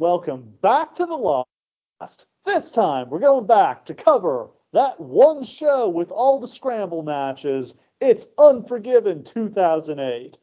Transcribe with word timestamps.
Hello, 0.00 0.18
everybody, 0.18 0.30
and 0.30 0.40
welcome 0.40 0.54
back 0.62 0.94
to 0.94 1.04
the 1.04 1.44
Lawcast. 2.00 2.24
This 2.46 2.70
time, 2.70 3.10
we're 3.10 3.18
going 3.18 3.46
back 3.46 3.84
to 3.84 3.94
cover 3.94 4.48
that 4.72 4.98
one 4.98 5.42
show 5.42 5.90
with 5.90 6.10
all 6.10 6.40
the 6.40 6.48
scramble 6.48 7.02
matches. 7.02 7.74
It's 8.00 8.26
Unforgiven 8.38 9.24
2008. 9.24 10.38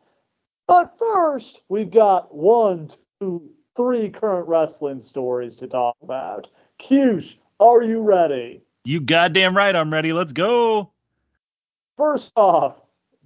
But 0.68 0.98
first, 1.00 1.62
we've 1.70 1.90
got 1.90 2.36
one, 2.36 2.90
two, 3.20 3.50
three 3.76 4.10
current 4.10 4.48
wrestling 4.48 5.00
stories 5.00 5.56
to 5.58 5.68
talk 5.68 5.98
about. 6.04 6.50
Cush, 6.78 7.38
are 7.60 7.82
you 7.82 8.02
ready? 8.02 8.62
You 8.86 9.00
goddamn 9.00 9.58
right, 9.58 9.76
I'm 9.76 9.92
ready. 9.92 10.14
Let's 10.14 10.34
go. 10.34 10.92
First 11.98 12.32
off, 12.36 12.80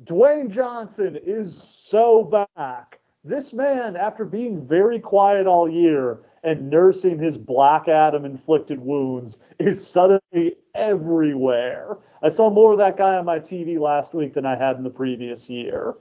Dwayne 0.05 0.49
Johnson 0.49 1.17
is 1.21 1.61
so 1.61 2.23
back. 2.23 3.00
This 3.23 3.53
man, 3.53 3.95
after 3.95 4.25
being 4.25 4.65
very 4.65 4.99
quiet 4.99 5.45
all 5.45 5.69
year 5.69 6.21
and 6.43 6.71
nursing 6.71 7.19
his 7.19 7.37
Black 7.37 7.87
Adam 7.87 8.25
inflicted 8.25 8.79
wounds, 8.79 9.37
is 9.59 9.85
suddenly 9.85 10.55
everywhere. 10.73 11.97
I 12.23 12.29
saw 12.29 12.49
more 12.49 12.71
of 12.71 12.79
that 12.79 12.97
guy 12.97 13.17
on 13.17 13.25
my 13.25 13.39
TV 13.39 13.79
last 13.79 14.15
week 14.15 14.33
than 14.33 14.45
I 14.45 14.55
had 14.55 14.77
in 14.77 14.83
the 14.83 14.89
previous 14.89 15.49
year. 15.49 15.93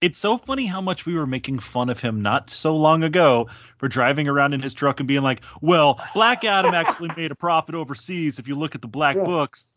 It's 0.00 0.18
so 0.18 0.38
funny 0.38 0.66
how 0.66 0.80
much 0.80 1.04
we 1.04 1.14
were 1.14 1.26
making 1.26 1.58
fun 1.58 1.88
of 1.88 1.98
him 1.98 2.20
not 2.20 2.48
so 2.48 2.76
long 2.76 3.02
ago 3.02 3.48
for 3.78 3.88
driving 3.88 4.28
around 4.28 4.52
in 4.52 4.60
his 4.60 4.74
truck 4.74 5.00
and 5.00 5.08
being 5.08 5.22
like, 5.22 5.40
well, 5.62 6.00
Black 6.14 6.44
Adam 6.44 6.74
actually 6.74 7.10
made 7.16 7.32
a 7.32 7.34
profit 7.34 7.74
overseas 7.74 8.38
if 8.38 8.46
you 8.46 8.54
look 8.54 8.74
at 8.74 8.82
the 8.82 8.88
black 8.88 9.16
Yeah. 9.16 9.24
books. 9.24 9.70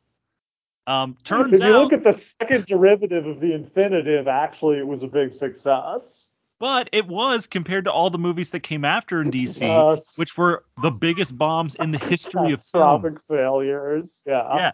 Um, 0.85 1.17
turns 1.23 1.53
out 1.53 1.59
If 1.61 1.61
you 1.61 1.73
out, 1.73 1.81
look 1.81 1.93
at 1.93 2.03
the 2.03 2.13
second 2.13 2.65
derivative 2.67 3.25
of 3.25 3.39
the 3.39 3.53
infinitive, 3.53 4.27
actually, 4.27 4.77
it 4.77 4.85
was 4.85 5.01
a 5.03 5.07
big 5.07 5.31
success. 5.31 6.27
But 6.59 6.89
it 6.91 7.07
was 7.07 7.47
compared 7.47 7.85
to 7.85 7.91
all 7.91 8.09
the 8.09 8.17
movies 8.17 8.49
that 8.51 8.59
came 8.61 8.83
after 8.85 9.21
in 9.21 9.31
DC, 9.31 9.61
Yes. 9.61 10.17
which 10.17 10.37
were 10.37 10.63
the 10.81 10.91
biggest 10.91 11.37
bombs 11.37 11.75
in 11.75 11.91
the 11.91 11.97
history 11.97 12.51
of 12.51 12.61
film. 12.71 13.17
Failures. 13.27 14.21
Yeah. 14.25 14.55
Yeah, 14.55 14.71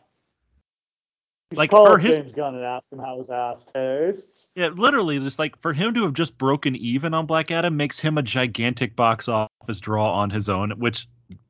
You 1.51 1.57
like, 1.57 1.69
for 1.71 1.97
his- 1.97 2.17
James 2.17 2.31
Gunn 2.31 2.55
and 2.55 2.63
ask 2.65 2.91
him 2.91 2.99
how 2.99 3.19
his 3.19 3.29
ass 3.29 3.65
tastes. 3.65 4.47
yeah, 4.55 4.67
literally, 4.67 5.19
just 5.19 5.37
like 5.39 5.59
for 5.61 5.73
him 5.73 5.93
to 5.93 6.03
have 6.03 6.13
just 6.13 6.37
broken 6.37 6.75
even 6.75 7.13
on 7.13 7.25
Black 7.27 7.51
Adam 7.51 7.77
makes 7.77 7.99
him 7.99 8.17
a 8.17 8.23
gigantic 8.23 8.95
box 8.95 9.27
office 9.27 9.79
draw 9.79 10.11
on 10.11 10.29
his 10.31 10.49
own, 10.49 10.71
which 10.71 11.07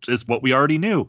is 0.08 0.28
what 0.28 0.44
we 0.44 0.54
already 0.54 0.78
knew. 0.78 1.08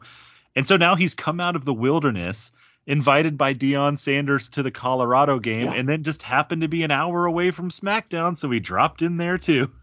And 0.55 0.65
so 0.65 0.77
now 0.77 0.95
he's 0.95 1.13
come 1.13 1.39
out 1.39 1.55
of 1.55 1.65
the 1.65 1.73
wilderness, 1.73 2.51
invited 2.87 3.37
by 3.37 3.53
Deion 3.53 3.97
Sanders 3.99 4.49
to 4.49 4.63
the 4.63 4.71
Colorado 4.71 5.37
game, 5.39 5.65
Yeah. 5.67 5.73
and 5.73 5.87
then 5.87 6.03
just 6.03 6.23
happened 6.23 6.63
to 6.63 6.67
be 6.67 6.83
an 6.83 6.91
hour 6.91 7.25
away 7.25 7.51
from 7.51 7.69
SmackDown, 7.69 8.37
so 8.37 8.49
he 8.49 8.59
dropped 8.59 9.01
in 9.01 9.17
there 9.17 9.37
too. 9.37 9.69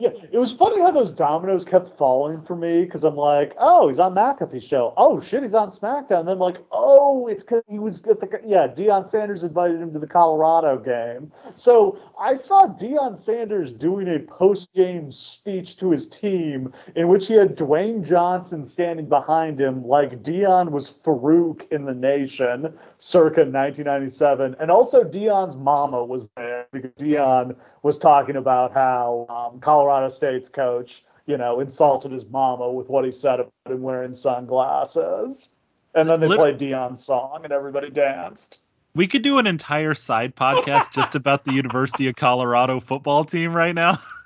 Yeah, 0.00 0.10
it 0.30 0.38
was 0.38 0.52
funny 0.52 0.80
how 0.80 0.92
those 0.92 1.10
dominoes 1.10 1.64
kept 1.64 1.88
falling 1.98 2.40
for 2.42 2.54
me 2.54 2.84
because 2.84 3.02
I'm 3.02 3.16
like, 3.16 3.56
oh, 3.58 3.88
he's 3.88 3.98
on 3.98 4.14
McAfee 4.14 4.62
show. 4.62 4.94
Oh 4.96 5.20
shit, 5.20 5.42
he's 5.42 5.54
on 5.54 5.70
SmackDown. 5.70 6.20
And 6.20 6.28
then 6.28 6.34
I'm 6.34 6.38
like, 6.38 6.58
oh, 6.70 7.26
it's 7.26 7.42
because 7.42 7.64
he 7.68 7.80
was 7.80 8.06
at 8.06 8.20
the 8.20 8.40
yeah. 8.46 8.68
Deion 8.68 9.08
Sanders 9.08 9.42
invited 9.42 9.80
him 9.80 9.92
to 9.92 9.98
the 9.98 10.06
Colorado 10.06 10.78
game. 10.78 11.32
So 11.56 11.98
I 12.16 12.36
saw 12.36 12.68
Deion 12.68 13.18
Sanders 13.18 13.72
doing 13.72 14.06
a 14.06 14.20
post 14.20 14.72
game 14.72 15.10
speech 15.10 15.78
to 15.78 15.90
his 15.90 16.08
team 16.08 16.72
in 16.94 17.08
which 17.08 17.26
he 17.26 17.34
had 17.34 17.56
Dwayne 17.56 18.06
Johnson 18.06 18.64
standing 18.64 19.08
behind 19.08 19.60
him 19.60 19.84
like 19.84 20.22
Deion 20.22 20.70
was 20.70 20.92
Farouk 20.92 21.72
in 21.72 21.86
the 21.86 21.94
Nation, 21.94 22.72
circa 22.98 23.40
1997, 23.40 24.54
and 24.60 24.70
also 24.70 25.02
Deion's 25.02 25.56
mama 25.56 26.04
was 26.04 26.28
there 26.36 26.68
because 26.70 26.92
Deion 26.92 27.56
was 27.82 27.98
talking 27.98 28.36
about 28.36 28.72
how 28.72 29.26
um, 29.28 29.60
Colorado 29.60 30.08
State's 30.08 30.48
coach, 30.48 31.04
you 31.26 31.36
know, 31.36 31.60
insulted 31.60 32.12
his 32.12 32.26
mama 32.26 32.70
with 32.70 32.88
what 32.88 33.04
he 33.04 33.12
said 33.12 33.40
about 33.40 33.52
him 33.66 33.82
wearing 33.82 34.12
sunglasses. 34.14 35.50
And 35.94 36.08
then 36.08 36.20
they 36.20 36.28
Lit- 36.28 36.38
played 36.38 36.58
Deion's 36.58 37.04
song 37.04 37.40
and 37.44 37.52
everybody 37.52 37.90
danced. 37.90 38.58
We 38.94 39.06
could 39.06 39.22
do 39.22 39.38
an 39.38 39.46
entire 39.46 39.94
side 39.94 40.34
podcast 40.34 40.92
just 40.92 41.14
about 41.14 41.44
the 41.44 41.52
University 41.52 42.08
of 42.08 42.16
Colorado 42.16 42.80
football 42.80 43.24
team 43.24 43.52
right 43.52 43.74
now. 43.74 43.98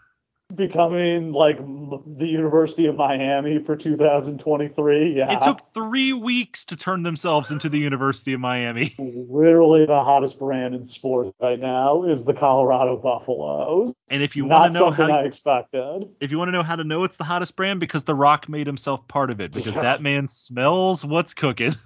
Becoming 0.54 1.32
like 1.32 1.58
the 1.58 2.26
University 2.26 2.86
of 2.86 2.96
Miami 2.96 3.58
for 3.58 3.76
2023. 3.76 5.16
Yeah. 5.16 5.32
It 5.32 5.40
took 5.40 5.72
three 5.72 6.12
weeks 6.12 6.66
to 6.66 6.76
turn 6.76 7.02
themselves 7.02 7.50
into 7.50 7.68
the 7.68 7.78
University 7.78 8.32
of 8.34 8.40
Miami. 8.40 8.94
Literally 8.98 9.86
the 9.86 10.02
hottest 10.04 10.38
brand 10.38 10.74
in 10.74 10.84
sports 10.84 11.32
right 11.41 11.58
now 11.58 12.04
is 12.04 12.24
the 12.24 12.34
Colorado 12.34 12.96
Buffaloes. 12.96 13.94
And 14.10 14.22
if 14.22 14.36
you 14.36 14.44
want 14.44 14.72
to 14.74 14.78
know 14.78 14.91
how 14.91 15.10
I 15.10 15.22
expected. 15.22 16.08
if 16.20 16.30
you 16.30 16.38
want 16.38 16.48
to 16.48 16.52
know 16.52 16.62
how 16.62 16.76
to 16.76 16.84
know 16.84 17.04
it's 17.04 17.16
the 17.16 17.24
hottest 17.24 17.56
brand, 17.56 17.80
because 17.80 18.04
The 18.04 18.14
Rock 18.14 18.48
made 18.48 18.66
himself 18.66 19.08
part 19.08 19.30
of 19.30 19.41
it, 19.41 19.52
because 19.52 19.74
Yeah. 19.74 19.82
that 19.82 20.02
man 20.02 20.28
smells 20.28 21.04
what's 21.04 21.34
cooking. 21.34 21.74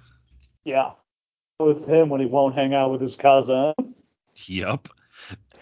Yeah. 0.65 0.91
With 1.59 1.87
him 1.87 2.09
when 2.09 2.19
he 2.19 2.27
won't 2.27 2.53
hang 2.53 2.73
out 2.73 2.91
with 2.91 2.99
his 2.99 3.15
cousin. 3.15 3.73
Yup. 4.47 4.89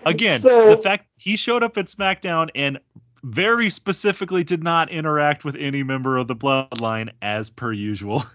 Again, 0.06 0.39
So- 0.39 0.69
the 0.75 0.78
fact 0.81 1.06
he 1.17 1.35
showed 1.38 1.63
up 1.63 1.78
at 1.78 1.85
SmackDown 1.85 2.50
and 2.56 2.79
very 3.23 3.69
specifically 3.69 4.44
did 4.44 4.63
not 4.63 4.89
interact 4.89 5.44
with 5.45 5.56
any 5.56 5.81
member 5.83 6.17
of 6.17 6.28
the 6.28 6.35
bloodline 6.35 7.09
as 7.22 7.50
per 7.50 7.72
usual. 7.72 8.23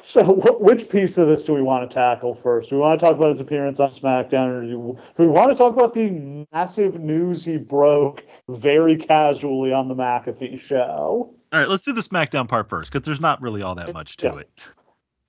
So, 0.00 0.22
wh- 0.22 0.60
which 0.60 0.88
piece 0.88 1.18
of 1.18 1.26
this 1.26 1.44
do 1.44 1.52
we 1.52 1.60
want 1.60 1.90
to 1.90 1.92
tackle 1.92 2.36
first? 2.36 2.70
Do 2.70 2.76
we 2.76 2.82
want 2.82 3.00
to 3.00 3.04
talk 3.04 3.16
about 3.16 3.30
his 3.30 3.40
appearance 3.40 3.80
on 3.80 3.88
SmackDown, 3.88 4.46
or 4.48 4.60
do 4.62 4.68
do 5.16 5.22
we 5.24 5.26
want 5.26 5.50
to 5.50 5.56
talk 5.56 5.72
about 5.74 5.92
the 5.92 6.46
massive 6.52 7.00
news 7.00 7.44
he 7.44 7.56
broke 7.56 8.24
very 8.48 8.96
casually 8.96 9.72
on 9.72 9.88
the 9.88 9.96
McAfee 9.96 10.58
show? 10.60 11.34
All 11.52 11.58
right, 11.58 11.68
let's 11.68 11.82
do 11.82 11.92
the 11.92 12.00
SmackDown 12.00 12.48
part 12.48 12.68
first, 12.68 12.92
because 12.92 13.04
there's 13.04 13.20
not 13.20 13.42
really 13.42 13.60
all 13.60 13.74
that 13.74 13.92
much 13.92 14.16
to 14.18 14.28
Yeah. 14.28 14.36
it. 14.38 14.68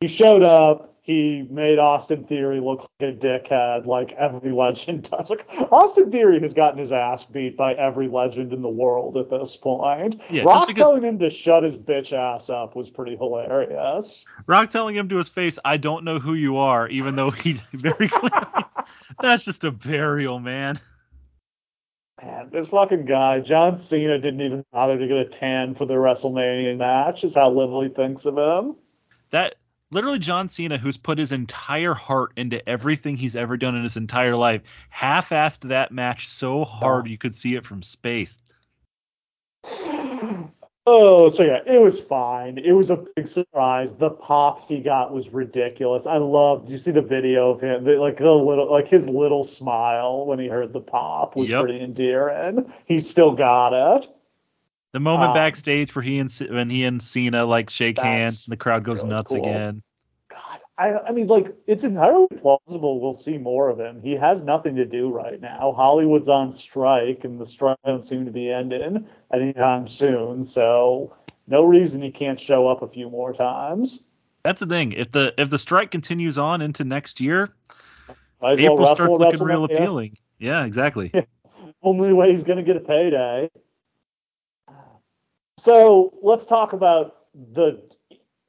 He 0.02 0.08
showed 0.08 0.44
up. 0.44 0.86
He 1.02 1.46
made 1.50 1.80
Austin 1.80 2.24
Theory 2.24 2.60
look 2.60 2.88
like 3.00 3.10
a 3.10 3.18
dickhead, 3.18 3.86
like 3.86 4.14
every 4.14 4.52
legend 4.52 5.10
does. 5.10 5.30
Like 5.30 5.46
Austin 5.72 6.12
Theory 6.12 6.40
has 6.40 6.54
gotten 6.54 6.80
his 6.80 6.92
ass 6.92 7.26
beat 7.26 7.58
by 7.58 7.74
every 7.74 8.08
legend 8.08 8.54
in 8.54 8.62
the 8.62 8.70
world 8.70 9.18
at 9.18 9.30
this 9.30 9.58
point. 9.58 10.22
Yeah, 10.30 10.44
Rock 10.44 10.68
because- 10.68 10.82
telling 10.82 11.04
him 11.04 11.20
to 11.20 11.30
shut 11.30 11.64
his 11.64 11.78
bitch 11.78 12.14
ass 12.14 12.50
up 12.50 12.76
was 12.76 12.90
pretty 12.90 13.18
hilarious. 13.18 14.24
Rock 14.46 14.70
telling 14.70 14.96
him 14.96 15.10
to 15.10 15.18
his 15.18 15.28
face, 15.30 15.60
"I 15.66 15.78
don't 15.78 16.06
know 16.06 16.20
who 16.20 16.36
you 16.36 16.58
are," 16.58 16.88
even 16.90 17.16
though 17.16 17.32
he 17.32 17.54
very 17.74 18.08
clearly 18.08 18.66
that's 19.20 19.44
just 19.44 19.64
a 19.66 19.72
burial, 19.72 20.40
man. 20.40 20.80
Man, 22.22 22.50
this 22.52 22.68
fucking 22.68 23.06
guy, 23.06 23.40
John 23.40 23.76
Cena, 23.76 24.20
didn't 24.20 24.42
even 24.42 24.64
bother 24.72 24.98
to 24.98 25.08
get 25.08 25.18
a 25.18 25.26
tan 25.26 25.74
for 25.76 25.86
the 25.86 25.96
WrestleMania 25.96 26.78
match. 26.78 27.24
Is 27.26 27.36
how 27.36 27.50
little 27.50 27.82
he 27.82 27.90
thinks 27.90 28.26
of 28.26 28.38
him. 28.38 28.76
That 29.32 29.56
literally 29.92 30.20
John 30.20 30.50
Cena, 30.50 30.78
who's 30.78 30.98
put 30.98 31.18
his 31.18 31.32
entire 31.32 31.94
heart 31.94 32.34
into 32.38 32.68
everything 32.68 33.18
he's 33.18 33.36
ever 33.36 33.58
done 33.58 33.76
in 33.76 33.84
his 33.84 33.98
entire 33.98 34.36
life, 34.36 34.62
half-assed 34.90 35.70
that 35.70 35.92
match 35.92 36.28
so 36.28 36.66
hard 36.66 37.06
oh. 37.08 37.10
you 37.10 37.18
could 37.18 37.36
see 37.36 37.56
it 37.56 37.66
from 37.66 37.82
space. 37.82 38.40
Oh, 40.92 41.30
so 41.30 41.44
yeah, 41.44 41.60
It 41.68 41.80
was 41.80 42.00
fine. 42.00 42.58
It 42.58 42.72
was 42.72 42.90
a 42.90 43.06
big 43.16 43.28
surprise. 43.28 43.96
The 43.96 44.10
pop 44.10 44.68
he 44.68 44.80
got 44.80 45.14
was 45.14 45.30
ridiculous. 45.30 46.08
I 46.08 46.18
loved. 46.18 46.68
You 46.72 46.80
see 46.80 46.90
the 46.90 47.04
video 47.04 47.52
of 47.52 47.62
him? 47.62 47.84
The, 47.84 47.98
like 47.98 48.20
a 48.22 48.30
little, 48.32 48.72
like 48.72 48.88
his 48.88 49.08
little 49.08 49.44
smile 49.44 50.26
when 50.26 50.40
he 50.40 50.48
heard 50.48 50.74
the 50.74 50.82
pop 50.82 51.36
was 51.36 51.48
Yep. 51.48 51.62
pretty 51.62 51.80
endearing. 51.82 52.74
He 52.86 53.00
still 53.00 53.34
got 53.36 53.98
it. 53.98 54.08
The 54.92 55.00
moment 55.00 55.30
Um, 55.30 55.34
backstage 55.36 55.96
where 55.96 56.02
he 56.02 56.20
and 56.20 56.32
when 56.50 56.70
he 56.70 56.84
and 56.84 57.02
Cena 57.02 57.46
like 57.46 57.70
shake 57.70 58.00
hands 58.00 58.48
and 58.48 58.52
the 58.52 58.58
crowd 58.58 58.84
goes 58.84 59.00
really 59.00 59.10
nuts 59.10 59.32
cool. 59.32 59.42
again. 59.42 59.84
God, 60.30 60.60
I, 60.78 60.94
I 60.94 61.12
mean, 61.12 61.28
like, 61.28 61.56
it's 61.68 61.84
entirely 61.84 62.28
plausible 62.28 63.00
we'll 63.02 63.14
see 63.14 63.38
more 63.38 63.70
of 63.70 63.80
him. 63.80 64.02
He 64.02 64.16
has 64.16 64.44
nothing 64.44 64.76
to 64.78 64.86
do 64.86 65.10
right 65.10 65.40
now. 65.40 65.74
Hollywood's 65.74 66.30
on 66.30 66.52
strike, 66.52 67.24
and 67.24 67.40
the 67.40 67.46
strike 67.46 67.78
don't 67.86 68.04
seem 68.04 68.26
to 68.26 68.32
be 68.32 68.52
ending 68.52 69.08
anytime 69.34 69.88
soon. 69.88 70.44
So, 70.44 71.14
no 71.48 71.66
reason 71.66 72.02
he 72.02 72.12
can't 72.12 72.40
show 72.40 72.68
up 72.68 72.82
a 72.82 72.88
few 72.88 73.10
more 73.10 73.34
times. 73.34 74.04
That's 74.44 74.60
the 74.60 74.68
thing. 74.68 74.94
If 74.94 75.12
the 75.12 75.34
if 75.38 75.50
the 75.50 75.60
strike 75.60 75.92
continues 75.92 76.38
on 76.38 76.62
into 76.62 76.84
next 76.84 77.20
year, 77.20 77.50
Might 78.42 78.52
as 78.52 78.60
well 78.62 78.74
April 78.74 78.88
wrestle 78.88 78.96
starts 78.96 79.20
looking 79.20 79.48
real 79.48 79.66
appealing. 79.66 80.18
Yeah, 80.38 80.66
exactly. 80.66 81.12
Only 81.84 82.14
way 82.14 82.32
he's 82.32 82.44
going 82.44 82.58
to 82.58 82.64
get 82.64 82.78
a 82.78 82.80
payday. 82.80 83.50
So 85.60 86.14
let's 86.22 86.46
talk 86.46 86.74
about 86.74 87.16
the 87.54 87.82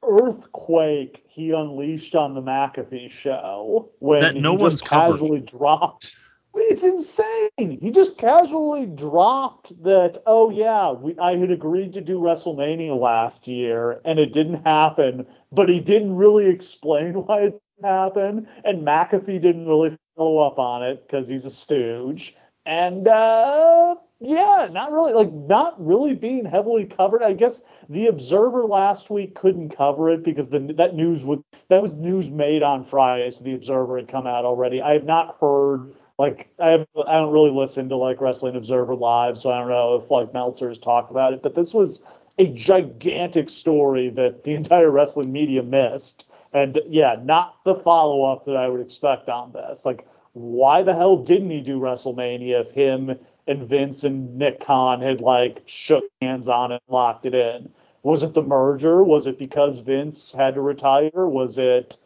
earthquake 0.03 1.23
he 1.27 1.51
unleashed 1.51 2.15
on 2.15 2.33
the 2.33 2.41
McAfee 2.41 3.11
show 3.11 3.91
when 3.99 4.21
That 4.21 4.35
no 4.35 4.51
he 4.51 4.57
one's 4.57 4.79
just 4.79 4.85
covered. 4.85 5.19
casually 5.19 5.39
dropped. 5.41 6.15
It's 6.55 6.83
insane. 6.83 7.79
He 7.81 7.91
just 7.91 8.17
casually 8.17 8.85
dropped 8.85 9.81
that. 9.83 10.17
Oh 10.25 10.49
yeah, 10.49 10.91
we, 10.91 11.17
I 11.17 11.37
had 11.37 11.51
agreed 11.51 11.93
to 11.93 12.01
do 12.01 12.19
WrestleMania 12.19 12.97
last 12.99 13.47
year, 13.47 14.01
and 14.05 14.19
it 14.19 14.31
didn't 14.33 14.63
happen. 14.65 15.25
But 15.51 15.69
he 15.69 15.79
didn't 15.79 16.15
really 16.15 16.47
explain 16.47 17.13
why 17.25 17.41
it 17.41 17.61
didn't 17.77 17.89
happen, 17.89 18.47
and 18.65 18.85
McAfee 18.87 19.41
didn't 19.41 19.67
really 19.67 19.97
follow 20.17 20.39
up 20.39 20.59
on 20.59 20.83
it 20.83 21.07
because 21.07 21.27
he's 21.27 21.45
a 21.45 21.51
stooge. 21.51 22.35
and 22.65 23.07
uh, 23.07 23.95
yeah, 24.21 24.69
not 24.71 24.91
really 24.91 25.13
like 25.13 25.31
not 25.33 25.83
really 25.83 26.13
being 26.13 26.45
heavily 26.45 26.85
covered. 26.85 27.23
I 27.23 27.33
guess 27.33 27.61
the 27.89 28.05
Observer 28.07 28.65
last 28.65 29.09
week 29.09 29.33
couldn't 29.33 29.75
cover 29.75 30.11
it 30.11 30.23
because 30.23 30.47
the 30.47 30.59
that 30.77 30.95
news 30.95 31.25
was 31.25 31.39
that 31.69 31.81
was 31.81 31.91
news 31.93 32.29
made 32.29 32.61
on 32.61 32.85
Friday, 32.85 33.31
so 33.31 33.43
the 33.43 33.55
Observer 33.55 33.97
had 33.97 34.07
come 34.07 34.27
out 34.27 34.45
already. 34.45 34.79
I 34.79 34.93
have 34.93 35.05
not 35.05 35.37
heard 35.41 35.95
like 36.19 36.53
I 36.59 36.69
have, 36.69 36.87
I 37.07 37.13
don't 37.13 37.33
really 37.33 37.49
listen 37.49 37.89
to 37.89 37.95
like 37.95 38.21
Wrestling 38.21 38.55
Observer 38.55 38.93
live, 38.93 39.39
so 39.39 39.49
I 39.49 39.57
don't 39.57 39.69
know 39.69 39.95
if 39.95 40.11
like 40.11 40.33
Meltzer 40.33 40.67
has 40.67 40.77
talked 40.77 41.09
about 41.09 41.33
it. 41.33 41.41
But 41.41 41.55
this 41.55 41.73
was 41.73 42.05
a 42.37 42.45
gigantic 42.45 43.49
story 43.49 44.09
that 44.11 44.43
the 44.43 44.53
entire 44.53 44.91
wrestling 44.91 45.31
media 45.31 45.63
missed, 45.63 46.29
and 46.53 46.79
yeah, 46.87 47.15
not 47.23 47.55
the 47.65 47.73
follow 47.73 48.23
up 48.23 48.45
that 48.45 48.55
I 48.55 48.67
would 48.67 48.81
expect 48.81 49.29
on 49.29 49.51
this. 49.51 49.83
Like, 49.83 50.07
why 50.33 50.83
the 50.83 50.93
hell 50.93 51.17
didn't 51.17 51.49
he 51.49 51.59
do 51.59 51.79
WrestleMania 51.79 52.67
if 52.67 52.71
him 52.71 53.17
and 53.47 53.67
Vince 53.67 54.03
and 54.03 54.37
Nick 54.37 54.59
Khan 54.59 55.01
had 55.01 55.21
like 55.21 55.63
shook 55.65 56.05
hands 56.21 56.47
on 56.47 56.71
it 56.71 56.81
and 56.87 56.93
locked 56.93 57.25
it 57.25 57.33
in? 57.33 57.71
Was 58.03 58.23
it 58.23 58.33
the 58.33 58.41
merger? 58.41 59.03
Was 59.03 59.27
it 59.27 59.37
because 59.37 59.79
Vince 59.79 60.31
had 60.31 60.55
to 60.55 60.61
retire? 60.61 61.27
Was 61.27 61.57
it 61.57 61.97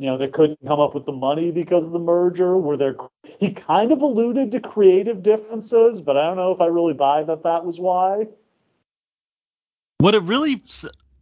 you 0.00 0.06
know, 0.06 0.16
they 0.16 0.28
couldn't 0.28 0.58
come 0.66 0.80
up 0.80 0.94
with 0.94 1.04
the 1.04 1.12
money 1.12 1.50
because 1.52 1.84
of 1.84 1.92
the 1.92 1.98
merger. 1.98 2.56
Were 2.56 2.78
there? 2.78 2.96
He 3.38 3.52
kind 3.52 3.92
of 3.92 4.00
alluded 4.00 4.50
to 4.52 4.60
creative 4.60 5.22
differences, 5.22 6.00
but 6.00 6.16
I 6.16 6.26
don't 6.26 6.38
know 6.38 6.52
if 6.52 6.60
I 6.62 6.66
really 6.68 6.94
buy 6.94 7.22
that 7.24 7.42
that 7.42 7.66
was 7.66 7.78
why. 7.78 8.26
What 9.98 10.14
it 10.14 10.22
really, 10.22 10.62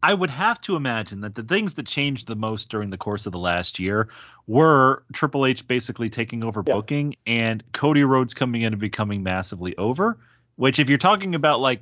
I 0.02 0.14
would 0.14 0.30
have 0.30 0.58
to 0.62 0.76
imagine 0.76 1.22
that 1.22 1.34
the 1.34 1.42
things 1.42 1.74
that 1.74 1.86
changed 1.86 2.28
the 2.28 2.36
most 2.36 2.68
during 2.70 2.90
the 2.90 2.98
course 2.98 3.26
of 3.26 3.32
the 3.32 3.38
last 3.38 3.78
year 3.78 4.08
were 4.46 5.02
Triple 5.12 5.44
H 5.44 5.66
basically 5.66 6.08
taking 6.08 6.44
over 6.44 6.62
yeah. 6.66 6.74
booking 6.74 7.16
and 7.26 7.64
Cody 7.72 8.04
Rhodes 8.04 8.34
coming 8.34 8.62
in 8.62 8.72
and 8.72 8.80
becoming 8.80 9.22
massively 9.22 9.76
over. 9.76 10.18
Which, 10.56 10.78
if 10.78 10.88
you're 10.88 10.98
talking 10.98 11.34
about 11.34 11.60
like 11.60 11.80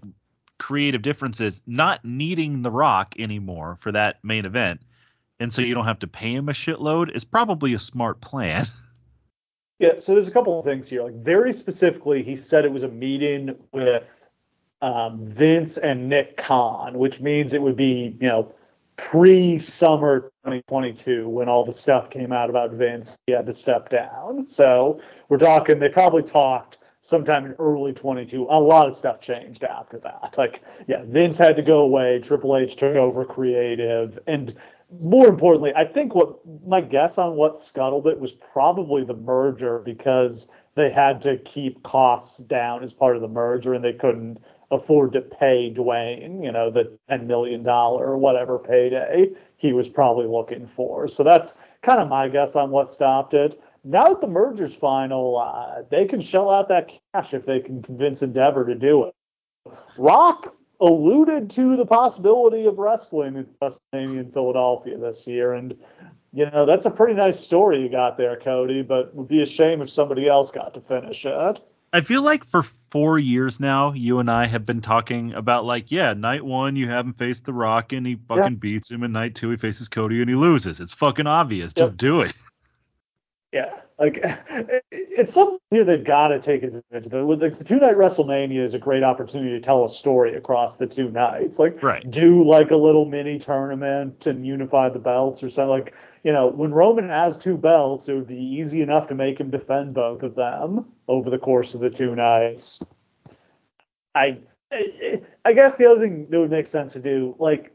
creative 0.58 1.02
differences, 1.02 1.62
not 1.66 2.04
needing 2.04 2.62
The 2.62 2.70
Rock 2.70 3.14
anymore 3.18 3.76
for 3.80 3.92
that 3.92 4.22
main 4.22 4.44
event 4.44 4.80
and 5.38 5.52
so 5.52 5.62
you 5.62 5.74
don't 5.74 5.84
have 5.84 6.00
to 6.00 6.06
pay 6.06 6.34
him 6.34 6.48
a 6.48 6.52
shitload 6.52 7.14
is 7.14 7.24
probably 7.24 7.74
a 7.74 7.78
smart 7.78 8.20
plan. 8.20 8.66
Yeah, 9.78 9.98
so 9.98 10.14
there's 10.14 10.26
a 10.26 10.30
couple 10.30 10.58
of 10.58 10.64
things 10.64 10.88
here. 10.88 11.02
Like 11.02 11.16
very 11.16 11.52
specifically, 11.52 12.22
he 12.22 12.34
said 12.36 12.64
it 12.64 12.72
was 12.72 12.82
a 12.82 12.88
meeting 12.88 13.54
with 13.72 14.04
um, 14.86 15.18
Vince 15.20 15.78
and 15.78 16.08
Nick 16.08 16.36
Khan, 16.36 16.96
which 16.96 17.20
means 17.20 17.52
it 17.52 17.60
would 17.60 17.74
be, 17.74 18.16
you 18.20 18.28
know, 18.28 18.54
pre-summer 18.96 20.32
2022 20.44 21.28
when 21.28 21.48
all 21.48 21.64
the 21.64 21.72
stuff 21.72 22.08
came 22.08 22.32
out 22.32 22.50
about 22.50 22.70
Vince. 22.70 23.18
He 23.26 23.32
had 23.32 23.46
to 23.46 23.52
step 23.52 23.88
down. 23.90 24.48
So 24.48 25.00
we're 25.28 25.38
talking. 25.38 25.80
They 25.80 25.88
probably 25.88 26.22
talked 26.22 26.78
sometime 27.00 27.46
in 27.46 27.54
early 27.58 27.92
22. 27.94 28.46
A 28.48 28.60
lot 28.60 28.88
of 28.88 28.94
stuff 28.94 29.20
changed 29.20 29.64
after 29.64 29.98
that. 29.98 30.36
Like, 30.38 30.62
yeah, 30.86 31.02
Vince 31.04 31.36
had 31.36 31.56
to 31.56 31.62
go 31.62 31.80
away. 31.80 32.20
Triple 32.20 32.56
H 32.56 32.76
took 32.76 32.94
over 32.94 33.24
creative, 33.24 34.20
and 34.28 34.54
more 35.02 35.26
importantly, 35.26 35.72
I 35.74 35.84
think 35.84 36.14
what 36.14 36.38
my 36.64 36.80
guess 36.80 37.18
on 37.18 37.34
what 37.34 37.58
scuttled 37.58 38.06
it 38.06 38.20
was 38.20 38.30
probably 38.32 39.02
the 39.02 39.14
merger 39.14 39.80
because 39.80 40.46
they 40.76 40.90
had 40.90 41.22
to 41.22 41.38
keep 41.38 41.82
costs 41.82 42.38
down 42.38 42.84
as 42.84 42.92
part 42.92 43.16
of 43.16 43.22
the 43.22 43.28
merger 43.28 43.74
and 43.74 43.84
they 43.84 43.94
couldn't 43.94 44.38
afford 44.70 45.12
to 45.12 45.20
pay 45.20 45.72
Dwayne, 45.72 46.42
you 46.42 46.50
know, 46.50 46.70
the 46.70 46.98
$10 47.10 47.26
million 47.26 47.66
or 47.66 48.16
whatever 48.16 48.58
payday 48.58 49.30
he 49.56 49.72
was 49.72 49.88
probably 49.88 50.26
looking 50.26 50.66
for. 50.66 51.08
So 51.08 51.22
that's 51.22 51.54
kind 51.82 52.00
of 52.00 52.08
my 52.08 52.28
guess 52.28 52.56
on 52.56 52.70
what 52.70 52.90
stopped 52.90 53.34
it. 53.34 53.60
Now 53.84 54.08
that 54.08 54.20
the 54.20 54.26
merger's 54.26 54.74
final, 54.74 55.38
uh, 55.38 55.82
they 55.90 56.06
can 56.06 56.20
shell 56.20 56.50
out 56.50 56.68
that 56.68 56.92
cash 57.14 57.32
if 57.32 57.46
they 57.46 57.60
can 57.60 57.82
convince 57.82 58.22
Endeavor 58.22 58.66
to 58.66 58.74
do 58.74 59.04
it. 59.04 59.14
Rock 59.96 60.54
alluded 60.80 61.48
to 61.50 61.76
the 61.76 61.86
possibility 61.86 62.66
of 62.66 62.78
wrestling 62.78 63.36
in 63.36 63.46
WrestleMania 63.62 64.20
in 64.20 64.30
Philadelphia 64.32 64.98
this 64.98 65.26
year, 65.26 65.54
and 65.54 65.74
you 66.32 66.48
know 66.50 66.66
that's 66.66 66.86
a 66.86 66.90
pretty 66.90 67.14
nice 67.14 67.40
story 67.40 67.80
you 67.80 67.88
got 67.88 68.16
there, 68.16 68.36
Cody. 68.36 68.82
But 68.82 69.14
would 69.14 69.28
be 69.28 69.42
a 69.42 69.46
shame 69.46 69.80
if 69.80 69.90
somebody 69.90 70.28
else 70.28 70.50
got 70.50 70.74
to 70.74 70.80
finish 70.80 71.24
it. 71.24 71.60
I 71.92 72.00
feel 72.02 72.22
like 72.22 72.44
for 72.44 72.62
four 72.88 73.18
years 73.18 73.60
now, 73.60 73.92
you 73.92 74.18
and 74.18 74.30
I 74.30 74.46
have 74.46 74.66
been 74.66 74.80
talking 74.80 75.32
about 75.34 75.64
like, 75.64 75.90
yeah, 75.90 76.12
night 76.14 76.44
one 76.44 76.76
you 76.76 76.88
have 76.88 77.06
him 77.06 77.14
face 77.14 77.40
The 77.40 77.52
Rock 77.52 77.92
and 77.92 78.06
he 78.06 78.16
fucking 78.28 78.42
yeah. 78.42 78.58
beats 78.58 78.90
him, 78.90 79.02
and 79.02 79.12
night 79.12 79.34
two 79.34 79.50
he 79.50 79.56
faces 79.56 79.88
Cody 79.88 80.20
and 80.20 80.30
he 80.30 80.36
loses. 80.36 80.80
It's 80.80 80.92
fucking 80.92 81.26
obvious. 81.26 81.72
Yep. 81.76 81.86
Just 81.86 81.96
do 81.96 82.22
it. 82.22 82.32
Yeah, 83.52 83.80
like 83.98 84.20
it's 84.90 85.32
something 85.32 85.58
here 85.70 85.84
they've 85.84 86.04
got 86.04 86.28
to 86.28 86.40
take 86.40 86.62
advantage 86.62 87.06
of. 87.06 87.14
It. 87.14 87.24
With 87.24 87.40
the, 87.40 87.50
the 87.50 87.64
two 87.64 87.78
night 87.78 87.96
WrestleMania 87.96 88.62
is 88.62 88.74
a 88.74 88.78
great 88.78 89.02
opportunity 89.02 89.52
to 89.52 89.60
tell 89.60 89.84
a 89.84 89.88
story 89.88 90.34
across 90.34 90.76
the 90.76 90.86
two 90.86 91.10
nights. 91.10 91.58
Like, 91.58 91.82
right. 91.82 92.08
do 92.10 92.44
like 92.44 92.70
a 92.70 92.76
little 92.76 93.06
mini 93.06 93.38
tournament 93.38 94.26
and 94.26 94.46
unify 94.46 94.90
the 94.90 94.98
belts 94.98 95.42
or 95.42 95.48
something. 95.48 95.70
Like, 95.70 95.94
you 96.26 96.32
know, 96.32 96.48
when 96.48 96.74
Roman 96.74 97.08
has 97.08 97.38
two 97.38 97.56
belts, 97.56 98.08
it 98.08 98.14
would 98.14 98.26
be 98.26 98.34
easy 98.34 98.82
enough 98.82 99.06
to 99.06 99.14
make 99.14 99.38
him 99.38 99.48
defend 99.48 99.94
both 99.94 100.24
of 100.24 100.34
them 100.34 100.86
over 101.06 101.30
the 101.30 101.38
course 101.38 101.72
of 101.72 101.80
the 101.80 101.88
two 101.88 102.16
nights. 102.16 102.80
I, 104.12 104.38
I 104.72 105.52
guess 105.52 105.76
the 105.76 105.86
other 105.88 106.00
thing 106.00 106.26
that 106.28 106.40
would 106.40 106.50
make 106.50 106.66
sense 106.66 106.94
to 106.94 107.00
do, 107.00 107.36
like, 107.38 107.72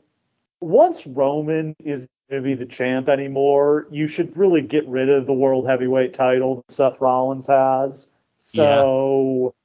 once 0.60 1.08
Roman 1.08 1.78
is 1.80 2.10
going 2.30 2.44
to 2.44 2.46
be 2.46 2.56
the 2.56 2.66
champ 2.66 3.08
anymore, 3.08 3.88
you 3.90 4.10
should 4.10 4.36
really 4.36 4.62
get 4.62 4.86
rid 4.86 5.08
of 5.08 5.28
the 5.28 5.34
world 5.34 5.66
heavyweight 5.66 6.14
title 6.14 6.58
that 6.58 6.72
Seth 6.74 7.00
Rollins 7.00 7.48
has. 7.48 8.12
So 8.38 9.56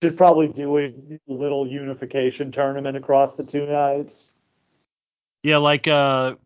yeah. 0.00 0.06
should 0.06 0.16
probably 0.16 0.46
do 0.46 0.78
a 0.78 0.94
little 1.26 1.66
unification 1.66 2.52
tournament 2.52 2.96
across 2.96 3.34
the 3.34 3.42
two 3.42 3.66
nights. 3.66 4.30
Yeah, 5.42 5.56
like 5.56 5.88
uh 5.88 6.36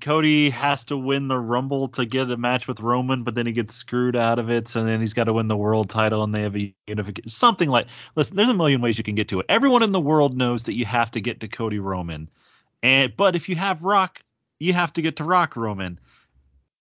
Cody 0.00 0.50
has 0.50 0.84
to 0.86 0.96
win 0.96 1.28
the 1.28 1.38
Rumble 1.38 1.88
to 1.88 2.04
get 2.04 2.30
a 2.30 2.36
match 2.36 2.68
with 2.68 2.80
Roman, 2.80 3.22
but 3.22 3.34
then 3.34 3.46
he 3.46 3.52
gets 3.52 3.74
screwed 3.74 4.16
out 4.16 4.38
of 4.38 4.50
it, 4.50 4.68
so 4.68 4.84
then 4.84 5.00
he's 5.00 5.14
got 5.14 5.24
to 5.24 5.32
win 5.32 5.46
the 5.46 5.56
world 5.56 5.90
title, 5.90 6.22
and 6.22 6.34
they 6.34 6.42
have 6.42 6.56
a 6.56 6.74
unification. 6.86 7.28
Something 7.28 7.68
like, 7.68 7.86
listen, 8.14 8.36
there's 8.36 8.48
a 8.48 8.54
million 8.54 8.80
ways 8.80 8.98
you 8.98 9.04
can 9.04 9.14
get 9.14 9.28
to 9.28 9.40
it. 9.40 9.46
Everyone 9.48 9.82
in 9.82 9.92
the 9.92 10.00
world 10.00 10.36
knows 10.36 10.64
that 10.64 10.76
you 10.76 10.84
have 10.84 11.10
to 11.12 11.20
get 11.20 11.40
to 11.40 11.48
Cody 11.48 11.78
Roman, 11.78 12.28
and 12.82 13.12
but 13.16 13.36
if 13.36 13.48
you 13.48 13.56
have 13.56 13.82
Rock 13.82 14.20
you 14.58 14.72
have 14.72 14.92
to 14.94 15.02
get 15.02 15.16
to 15.16 15.24
Rock 15.24 15.56
Roman. 15.56 15.98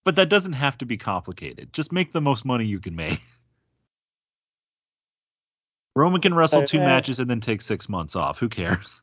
But 0.04 0.18
that 0.18 0.30
doesn't 0.30 0.54
have 0.54 0.78
to 0.80 0.86
be 0.86 0.98
complicated. 0.98 1.74
Just 1.74 1.92
make 1.92 2.14
the 2.14 2.22
most 2.22 2.46
money 2.46 2.66
you 2.66 2.80
can 2.80 2.96
make. 2.96 3.20
Roman 5.96 6.22
can 6.22 6.34
wrestle 6.34 6.64
two 6.64 6.80
uh, 6.80 6.86
matches 6.86 7.20
and 7.20 7.30
then 7.30 7.40
take 7.40 7.62
six 7.62 7.90
months 7.90 8.16
off. 8.16 8.40
Who 8.40 8.50
cares? 8.50 9.02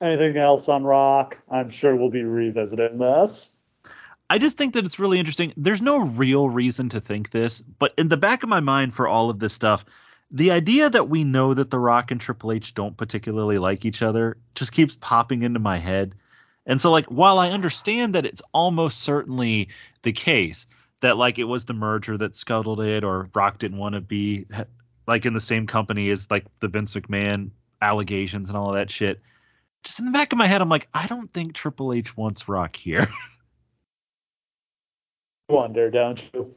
Anything 0.00 0.36
else 0.36 0.68
on 0.68 0.84
Rock? 0.84 1.38
I'm 1.50 1.68
sure 1.68 1.94
we'll 1.94 2.10
be 2.10 2.22
revisiting 2.22 2.98
this. 2.98 3.50
I 4.30 4.38
just 4.38 4.56
think 4.56 4.74
that 4.74 4.84
it's 4.84 4.98
really 4.98 5.18
interesting. 5.18 5.52
There's 5.56 5.82
no 5.82 5.98
real 5.98 6.48
reason 6.48 6.88
to 6.90 7.00
think 7.00 7.30
this, 7.30 7.60
but 7.60 7.92
in 7.98 8.08
the 8.08 8.16
back 8.16 8.42
of 8.42 8.48
my 8.48 8.60
mind 8.60 8.94
for 8.94 9.08
all 9.08 9.28
of 9.28 9.40
this 9.40 9.52
stuff, 9.52 9.84
the 10.30 10.52
idea 10.52 10.88
that 10.88 11.08
we 11.08 11.24
know 11.24 11.52
that 11.52 11.70
The 11.70 11.78
Rock 11.78 12.12
and 12.12 12.20
Triple 12.20 12.52
H 12.52 12.72
don't 12.74 12.96
particularly 12.96 13.58
like 13.58 13.84
each 13.84 14.00
other 14.02 14.38
just 14.54 14.72
keeps 14.72 14.96
popping 15.00 15.42
into 15.42 15.58
my 15.58 15.76
head. 15.76 16.14
And 16.64 16.80
so 16.80 16.92
like 16.92 17.06
while 17.06 17.38
I 17.38 17.50
understand 17.50 18.14
that 18.14 18.24
it's 18.24 18.42
almost 18.54 19.00
certainly 19.00 19.68
the 20.02 20.12
case 20.12 20.68
that 21.02 21.16
like 21.16 21.38
it 21.38 21.44
was 21.44 21.64
the 21.64 21.74
merger 21.74 22.16
that 22.16 22.36
scuttled 22.36 22.80
it 22.80 23.02
or 23.02 23.28
Rock 23.34 23.58
didn't 23.58 23.78
want 23.78 23.96
to 23.96 24.00
be 24.00 24.46
like 25.06 25.26
in 25.26 25.34
the 25.34 25.40
same 25.40 25.66
company 25.66 26.08
as 26.10 26.30
like 26.30 26.46
the 26.60 26.68
Vince 26.68 26.94
McMahon 26.94 27.50
allegations 27.82 28.48
and 28.48 28.56
all 28.56 28.68
of 28.68 28.74
that 28.76 28.90
shit. 28.90 29.20
Just 29.84 29.98
in 29.98 30.06
the 30.06 30.12
back 30.12 30.32
of 30.32 30.38
my 30.38 30.46
head, 30.46 30.60
I'm 30.60 30.68
like, 30.68 30.88
I 30.94 31.06
don't 31.06 31.30
think 31.30 31.54
Triple 31.54 31.92
H 31.92 32.16
wants 32.16 32.48
Rock 32.48 32.76
here. 32.76 33.06
Wonder, 35.48 35.90
don't 35.90 36.30
you? 36.32 36.54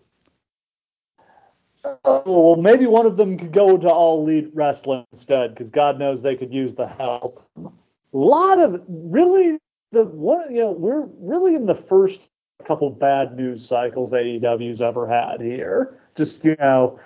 Oh, 2.05 2.23
well, 2.25 2.55
maybe 2.55 2.85
one 2.85 3.05
of 3.05 3.17
them 3.17 3.37
could 3.37 3.51
go 3.51 3.77
to 3.77 3.89
All 3.89 4.21
Elite 4.21 4.51
Wrestling 4.53 5.05
instead, 5.11 5.53
because 5.53 5.69
God 5.69 5.99
knows 5.99 6.21
they 6.21 6.35
could 6.35 6.53
use 6.53 6.75
the 6.75 6.87
help. 6.87 7.45
A 7.57 7.69
lot 8.13 8.59
of 8.59 8.81
really 8.87 9.57
the 9.91 10.05
one, 10.05 10.53
you 10.53 10.61
know, 10.61 10.71
we're 10.71 11.07
really 11.19 11.55
in 11.55 11.65
the 11.65 11.75
first 11.75 12.21
couple 12.65 12.89
bad 12.89 13.35
news 13.35 13.65
cycles 13.65 14.13
AEW's 14.13 14.81
ever 14.81 15.07
had 15.07 15.41
here. 15.41 15.99
Just, 16.15 16.43
you 16.43 16.55
know, 16.59 16.99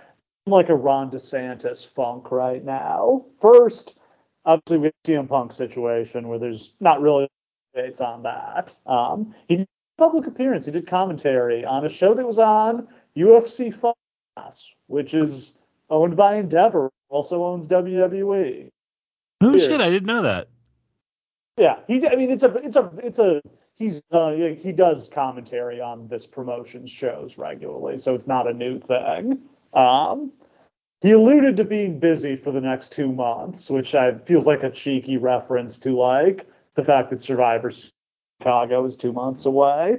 like 0.45 0.69
a 0.69 0.75
Ron 0.75 1.11
DeSantis 1.11 1.85
funk 1.85 2.31
right 2.31 2.63
now. 2.63 3.25
First, 3.41 3.96
obviously, 4.47 4.77
we 4.79 4.91
see 5.05 5.13
CM 5.13 5.29
Punk 5.29 5.51
situation 5.51 6.27
where 6.27 6.39
there's 6.39 6.73
not 6.79 7.01
really 7.01 7.27
updates 7.75 8.01
on 8.01 8.23
that. 8.23 8.73
Um, 8.87 9.35
he 9.47 9.57
did 9.57 9.67
public 9.97 10.25
appearance. 10.25 10.65
He 10.65 10.71
did 10.71 10.87
commentary 10.87 11.65
on 11.65 11.85
a 11.85 11.89
show 11.89 12.13
that 12.15 12.25
was 12.25 12.39
on 12.39 12.87
UFC 13.15 13.93
Pass, 14.35 14.73
which 14.87 15.13
is 15.13 15.57
owned 15.89 16.15
by 16.15 16.35
Endeavor, 16.35 16.89
also 17.09 17.43
owns 17.43 17.67
WWE. 17.67 18.69
Oh 19.41 19.57
shit, 19.57 19.81
I 19.81 19.89
didn't 19.89 20.07
know 20.07 20.23
that. 20.23 20.47
Yeah, 21.57 21.79
he. 21.87 22.07
I 22.07 22.15
mean, 22.15 22.31
it's 22.31 22.43
a, 22.43 22.55
it's 22.57 22.75
a, 22.75 22.91
it's 23.03 23.19
a. 23.19 23.41
He's 23.75 24.01
uh, 24.11 24.31
he 24.31 24.71
does 24.71 25.07
commentary 25.07 25.79
on 25.79 26.07
this 26.07 26.25
promotion 26.25 26.87
shows 26.87 27.37
regularly, 27.37 27.97
so 27.97 28.15
it's 28.15 28.25
not 28.25 28.47
a 28.47 28.53
new 28.53 28.79
thing. 28.79 29.39
Um, 29.73 30.31
he 31.01 31.11
alluded 31.11 31.57
to 31.57 31.63
being 31.63 31.99
busy 31.99 32.35
for 32.35 32.51
the 32.51 32.61
next 32.61 32.91
two 32.91 33.11
months, 33.11 33.69
which 33.69 33.93
I 33.93 34.17
feels 34.19 34.47
like 34.47 34.63
a 34.63 34.71
cheeky 34.71 35.17
reference 35.17 35.77
to 35.79 35.91
like 35.91 36.47
the 36.75 36.83
fact 36.83 37.09
that 37.11 37.21
Survivor 37.21 37.71
Chicago 38.39 38.83
is 38.83 38.97
two 38.97 39.13
months 39.13 39.45
away. 39.45 39.97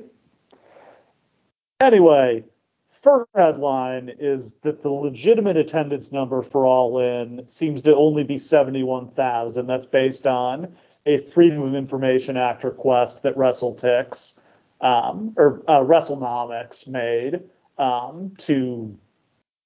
Anyway, 1.80 2.44
first 2.90 3.28
headline 3.34 4.12
is 4.18 4.54
that 4.62 4.82
the 4.82 4.90
legitimate 4.90 5.56
attendance 5.56 6.10
number 6.10 6.42
for 6.42 6.66
All 6.66 6.98
In 6.98 7.46
seems 7.46 7.82
to 7.82 7.94
only 7.94 8.24
be 8.24 8.38
71,000. 8.38 9.66
That's 9.66 9.86
based 9.86 10.26
on 10.26 10.74
a 11.06 11.18
Freedom 11.18 11.62
of 11.62 11.74
Information 11.74 12.36
Act 12.36 12.64
request 12.64 13.22
that 13.22 13.36
WrestleTix 13.36 14.38
um, 14.80 15.34
or 15.36 15.62
uh, 15.68 15.80
WrestleNomics 15.80 16.88
made 16.88 17.40
um, 17.78 18.34
to 18.38 18.96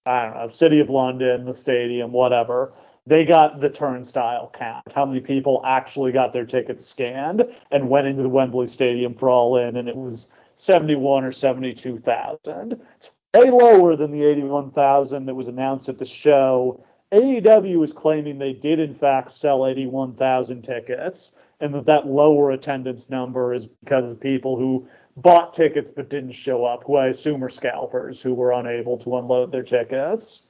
I 0.04 0.24
don't 0.24 0.34
know, 0.34 0.48
City 0.48 0.80
of 0.80 0.90
London, 0.90 1.44
the 1.44 1.52
stadium, 1.52 2.12
whatever. 2.12 2.72
They 3.06 3.24
got 3.24 3.60
the 3.60 3.70
turnstile 3.70 4.50
count, 4.56 4.92
how 4.92 5.04
many 5.04 5.20
people 5.20 5.62
actually 5.64 6.12
got 6.12 6.32
their 6.32 6.46
tickets 6.46 6.86
scanned 6.86 7.44
and 7.70 7.88
went 7.88 8.06
into 8.06 8.22
the 8.22 8.28
Wembley 8.28 8.66
Stadium 8.66 9.14
for 9.14 9.28
all 9.28 9.56
in, 9.56 9.76
and 9.76 9.88
it 9.88 9.96
was 9.96 10.30
71 10.56 11.24
or 11.24 11.32
72,000. 11.32 12.80
It's 12.96 13.10
way 13.34 13.50
lower 13.50 13.96
than 13.96 14.12
the 14.12 14.24
81,000 14.24 15.26
that 15.26 15.34
was 15.34 15.48
announced 15.48 15.88
at 15.88 15.98
the 15.98 16.04
show. 16.04 16.84
AEW 17.12 17.82
is 17.82 17.92
claiming 17.92 18.38
they 18.38 18.52
did 18.52 18.78
in 18.78 18.94
fact 18.94 19.30
sell 19.30 19.66
81,000 19.66 20.62
tickets, 20.62 21.32
and 21.60 21.74
that 21.74 21.86
that 21.86 22.06
lower 22.06 22.52
attendance 22.52 23.10
number 23.10 23.52
is 23.52 23.66
because 23.66 24.04
of 24.04 24.20
people 24.20 24.56
who 24.56 24.86
bought 25.16 25.52
tickets 25.54 25.90
but 25.90 26.08
didn't 26.08 26.32
show 26.32 26.64
up, 26.64 26.84
who 26.86 26.96
I 26.96 27.08
assume 27.08 27.42
are 27.44 27.48
scalpers 27.48 28.22
who 28.22 28.34
were 28.34 28.52
unable 28.52 28.96
to 28.98 29.18
unload 29.18 29.52
their 29.52 29.62
tickets. 29.62 30.46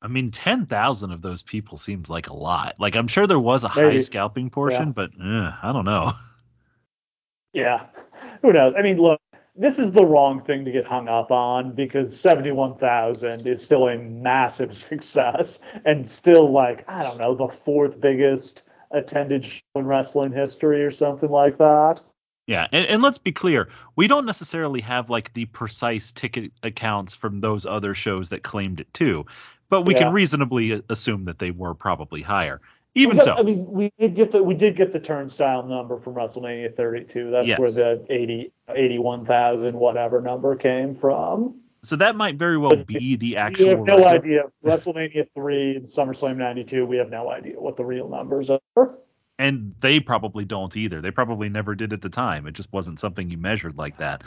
I 0.00 0.08
mean, 0.08 0.30
10,000 0.32 1.12
of 1.12 1.22
those 1.22 1.42
people 1.42 1.78
seems 1.78 2.10
like 2.10 2.28
a 2.28 2.34
lot. 2.34 2.74
Like, 2.78 2.96
I'm 2.96 3.06
sure 3.06 3.26
there 3.26 3.38
was 3.38 3.62
a 3.62 3.68
Maybe. 3.76 3.96
high 3.98 4.02
scalping 4.02 4.50
portion, 4.50 4.88
Yeah. 4.88 4.92
but 4.94 5.10
eh, 5.20 5.52
I 5.62 5.72
don't 5.72 5.84
know. 5.84 6.12
Yeah, 7.54 7.86
who 8.40 8.52
knows? 8.54 8.72
I 8.74 8.80
mean, 8.80 8.96
look, 8.96 9.20
this 9.54 9.78
is 9.78 9.92
the 9.92 10.06
wrong 10.06 10.42
thing 10.42 10.64
to 10.64 10.72
get 10.72 10.86
hung 10.86 11.06
up 11.08 11.30
on 11.30 11.72
because 11.74 12.18
71,000 12.18 13.46
is 13.46 13.62
still 13.62 13.88
a 13.88 13.98
massive 13.98 14.74
success 14.88 15.62
and 15.84 16.06
still 16.06 16.50
like, 16.50 16.88
I 16.88 17.02
don't 17.02 17.18
know, 17.18 17.34
the 17.34 17.48
fourth 17.48 18.00
biggest 18.00 18.62
attended 18.90 19.44
show 19.44 19.60
in 19.76 19.84
wrestling 19.86 20.32
history 20.32 20.82
or 20.82 20.90
something 20.90 21.30
like 21.30 21.58
that. 21.58 22.00
Yeah, 22.46 22.66
and, 22.72 22.86
and 22.86 23.02
let's 23.02 23.18
be 23.18 23.32
clear, 23.32 23.68
we 23.96 24.08
don't 24.08 24.26
necessarily 24.26 24.80
have 24.80 25.08
like 25.10 25.32
the 25.34 25.44
precise 25.46 26.10
ticket 26.12 26.50
accounts 26.62 27.14
from 27.14 27.40
those 27.40 27.64
other 27.64 27.94
shows 27.94 28.30
that 28.30 28.42
claimed 28.42 28.80
it 28.80 28.92
too, 28.92 29.26
but 29.68 29.82
we 29.86 29.94
Yeah. 29.94 30.00
can 30.04 30.12
reasonably 30.12 30.82
assume 30.88 31.24
that 31.26 31.38
they 31.38 31.52
were 31.52 31.74
probably 31.74 32.20
higher. 32.20 32.60
Even 32.94 33.16
got- 33.16 33.24
so, 33.24 33.34
I 33.36 33.42
mean, 33.42 33.64
we 33.70 33.90
did 33.98 34.14
get 34.16 34.32
the 34.32 34.42
we 34.42 34.54
did 34.54 34.76
get 34.76 34.92
the 34.92 35.00
turnstile 35.00 35.62
number 35.62 35.98
from 35.98 36.14
WrestleMania 36.14 36.76
32. 36.76 37.30
That's 37.30 37.48
Yes. 37.48 37.58
where 37.58 37.70
the 37.70 38.04
80 38.10 38.52
81,000 38.68 39.74
whatever 39.76 40.20
number 40.20 40.56
came 40.56 40.94
from. 40.94 41.54
so 41.84 41.96
that 41.96 42.14
might 42.16 42.36
very 42.36 42.58
well 42.58 42.70
But 42.70 42.86
be 42.86 43.16
the 43.16 43.30
We 43.30 43.36
actual. 43.36 43.68
have 43.70 43.78
no 43.80 43.96
record. 43.98 44.24
idea. 44.24 44.42
WrestleMania 44.64 45.26
3 45.34 45.76
and 45.76 45.84
SummerSlam 45.84 46.36
92, 46.36 46.84
we 46.86 46.96
have 46.98 47.08
no 47.10 47.30
idea 47.30 47.58
what 47.58 47.76
the 47.76 47.84
real 47.84 48.08
numbers 48.08 48.50
are. 48.50 48.94
And 49.42 49.74
they 49.80 49.98
probably 49.98 50.44
don't 50.44 50.76
either. 50.76 51.00
They 51.00 51.10
probably 51.10 51.48
never 51.48 51.74
did 51.74 51.92
at 51.92 52.00
the 52.00 52.08
time. 52.08 52.46
It 52.46 52.52
just 52.52 52.72
wasn't 52.72 53.00
something 53.00 53.28
you 53.28 53.36
measured 53.36 53.76
like 53.76 53.96
that. 53.96 54.22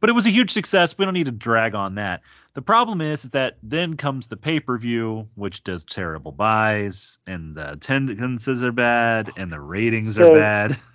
But 0.00 0.08
it 0.08 0.14
was 0.14 0.24
a 0.24 0.30
huge 0.30 0.50
success. 0.50 0.96
We 0.96 1.04
don't 1.04 1.12
need 1.12 1.26
to 1.26 1.30
drag 1.30 1.74
on 1.74 1.96
that. 1.96 2.22
The 2.54 2.62
problem 2.62 3.02
is 3.02 3.24
that 3.24 3.58
then 3.62 3.98
comes 3.98 4.28
the 4.28 4.38
pay 4.38 4.58
per 4.58 4.78
view, 4.78 5.28
which 5.34 5.62
does 5.62 5.84
terrible 5.84 6.32
buys, 6.32 7.18
and 7.26 7.54
the 7.54 7.72
attendances 7.72 8.64
are 8.64 8.72
bad, 8.72 9.30
and 9.36 9.52
the 9.52 9.60
ratings 9.60 10.16
So- 10.16 10.32
are 10.32 10.38
bad. 10.38 10.76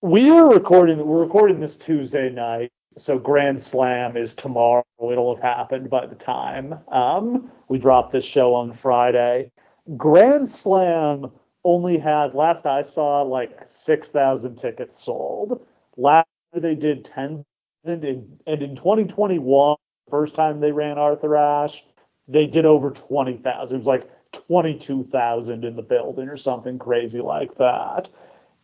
We 0.00 0.30
are 0.30 0.48
recording. 0.48 1.04
We're 1.04 1.22
recording 1.22 1.58
this 1.58 1.74
Tuesday 1.74 2.30
night, 2.30 2.70
so 2.96 3.18
Grand 3.18 3.58
Slam 3.58 4.16
is 4.16 4.32
tomorrow. 4.32 4.84
It'll 5.10 5.34
have 5.34 5.42
happened 5.42 5.90
by 5.90 6.06
the 6.06 6.14
time 6.14 6.78
um, 6.86 7.50
we 7.66 7.78
drop 7.78 8.12
this 8.12 8.24
show 8.24 8.54
on 8.54 8.74
Friday. 8.74 9.50
Grand 9.96 10.46
Slam 10.46 11.32
only 11.68 11.98
has, 11.98 12.34
last 12.34 12.64
I 12.66 12.82
saw, 12.82 13.22
like 13.22 13.60
six 13.64 14.10
thousand 14.10 14.56
tickets 14.56 14.96
sold. 14.96 15.66
Last 15.96 16.26
year 16.54 16.62
they 16.62 16.74
did 16.74 17.04
ten, 17.04 17.44
and 17.84 18.04
in, 18.04 18.38
and 18.46 18.62
in 18.62 18.74
2021, 18.74 19.76
first 20.10 20.34
time 20.34 20.60
they 20.60 20.72
ran 20.72 20.98
Arthur 20.98 21.36
Ashe, 21.36 21.84
they 22.26 22.46
did 22.46 22.64
over 22.64 22.90
twenty 22.90 23.36
thousand. 23.36 23.76
It 23.76 23.78
was 23.78 23.86
like 23.86 24.10
twenty-two 24.32 25.04
thousand 25.04 25.64
in 25.64 25.76
the 25.76 25.82
building 25.82 26.28
or 26.28 26.38
something 26.38 26.78
crazy 26.78 27.20
like 27.20 27.54
that. 27.58 28.08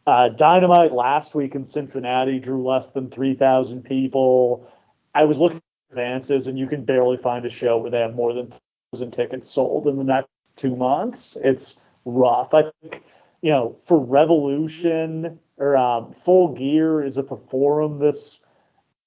Uh, 0.06 0.30
Dynamite 0.30 0.92
last 0.92 1.34
week 1.34 1.54
in 1.54 1.64
Cincinnati 1.64 2.38
drew 2.38 2.66
less 2.66 2.90
than 2.90 3.10
3,000 3.10 3.82
people. 3.84 4.70
I 5.14 5.24
was 5.24 5.38
looking 5.38 5.58
at 5.58 5.92
advances, 5.92 6.46
and 6.46 6.58
you 6.58 6.66
can 6.66 6.84
barely 6.84 7.16
find 7.16 7.44
a 7.46 7.50
show 7.50 7.78
where 7.78 7.90
they 7.90 8.00
have 8.00 8.14
more 8.14 8.34
than 8.34 8.48
1,000 8.92 9.12
tickets 9.12 9.50
sold 9.50 9.86
in 9.86 9.96
the 9.96 10.04
next 10.04 10.28
two 10.56 10.76
months. 10.76 11.38
It's 11.42 11.80
rough. 12.04 12.54
I 12.54 12.70
think, 12.80 13.02
you 13.42 13.50
know, 13.50 13.76
for 13.84 13.98
Revolution 13.98 15.38
or 15.56 15.76
um, 15.76 16.12
Full 16.12 16.54
Gear 16.54 17.02
is 17.02 17.18
at 17.18 17.28
the 17.28 17.36
Forum 17.36 17.98
this 17.98 18.40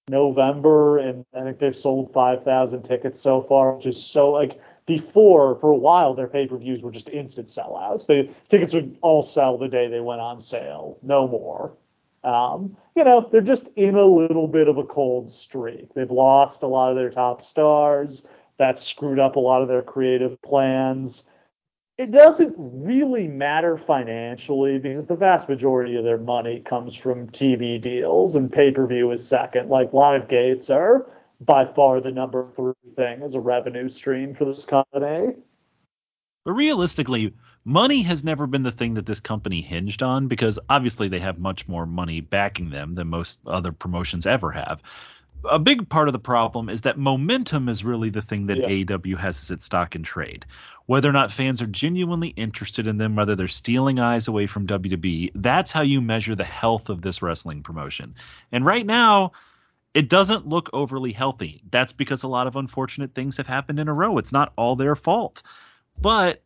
November, 0.09 0.99
and 0.99 1.25
I 1.33 1.41
think 1.41 1.59
they've 1.59 1.75
sold 1.75 2.13
5,000 2.13 2.83
tickets 2.83 3.19
so 3.19 3.41
far, 3.41 3.73
which 3.73 3.85
is 3.85 4.01
so 4.01 4.31
like 4.31 4.59
before 4.85 5.55
for 5.59 5.71
a 5.71 5.75
while 5.75 6.13
their 6.13 6.27
pay-per-views 6.27 6.81
were 6.81 6.91
just 6.91 7.09
instant 7.09 7.47
sellouts. 7.47 8.07
The 8.07 8.29
tickets 8.47 8.73
would 8.73 8.97
all 9.01 9.21
sell 9.21 9.57
the 9.57 9.67
day 9.67 9.89
they 9.89 9.99
went 9.99 10.21
on 10.21 10.39
sale, 10.39 10.97
no 11.01 11.27
more. 11.27 11.73
Um, 12.23 12.75
you 12.95 13.03
know, 13.03 13.27
they're 13.29 13.41
just 13.41 13.69
in 13.75 13.95
a 13.95 14.05
little 14.05 14.47
bit 14.47 14.67
of 14.67 14.77
a 14.77 14.83
cold 14.83 15.29
streak. 15.29 15.93
They've 15.93 16.09
lost 16.09 16.63
a 16.63 16.67
lot 16.67 16.89
of 16.89 16.95
their 16.95 17.09
top 17.09 17.41
stars. 17.41 18.25
That 18.57 18.79
screwed 18.79 19.19
up 19.19 19.35
a 19.35 19.39
lot 19.39 19.61
of 19.61 19.67
their 19.67 19.83
creative 19.83 20.41
plans. 20.41 21.23
It 21.97 22.11
doesn't 22.11 22.53
really 22.57 23.27
matter 23.27 23.75
financially 23.75 24.77
because 24.77 25.07
the 25.07 25.15
vast 25.15 25.49
majority 25.49 25.95
of 25.95 26.03
their 26.03 26.19
money 26.19 26.59
comes 26.59 26.95
from 26.95 27.27
TV 27.29 27.81
deals 27.81 28.35
and 28.35 28.51
pay-per-view 28.51 29.09
is 29.11 29.27
second. 29.27 29.69
Like 29.69 29.93
live 29.93 30.27
gates 30.27 30.69
are 30.69 31.09
by 31.41 31.65
far 31.65 31.99
the 31.99 32.11
number 32.11 32.45
three 32.45 32.73
thing 32.95 33.23
as 33.23 33.33
a 33.33 33.39
revenue 33.39 33.89
stream 33.89 34.35
for 34.35 34.45
this 34.45 34.63
company. 34.63 35.37
But 36.45 36.53
realistically, 36.53 37.33
money 37.65 38.03
has 38.03 38.23
never 38.23 38.45
been 38.45 38.63
the 38.63 38.71
thing 38.71 38.93
that 38.93 39.07
this 39.07 39.19
company 39.19 39.61
hinged 39.61 40.03
on 40.03 40.27
because 40.27 40.59
obviously 40.69 41.07
they 41.07 41.19
have 41.19 41.39
much 41.39 41.67
more 41.67 41.87
money 41.87 42.21
backing 42.21 42.69
them 42.69 42.93
than 42.93 43.07
most 43.07 43.39
other 43.47 43.71
promotions 43.71 44.27
ever 44.27 44.51
have. 44.51 44.81
A 45.45 45.59
big 45.59 45.87
part 45.87 46.07
of 46.07 46.13
the 46.13 46.19
problem 46.19 46.69
is 46.69 46.81
that 46.81 46.97
momentum 46.97 47.69
is 47.69 47.83
really 47.83 48.09
the 48.09 48.21
thing 48.21 48.47
that 48.47 48.57
Yeah. 48.57 48.69
AEW 48.69 49.17
has 49.17 49.41
as 49.41 49.51
its 49.51 49.65
stock 49.65 49.95
in 49.95 50.03
trade. 50.03 50.45
Whether 50.87 51.09
or 51.09 51.13
not 51.13 51.31
fans 51.31 51.61
are 51.61 51.67
genuinely 51.67 52.29
interested 52.29 52.87
in 52.87 52.97
them, 52.97 53.15
whether 53.15 53.35
they're 53.35 53.47
stealing 53.47 53.99
eyes 53.99 54.27
away 54.27 54.47
from 54.47 54.67
WWE, 54.67 55.31
that's 55.35 55.71
how 55.71 55.81
you 55.81 56.01
measure 56.01 56.35
the 56.35 56.43
health 56.43 56.89
of 56.89 57.01
this 57.01 57.21
wrestling 57.21 57.61
promotion. 57.61 58.15
And 58.51 58.65
right 58.65 58.85
now, 58.85 59.33
it 59.93 60.09
doesn't 60.09 60.47
look 60.47 60.69
overly 60.73 61.11
healthy. 61.11 61.61
That's 61.71 61.93
because 61.93 62.23
a 62.23 62.27
lot 62.27 62.47
of 62.47 62.55
unfortunate 62.55 63.15
things 63.15 63.37
have 63.37 63.47
happened 63.47 63.79
in 63.79 63.87
a 63.87 63.93
row. 63.93 64.17
It's 64.17 64.31
not 64.31 64.53
all 64.57 64.75
their 64.75 64.95
fault. 64.95 65.43
But 65.99 66.43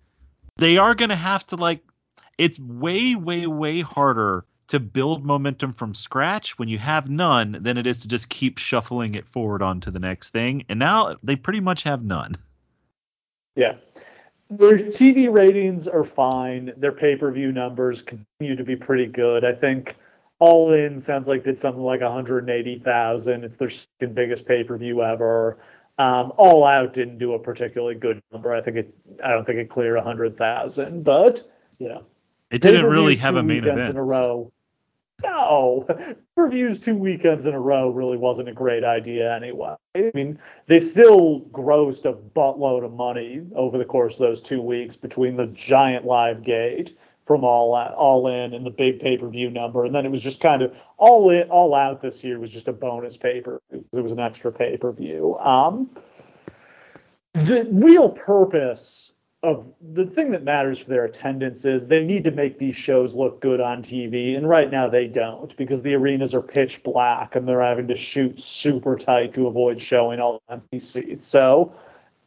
they 0.58 0.78
are 0.78 0.96
going 0.96 1.10
to 1.10 1.16
have 1.16 1.46
to 1.48 1.56
like 1.56 1.84
it's 2.38 2.60
way 2.60 3.16
way 3.16 3.48
way 3.48 3.82
harder 3.82 4.46
to 4.72 4.80
build 4.80 5.26
momentum 5.26 5.74
from 5.74 5.94
scratch 5.94 6.58
when 6.58 6.70
you 6.70 6.78
have 6.78 7.10
none 7.10 7.58
than 7.62 7.78
it 7.78 7.86
is 7.86 8.00
to 8.00 8.08
just 8.08 8.30
keep 8.30 8.58
shuffling 8.58 9.16
it 9.16 9.28
forward 9.28 9.62
onto 9.62 9.92
the 9.92 10.00
next 10.00 10.30
thing. 10.30 10.64
And 10.70 10.80
now 10.80 11.18
they 11.24 11.36
pretty 11.36 11.60
much 11.60 11.84
have 11.84 12.04
none. 12.06 12.36
Yeah. 13.56 13.76
Their 14.50 14.78
TV 14.78 15.32
ratings 15.32 15.90
are 15.90 16.06
fine. 16.06 16.72
Their 16.78 16.94
pay-per-view 16.94 17.52
numbers 17.52 18.02
continue 18.02 18.56
to 18.56 18.64
be 18.64 18.78
pretty 18.78 19.08
good. 19.08 19.44
I 19.44 19.54
think 19.54 19.98
All 20.40 20.72
In 20.72 21.00
sounds 21.00 21.28
like 21.28 21.44
did 21.44 21.58
something 21.58 21.84
like 21.84 22.00
180,000. 22.02 23.44
It's 23.44 23.58
their 23.58 23.70
second 23.70 24.16
biggest 24.16 24.46
pay-per-view 24.46 25.04
ever. 25.04 25.58
Um, 25.98 26.32
All 26.38 26.64
Out 26.66 26.94
didn't 26.94 27.18
do 27.18 27.34
a 27.34 27.40
particularly 27.40 27.96
good 27.96 28.22
number. 28.32 28.54
I 28.54 28.62
think 28.62 28.78
it. 28.78 28.96
I 29.22 29.32
don't 29.32 29.46
think 29.46 29.60
it 29.60 29.70
cleared 29.70 29.98
100,000, 29.98 31.04
but 31.04 31.44
you 31.78 31.90
know, 31.90 32.04
It 32.50 32.62
didn't 32.62 32.86
really 32.86 33.18
have 33.18 33.36
a 33.36 33.44
main 33.44 33.66
event. 33.66 33.90
in 33.90 33.98
a 33.98 34.04
row. 34.04 34.52
No, 35.24 35.86
reviews 36.36 36.80
two 36.80 36.96
weekends 36.96 37.46
in 37.46 37.54
a 37.54 37.60
row 37.60 37.90
really 37.90 38.18
wasn't 38.18 38.50
a 38.50 38.54
great 38.54 38.84
idea 38.84 39.34
anyway. 39.36 39.76
I 39.96 40.12
mean, 40.14 40.40
they 40.68 40.80
still 40.80 41.42
grossed 41.52 42.06
a 42.06 42.14
buttload 42.14 42.84
of 42.84 42.94
money 42.94 43.42
over 43.56 43.78
the 43.78 43.86
course 43.86 44.16
of 44.16 44.28
those 44.28 44.42
two 44.42 44.62
weeks 44.62 44.96
between 44.96 45.38
the 45.38 45.48
giant 45.48 46.06
live 46.06 46.44
gate 46.44 46.96
from 47.26 47.44
all 47.44 47.74
all 47.74 48.28
in 48.28 48.54
and 48.54 48.66
the 48.66 48.72
big 48.72 49.00
pay 49.00 49.18
per 49.18 49.28
view 49.28 49.50
number, 49.50 49.86
and 49.86 49.94
then 49.94 50.06
it 50.06 50.12
was 50.12 50.22
just 50.22 50.42
kind 50.42 50.62
of 50.62 50.76
all 50.98 51.30
in, 51.30 51.50
all 51.50 51.74
out 51.74 52.02
this 52.02 52.24
year 52.24 52.40
was 52.40 52.52
just 52.52 52.68
a 52.68 52.74
bonus 52.74 53.16
paper. 53.16 53.62
It 53.72 54.02
was 54.02 54.12
an 54.12 54.20
extra 54.20 54.52
pay 54.52 54.78
per 54.78 54.92
view. 54.92 55.38
Um, 55.38 55.90
the 57.34 57.70
real 57.72 58.10
purpose 58.10 59.11
of 59.44 59.74
the 59.82 60.06
thing 60.06 60.32
that 60.32 60.44
matters 60.44 60.78
for 60.80 60.90
their 60.90 61.06
attendance 61.06 61.66
is 61.66 61.88
they 61.88 62.04
need 62.04 62.26
to 62.26 62.32
make 62.32 62.60
these 62.60 62.76
shows 62.76 63.16
look 63.16 63.42
good 63.42 63.60
on 63.60 63.82
TV, 63.82 64.38
and 64.38 64.48
right 64.48 64.70
now 64.70 64.88
they 64.88 65.08
don't 65.08 65.56
because 65.58 65.82
the 65.82 65.96
arenas 65.96 66.34
are 66.36 66.44
pitch 66.44 66.84
black 66.84 67.36
and 67.36 67.48
they're 67.48 67.62
having 67.62 67.88
to 67.88 67.96
shoot 67.96 68.40
super 68.40 68.96
tight 68.96 69.34
to 69.34 69.48
avoid 69.48 69.82
showing 69.82 70.20
all 70.20 70.42
the 70.48 70.54
empty 70.54 70.80
seats. 70.80 71.26
So 71.26 71.74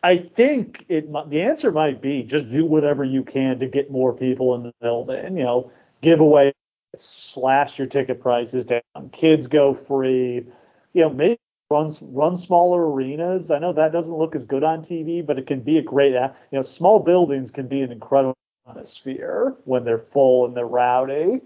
I 0.03 0.19
think 0.19 0.85
it 0.89 1.11
the 1.31 1.43
answer 1.43 1.71
might 1.71 2.03
be 2.03 2.25
just 2.25 2.51
do 2.51 2.65
whatever 2.65 3.05
you 3.05 3.23
can 3.23 3.61
to 3.61 3.67
get 3.67 3.93
more 3.93 4.13
people 4.13 4.57
in 4.57 4.65
the 4.65 4.73
building. 4.81 5.37
You 5.37 5.45
know, 5.45 5.71
give 6.03 6.19
away, 6.21 6.53
slash 6.99 7.79
your 7.79 7.87
ticket 7.87 8.21
prices 8.21 8.65
down, 8.65 8.83
kids 9.13 9.47
go 9.47 9.73
free. 9.73 10.47
You 10.93 11.03
know, 11.03 11.11
maybe 11.11 11.39
run 11.71 11.91
run 12.03 12.37
smaller 12.37 12.91
arenas. 12.91 13.51
I 13.51 13.59
know 13.59 13.73
that 13.73 13.93
doesn't 13.93 14.15
look 14.15 14.35
as 14.35 14.45
good 14.45 14.65
on 14.65 14.83
TV, 14.83 15.25
but 15.25 15.39
it 15.39 15.47
can 15.47 15.61
be 15.61 15.79
a 15.79 15.83
great. 15.83 16.13
You 16.13 16.31
know, 16.53 16.63
small 16.63 17.01
buildings 17.01 17.51
can 17.51 17.69
be 17.69 17.83
an 17.83 17.93
incredible 17.93 18.37
atmosphere 18.69 19.55
when 19.65 19.85
they're 19.85 19.99
full 19.99 20.47
and 20.47 20.57
they're 20.57 20.67
rowdy. 20.67 21.41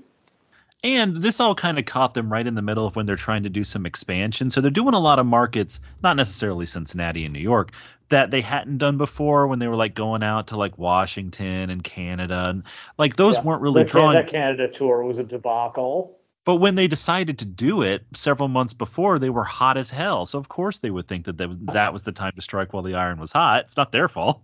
And 0.84 1.16
this 1.16 1.40
all 1.40 1.56
kind 1.56 1.76
of 1.76 1.86
caught 1.86 2.14
them 2.14 2.30
right 2.30 2.46
in 2.46 2.54
the 2.54 2.62
middle 2.62 2.86
of 2.86 2.94
when 2.94 3.04
they're 3.04 3.16
trying 3.16 3.42
to 3.42 3.48
do 3.48 3.64
some 3.64 3.84
expansion. 3.84 4.48
So 4.48 4.60
they're 4.60 4.70
doing 4.70 4.94
a 4.94 5.00
lot 5.00 5.18
of 5.18 5.26
markets, 5.26 5.80
not 6.04 6.16
necessarily 6.16 6.66
Cincinnati 6.66 7.24
and 7.24 7.34
New 7.34 7.40
York, 7.40 7.72
that 8.10 8.30
they 8.30 8.42
hadn't 8.42 8.78
done 8.78 8.96
before 8.96 9.48
when 9.48 9.58
they 9.58 9.66
were 9.66 9.74
like 9.74 9.94
going 9.94 10.22
out 10.22 10.48
to 10.48 10.56
like 10.56 10.78
Washington 10.78 11.70
and 11.70 11.82
Canada. 11.82 12.50
And 12.50 12.62
like 12.96 13.16
those 13.16 13.36
yeah, 13.36 13.42
weren't 13.42 13.62
really 13.62 13.82
drawing. 13.82 14.14
That 14.14 14.28
Canada 14.28 14.68
tour 14.68 15.02
was 15.02 15.18
a 15.18 15.24
debacle. 15.24 16.16
But 16.48 16.62
when 16.62 16.76
they 16.76 16.88
decided 16.88 17.40
to 17.40 17.44
do 17.44 17.82
it 17.82 18.06
several 18.14 18.48
months 18.48 18.72
before, 18.72 19.18
they 19.18 19.28
were 19.28 19.44
hot 19.44 19.76
as 19.76 19.90
hell. 19.90 20.24
So 20.24 20.38
of 20.38 20.48
course 20.48 20.78
they 20.78 20.90
would 20.90 21.06
think 21.06 21.26
that 21.26 21.36
that 21.36 21.46
was, 21.46 21.58
that 21.58 21.92
was 21.92 22.04
the 22.04 22.12
time 22.12 22.32
to 22.36 22.40
strike 22.40 22.72
while 22.72 22.82
the 22.82 22.94
iron 22.94 23.20
was 23.20 23.32
hot. 23.32 23.64
It's 23.64 23.76
not 23.76 23.92
their 23.92 24.08
fault. 24.08 24.40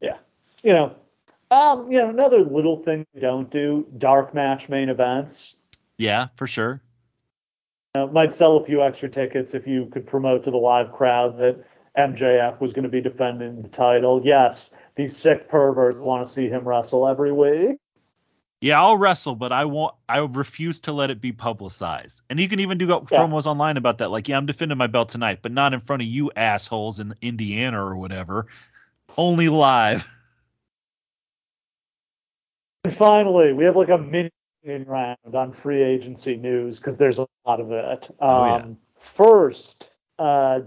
Yeah, 0.00 0.16
you 0.64 0.72
know, 0.72 0.96
um, 1.52 1.92
you 1.92 1.98
know, 1.98 2.08
another 2.08 2.40
little 2.40 2.82
thing 2.82 3.06
we 3.14 3.20
don't 3.20 3.48
do: 3.48 3.86
dark 3.96 4.34
match 4.34 4.68
main 4.68 4.88
events. 4.88 5.54
Yeah, 5.98 6.30
for 6.34 6.48
sure. 6.48 6.82
Uh, 7.94 8.06
might 8.06 8.32
sell 8.32 8.56
a 8.56 8.64
few 8.64 8.82
extra 8.82 9.08
tickets 9.08 9.54
if 9.54 9.68
you 9.68 9.86
could 9.86 10.04
promote 10.04 10.42
to 10.42 10.50
the 10.50 10.56
live 10.56 10.90
crowd 10.90 11.38
that 11.38 11.64
MJF 11.96 12.60
was 12.60 12.72
going 12.72 12.82
to 12.82 12.88
be 12.88 13.00
defending 13.00 13.62
the 13.62 13.68
title. 13.68 14.20
Yes, 14.24 14.74
these 14.96 15.16
sick 15.16 15.48
perverts 15.48 15.98
want 16.00 16.26
to 16.26 16.28
see 16.28 16.48
him 16.48 16.66
wrestle 16.66 17.06
every 17.06 17.30
week. 17.30 17.76
Yeah, 18.66 18.82
I'll 18.82 18.96
wrestle, 18.96 19.36
but 19.36 19.52
I 19.52 19.64
won't. 19.64 19.94
I 20.08 20.18
refuse 20.18 20.80
to 20.80 20.92
let 20.92 21.10
it 21.10 21.20
be 21.20 21.30
publicized. 21.30 22.20
And 22.28 22.40
you 22.40 22.48
can 22.48 22.58
even 22.58 22.78
do 22.78 22.86
yeah. 22.86 22.98
promos 22.98 23.46
online 23.46 23.76
about 23.76 23.98
that. 23.98 24.10
Like, 24.10 24.26
yeah, 24.26 24.36
I'm 24.36 24.46
defending 24.46 24.76
my 24.76 24.88
belt 24.88 25.08
tonight, 25.08 25.38
but 25.40 25.52
not 25.52 25.72
in 25.72 25.78
front 25.78 26.02
of 26.02 26.08
you 26.08 26.32
assholes 26.34 26.98
in 26.98 27.14
Indiana 27.22 27.80
or 27.80 27.94
whatever. 27.94 28.48
Only 29.16 29.48
live. 29.48 30.10
And 32.84 32.94
finally, 32.94 33.52
we 33.52 33.64
have 33.64 33.74
like 33.74 33.88
a 33.88 33.98
mini 33.98 34.30
round 34.64 35.18
on 35.34 35.50
free 35.50 35.82
agency 35.82 36.36
news 36.36 36.78
because 36.78 36.96
there's 36.96 37.18
a 37.18 37.26
lot 37.44 37.58
of 37.58 37.72
it. 37.72 38.08
Um, 38.20 38.30
oh, 38.30 38.46
yeah. 38.46 38.54
Um, 38.54 38.76
first, 38.96 39.90
uh, 40.20 40.60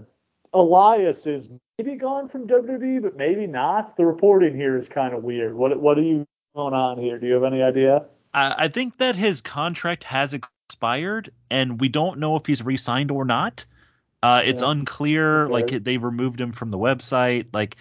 Elias 0.52 1.26
is 1.26 1.48
maybe 1.78 1.96
gone 1.96 2.28
from 2.28 2.46
WWE, 2.46 3.00
but 3.00 3.16
maybe 3.16 3.46
not. 3.46 3.96
The 3.96 4.04
reporting 4.04 4.54
here 4.54 4.76
is 4.76 4.86
kind 4.86 5.14
of 5.14 5.22
weird. 5.22 5.54
What 5.54 5.80
what 5.80 5.96
are 5.96 6.02
you 6.02 6.26
going 6.54 6.74
on 6.74 6.98
here? 6.98 7.18
Do 7.18 7.26
you 7.26 7.34
have 7.34 7.44
any 7.44 7.62
idea? 7.62 8.04
I 8.32 8.68
think 8.68 8.98
that 8.98 9.16
his 9.16 9.40
contract 9.40 10.04
has 10.04 10.34
expired, 10.34 11.32
and 11.50 11.80
we 11.80 11.88
don't 11.88 12.20
know 12.20 12.36
if 12.36 12.46
he's 12.46 12.62
re-signed 12.62 13.10
or 13.10 13.24
not. 13.24 13.64
Uh, 14.22 14.42
it's 14.44 14.62
yeah. 14.62 14.70
unclear. 14.70 15.44
Okay. 15.44 15.52
Like 15.52 15.84
they 15.84 15.96
removed 15.96 16.40
him 16.40 16.52
from 16.52 16.70
the 16.70 16.78
website. 16.78 17.46
Like 17.52 17.76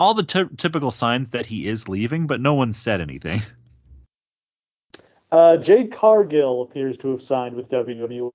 all 0.00 0.14
the 0.14 0.24
t- 0.24 0.56
typical 0.56 0.90
signs 0.90 1.30
that 1.30 1.46
he 1.46 1.68
is 1.68 1.88
leaving, 1.88 2.26
but 2.26 2.40
no 2.40 2.54
one 2.54 2.72
said 2.72 3.00
anything. 3.00 3.42
Uh, 5.32 5.56
Jade 5.56 5.90
Cargill 5.90 6.62
appears 6.62 6.96
to 6.98 7.10
have 7.10 7.20
signed 7.20 7.56
with 7.56 7.68
WWE. 7.68 8.30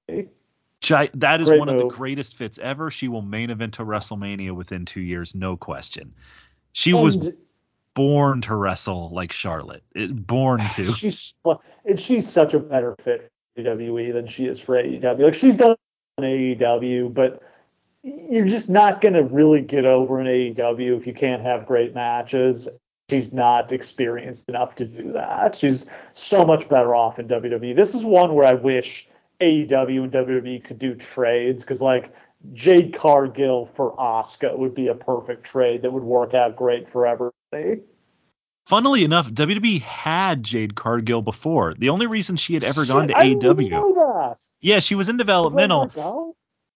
that 1.14 1.40
is 1.40 1.48
Great 1.48 1.60
one 1.60 1.70
move. 1.70 1.76
of 1.76 1.90
the 1.90 1.96
greatest 1.96 2.36
fits 2.36 2.60
ever. 2.60 2.92
She 2.92 3.08
will 3.08 3.22
main 3.22 3.50
event 3.50 3.76
to 3.76 3.84
WrestleMania 3.84 4.52
within 4.52 4.86
two 4.86 5.00
years, 5.00 5.34
no 5.34 5.56
question. 5.56 6.14
She 6.74 6.92
and 6.92 7.02
was 7.02 7.30
born 7.94 8.42
to 8.42 8.56
wrestle 8.56 9.10
like 9.12 9.32
Charlotte. 9.32 9.84
It, 9.96 10.28
born 10.28 10.62
to. 10.76 10.84
She's 10.94 11.34
and 11.86 12.00
she's 12.00 12.30
such 12.30 12.54
a 12.54 12.60
better 12.60 12.96
fit 13.04 13.32
for 13.56 13.64
WWE 13.64 14.14
than 14.14 14.28
she 14.28 14.46
is 14.46 14.60
for 14.60 14.76
AEW. 14.76 15.20
Like 15.20 15.34
she's 15.34 15.56
done 15.56 15.76
AEW, 16.20 17.14
but 17.14 17.42
you're 18.04 18.48
just 18.48 18.70
not 18.70 19.02
going 19.02 19.14
to 19.14 19.24
really 19.24 19.62
get 19.62 19.86
over 19.86 20.20
an 20.20 20.28
AEW 20.28 20.98
if 20.98 21.08
you 21.08 21.14
can't 21.14 21.42
have 21.42 21.66
great 21.66 21.94
matches. 21.94 22.68
She's 23.10 23.34
not 23.34 23.72
experienced 23.72 24.48
enough 24.50 24.76
to 24.76 24.86
do 24.86 25.12
that. 25.14 25.56
She's 25.56 25.86
so 26.14 26.46
much 26.46 26.70
better 26.70 26.96
off 26.96 27.20
in 27.20 27.28
WWE. 27.28 27.76
This 27.76 27.94
is 27.94 28.06
one 28.06 28.34
where 28.34 28.48
I 28.48 28.54
wish 28.54 29.08
AEW 29.42 30.04
and 30.04 30.12
WWE 30.12 30.64
could 30.64 30.80
do 30.80 30.96
trades 30.96 31.64
because, 31.64 31.82
like, 31.82 32.14
Jade 32.54 32.94
Cargill 32.94 33.68
for 33.76 33.96
Asuka 33.98 34.58
would 34.58 34.74
be 34.74 34.88
a 34.88 34.96
perfect 34.96 35.44
trade 35.44 35.82
that 35.82 35.92
would 35.92 36.04
work 36.04 36.34
out 36.34 36.56
great 36.56 36.90
for 36.90 37.06
Funnily 38.68 39.04
enough, 39.04 39.30
WWE 39.30 39.82
had 39.82 40.44
Jade 40.44 40.76
Cargill 40.76 41.22
before. 41.22 41.74
The 41.74 41.90
only 41.90 42.08
reason 42.08 42.38
she 42.38 42.54
had 42.54 42.64
ever 42.64 42.86
Shit, 42.86 42.94
gone 42.94 43.08
to 43.10 43.18
I 43.18 43.32
AEW. 43.32 44.36
Yeah, 44.62 44.80
she 44.80 44.96
was 44.96 45.10
in 45.10 45.18
developmental. 45.18 46.36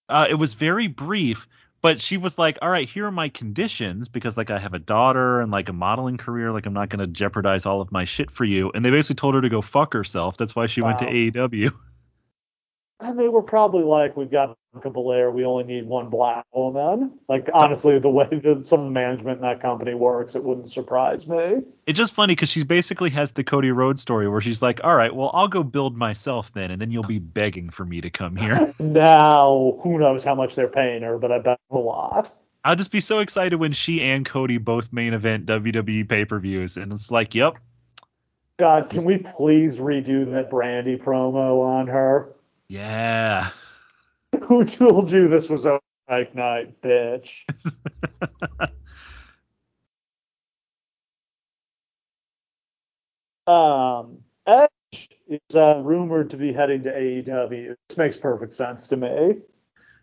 Uh, 0.10 0.28
it 0.30 0.36
was 0.36 0.56
very 0.56 0.88
brief, 0.88 1.48
but 1.82 2.02
she 2.02 2.18
was 2.18 2.38
like, 2.38 2.58
"All 2.62 2.70
right, 2.70 2.88
here 2.88 3.06
are 3.06 3.12
my 3.12 3.30
conditions 3.30 4.10
because 4.10 4.38
like 4.38 4.50
I 4.50 4.60
have 4.60 4.74
a 4.74 4.80
daughter 4.80 5.40
and 5.42 5.52
like 5.52 5.70
a 5.70 5.74
modeling 5.74 6.18
career, 6.18 6.52
like 6.52 6.66
I'm 6.66 6.74
not 6.74 6.90
going 6.90 7.00
to 7.00 7.08
jeopardize 7.08 7.66
all 7.66 7.82
of 7.82 7.92
my 7.92 8.04
shit 8.06 8.32
for 8.32 8.44
you." 8.44 8.72
And 8.74 8.84
they 8.84 8.90
basically 8.90 9.16
told 9.16 9.36
her 9.36 9.42
to 9.42 9.50
go 9.50 9.62
fuck 9.62 9.94
herself. 9.94 10.38
That's 10.38 10.56
why 10.56 10.68
she 10.68 10.82
wow. 10.82 10.90
went 10.90 11.00
to 11.00 11.06
AEW. 11.06 11.72
And 12.99 13.17
we're 13.17 13.41
probably 13.41 13.84
like, 13.84 14.15
"We've 14.15 14.31
got 14.31 14.58
Belair. 14.81 15.29
We 15.29 15.43
only 15.43 15.65
need 15.65 15.86
one 15.86 16.10
black 16.10 16.45
woman." 16.53 17.19
Like 17.27 17.49
honestly, 17.53 17.99
the 17.99 18.10
way 18.10 18.27
that 18.31 18.65
some 18.65 18.93
management 18.93 19.38
in 19.38 19.41
that 19.41 19.62
company 19.62 19.93
works, 19.93 20.36
it 20.36 20.43
wouldn't 20.43 20.69
surprise 20.69 21.27
me. 21.27 21.63
It's 21.86 21.97
just 21.97 22.13
funny 22.13 22.36
because 22.36 22.49
she 22.49 22.63
basically 22.63 23.10
has 23.10 23.34
the 23.34 23.43
Cody 23.43 23.71
Rhodes 23.71 24.01
story 24.01 24.29
where 24.29 24.39
she's 24.39 24.62
like, 24.62 24.79
"All 24.84 24.95
right, 24.95 25.13
well, 25.13 25.29
I'll 25.34 25.49
go 25.49 25.62
build 25.62 25.97
myself 25.97 26.53
then, 26.53 26.71
and 26.71 26.81
then 26.81 26.89
you'll 26.89 27.03
be 27.03 27.19
begging 27.19 27.69
for 27.69 27.84
me 27.84 27.99
to 27.99 28.10
come 28.10 28.38
here." 28.38 28.73
now, 28.79 29.77
who 29.84 29.99
knows 29.99 30.23
how 30.23 30.36
much 30.36 30.55
they're 30.55 30.69
paying 30.69 31.03
her, 31.03 31.17
but 31.17 31.34
I 31.34 31.39
bet 31.39 31.60
a 31.71 31.77
lot. 31.77 32.31
I'll 32.63 32.75
just 32.75 32.91
be 32.91 33.01
so 33.01 33.19
excited 33.19 33.58
when 33.58 33.73
she 33.73 34.01
and 34.01 34.25
Cody 34.25 34.58
both 34.58 34.91
main 34.91 35.13
event 35.13 35.45
WWE 35.45 36.08
pay 36.08 36.23
per 36.23 36.39
views, 36.39 36.77
and 36.77 36.91
it's 36.93 37.12
like, 37.12 37.36
yep. 37.36 37.58
God, 38.58 38.89
can 38.89 39.03
we 39.03 39.17
please 39.17 39.79
redo 39.79 40.31
that 40.31 40.49
Brandi 40.49 40.97
promo 40.97 41.62
on 41.62 41.88
her? 41.88 42.35
Yeah. 42.67 43.49
Who 44.43 44.65
told 44.65 45.12
you 45.12 45.28
this 45.28 45.49
was 45.49 45.65
a 45.65 45.80
night 46.10 46.36
night, 46.36 46.82
bitch? 46.82 47.43
um, 53.47 54.19
Edge 54.45 54.69
is 55.28 55.56
uh, 55.56 55.82
rumored 55.84 56.32
to 56.32 56.38
be 56.38 56.54
heading 56.54 56.84
to 56.84 56.91
AEW. 56.91 57.75
This 57.88 57.97
makes 57.97 58.17
perfect 58.17 58.54
sense 58.54 58.88
to 58.89 58.97
me. 58.97 59.41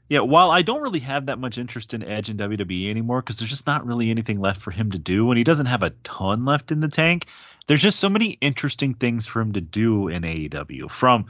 Yeah, 0.08 0.20
while 0.20 0.50
I 0.50 0.62
don't 0.62 0.82
really 0.82 1.00
have 1.00 1.26
that 1.26 1.38
much 1.38 1.58
interest 1.58 1.94
in 1.94 2.02
Edge 2.02 2.28
and 2.28 2.38
WWE 2.38 2.90
anymore 2.90 3.22
because 3.22 3.38
there's 3.38 3.50
just 3.50 3.66
not 3.66 3.86
really 3.86 4.10
anything 4.10 4.40
left 4.40 4.60
for 4.60 4.70
him 4.70 4.90
to 4.90 4.98
do, 4.98 5.30
and 5.30 5.38
he 5.38 5.44
doesn't 5.44 5.66
have 5.66 5.82
a 5.82 5.90
ton 6.04 6.44
left 6.44 6.70
in 6.70 6.80
the 6.80 6.88
tank. 6.88 7.26
There's 7.66 7.80
just 7.80 7.98
so 7.98 8.10
many 8.10 8.26
interesting 8.40 8.94
things 8.94 9.26
for 9.26 9.40
him 9.40 9.52
to 9.52 9.60
do 9.60 10.08
in 10.08 10.22
AEW. 10.22 10.90
From 10.90 11.26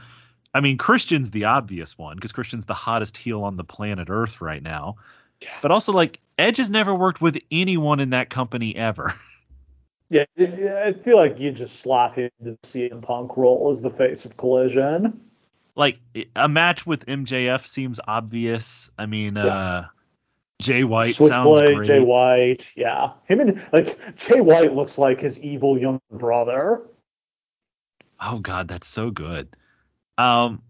I 0.53 0.61
mean, 0.61 0.77
Christian's 0.77 1.31
the 1.31 1.45
obvious 1.45 1.97
one 1.97 2.15
because 2.15 2.31
Christian's 2.31 2.65
the 2.65 2.73
hottest 2.73 3.17
heel 3.17 3.43
on 3.43 3.57
the 3.57 3.63
planet 3.63 4.09
Earth 4.09 4.41
right 4.41 4.61
now. 4.61 4.97
Yeah. 5.41 5.49
But 5.61 5.71
also, 5.71 5.91
like, 5.91 6.19
Edge 6.37 6.57
has 6.57 6.69
never 6.69 6.93
worked 6.93 7.21
with 7.21 7.39
anyone 7.51 7.99
in 7.99 8.11
that 8.11 8.29
company 8.29 8.75
ever. 8.75 9.13
Yeah, 10.13 10.25
I 10.37 10.93
feel 10.93 11.17
like 11.17 11.39
you 11.39 11.51
just 11.51 11.79
slot 11.79 12.13
him 12.13 12.29
into 12.39 12.51
the 12.51 12.67
CM 12.67 13.01
Punk 13.01 13.35
role 13.35 13.71
as 13.71 13.81
the 13.81 13.89
face 13.89 14.25
of 14.25 14.37
Collision. 14.37 15.19
Like 15.75 15.97
a 16.35 16.47
match 16.47 16.85
with 16.85 17.07
MJF 17.07 17.65
seems 17.65 17.99
obvious. 18.07 18.91
I 18.95 19.07
mean, 19.07 19.37
yeah. 19.37 19.45
uh, 19.45 19.85
Jay 20.61 20.83
White 20.83 21.15
Switchblade, 21.15 21.33
sounds 21.33 21.75
great. 21.77 21.87
Jay 21.87 21.99
White, 21.99 22.69
yeah. 22.75 23.13
Him 23.25 23.39
and 23.39 23.61
like 23.71 24.15
Jay 24.15 24.39
White 24.39 24.75
looks 24.75 24.99
like 24.99 25.19
his 25.19 25.39
evil 25.39 25.79
young 25.79 25.99
brother. 26.11 26.83
Oh 28.21 28.37
God, 28.37 28.67
that's 28.67 28.87
so 28.87 29.09
good. 29.09 29.55
Um, 30.17 30.61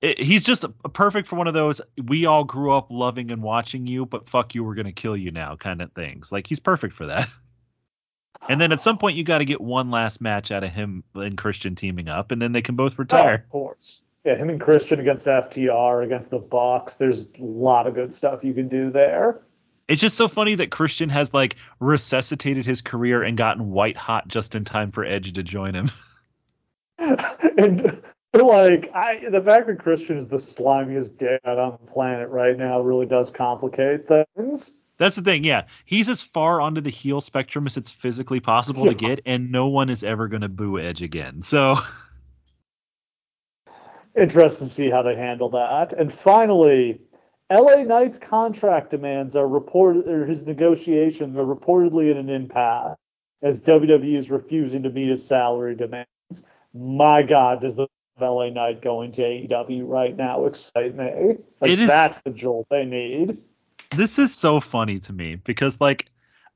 it, 0.00 0.22
he's 0.22 0.42
just 0.42 0.64
perfect 0.92 1.28
for 1.28 1.36
one 1.36 1.48
of 1.48 1.54
those 1.54 1.80
we 2.02 2.26
all 2.26 2.44
grew 2.44 2.72
up 2.72 2.88
loving 2.90 3.30
and 3.30 3.42
watching 3.42 3.86
you, 3.86 4.06
but 4.06 4.28
fuck 4.28 4.54
you, 4.54 4.62
we're 4.64 4.74
gonna 4.74 4.92
kill 4.92 5.16
you 5.16 5.30
now 5.30 5.56
kind 5.56 5.80
of 5.82 5.92
things. 5.92 6.30
Like 6.30 6.46
he's 6.46 6.60
perfect 6.60 6.94
for 6.94 7.06
that. 7.06 7.28
And 8.48 8.60
then 8.60 8.72
at 8.72 8.80
some 8.80 8.98
point 8.98 9.16
you 9.16 9.24
got 9.24 9.38
to 9.38 9.44
get 9.44 9.60
one 9.60 9.90
last 9.90 10.20
match 10.20 10.50
out 10.50 10.62
of 10.62 10.70
him 10.70 11.04
and 11.14 11.36
Christian 11.36 11.74
teaming 11.74 12.08
up, 12.08 12.30
and 12.30 12.40
then 12.40 12.52
they 12.52 12.62
can 12.62 12.76
both 12.76 12.98
retire. 12.98 13.30
Oh, 13.30 13.44
of 13.44 13.50
course. 13.50 14.04
Yeah, 14.24 14.34
him 14.34 14.50
and 14.50 14.60
Christian 14.60 15.00
against 15.00 15.26
FTR 15.26 16.04
against 16.04 16.30
the 16.30 16.38
Bucks. 16.38 16.96
There's 16.96 17.28
a 17.38 17.42
lot 17.42 17.86
of 17.86 17.94
good 17.94 18.12
stuff 18.12 18.44
you 18.44 18.54
can 18.54 18.68
do 18.68 18.90
there. 18.90 19.40
It's 19.88 20.00
just 20.00 20.16
so 20.16 20.26
funny 20.26 20.56
that 20.56 20.70
Christian 20.70 21.08
has 21.10 21.32
like 21.32 21.56
resuscitated 21.78 22.66
his 22.66 22.82
career 22.82 23.22
and 23.22 23.38
gotten 23.38 23.70
white 23.70 23.96
hot 23.96 24.26
just 24.26 24.56
in 24.56 24.64
time 24.64 24.90
for 24.90 25.04
Edge 25.04 25.34
to 25.34 25.44
join 25.44 25.74
him. 25.74 25.90
and 26.98 28.02
like 28.44 28.90
I, 28.94 29.28
the 29.28 29.42
fact 29.42 29.66
that 29.66 29.78
Christian 29.78 30.16
is 30.16 30.28
the 30.28 30.36
slimiest 30.36 31.18
dad 31.18 31.40
on 31.44 31.78
the 31.80 31.90
planet 31.90 32.28
right 32.28 32.56
now 32.56 32.80
really 32.80 33.06
does 33.06 33.30
complicate 33.30 34.08
things. 34.08 34.78
That's 34.98 35.16
the 35.16 35.22
thing, 35.22 35.44
yeah. 35.44 35.64
He's 35.84 36.08
as 36.08 36.22
far 36.22 36.60
onto 36.60 36.80
the 36.80 36.90
heel 36.90 37.20
spectrum 37.20 37.66
as 37.66 37.76
it's 37.76 37.90
physically 37.90 38.40
possible 38.40 38.86
yeah. 38.86 38.92
to 38.92 38.96
get, 38.96 39.20
and 39.26 39.52
no 39.52 39.68
one 39.68 39.90
is 39.90 40.02
ever 40.02 40.28
going 40.28 40.40
to 40.40 40.48
boo 40.48 40.78
Edge 40.78 41.02
again. 41.02 41.42
So 41.42 41.76
interesting 44.16 44.68
to 44.68 44.72
see 44.72 44.90
how 44.90 45.02
they 45.02 45.14
handle 45.14 45.50
that. 45.50 45.92
And 45.92 46.12
finally, 46.12 47.00
LA 47.50 47.82
Knight's 47.82 48.18
contract 48.18 48.90
demands 48.90 49.36
are 49.36 49.46
reported, 49.46 50.08
or 50.08 50.24
his 50.24 50.46
negotiations 50.46 51.36
are 51.36 51.44
reportedly 51.44 52.10
in 52.10 52.16
an 52.16 52.30
impasse 52.30 52.96
as 53.42 53.62
WWE 53.62 54.14
is 54.14 54.30
refusing 54.30 54.84
to 54.84 54.90
meet 54.90 55.08
his 55.08 55.26
salary 55.26 55.76
demands. 55.76 56.08
My 56.72 57.22
God, 57.22 57.60
does 57.60 57.76
the 57.76 57.88
LA 58.20 58.50
Knight 58.50 58.82
going 58.82 59.12
to 59.12 59.22
AEW 59.22 59.88
right 59.88 60.16
now 60.16 60.46
excite 60.46 60.94
me? 60.94 61.36
Like, 61.60 61.70
it 61.70 61.80
is, 61.80 61.88
that's 61.88 62.22
the 62.22 62.30
jolt 62.30 62.66
they 62.70 62.84
need. 62.84 63.38
This 63.90 64.18
is 64.18 64.34
so 64.34 64.60
funny 64.60 64.98
to 65.00 65.12
me 65.12 65.36
because, 65.36 65.80
like, 65.80 66.06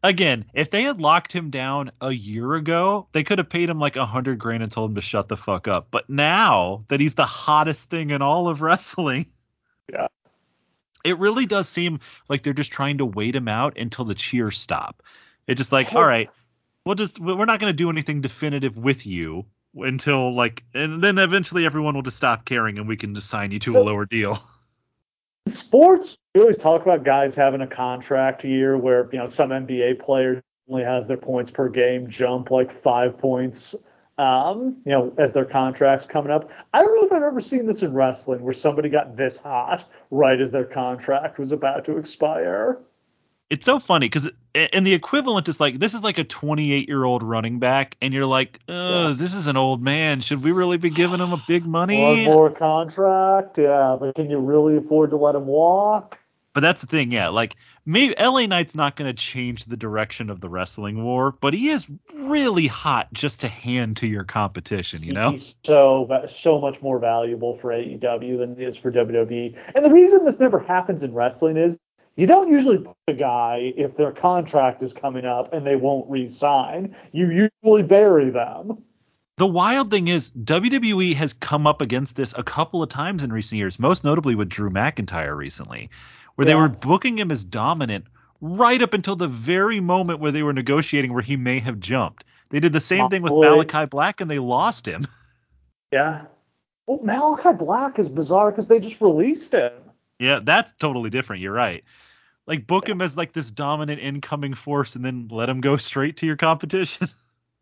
again, 0.03 0.47
if 0.55 0.71
they 0.71 0.83
had 0.83 1.01
locked 1.01 1.33
him 1.33 1.51
down 1.51 1.93
a 2.01 2.11
year 2.11 2.55
ago, 2.55 3.09
they 3.13 3.25
could 3.25 3.39
have 3.39 3.49
paid 3.49 3.69
him 3.69 3.79
like 3.79 3.97
a 3.97 4.07
hundred 4.07 4.39
grand 4.39 4.63
and 4.63 4.73
told 4.73 4.91
him 4.91 4.95
to 4.97 5.01
shut 5.01 5.29
the 5.29 5.37
fuck 5.37 5.69
up. 5.69 5.89
But 5.91 6.09
now 6.09 6.85
that 6.89 7.01
he's 7.01 7.15
the 7.15 7.27
hottest 7.27 7.91
thing 7.91 8.11
in 8.11 8.23
all 8.23 8.49
of 8.49 8.63
wrestling, 8.63 9.27
yeah, 9.93 10.09
it 11.05 11.19
really 11.19 11.47
does 11.47 11.69
seem 11.69 12.01
like 12.29 12.43
they're 12.43 12.53
just 12.53 12.73
trying 12.73 12.99
to 12.99 13.07
wait 13.07 13.35
him 13.35 13.49
out 13.49 13.79
until 13.79 14.05
the 14.05 14.15
cheers 14.15 14.59
stop. 14.59 15.03
It's 15.47 15.59
just 15.59 15.73
like, 15.73 15.95
all 15.95 16.05
right, 16.05 16.31
we'll 16.85 16.95
just 16.95 17.19
we're 17.19 17.45
not 17.45 17.61
going 17.61 17.73
to 17.73 17.77
do 17.77 17.91
anything 17.91 18.21
definitive 18.21 18.77
with 18.77 19.07
you 19.07 19.47
until 19.75 20.35
like, 20.35 20.65
and 20.75 21.03
then 21.03 21.19
eventually 21.19 21.67
everyone 21.67 21.95
will 21.95 22.03
just 22.03 22.17
stop 22.17 22.45
caring 22.45 22.79
and 22.79 22.89
we 22.89 22.97
can 22.97 23.15
just 23.15 23.29
sign 23.29 23.51
you 23.51 23.59
to 23.61 23.71
so, 23.73 23.83
a 23.83 23.85
lower 23.85 24.07
deal. 24.07 24.43
Sports, 25.49 26.19
we 26.35 26.41
always 26.43 26.59
talk 26.59 26.83
about 26.83 27.05
guys 27.05 27.35
having 27.35 27.61
a 27.61 27.67
contract 27.67 28.45
year 28.45 28.77
where 28.77 29.09
you 29.13 29.19
know 29.19 29.27
some 29.27 29.51
NBA 29.51 30.01
players 30.01 30.43
only 30.69 30.85
has 30.85 31.07
their 31.07 31.17
points 31.17 31.51
per 31.51 31.69
game 31.69 32.09
jump 32.09 32.51
like 32.51 32.71
five 32.71 33.19
points 33.19 33.75
um, 34.21 34.77
you 34.85 34.93
know, 34.93 35.15
as 35.17 35.33
their 35.33 35.47
contracts 35.47 36.05
coming 36.05 36.31
up. 36.31 36.51
I 36.75 36.83
don't 36.83 36.95
know 36.95 37.07
if 37.07 37.13
I've 37.13 37.23
ever 37.23 37.41
seen 37.41 37.65
this 37.65 37.83
in 37.83 37.95
wrestling 37.95 38.43
where 38.43 38.53
somebody 38.53 38.91
got 38.91 39.17
this 39.17 39.39
hot 39.39 39.89
right 40.11 40.39
as 40.39 40.51
their 40.51 40.67
contract 40.67 41.39
was 41.39 41.53
about 41.53 41.87
to 41.87 41.97
expire. 41.97 42.79
It's 43.51 43.67
so 43.67 43.81
funny 43.81 44.07
because 44.07 44.31
and 44.55 44.87
the 44.87 44.95
equivalent 44.95 45.49
is 45.49 45.59
like 45.59 45.79
this 45.79 45.93
is 45.93 46.03
like 46.03 46.19
a 46.19 46.25
28 46.25 46.89
year 46.89 47.05
old 47.05 47.23
running 47.23 47.59
back 47.59 47.97
and 48.01 48.15
you're 48.15 48.27
like, 48.27 48.61
oh, 48.69 49.09
yeah. 49.09 49.15
this 49.17 49.35
is 49.35 49.49
an 49.49 49.57
old 49.57 49.83
man. 49.83 50.21
Should 50.21 50.43
we 50.43 50.53
really 50.53 50.77
be 50.77 50.91
giving 50.91 51.19
him 51.21 51.33
a 51.33 51.43
big 51.49 51.67
money? 51.67 52.01
One 52.01 52.25
more 52.25 52.51
contract, 52.51 53.59
yeah, 53.59 53.97
but 53.99 54.15
can 54.15 54.31
you 54.31 54.39
really 54.39 54.77
afford 54.77 55.11
to 55.11 55.17
let 55.17 55.35
him 55.35 55.47
walk? 55.47 56.19
But 56.53 56.61
that's 56.61 56.81
the 56.81 56.89
thing, 56.89 57.13
yeah. 57.13 57.29
Like 57.29 57.57
maybe 57.87 58.15
LA 58.19 58.47
Knight's 58.47 58.75
not 58.75 58.97
going 58.97 59.09
to 59.09 59.21
change 59.21 59.65
the 59.65 59.77
direction 59.77 60.31
of 60.31 60.41
the 60.41 60.49
wrestling 60.49 61.03
war, 61.03 61.33
but 61.41 61.55
he 61.55 61.71
is 61.71 61.89
really 62.15 62.67
hot 62.67 63.13
just 63.13 63.41
to 63.43 63.49
hand 63.49 63.99
to 63.99 64.07
your 64.07 64.25
competition, 64.25 65.03
you 65.03 65.13
know? 65.13 65.31
He's 65.31 65.57
so 65.65 66.25
so 66.29 66.61
much 66.61 66.83
more 66.83 66.99
valuable 66.99 67.57
for 67.57 67.71
AEW 67.71 68.39
than 68.39 68.57
he 68.57 68.65
is 68.65 68.77
for 68.77 68.91
WWE. 68.91 69.59
And 69.75 69.85
the 69.85 69.91
reason 69.91 70.25
this 70.25 70.41
never 70.41 70.59
happens 70.59 71.03
in 71.05 71.15
wrestling 71.15 71.57
is 71.57 71.79
you 72.17 72.27
don't 72.27 72.49
usually 72.49 72.79
put 72.79 72.97
a 73.09 73.15
guy 73.15 73.73
if 73.77 73.97
their 73.97 74.13
contract 74.13 74.83
is 74.83 74.93
coming 74.93 75.25
up 75.25 75.53
and 75.53 75.67
they 75.67 75.77
won't 75.77 76.11
re-sign. 76.11 76.95
You 77.13 77.51
usually 77.63 77.83
bury 77.83 78.31
them. 78.31 78.83
The 79.37 79.47
wild 79.47 79.91
thing 79.91 80.09
is 80.09 80.31
WWE 80.31 81.15
has 81.15 81.33
come 81.33 81.67
up 81.67 81.81
against 81.81 82.15
this 82.15 82.35
a 82.37 82.43
couple 82.43 82.83
of 82.83 82.91
times 82.91 83.25
in 83.25 83.33
recent 83.33 83.59
years, 83.59 83.79
most 83.79 84.05
notably 84.05 84.35
with 84.35 84.51
Drew 84.51 84.69
McIntyre 84.69 85.35
recently 85.35 85.89
where 86.41 86.49
yeah. 86.49 86.55
they 86.55 86.61
were 86.61 86.69
booking 86.71 87.19
him 87.19 87.31
as 87.31 87.45
dominant 87.45 88.07
right 88.41 88.81
up 88.81 88.95
until 88.95 89.15
the 89.15 89.29
very 89.29 89.79
moment 89.79 90.21
where 90.21 90.33
they 90.33 90.43
were 90.43 90.55
negotiating 90.55 91.13
where 91.13 91.23
he 91.23 91.37
may 91.37 91.59
have 91.59 91.79
jumped. 91.79 92.25
They 92.49 92.61
did 92.61 92.73
the 92.73 92.81
same 92.81 93.01
My 93.01 93.09
thing 93.09 93.21
with 93.21 93.31
boy. 93.31 93.43
Malachi 93.43 93.85
Black 93.87 94.23
and 94.23 94.31
they 94.31 94.39
lost 94.39 94.87
him. 94.87 95.07
Yeah. 95.93 96.27
Well, 96.87 97.01
Malachi 97.03 97.57
Black 97.59 97.99
is 97.99 98.09
bizarre 98.09 98.53
because 98.53 98.69
they 98.69 98.81
just 98.81 99.01
released 99.01 99.53
him. 99.53 99.73
Yeah, 100.21 100.41
that's 100.43 100.73
totally 100.75 101.09
different. 101.09 101.43
You're 101.43 101.55
right. 101.55 101.83
Like 102.47 102.67
book 102.67 102.89
him 102.89 103.01
as 103.01 103.17
like 103.17 103.33
this 103.33 103.51
dominant 103.51 104.01
incoming 104.01 104.55
force 104.55 104.95
and 104.95 105.05
then 105.05 105.29
let 105.31 105.49
him 105.49 105.61
go 105.61 105.77
straight 105.77 106.19
to 106.19 106.27
your 106.27 106.37
competition. 106.37 107.09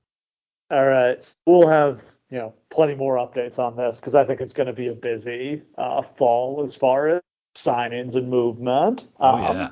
All 0.71 0.85
right. 0.85 1.35
We'll 1.47 1.69
have, 1.69 2.03
you 2.31 2.39
know, 2.39 2.55
plenty 2.71 2.95
more 2.95 3.17
updates 3.17 3.59
on 3.59 3.77
this 3.77 4.01
because 4.01 4.15
I 4.15 4.25
think 4.25 4.41
it's 4.41 4.53
going 4.53 4.67
to 4.67 4.73
be 4.75 4.89
a 4.89 4.95
busy 4.95 5.63
uh, 5.79 6.03
fall 6.03 6.63
as 6.63 6.75
far 6.75 7.09
as 7.09 7.23
signings 7.55 8.17
and 8.17 8.29
movement. 8.29 9.07
Oh, 9.19 9.35
um, 9.35 9.57
yeah. 9.57 9.71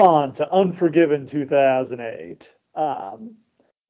On 0.00 0.32
to 0.34 0.50
Unforgiven 0.50 1.26
2008. 1.26 2.54
Um, 2.74 3.34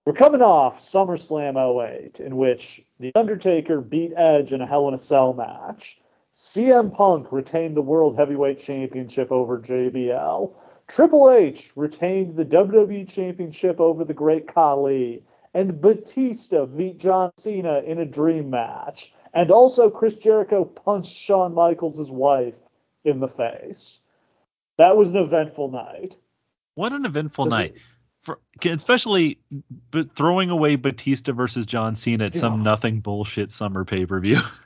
we're 0.05 0.15
coming 0.15 0.43
off 0.43 0.81
SummerSlam 0.81 1.57
08, 1.57 2.19
in 2.19 2.37
which 2.37 2.85
The 2.99 3.13
Undertaker 3.15 3.81
beat 3.81 4.13
Edge 4.17 4.53
in 4.53 4.61
a 4.61 4.67
Hell 4.67 4.89
in 4.89 4.95
a 4.95 4.99
Cell 4.99 5.33
match. 5.35 6.02
CM 6.35 6.93
Punk 6.93 7.31
retained 7.31 7.77
the 7.77 7.83
World 7.83 8.17
Heavyweight 8.17 8.59
Championship 8.59 9.31
over 9.31 9.59
JBL. 9.59 10.55
Triple 10.89 11.31
H 11.31 11.73
retained 11.77 12.37
the 12.37 12.47
WWE 12.47 13.11
Championship 13.13 13.81
over 13.81 14.05
the 14.05 14.15
Great 14.15 14.47
Khali. 14.47 15.25
And 15.55 15.81
Batista 15.81 16.65
beat 16.65 16.99
John 16.99 17.33
Cena 17.37 17.81
in 17.81 17.99
a 17.99 18.07
dream 18.07 18.49
match. 18.49 19.13
And 19.35 19.51
also, 19.51 19.91
Chris 19.91 20.17
Jericho 20.17 20.65
punched 20.65 21.15
Shawn 21.15 21.55
Michaels' 21.55 22.11
wife 22.11 22.59
in 23.05 23.21
the 23.21 23.29
face. 23.29 24.01
That 24.79 24.97
was 24.97 25.11
an 25.11 25.17
eventful 25.17 25.71
night. 25.71 26.17
What 26.75 26.93
an 26.93 27.05
eventful 27.05 27.47
night. 27.47 27.75
For, 28.23 28.39
especially 28.65 29.41
throwing 30.15 30.49
away 30.49 30.77
Batista 30.77 31.33
versus 31.33 31.67
John 31.67 31.97
Cena 31.97 32.27
at 32.27 32.35
some 32.35 32.63
nothing 32.63 33.01
bullshit 33.01 33.53
summer 33.53 33.85
pay 33.85 34.07
per 34.07 34.21
view. 34.21 34.39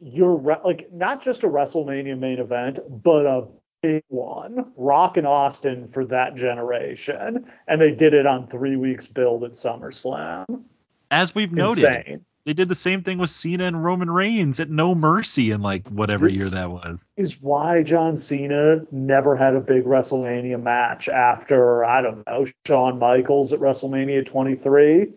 You're 0.00 0.58
like 0.64 0.92
not 0.92 1.22
just 1.22 1.42
a 1.42 1.48
WrestleMania 1.48 2.18
main 2.18 2.38
event, 2.38 2.78
but 2.88 3.26
a 3.26 3.46
big 3.82 4.02
one. 4.08 4.72
Rock 4.76 5.16
and 5.16 5.26
Austin 5.26 5.88
for 5.88 6.04
that 6.06 6.34
generation, 6.34 7.50
and 7.68 7.80
they 7.80 7.92
did 7.92 8.14
it 8.14 8.26
on 8.26 8.46
three 8.46 8.76
weeks 8.76 9.06
build 9.06 9.44
at 9.44 9.52
SummerSlam. 9.52 10.64
As 11.10 11.34
we've 11.34 11.52
noted, 11.52 11.84
Insane. 11.84 12.24
They 12.44 12.54
did 12.54 12.68
the 12.68 12.74
same 12.74 13.02
thing 13.02 13.18
with 13.18 13.30
Cena 13.30 13.64
and 13.64 13.84
Roman 13.84 14.10
Reigns 14.10 14.60
at 14.60 14.70
No 14.70 14.94
Mercy 14.94 15.50
in 15.50 15.60
like 15.60 15.86
whatever 15.88 16.26
this 16.26 16.38
year 16.38 16.48
that 16.48 16.70
was. 16.70 17.06
Is 17.16 17.40
why 17.40 17.82
John 17.82 18.16
Cena 18.16 18.86
never 18.90 19.36
had 19.36 19.54
a 19.54 19.60
big 19.60 19.84
WrestleMania 19.84 20.60
match 20.62 21.08
after 21.08 21.84
I 21.84 22.00
don't 22.00 22.26
know 22.26 22.46
Shawn 22.66 22.98
Michaels 22.98 23.52
at 23.52 23.60
WrestleMania 23.60 24.24
23. 24.24 25.12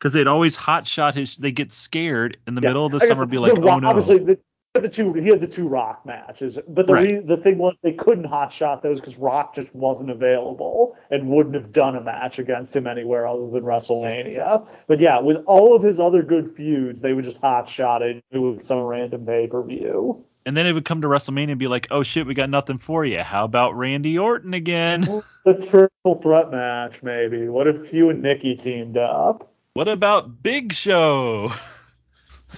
Because 0.00 0.14
they'd 0.14 0.26
always 0.26 0.56
hot 0.56 0.86
shot 0.86 1.14
his. 1.14 1.36
They 1.36 1.52
get 1.52 1.72
scared 1.72 2.38
in 2.46 2.54
the 2.54 2.62
yeah. 2.62 2.70
middle 2.70 2.86
of 2.86 2.92
the 2.92 3.00
summer, 3.00 3.26
be 3.26 3.38
like, 3.38 3.52
oh 3.52 3.78
no. 3.78 3.86
Obviously, 3.86 4.18
the, 4.18 4.38
the 4.74 4.88
two 4.88 5.12
he 5.12 5.28
had 5.28 5.40
the 5.40 5.46
two 5.46 5.68
Rock 5.68 6.06
matches, 6.06 6.58
but 6.68 6.86
the 6.86 6.94
right. 6.94 7.02
re, 7.02 7.18
the 7.18 7.36
thing 7.36 7.58
was 7.58 7.80
they 7.80 7.92
couldn't 7.92 8.24
hot 8.24 8.52
shot 8.52 8.82
those 8.82 9.00
because 9.00 9.18
Rock 9.18 9.54
just 9.54 9.74
wasn't 9.74 10.10
available 10.10 10.96
and 11.10 11.28
wouldn't 11.28 11.54
have 11.54 11.72
done 11.72 11.96
a 11.96 12.00
match 12.00 12.38
against 12.38 12.74
him 12.74 12.86
anywhere 12.86 13.26
other 13.26 13.50
than 13.50 13.62
WrestleMania. 13.62 14.66
But 14.86 15.00
yeah, 15.00 15.20
with 15.20 15.42
all 15.46 15.74
of 15.74 15.82
his 15.82 16.00
other 16.00 16.22
good 16.22 16.54
feuds, 16.54 17.00
they 17.00 17.12
would 17.12 17.24
just 17.24 17.38
hot 17.38 17.68
shot 17.68 18.00
it 18.02 18.22
with 18.32 18.62
some 18.62 18.78
random 18.80 19.26
pay 19.26 19.48
per 19.48 19.62
view. 19.62 20.24
And 20.46 20.56
then 20.56 20.66
it 20.66 20.72
would 20.72 20.84
come 20.84 21.02
to 21.02 21.08
WrestleMania 21.08 21.50
and 21.50 21.58
be 21.58 21.68
like, 21.68 21.88
oh 21.90 22.02
shit, 22.02 22.26
we 22.26 22.34
got 22.34 22.48
nothing 22.48 22.78
for 22.78 23.04
you. 23.04 23.22
How 23.22 23.44
about 23.44 23.76
Randy 23.76 24.18
Orton 24.18 24.54
again? 24.54 25.06
The 25.42 25.54
triple 25.54 26.20
threat 26.20 26.50
match, 26.50 27.02
maybe. 27.02 27.48
What 27.48 27.66
if 27.66 27.94
you 27.94 28.10
and 28.10 28.20
Nikki 28.20 28.54
teamed 28.54 28.98
up? 28.98 29.49
What 29.74 29.88
about 29.88 30.42
Big 30.42 30.72
Show? 30.72 31.52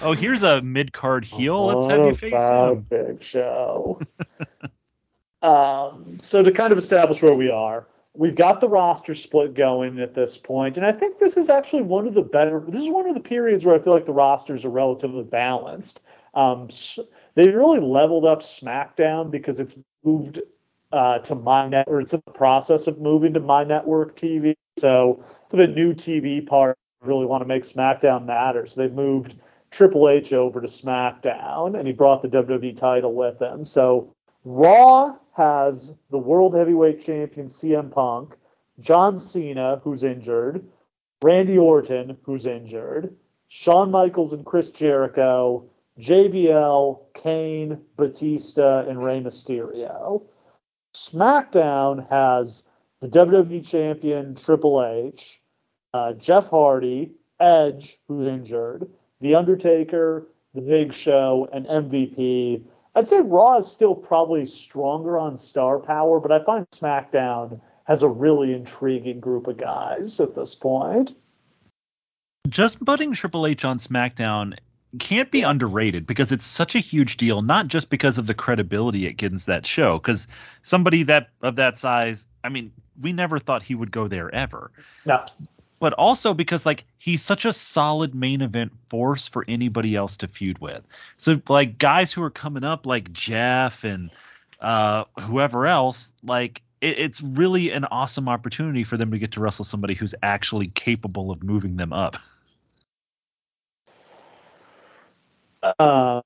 Oh, 0.01 0.13
here's 0.13 0.43
a 0.43 0.63
mid 0.63 0.95
card 0.95 1.23
heel. 1.23 1.67
Let's 1.67 1.93
have 1.93 2.07
you 2.07 2.15
face 2.15 2.33
him. 2.33 2.81
Big 2.89 3.23
Show. 3.23 4.01
um, 5.43 6.19
so 6.23 6.43
to 6.43 6.51
kind 6.51 6.73
of 6.73 6.79
establish 6.79 7.21
where 7.21 7.35
we 7.35 7.51
are, 7.51 7.87
we've 8.15 8.35
got 8.35 8.61
the 8.63 8.69
roster 8.71 9.15
split 9.15 9.53
going 9.53 10.01
at 10.01 10.15
this 10.15 10.39
point, 10.39 10.79
and 10.79 10.87
I 10.87 10.93
think 10.93 11.19
this 11.19 11.37
is 11.37 11.51
actually 11.51 11.83
one 11.83 12.07
of 12.07 12.15
the 12.15 12.23
better. 12.23 12.65
This 12.67 12.83
is 12.83 12.89
one 12.89 13.07
of 13.07 13.15
the 13.15 13.21
periods 13.21 13.67
where 13.67 13.75
I 13.75 13.79
feel 13.81 13.93
like 13.93 14.07
the 14.07 14.15
rosters 14.15 14.65
are 14.65 14.71
relatively 14.71 15.25
balanced. 15.25 16.03
Um, 16.33 16.71
so 16.71 17.07
they 17.35 17.49
really 17.49 17.81
leveled 17.81 18.25
up 18.25 18.41
SmackDown 18.41 19.31
because 19.31 19.61
it's 19.61 19.79
moved 20.05 20.41
uh, 20.91 21.19
to 21.21 21.35
my 21.35 21.69
network. 21.69 22.05
it's 22.05 22.15
in 22.15 22.23
the 22.25 22.33
process 22.33 22.87
of 22.87 22.99
moving 22.99 23.35
to 23.35 23.41
MyNetworkTV. 23.41 24.55
So 24.79 25.23
for 25.51 25.57
the 25.57 25.67
new 25.67 25.95
TV 25.95 26.47
part, 26.47 26.79
really 27.03 27.27
want 27.27 27.43
to 27.43 27.49
make 27.49 27.63
SmackDown 27.63 28.25
matter. 28.25 28.67
So 28.67 28.81
they've 28.81 28.93
moved 28.93 29.37
Triple 29.71 30.09
H 30.09 30.33
over 30.33 30.61
to 30.61 30.67
SmackDown, 30.67 31.79
and 31.79 31.87
he 31.87 31.93
brought 31.93 32.23
the 32.23 32.29
WWE 32.29 32.77
title 32.77 33.15
with 33.15 33.41
him. 33.41 33.65
So 33.65 34.15
Raw 34.45 35.17
has 35.35 35.95
the 36.11 36.19
world 36.19 36.55
heavyweight 36.55 37.01
champion 37.01 37.47
CM 37.47 37.91
Punk, 37.91 38.37
John 38.81 39.19
Cena, 39.19 39.81
who's 39.83 40.05
injured, 40.05 40.67
Randy 41.23 41.59
Orton, 41.59 42.19
who's 42.23 42.47
injured, 42.47 43.15
Shawn 43.49 43.91
Michaels 43.91 44.33
and 44.33 44.45
Chris 44.45 44.71
Jericho, 44.71 45.65
JBL, 46.01 47.01
Kane, 47.15 47.83
Batista, 47.97 48.87
and 48.89 49.05
Rey 49.05 49.21
Mysterio. 49.21 50.23
SmackDown 50.95 52.09
has 52.09 52.65
the 53.01 53.09
WWE 53.09 53.69
Champion 53.69 54.35
Triple 54.35 54.85
H, 54.85 55.42
uh, 55.95 56.13
Jeff 56.15 56.49
Hardy, 56.49 57.13
Edge, 57.41 57.99
who's 58.09 58.27
injured, 58.27 58.89
The 59.21 59.35
Undertaker, 59.35 60.27
The 60.55 60.61
Big 60.61 60.93
Show, 60.93 61.49
and 61.53 61.67
MVP. 61.67 62.63
I'd 62.95 63.09
say 63.09 63.21
Raw 63.21 63.59
is 63.59 63.67
still 63.67 63.95
probably 63.95 64.47
stronger 64.47 65.19
on 65.19 65.37
star 65.37 65.79
power, 65.79 66.21
but 66.21 66.33
I 66.33 66.45
find 66.45 66.67
SmackDown 66.71 67.61
has 67.85 68.03
a 68.03 68.09
really 68.09 68.53
intriguing 68.53 69.21
group 69.21 69.47
of 69.47 69.57
guys 69.57 70.21
at 70.21 70.35
this 70.35 70.55
point. 70.55 71.15
Just 72.49 72.85
putting 72.85 73.13
Triple 73.13 73.47
H 73.47 73.65
on 73.65 73.79
SmackDown 73.79 74.59
can't 74.99 75.31
be 75.31 75.43
underrated 75.43 76.07
because 76.07 76.33
it's 76.33 76.45
such 76.45 76.75
a 76.75 76.79
huge 76.79 77.17
deal, 77.17 77.41
not 77.41 77.69
just 77.69 77.89
because 77.89 78.19
of 78.19 78.27
the 78.27 78.35
credibility 78.35 79.07
it 79.07 79.15
gives 79.15 79.47
that 79.47 79.65
show. 79.65 79.99
Because 79.99 80.29
somebody 80.61 81.05
that 81.05 81.31
of 81.41 81.57
that 81.57 81.79
size, 81.79 82.27
I 82.45 82.51
mean, 82.51 82.73
we 83.01 83.13
never 83.13 83.39
thought 83.39 83.63
he 83.63 83.75
would 83.75 83.91
go 83.91 84.07
there 84.07 84.33
ever. 84.35 84.71
No. 85.07 85.25
But 85.83 85.95
also 85.95 86.33
because 86.33 86.65
like 86.65 86.85
he's 86.99 87.23
such 87.23 87.45
a 87.45 87.53
solid 87.53 88.15
main 88.15 88.41
event 88.41 88.71
force 88.89 89.27
for 89.27 89.45
anybody 89.49 89.97
else 89.97 90.17
to 90.19 90.29
feud 90.29 90.61
with. 90.61 90.87
So 91.17 91.43
like 91.49 91.77
guys 91.77 92.13
who 92.13 92.23
are 92.23 92.31
coming 92.31 92.63
up 92.63 92.87
like 92.87 93.13
Jeff 93.13 93.83
and 93.83 94.13
uh, 94.61 95.07
whoever 95.23 95.67
else, 95.67 96.13
like 96.23 96.63
it, 96.81 97.01
it's 97.01 97.21
really 97.21 97.73
an 97.73 97.85
awesome 97.87 98.29
opportunity 98.29 98.85
for 98.85 98.97
them 98.97 99.11
to 99.11 99.19
get 99.19 99.33
to 99.33 99.41
wrestle 99.41 99.65
somebody 99.65 99.95
who's 99.95 100.15
actually 100.23 100.69
capable 100.69 101.33
of 101.33 101.43
moving 101.43 101.77
them 101.77 101.93
up. 101.93 102.17
Uh, 105.79 106.21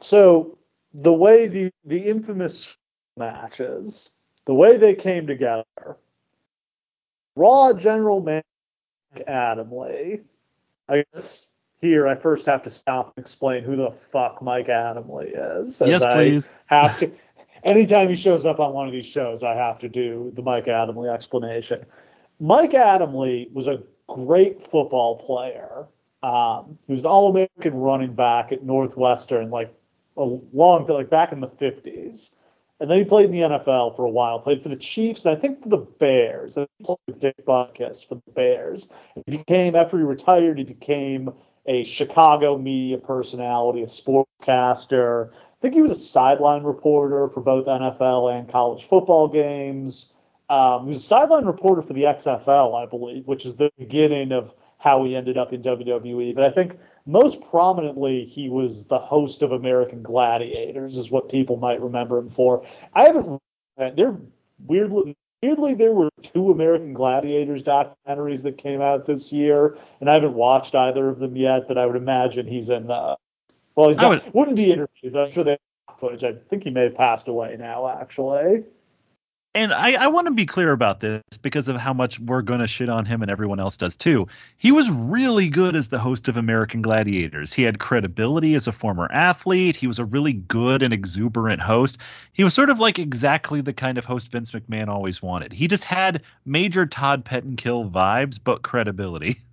so 0.00 0.56
the 0.94 1.12
way 1.12 1.48
the 1.48 1.72
the 1.84 1.98
infamous 1.98 2.76
matches, 3.16 4.12
the 4.44 4.54
way 4.54 4.76
they 4.76 4.94
came 4.94 5.26
together, 5.26 5.64
Raw 7.34 7.72
General 7.72 8.20
Manager 8.20 8.47
Adamle. 9.26 10.22
I 10.88 11.04
guess 11.12 11.46
here 11.80 12.08
I 12.08 12.14
first 12.14 12.46
have 12.46 12.62
to 12.64 12.70
stop 12.70 13.12
and 13.16 13.22
explain 13.22 13.62
who 13.62 13.76
the 13.76 13.92
fuck 14.12 14.42
Mike 14.42 14.68
Adamle 14.68 15.60
is. 15.60 15.82
Yes, 15.84 16.04
please. 16.04 16.54
have 16.66 16.98
to. 17.00 17.10
Anytime 17.64 18.08
he 18.08 18.16
shows 18.16 18.46
up 18.46 18.60
on 18.60 18.72
one 18.72 18.86
of 18.86 18.92
these 18.92 19.06
shows, 19.06 19.42
I 19.42 19.54
have 19.54 19.78
to 19.80 19.88
do 19.88 20.32
the 20.36 20.42
Mike 20.42 20.66
Adamle 20.66 21.12
explanation. 21.12 21.84
Mike 22.40 22.72
Adamle 22.72 23.52
was 23.52 23.66
a 23.66 23.82
great 24.06 24.66
football 24.66 25.18
player 25.18 25.86
um, 26.22 26.78
he 26.86 26.92
was 26.92 27.00
an 27.00 27.06
All-American 27.06 27.74
running 27.74 28.14
back 28.14 28.50
at 28.52 28.64
Northwestern, 28.64 29.50
like 29.50 29.72
a 30.16 30.24
long 30.24 30.84
time, 30.84 30.96
like 30.96 31.10
back 31.10 31.32
in 31.32 31.40
the 31.40 31.48
50s. 31.48 32.34
And 32.80 32.88
then 32.88 32.98
he 32.98 33.04
played 33.04 33.26
in 33.26 33.32
the 33.32 33.40
NFL 33.40 33.96
for 33.96 34.04
a 34.04 34.10
while. 34.10 34.38
Played 34.38 34.62
for 34.62 34.68
the 34.68 34.76
Chiefs 34.76 35.24
and 35.24 35.36
I 35.36 35.40
think 35.40 35.62
for 35.62 35.68
the 35.68 35.78
Bears. 35.78 36.56
I 36.56 36.66
he 36.78 36.84
played 36.84 36.98
with 37.06 37.20
Dick 37.20 37.44
Butkus 37.44 38.06
for 38.06 38.14
the 38.14 38.30
Bears. 38.32 38.92
He 39.26 39.38
became 39.38 39.74
after 39.74 39.98
he 39.98 40.04
retired, 40.04 40.58
he 40.58 40.64
became 40.64 41.32
a 41.66 41.84
Chicago 41.84 42.56
media 42.56 42.98
personality, 42.98 43.82
a 43.82 43.86
sportscaster. 43.86 45.30
I 45.30 45.60
think 45.60 45.74
he 45.74 45.82
was 45.82 45.90
a 45.90 45.96
sideline 45.96 46.62
reporter 46.62 47.28
for 47.28 47.40
both 47.40 47.66
NFL 47.66 48.32
and 48.32 48.48
college 48.48 48.86
football 48.86 49.28
games. 49.28 50.12
Um, 50.48 50.84
he 50.84 50.88
was 50.88 50.98
a 50.98 51.06
sideline 51.06 51.44
reporter 51.44 51.82
for 51.82 51.92
the 51.92 52.04
XFL, 52.04 52.80
I 52.80 52.86
believe, 52.86 53.26
which 53.26 53.44
is 53.44 53.56
the 53.56 53.70
beginning 53.76 54.32
of 54.32 54.54
how 54.78 55.04
he 55.04 55.14
ended 55.14 55.36
up 55.36 55.52
in 55.52 55.62
WWE. 55.62 56.34
But 56.34 56.44
I 56.44 56.50
think 56.50 56.78
most 57.06 57.40
prominently, 57.50 58.24
he 58.24 58.48
was 58.48 58.86
the 58.86 58.98
host 58.98 59.42
of 59.42 59.52
American 59.52 60.02
Gladiators, 60.02 60.96
is 60.96 61.10
what 61.10 61.28
people 61.28 61.56
might 61.56 61.80
remember 61.80 62.18
him 62.18 62.30
for. 62.30 62.64
I 62.94 63.04
haven't. 63.04 63.40
There 63.76 64.16
weirdly, 64.66 65.16
weirdly, 65.42 65.74
there 65.74 65.92
were 65.92 66.10
two 66.22 66.50
American 66.50 66.94
Gladiators 66.94 67.62
documentaries 67.62 68.42
that 68.42 68.58
came 68.58 68.80
out 68.80 69.06
this 69.06 69.32
year, 69.32 69.76
and 70.00 70.08
I 70.08 70.14
haven't 70.14 70.34
watched 70.34 70.74
either 70.74 71.08
of 71.08 71.18
them 71.18 71.36
yet. 71.36 71.68
But 71.68 71.78
I 71.78 71.86
would 71.86 71.96
imagine 71.96 72.46
he's 72.46 72.70
in. 72.70 72.90
Uh, 72.90 73.16
well, 73.74 73.88
he's 73.88 73.98
not, 73.98 74.34
would, 74.34 74.48
not 74.48 74.56
be 74.56 74.72
interviewed. 74.72 75.16
I'm 75.16 75.30
sure 75.30 75.44
they 75.44 75.58
footage. 75.98 76.24
I 76.24 76.34
think 76.48 76.64
he 76.64 76.70
may 76.70 76.84
have 76.84 76.94
passed 76.94 77.28
away 77.28 77.56
now, 77.58 77.88
actually 77.88 78.64
and 79.54 79.72
I, 79.72 80.04
I 80.04 80.06
want 80.08 80.26
to 80.26 80.32
be 80.32 80.46
clear 80.46 80.72
about 80.72 81.00
this 81.00 81.22
because 81.42 81.68
of 81.68 81.76
how 81.76 81.92
much 81.92 82.20
we're 82.20 82.42
going 82.42 82.60
to 82.60 82.66
shit 82.66 82.88
on 82.88 83.06
him 83.06 83.22
and 83.22 83.30
everyone 83.30 83.58
else 83.58 83.76
does 83.76 83.96
too. 83.96 84.28
He 84.58 84.72
was 84.72 84.88
really 84.90 85.48
good 85.48 85.74
as 85.74 85.88
the 85.88 85.98
host 85.98 86.28
of 86.28 86.36
American 86.36 86.82
Gladiators. 86.82 87.52
He 87.52 87.62
had 87.62 87.78
credibility 87.78 88.54
as 88.54 88.66
a 88.66 88.72
former 88.72 89.10
athlete. 89.10 89.74
He 89.74 89.86
was 89.86 89.98
a 89.98 90.04
really 90.04 90.34
good 90.34 90.82
and 90.82 90.92
exuberant 90.92 91.62
host. 91.62 91.98
He 92.32 92.44
was 92.44 92.54
sort 92.54 92.70
of 92.70 92.78
like 92.78 92.98
exactly 92.98 93.60
the 93.60 93.72
kind 93.72 93.96
of 93.96 94.04
host 94.04 94.30
Vince 94.30 94.52
McMahon 94.52 94.88
always 94.88 95.22
wanted. 95.22 95.52
He 95.52 95.66
just 95.66 95.84
had 95.84 96.22
major 96.44 96.84
Todd 96.86 97.24
Pettengill 97.24 97.90
vibes, 97.90 98.38
but 98.42 98.62
credibility. 98.62 99.38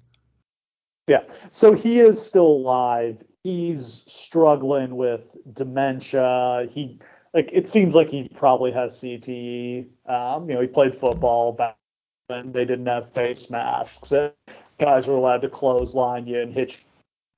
Yeah. 1.07 1.21
So 1.51 1.73
he 1.73 1.99
is 1.99 2.19
still 2.19 2.47
alive. 2.47 3.23
He's 3.43 4.03
struggling 4.07 4.95
with 4.95 5.37
dementia. 5.53 6.67
He 6.71 6.99
like 7.35 7.49
it 7.51 7.67
seems 7.67 7.93
like 7.93 8.09
he 8.09 8.29
probably 8.29 8.71
has 8.71 8.93
CTE. 8.93 9.85
Um, 10.07 10.49
you 10.49 10.55
know, 10.55 10.61
he 10.61 10.67
played 10.67 10.95
football 10.95 11.51
back 11.51 11.75
when 12.27 12.53
they 12.53 12.63
didn't 12.63 12.85
have 12.85 13.13
face 13.13 13.49
masks. 13.49 14.13
And 14.13 14.31
guys 14.79 15.07
were 15.07 15.15
allowed 15.15 15.41
to 15.41 15.49
clothesline 15.49 16.25
you 16.25 16.39
and 16.39 16.53
hit. 16.53 16.79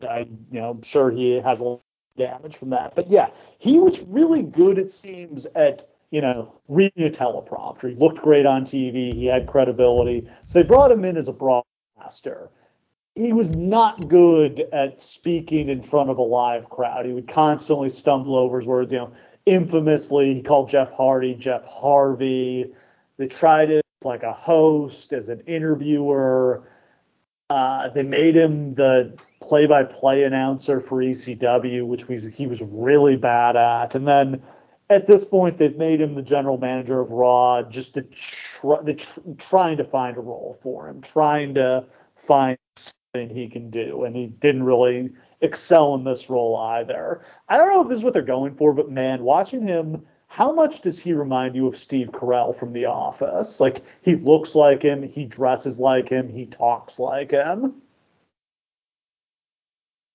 You. 0.02 0.08
I, 0.08 0.20
you 0.52 0.62
know, 0.62 0.70
I'm 0.70 0.84
sure 0.84 1.10
he 1.10 1.42
has 1.42 1.60
a 1.60 1.64
lot 1.64 1.74
of 1.74 2.18
damage 2.18 2.58
from 2.58 2.70
that. 2.70 2.94
But 2.96 3.10
yeah, 3.10 3.30
he 3.58 3.80
was 3.80 4.04
really 4.04 4.44
good. 4.44 4.78
It 4.78 4.92
seems 4.92 5.48
at 5.48 5.84
you 6.12 6.22
know 6.22 6.54
reading 6.68 7.08
a 7.08 7.10
teleprompter. 7.10 7.90
He 7.90 7.96
looked 7.96 8.22
great 8.22 8.46
on 8.46 8.64
TV. 8.64 9.12
He 9.12 9.26
had 9.26 9.48
credibility. 9.48 10.30
So 10.46 10.62
they 10.62 10.68
brought 10.68 10.92
him 10.92 11.04
in 11.04 11.18
as 11.18 11.28
a 11.28 11.34
broadcaster. 11.34 12.52
He 13.16 13.34
was 13.34 13.50
not 13.56 14.10
good 14.10 14.68
at 14.72 15.02
speaking 15.02 15.70
in 15.70 15.82
front 15.82 16.12
of 16.12 16.20
a 16.20 16.22
live 16.22 16.70
crowd. 16.70 17.08
He 17.08 17.14
would 17.14 17.28
constantly 17.28 17.90
stumble 17.90 18.36
over 18.36 18.60
his 18.60 18.68
words. 18.68 18.92
You 18.92 19.00
know, 19.00 19.14
infamously 19.48 20.36
he 20.36 20.42
called 20.42 20.70
Jeff 20.70 20.92
Hardy 20.92 21.34
Jeff 21.34 21.66
Harvey. 21.66 22.74
They 23.18 23.28
tried 23.28 23.72
it 23.72 23.84
like 24.04 24.24
a 24.24 24.34
host, 24.34 25.14
as 25.14 25.30
an 25.30 25.42
interviewer. 25.48 26.70
Uh, 27.50 27.90
they 27.90 28.04
made 28.04 28.36
him 28.36 28.76
the 28.76 29.18
play-by-play 29.42 30.24
announcer 30.24 30.82
for 30.82 31.02
ECW, 31.02 31.86
which 31.86 32.04
he 32.36 32.46
was 32.46 32.62
really 32.62 33.16
bad 33.16 33.56
at. 33.56 33.96
And 33.96 34.08
then 34.08 34.42
at 34.90 35.08
this 35.08 35.24
point, 35.24 35.58
they've 35.58 35.78
made 35.78 36.02
him 36.02 36.16
the 36.16 36.22
general 36.22 36.58
manager 36.58 37.00
of 37.00 37.10
Raw, 37.10 37.64
just 37.64 37.94
to 37.96 38.02
tr- 38.04 38.92
trying 39.38 39.78
to 39.78 39.84
find 39.84 40.18
a 40.18 40.22
role 40.22 40.60
for 40.62 40.90
him, 40.90 41.02
trying 41.02 41.54
to 41.56 41.86
find 42.16 42.58
something 42.76 43.36
he 43.36 43.48
can 43.48 43.70
do, 43.70 44.04
and 44.04 44.16
he 44.16 44.28
didn't 44.28 44.64
really 44.64 45.10
excel 45.41 45.95
in 45.95 46.04
this 46.04 46.30
role 46.30 46.58
either. 46.58 47.21
I 47.47 47.58
don't 47.58 47.69
know 47.69 47.82
if 47.82 47.89
this 47.89 48.00
is 48.00 48.04
what 48.04 48.13
they're 48.13 48.21
going 48.21 48.56
for, 48.56 48.73
but 48.73 48.89
man, 48.89 49.23
watching 49.23 49.62
him, 49.62 50.06
how 50.28 50.52
much 50.52 50.82
does 50.82 51.00
he 51.00 51.13
remind 51.13 51.56
you 51.56 51.67
of 51.67 51.78
Steve 51.78 52.10
Carell 52.12 52.56
from 52.56 52.73
The 52.73 52.86
Office? 52.86 53.60
Like 53.60 53.82
he 54.02 54.15
looks 54.15 54.56
like 54.56 54.82
him, 54.82 55.04
he 55.04 55.26
dresses 55.26 55.80
like 55.80 56.10
him, 56.10 56.30
he 56.30 56.45
talks 56.45 57.00
like 57.00 57.32
him. 57.32 57.82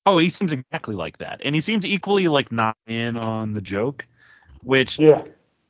Oh, 0.05 0.19
he 0.19 0.31
seems 0.31 0.51
exactly 0.51 0.97
like 0.97 1.19
that, 1.19 1.41
and 1.45 1.55
he 1.55 1.61
seems 1.61 1.87
equally 1.87 2.27
like 2.27 2.51
not 2.51 2.77
in 2.87 3.17
on 3.17 3.55
the 3.55 3.61
joke, 3.61 4.07
which 4.63 4.99
yeah. 4.99 5.23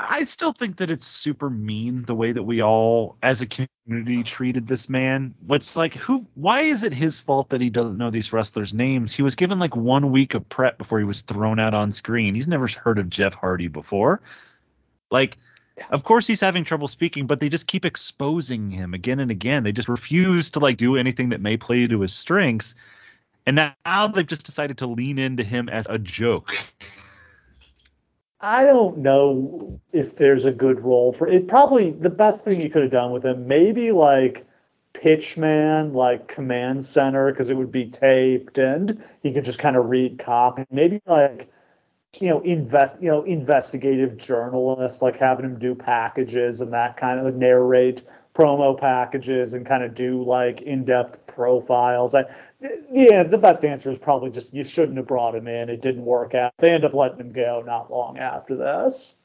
I 0.08 0.24
still 0.24 0.52
think 0.52 0.76
that 0.78 0.90
it's 0.90 1.06
super 1.06 1.48
mean 1.48 2.02
the 2.02 2.14
way 2.14 2.32
that 2.32 2.42
we 2.42 2.62
all, 2.62 3.16
as 3.22 3.40
a 3.40 3.46
community, 3.46 4.22
treated 4.22 4.66
this 4.66 4.88
man. 4.88 5.34
What's 5.46 5.76
like, 5.76 5.94
who? 5.94 6.26
Why 6.34 6.62
is 6.62 6.82
it 6.82 6.92
his 6.92 7.20
fault 7.20 7.50
that 7.50 7.60
he 7.60 7.70
doesn't 7.70 7.98
know 7.98 8.10
these 8.10 8.32
wrestlers' 8.32 8.74
names? 8.74 9.12
He 9.12 9.22
was 9.22 9.36
given 9.36 9.58
like 9.58 9.76
one 9.76 10.10
week 10.10 10.34
of 10.34 10.48
prep 10.48 10.78
before 10.78 10.98
he 10.98 11.04
was 11.04 11.22
thrown 11.22 11.60
out 11.60 11.74
on 11.74 11.92
screen. 11.92 12.34
He's 12.34 12.48
never 12.48 12.66
heard 12.68 12.98
of 12.98 13.10
Jeff 13.10 13.34
Hardy 13.34 13.68
before. 13.68 14.20
Like, 15.10 15.38
of 15.90 16.04
course 16.04 16.26
he's 16.26 16.40
having 16.40 16.64
trouble 16.64 16.88
speaking, 16.88 17.26
but 17.26 17.40
they 17.40 17.48
just 17.48 17.66
keep 17.66 17.84
exposing 17.84 18.70
him 18.70 18.94
again 18.94 19.20
and 19.20 19.30
again. 19.30 19.62
They 19.62 19.72
just 19.72 19.88
refuse 19.88 20.50
to 20.52 20.60
like 20.60 20.76
do 20.76 20.96
anything 20.96 21.30
that 21.30 21.40
may 21.40 21.56
play 21.56 21.86
to 21.86 22.00
his 22.00 22.12
strengths. 22.12 22.74
And 23.46 23.56
now 23.56 24.06
they've 24.08 24.26
just 24.26 24.46
decided 24.46 24.78
to 24.78 24.86
lean 24.86 25.18
into 25.18 25.42
him 25.42 25.68
as 25.68 25.86
a 25.88 25.98
joke. 25.98 26.54
I 28.42 28.64
don't 28.64 28.98
know 28.98 29.80
if 29.92 30.16
there's 30.16 30.44
a 30.44 30.52
good 30.52 30.80
role 30.80 31.12
for 31.12 31.28
it. 31.28 31.46
Probably 31.46 31.92
the 31.92 32.10
best 32.10 32.44
thing 32.44 32.60
you 32.60 32.68
could 32.68 32.82
have 32.82 32.90
done 32.90 33.12
with 33.12 33.24
him, 33.24 33.46
maybe 33.46 33.92
like 33.92 34.44
pitchman, 34.94 35.94
like 35.94 36.26
command 36.26 36.84
center, 36.84 37.30
because 37.30 37.50
it 37.50 37.56
would 37.56 37.70
be 37.70 37.86
taped 37.86 38.58
and 38.58 39.02
he 39.22 39.32
could 39.32 39.44
just 39.44 39.60
kind 39.60 39.76
of 39.76 39.88
read 39.88 40.18
copy. 40.18 40.64
Maybe 40.70 41.00
like 41.06 41.50
you 42.20 42.28
know, 42.28 42.40
invest, 42.40 43.00
you 43.00 43.10
know, 43.10 43.22
investigative 43.22 44.16
journalist, 44.16 45.00
like 45.00 45.16
having 45.16 45.46
him 45.46 45.58
do 45.58 45.74
packages 45.74 46.60
and 46.60 46.72
that 46.72 46.96
kind 46.96 47.18
of 47.18 47.24
like 47.24 47.34
narrate 47.34 48.02
promo 48.34 48.78
packages 48.78 49.54
and 49.54 49.64
kind 49.64 49.82
of 49.82 49.94
do 49.94 50.22
like 50.22 50.60
in-depth 50.62 51.26
profiles. 51.26 52.14
I, 52.14 52.24
yeah, 52.90 53.22
the 53.22 53.38
best 53.38 53.64
answer 53.64 53.90
is 53.90 53.98
probably 53.98 54.30
just 54.30 54.54
you 54.54 54.64
shouldn't 54.64 54.96
have 54.96 55.06
brought 55.06 55.34
him 55.34 55.48
in. 55.48 55.68
It 55.68 55.82
didn't 55.82 56.04
work 56.04 56.34
out. 56.34 56.52
They 56.58 56.70
end 56.70 56.84
up 56.84 56.94
letting 56.94 57.18
him 57.18 57.32
go 57.32 57.62
not 57.66 57.90
long 57.90 58.18
after 58.18 58.56
this. 58.56 59.16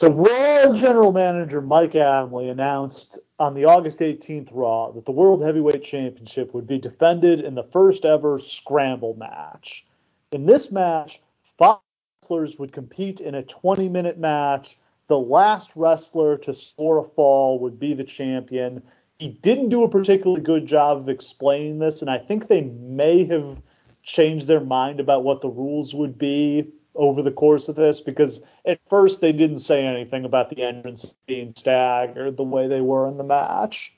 So 0.00 0.10
Raw 0.10 0.72
General 0.72 1.12
Manager 1.12 1.60
Mike 1.60 1.92
Adamle 1.92 2.50
announced 2.50 3.18
on 3.38 3.54
the 3.54 3.66
August 3.66 4.00
18th 4.00 4.48
Raw 4.50 4.92
that 4.92 5.04
the 5.04 5.12
World 5.12 5.42
Heavyweight 5.42 5.84
Championship 5.84 6.54
would 6.54 6.66
be 6.66 6.78
defended 6.78 7.40
in 7.40 7.54
the 7.54 7.64
first 7.64 8.06
ever 8.06 8.38
scramble 8.38 9.14
match. 9.14 9.86
In 10.32 10.46
this 10.46 10.72
match, 10.72 11.20
five 11.58 11.80
wrestlers 12.22 12.58
would 12.58 12.72
compete 12.72 13.20
in 13.20 13.34
a 13.34 13.42
20 13.42 13.90
minute 13.90 14.18
match. 14.18 14.78
The 15.08 15.18
last 15.18 15.72
wrestler 15.76 16.38
to 16.38 16.54
score 16.54 16.98
a 16.98 17.04
fall 17.04 17.58
would 17.58 17.78
be 17.78 17.92
the 17.92 18.04
champion. 18.04 18.82
He 19.20 19.28
didn't 19.28 19.68
do 19.68 19.84
a 19.84 19.88
particularly 19.88 20.40
good 20.40 20.64
job 20.64 20.96
of 20.96 21.10
explaining 21.10 21.78
this, 21.78 22.00
and 22.00 22.08
I 22.08 22.16
think 22.16 22.48
they 22.48 22.62
may 22.62 23.24
have 23.26 23.60
changed 24.02 24.46
their 24.46 24.62
mind 24.62 24.98
about 24.98 25.24
what 25.24 25.42
the 25.42 25.50
rules 25.50 25.94
would 25.94 26.16
be 26.16 26.68
over 26.94 27.20
the 27.20 27.30
course 27.30 27.68
of 27.68 27.76
this 27.76 28.00
because 28.00 28.42
at 28.64 28.80
first 28.88 29.20
they 29.20 29.32
didn't 29.32 29.58
say 29.58 29.84
anything 29.84 30.24
about 30.24 30.48
the 30.48 30.62
entrance 30.62 31.04
being 31.26 31.52
staggered 31.54 32.38
the 32.38 32.42
way 32.42 32.66
they 32.66 32.80
were 32.80 33.06
in 33.08 33.18
the 33.18 33.22
match. 33.22 33.94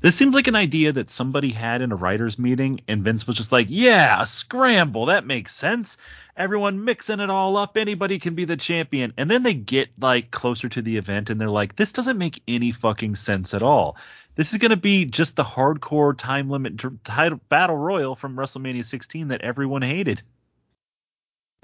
This 0.00 0.16
seems 0.16 0.34
like 0.34 0.48
an 0.48 0.56
idea 0.56 0.92
that 0.92 1.08
somebody 1.08 1.50
had 1.50 1.80
in 1.80 1.92
a 1.92 1.96
writers 1.96 2.38
meeting, 2.38 2.80
and 2.88 3.04
Vince 3.04 3.26
was 3.26 3.36
just 3.36 3.52
like, 3.52 3.68
"Yeah, 3.70 4.20
a 4.20 4.26
scramble. 4.26 5.06
That 5.06 5.26
makes 5.26 5.54
sense. 5.54 5.96
Everyone 6.36 6.84
mixing 6.84 7.20
it 7.20 7.30
all 7.30 7.56
up. 7.56 7.76
Anybody 7.76 8.18
can 8.18 8.34
be 8.34 8.44
the 8.44 8.56
champion." 8.56 9.12
And 9.16 9.30
then 9.30 9.44
they 9.44 9.54
get 9.54 9.90
like 10.00 10.30
closer 10.30 10.68
to 10.68 10.82
the 10.82 10.96
event, 10.96 11.30
and 11.30 11.40
they're 11.40 11.48
like, 11.48 11.76
"This 11.76 11.92
doesn't 11.92 12.18
make 12.18 12.42
any 12.48 12.72
fucking 12.72 13.14
sense 13.14 13.54
at 13.54 13.62
all. 13.62 13.96
This 14.34 14.52
is 14.52 14.58
going 14.58 14.70
to 14.70 14.76
be 14.76 15.04
just 15.04 15.36
the 15.36 15.44
hardcore 15.44 16.16
time 16.16 16.50
limit 16.50 16.82
title 17.04 17.40
battle 17.48 17.76
royal 17.76 18.16
from 18.16 18.36
WrestleMania 18.36 18.84
16 18.84 19.28
that 19.28 19.42
everyone 19.42 19.82
hated." 19.82 20.22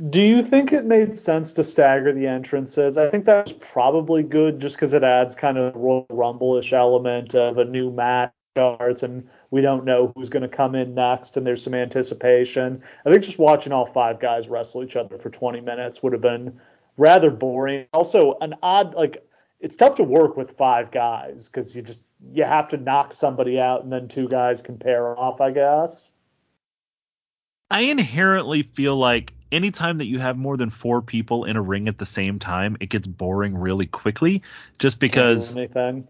Do 0.07 0.21
you 0.21 0.43
think 0.43 0.73
it 0.73 0.85
made 0.85 1.19
sense 1.19 1.55
to 1.55 1.65
stagger 1.65 2.13
the 2.13 2.29
entrances? 2.29 2.97
I 2.97 3.11
think 3.11 3.25
that's 3.25 3.53
probably 3.53 4.23
good 4.23 4.61
just 4.61 4.77
because 4.77 4.93
it 4.93 5.03
adds 5.03 5.35
kind 5.35 5.59
of 5.59 5.75
Royal 5.75 6.07
Rumble-ish 6.09 6.73
element 6.73 7.35
of 7.35 7.59
a 7.59 7.65
new 7.65 7.91
match 7.91 8.33
starts 8.55 9.03
and 9.03 9.29
we 9.51 9.61
don't 9.61 9.85
know 9.85 10.13
who's 10.15 10.29
going 10.29 10.43
to 10.43 10.49
come 10.49 10.75
in 10.75 10.95
next 10.95 11.37
and 11.37 11.47
there's 11.47 11.63
some 11.63 11.75
anticipation. 11.75 12.83
I 13.05 13.11
think 13.11 13.25
just 13.25 13.39
watching 13.39 13.73
all 13.73 13.87
five 13.87 14.21
guys 14.21 14.49
wrestle 14.49 14.85
each 14.85 14.97
other 14.97 15.19
for 15.19 15.31
20 15.31 15.61
minutes 15.63 16.03
would 16.03 16.13
have 16.13 16.23
been 16.23 16.61
rather 16.97 17.31
boring. 17.31 17.87
Also, 17.93 18.37
an 18.41 18.55
odd 18.63 18.95
like 18.95 19.25
it's 19.61 19.77
tough 19.77 19.97
to 19.97 20.05
work 20.05 20.37
with 20.37 20.53
five 20.53 20.91
guys 20.91 21.49
because 21.49 21.75
you 21.75 21.83
just 21.83 22.03
you 22.33 22.45
have 22.45 22.69
to 22.69 22.77
knock 22.77 23.13
somebody 23.13 23.59
out 23.59 23.83
and 23.83 23.93
then 23.93 24.09
two 24.09 24.29
guys 24.29 24.63
can 24.63 24.79
pair 24.79 25.19
off, 25.19 25.41
I 25.41 25.51
guess. 25.51 26.13
I 27.71 27.83
inherently 27.83 28.63
feel 28.63 28.97
like 28.97 29.33
anytime 29.51 29.99
that 29.99 30.07
you 30.07 30.19
have 30.19 30.37
more 30.37 30.57
than 30.57 30.71
four 30.71 31.03
people 31.03 31.45
in 31.45 31.57
a 31.57 31.63
ring 31.63 31.89
at 31.89 31.99
the 31.99 32.07
same 32.07 32.39
time, 32.39 32.77
it 32.81 32.89
gets 32.89 33.07
boring 33.07 33.57
really 33.57 33.87
quickly 33.87 34.43
just 34.79 35.01
because 35.01 35.57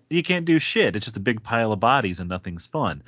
you 0.08 0.22
can't 0.22 0.44
do 0.44 0.58
shit. 0.58 0.96
It's 0.96 1.04
just 1.04 1.16
a 1.16 1.20
big 1.20 1.42
pile 1.42 1.72
of 1.72 1.80
bodies 1.80 2.20
and 2.20 2.28
nothing's 2.28 2.66
fun. 2.66 3.02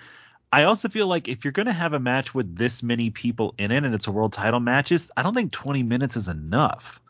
I 0.53 0.65
also 0.65 0.89
feel 0.89 1.07
like 1.07 1.29
if 1.29 1.45
you're 1.45 1.53
going 1.53 1.67
to 1.67 1.73
have 1.73 1.93
a 1.93 2.01
match 2.01 2.35
with 2.35 2.57
this 2.57 2.83
many 2.83 3.11
people 3.11 3.55
in 3.57 3.71
it 3.71 3.85
and 3.85 3.95
it's 3.95 4.09
a 4.09 4.13
world 4.13 4.33
title 4.33 4.61
matches, 4.61 5.11
I 5.17 5.23
don't 5.23 5.35
think 5.35 5.53
20 5.53 5.83
minutes 5.85 6.17
is 6.17 6.29
enough. 6.29 7.01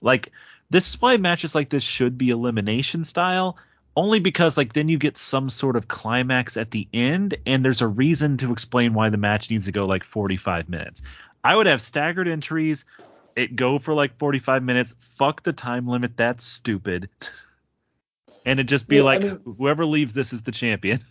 Like 0.00 0.32
this 0.70 0.88
is 0.88 1.00
why 1.00 1.16
matches 1.18 1.54
like 1.54 1.68
this 1.68 1.82
should 1.82 2.16
be 2.16 2.30
elimination 2.30 3.04
style 3.04 3.58
only 3.96 4.20
because 4.20 4.56
like 4.56 4.72
then 4.72 4.88
you 4.88 4.98
get 4.98 5.16
some 5.16 5.48
sort 5.48 5.76
of 5.76 5.88
climax 5.88 6.56
at 6.56 6.70
the 6.70 6.86
end 6.92 7.36
and 7.46 7.64
there's 7.64 7.80
a 7.80 7.86
reason 7.86 8.36
to 8.38 8.52
explain 8.52 8.92
why 8.92 9.08
the 9.08 9.16
match 9.16 9.50
needs 9.50 9.66
to 9.66 9.72
go 9.72 9.86
like 9.86 10.04
45 10.04 10.68
minutes. 10.68 11.02
I 11.46 11.54
would 11.54 11.66
have 11.66 11.80
staggered 11.80 12.26
entries. 12.26 12.84
It 13.36 13.54
go 13.54 13.78
for 13.78 13.94
like 13.94 14.18
45 14.18 14.64
minutes. 14.64 14.96
Fuck 14.98 15.44
the 15.44 15.52
time 15.52 15.86
limit. 15.86 16.16
That's 16.16 16.42
stupid. 16.42 17.08
and 18.44 18.58
it 18.58 18.64
just 18.64 18.88
be 18.88 18.96
yeah, 18.96 19.02
like 19.02 19.24
I 19.24 19.28
mean, 19.28 19.40
whoever 19.56 19.86
leaves 19.86 20.12
this 20.12 20.32
is 20.32 20.42
the 20.42 20.52
champion. 20.52 21.00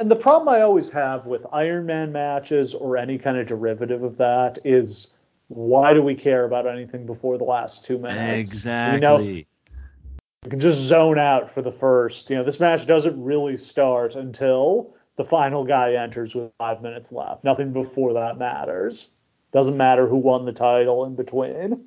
And 0.00 0.10
the 0.10 0.16
problem 0.16 0.48
I 0.48 0.62
always 0.62 0.90
have 0.90 1.24
with 1.24 1.46
Iron 1.52 1.86
Man 1.86 2.10
matches 2.10 2.74
or 2.74 2.96
any 2.96 3.16
kind 3.16 3.38
of 3.38 3.46
derivative 3.46 4.02
of 4.02 4.16
that 4.16 4.58
is 4.64 5.14
why 5.46 5.94
do 5.94 6.02
we 6.02 6.16
care 6.16 6.44
about 6.44 6.66
anything 6.66 7.06
before 7.06 7.38
the 7.38 7.44
last 7.44 7.84
two 7.84 7.98
minutes? 7.98 8.52
Exactly. 8.52 8.94
You 8.94 9.00
know, 9.00 9.18
you 9.20 10.50
can 10.50 10.58
just 10.58 10.80
zone 10.80 11.16
out 11.16 11.54
for 11.54 11.62
the 11.62 11.70
first. 11.70 12.28
You 12.28 12.38
know, 12.38 12.42
this 12.42 12.58
match 12.58 12.88
doesn't 12.88 13.22
really 13.22 13.56
start 13.56 14.16
until 14.16 14.96
the 15.14 15.24
final 15.24 15.64
guy 15.64 15.94
enters 15.94 16.34
with 16.34 16.50
five 16.58 16.82
minutes 16.82 17.12
left. 17.12 17.44
Nothing 17.44 17.72
before 17.72 18.14
that 18.14 18.36
matters. 18.36 19.10
Doesn't 19.54 19.76
matter 19.76 20.08
who 20.08 20.16
won 20.16 20.46
the 20.46 20.52
title 20.52 21.04
in 21.04 21.14
between. 21.14 21.84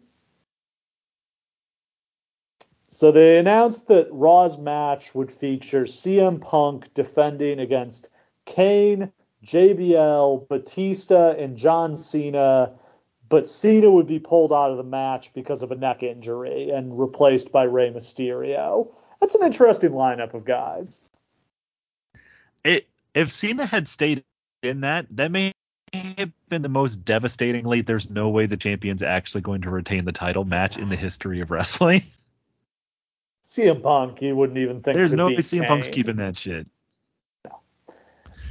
So 2.87 3.11
they 3.11 3.37
announced 3.37 3.89
that 3.89 4.07
Raw's 4.09 4.57
match 4.57 5.13
would 5.13 5.29
feature 5.29 5.83
CM 5.83 6.39
Punk 6.39 6.93
defending 6.93 7.59
against 7.59 8.07
Kane, 8.45 9.11
JBL, 9.43 10.47
Batista, 10.47 11.31
and 11.31 11.57
John 11.57 11.97
Cena, 11.97 12.71
but 13.27 13.49
Cena 13.49 13.91
would 13.91 14.07
be 14.07 14.19
pulled 14.19 14.53
out 14.53 14.71
of 14.71 14.77
the 14.77 14.83
match 14.83 15.33
because 15.33 15.61
of 15.61 15.73
a 15.73 15.75
neck 15.75 16.03
injury 16.03 16.69
and 16.69 16.97
replaced 16.97 17.51
by 17.51 17.63
Rey 17.63 17.91
Mysterio. 17.91 18.87
That's 19.19 19.35
an 19.35 19.45
interesting 19.45 19.91
lineup 19.91 20.33
of 20.33 20.45
guys. 20.45 21.03
It, 22.63 22.87
if 23.13 23.29
Cena 23.29 23.65
had 23.65 23.89
stayed 23.89 24.23
in 24.63 24.79
that, 24.81 25.07
that 25.11 25.33
may 25.33 25.51
have 25.93 26.31
been 26.49 26.61
the 26.61 26.69
most 26.69 27.05
devastatingly 27.05 27.81
there's 27.81 28.09
no 28.09 28.29
way 28.29 28.45
the 28.45 28.57
champion's 28.57 29.03
actually 29.03 29.41
going 29.41 29.61
to 29.61 29.69
retain 29.69 30.05
the 30.05 30.11
title 30.11 30.43
match 30.43 30.77
in 30.77 30.89
the 30.89 30.95
history 30.95 31.41
of 31.41 31.51
wrestling. 31.51 32.03
CM 33.43 33.81
Punk, 33.81 34.21
you 34.21 34.35
wouldn't 34.35 34.57
even 34.57 34.81
think. 34.81 34.95
There's 34.95 35.13
no 35.13 35.27
way 35.27 35.37
CM 35.37 35.67
Punk's 35.67 35.87
keeping 35.87 36.17
that 36.17 36.37
shit. 36.37 36.67
No. 37.45 37.59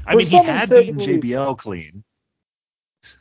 I 0.07 0.15
mean, 0.15 0.27
he 0.27 0.43
had 0.43 0.71
beaten 0.71 0.99
JBL 0.99 1.59
clean. 1.59 2.03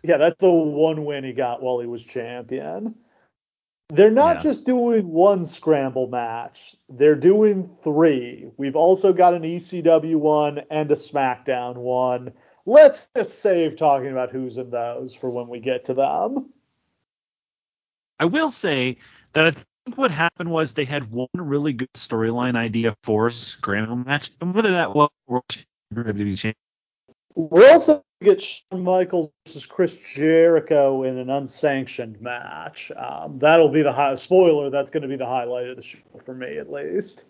Yeah, 0.01 0.17
that's 0.17 0.37
the 0.39 0.49
one 0.49 1.03
win 1.03 1.25
he 1.25 1.33
got 1.33 1.61
while 1.61 1.79
he 1.79 1.87
was 1.87 2.03
champion. 2.03 2.95
They're 3.89 4.09
not 4.09 4.37
yeah. 4.37 4.43
just 4.43 4.65
doing 4.65 5.09
one 5.09 5.45
scramble 5.45 6.07
match, 6.07 6.75
they're 6.89 7.15
doing 7.15 7.67
three. 7.67 8.49
We've 8.57 8.75
also 8.75 9.13
got 9.13 9.35
an 9.35 9.43
ECW 9.43 10.15
one 10.15 10.61
and 10.71 10.89
a 10.91 10.95
SmackDown 10.95 11.75
one 11.75 12.33
let's 12.65 13.07
just 13.15 13.39
save 13.39 13.77
talking 13.77 14.11
about 14.11 14.31
who's 14.31 14.57
in 14.57 14.69
those 14.69 15.13
for 15.13 15.29
when 15.29 15.47
we 15.47 15.59
get 15.59 15.85
to 15.85 15.93
them. 15.93 16.49
I 18.19 18.25
will 18.25 18.51
say 18.51 18.97
that 19.33 19.45
I 19.45 19.51
think 19.51 19.97
what 19.97 20.11
happened 20.11 20.49
was 20.49 20.73
they 20.73 20.85
had 20.85 21.11
one 21.11 21.27
really 21.33 21.73
good 21.73 21.93
storyline 21.93 22.55
idea 22.55 22.95
for 23.03 23.27
a 23.27 23.31
scramble 23.31 23.97
match, 23.97 24.31
and 24.41 24.53
whether 24.53 24.71
that 24.71 24.95
was 24.95 25.09
We're 27.35 27.69
also 27.71 28.03
get 28.21 28.41
Shawn 28.41 28.83
Michaels 28.83 29.29
versus 29.45 29.65
Chris 29.65 29.95
Jericho 29.95 31.03
in 31.03 31.17
an 31.17 31.29
unsanctioned 31.29 32.21
match. 32.21 32.91
Um, 32.95 33.39
that'll 33.39 33.69
be 33.69 33.81
the 33.81 33.91
high 33.91 34.15
spoiler. 34.15 34.69
That's 34.69 34.89
going 34.89 35.03
to 35.03 35.09
be 35.09 35.17
the 35.17 35.25
highlight 35.25 35.67
of 35.67 35.75
the 35.75 35.81
show 35.81 35.99
for 36.25 36.33
me, 36.33 36.57
at 36.57 36.71
least. 36.71 37.25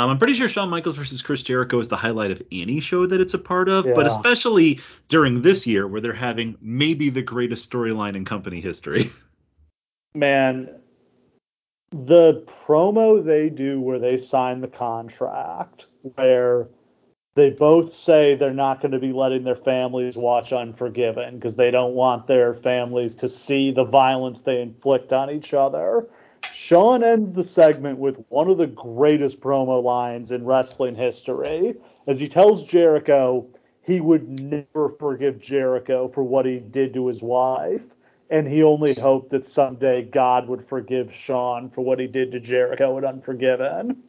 Um, 0.00 0.08
I'm 0.08 0.18
pretty 0.18 0.32
sure 0.32 0.48
Shawn 0.48 0.70
Michaels 0.70 0.96
versus 0.96 1.20
Chris 1.20 1.42
Jericho 1.42 1.78
is 1.78 1.88
the 1.88 1.96
highlight 1.96 2.30
of 2.30 2.42
any 2.50 2.80
show 2.80 3.04
that 3.04 3.20
it's 3.20 3.34
a 3.34 3.38
part 3.38 3.68
of, 3.68 3.86
yeah. 3.86 3.92
but 3.94 4.06
especially 4.06 4.80
during 5.08 5.42
this 5.42 5.66
year 5.66 5.86
where 5.86 6.00
they're 6.00 6.14
having 6.14 6.56
maybe 6.62 7.10
the 7.10 7.20
greatest 7.20 7.70
storyline 7.70 8.16
in 8.16 8.24
company 8.24 8.62
history. 8.62 9.10
Man, 10.14 10.70
the 11.90 12.42
promo 12.46 13.22
they 13.22 13.50
do 13.50 13.78
where 13.78 13.98
they 13.98 14.16
sign 14.16 14.62
the 14.62 14.68
contract, 14.68 15.86
where 16.14 16.70
they 17.34 17.50
both 17.50 17.92
say 17.92 18.36
they're 18.36 18.54
not 18.54 18.80
going 18.80 18.92
to 18.92 18.98
be 18.98 19.12
letting 19.12 19.44
their 19.44 19.54
families 19.54 20.16
watch 20.16 20.54
Unforgiven 20.54 21.34
because 21.34 21.56
they 21.56 21.70
don't 21.70 21.92
want 21.92 22.26
their 22.26 22.54
families 22.54 23.16
to 23.16 23.28
see 23.28 23.70
the 23.70 23.84
violence 23.84 24.40
they 24.40 24.62
inflict 24.62 25.12
on 25.12 25.30
each 25.30 25.52
other. 25.52 26.08
Shawn 26.52 27.04
ends 27.04 27.32
the 27.32 27.44
segment 27.44 27.98
with 27.98 28.24
one 28.28 28.48
of 28.48 28.58
the 28.58 28.66
greatest 28.66 29.40
promo 29.40 29.82
lines 29.82 30.30
in 30.30 30.44
wrestling 30.44 30.94
history 30.94 31.76
as 32.06 32.18
he 32.18 32.28
tells 32.28 32.64
Jericho 32.64 33.46
he 33.82 34.00
would 34.00 34.28
never 34.28 34.88
forgive 34.88 35.40
Jericho 35.40 36.08
for 36.08 36.22
what 36.22 36.46
he 36.46 36.58
did 36.58 36.94
to 36.94 37.06
his 37.06 37.22
wife. 37.22 37.94
And 38.28 38.46
he 38.46 38.62
only 38.62 38.94
hoped 38.94 39.30
that 39.30 39.44
someday 39.44 40.02
God 40.02 40.48
would 40.48 40.64
forgive 40.64 41.12
Shawn 41.12 41.70
for 41.70 41.82
what 41.82 41.98
he 41.98 42.06
did 42.06 42.32
to 42.32 42.40
Jericho 42.40 42.96
at 42.98 43.04
Unforgiven. 43.04 44.04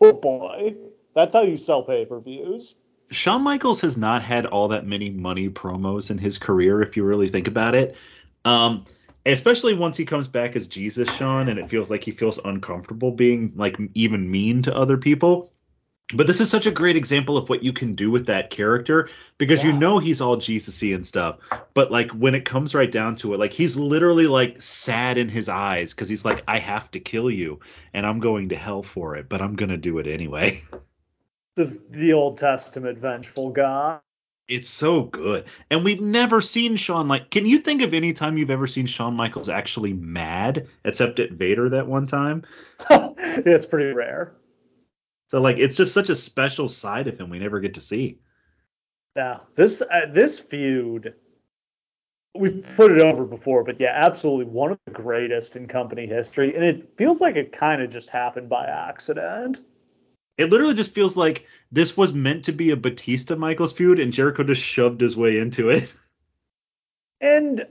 Oh 0.00 0.12
boy. 0.12 0.74
That's 1.14 1.34
how 1.34 1.42
you 1.42 1.56
sell 1.56 1.82
pay 1.82 2.04
per 2.04 2.20
views. 2.20 2.76
Shawn 3.10 3.42
Michaels 3.42 3.80
has 3.80 3.96
not 3.96 4.22
had 4.22 4.46
all 4.46 4.68
that 4.68 4.86
many 4.86 5.10
money 5.10 5.48
promos 5.48 6.10
in 6.10 6.18
his 6.18 6.38
career, 6.38 6.82
if 6.82 6.96
you 6.96 7.04
really 7.04 7.28
think 7.28 7.48
about 7.48 7.74
it. 7.74 7.96
Um, 8.44 8.84
especially 9.32 9.74
once 9.74 9.96
he 9.96 10.04
comes 10.04 10.28
back 10.28 10.56
as 10.56 10.68
Jesus 10.68 11.08
Shawn, 11.16 11.48
and 11.48 11.58
it 11.58 11.68
feels 11.68 11.90
like 11.90 12.04
he 12.04 12.10
feels 12.10 12.38
uncomfortable 12.38 13.10
being 13.10 13.52
like 13.56 13.76
even 13.94 14.30
mean 14.30 14.62
to 14.62 14.74
other 14.74 14.96
people. 14.96 15.52
But 16.14 16.26
this 16.26 16.40
is 16.40 16.48
such 16.48 16.64
a 16.64 16.70
great 16.70 16.96
example 16.96 17.36
of 17.36 17.50
what 17.50 17.62
you 17.62 17.74
can 17.74 17.94
do 17.94 18.10
with 18.10 18.26
that 18.26 18.48
character 18.48 19.10
because 19.36 19.62
yeah. 19.62 19.66
you 19.66 19.72
know 19.74 19.98
he's 19.98 20.22
all 20.22 20.38
Jesus-y 20.38 20.94
and 20.94 21.06
stuff. 21.06 21.36
But 21.74 21.90
like 21.90 22.10
when 22.12 22.34
it 22.34 22.46
comes 22.46 22.74
right 22.74 22.90
down 22.90 23.16
to 23.16 23.34
it, 23.34 23.38
like 23.38 23.52
he's 23.52 23.76
literally 23.76 24.26
like 24.26 24.60
sad 24.60 25.18
in 25.18 25.28
his 25.28 25.50
eyes 25.50 25.92
because 25.92 26.08
he's 26.08 26.24
like, 26.24 26.42
I 26.48 26.60
have 26.60 26.90
to 26.92 27.00
kill 27.00 27.30
you 27.30 27.60
and 27.92 28.06
I'm 28.06 28.20
going 28.20 28.48
to 28.50 28.56
hell 28.56 28.82
for 28.82 29.16
it, 29.16 29.28
but 29.28 29.42
I'm 29.42 29.54
gonna 29.54 29.76
do 29.76 29.98
it 29.98 30.06
anyway. 30.06 30.58
The 31.56 31.76
the 31.90 32.12
Old 32.12 32.38
Testament 32.38 32.98
vengeful 32.98 33.50
God. 33.50 34.00
It's 34.48 34.68
so 34.68 35.02
good. 35.02 35.44
And 35.70 35.84
we've 35.84 36.00
never 36.00 36.40
seen 36.40 36.76
Shawn 36.76 37.06
like 37.06 37.30
can 37.30 37.44
you 37.44 37.58
think 37.58 37.82
of 37.82 37.92
any 37.92 38.12
time 38.12 38.38
you've 38.38 38.50
ever 38.50 38.66
seen 38.66 38.86
Shawn 38.86 39.14
Michaels 39.14 39.48
actually 39.48 39.92
mad, 39.92 40.68
except 40.84 41.20
at 41.20 41.32
Vader 41.32 41.68
that 41.70 41.86
one 41.86 42.06
time? 42.06 42.42
it's 42.90 43.66
pretty 43.66 43.92
rare. 43.92 44.32
So 45.28 45.40
like 45.40 45.58
it's 45.58 45.76
just 45.76 45.92
such 45.92 46.08
a 46.08 46.16
special 46.16 46.68
side 46.68 47.08
of 47.08 47.18
him 47.18 47.28
we 47.28 47.38
never 47.38 47.60
get 47.60 47.74
to 47.74 47.80
see. 47.80 48.18
Yeah, 49.14 49.40
this 49.54 49.82
uh, 49.82 50.06
this 50.10 50.38
feud 50.38 51.14
we've 52.34 52.64
put 52.76 52.92
it 52.92 53.00
over 53.00 53.24
before, 53.24 53.64
but 53.64 53.80
yeah, 53.80 53.92
absolutely 53.94 54.46
one 54.46 54.70
of 54.70 54.78
the 54.84 54.92
greatest 54.92 55.56
in 55.56 55.66
company 55.66 56.06
history, 56.06 56.54
and 56.54 56.64
it 56.64 56.96
feels 56.96 57.20
like 57.20 57.36
it 57.36 57.52
kind 57.52 57.82
of 57.82 57.90
just 57.90 58.10
happened 58.10 58.48
by 58.48 58.64
accident. 58.64 59.60
It 60.38 60.50
literally 60.50 60.74
just 60.74 60.94
feels 60.94 61.16
like 61.16 61.46
this 61.72 61.96
was 61.96 62.12
meant 62.12 62.44
to 62.44 62.52
be 62.52 62.70
a 62.70 62.76
Batista 62.76 63.34
Michaels 63.34 63.72
feud, 63.72 63.98
and 63.98 64.12
Jericho 64.12 64.44
just 64.44 64.62
shoved 64.62 65.00
his 65.00 65.16
way 65.16 65.38
into 65.38 65.68
it. 65.70 65.92
And 67.20 67.66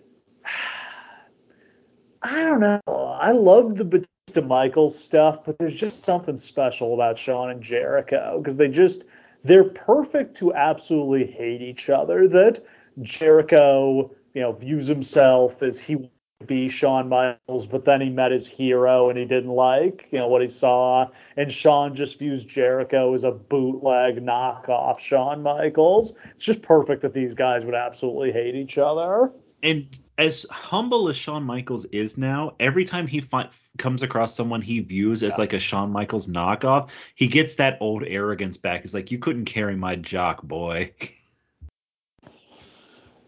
I 2.21 2.43
don't 2.43 2.59
know. 2.59 2.81
I 2.87 3.31
love 3.31 3.75
the 3.75 3.85
Batista 3.85 4.41
Michaels 4.41 5.01
stuff, 5.01 5.45
but 5.45 5.57
there's 5.57 5.75
just 5.79 6.03
something 6.03 6.35
special 6.35 6.93
about 6.93 7.17
Shawn 7.17 7.49
and 7.49 7.63
Jericho 7.63 8.39
because 8.39 8.57
they 8.57 8.67
just 8.67 9.05
they're 9.45 9.63
perfect 9.63 10.35
to 10.37 10.53
absolutely 10.53 11.25
hate 11.25 11.61
each 11.61 11.89
other. 11.89 12.27
That 12.27 12.59
Jericho, 13.01 14.11
you 14.33 14.41
know, 14.41 14.51
views 14.51 14.87
himself 14.87 15.63
as 15.63 15.79
he 15.79 16.09
be 16.45 16.69
Shawn 16.69 17.09
Michaels, 17.09 17.65
but 17.65 17.85
then 17.85 17.99
he 17.99 18.09
met 18.09 18.31
his 18.31 18.47
hero 18.47 19.09
and 19.09 19.17
he 19.17 19.25
didn't 19.25 19.51
like, 19.51 20.07
you 20.11 20.19
know, 20.19 20.27
what 20.27 20.41
he 20.41 20.47
saw. 20.47 21.09
And 21.35 21.51
Shawn 21.51 21.95
just 21.95 22.19
views 22.19 22.45
Jericho 22.45 23.13
as 23.13 23.23
a 23.23 23.31
bootleg 23.31 24.23
knockoff 24.23 24.99
Shawn 24.99 25.41
Michaels. 25.41 26.15
It's 26.35 26.45
just 26.45 26.61
perfect 26.61 27.01
that 27.01 27.13
these 27.13 27.33
guys 27.33 27.65
would 27.65 27.75
absolutely 27.75 28.31
hate 28.31 28.55
each 28.55 28.77
other. 28.77 29.31
And 29.63 29.97
as 30.19 30.45
humble 30.51 31.09
as 31.09 31.17
Shawn 31.17 31.43
Michaels 31.43 31.85
is 31.85 32.17
now, 32.17 32.55
every 32.59 32.85
time 32.85 33.07
he 33.07 33.19
fi- 33.19 33.49
comes 33.77 34.03
across 34.03 34.35
someone 34.35 34.61
he 34.61 34.79
views 34.79 35.23
as 35.23 35.33
yeah. 35.33 35.37
like 35.39 35.53
a 35.53 35.59
Shawn 35.59 35.91
Michaels 35.91 36.27
knockoff, 36.27 36.89
he 37.15 37.27
gets 37.27 37.55
that 37.55 37.77
old 37.81 38.03
arrogance 38.05 38.57
back. 38.57 38.81
He's 38.81 38.93
like, 38.93 39.11
you 39.11 39.17
couldn't 39.17 39.45
carry 39.45 39.75
my 39.75 39.95
jock, 39.95 40.43
boy. 40.43 40.93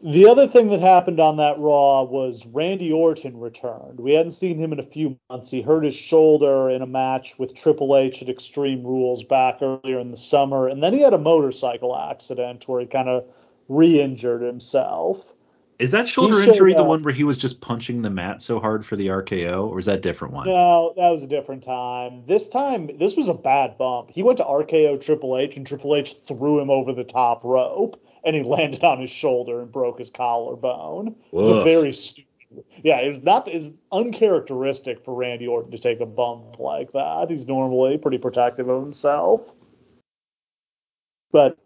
The 0.01 0.27
other 0.27 0.47
thing 0.47 0.69
that 0.69 0.79
happened 0.79 1.19
on 1.19 1.37
that 1.37 1.59
Raw 1.59 2.03
was 2.03 2.45
Randy 2.45 2.89
Orton 2.89 3.37
returned. 3.37 3.99
We 3.99 4.13
hadn't 4.13 4.31
seen 4.31 4.57
him 4.57 4.71
in 4.71 4.79
a 4.79 4.83
few 4.83 5.19
months. 5.29 5.51
He 5.51 5.61
hurt 5.61 5.83
his 5.83 5.95
shoulder 5.95 6.69
in 6.69 6.81
a 6.81 6.87
match 6.87 7.37
with 7.37 7.53
Triple 7.53 7.97
H 7.97 8.21
at 8.21 8.29
Extreme 8.29 8.83
Rules 8.83 9.25
back 9.25 9.59
earlier 9.61 9.99
in 9.99 10.11
the 10.11 10.17
summer, 10.17 10.69
and 10.69 10.81
then 10.81 10.93
he 10.93 11.01
had 11.01 11.13
a 11.13 11.17
motorcycle 11.17 11.97
accident 11.97 12.65
where 12.65 12.79
he 12.79 12.87
kind 12.87 13.09
of 13.09 13.25
re-injured 13.67 14.41
himself. 14.41 15.33
Is 15.79 15.91
that 15.91 16.07
shoulder 16.07 16.39
injury 16.39 16.73
the 16.73 16.83
one 16.83 17.03
where 17.03 17.13
he 17.13 17.25
was 17.25 17.37
just 17.37 17.59
punching 17.59 18.01
the 18.01 18.09
mat 18.09 18.41
so 18.41 18.59
hard 18.59 18.85
for 18.85 18.95
the 18.95 19.07
RKO, 19.07 19.69
or 19.69 19.79
is 19.79 19.85
that 19.85 19.97
a 19.97 20.01
different 20.01 20.33
one? 20.33 20.47
No, 20.47 20.93
that 20.95 21.09
was 21.09 21.23
a 21.23 21.27
different 21.27 21.63
time. 21.63 22.23
This 22.25 22.47
time, 22.47 22.89
this 22.99 23.17
was 23.17 23.27
a 23.27 23.33
bad 23.33 23.77
bump. 23.77 24.11
He 24.11 24.23
went 24.23 24.37
to 24.37 24.45
RKO 24.45 25.01
Triple 25.01 25.37
H, 25.37 25.57
and 25.57 25.67
Triple 25.67 25.95
H 25.95 26.15
threw 26.25 26.61
him 26.61 26.69
over 26.69 26.93
the 26.93 27.03
top 27.03 27.43
rope, 27.43 28.01
and 28.23 28.35
he 28.35 28.43
landed 28.43 28.83
on 28.83 28.99
his 28.99 29.09
shoulder 29.09 29.61
and 29.61 29.71
broke 29.71 29.99
his 29.99 30.09
collarbone. 30.09 31.15
Woof. 31.31 31.45
It 31.45 31.49
was 31.49 31.49
a 31.49 31.63
very 31.63 31.93
stupid. 31.93 32.25
Yeah, 32.83 32.97
it 32.97 33.09
was 33.09 33.21
not 33.21 33.47
is 33.47 33.71
uncharacteristic 33.91 35.03
for 35.03 35.13
Randy 35.13 35.47
Orton 35.47 35.71
to 35.71 35.77
take 35.77 35.99
a 35.99 36.05
bump 36.05 36.59
like 36.59 36.91
that. 36.93 37.29
He's 37.29 37.47
normally 37.47 37.97
pretty 37.97 38.17
protective 38.17 38.67
of 38.67 38.81
himself. 38.81 39.53
But 41.31 41.57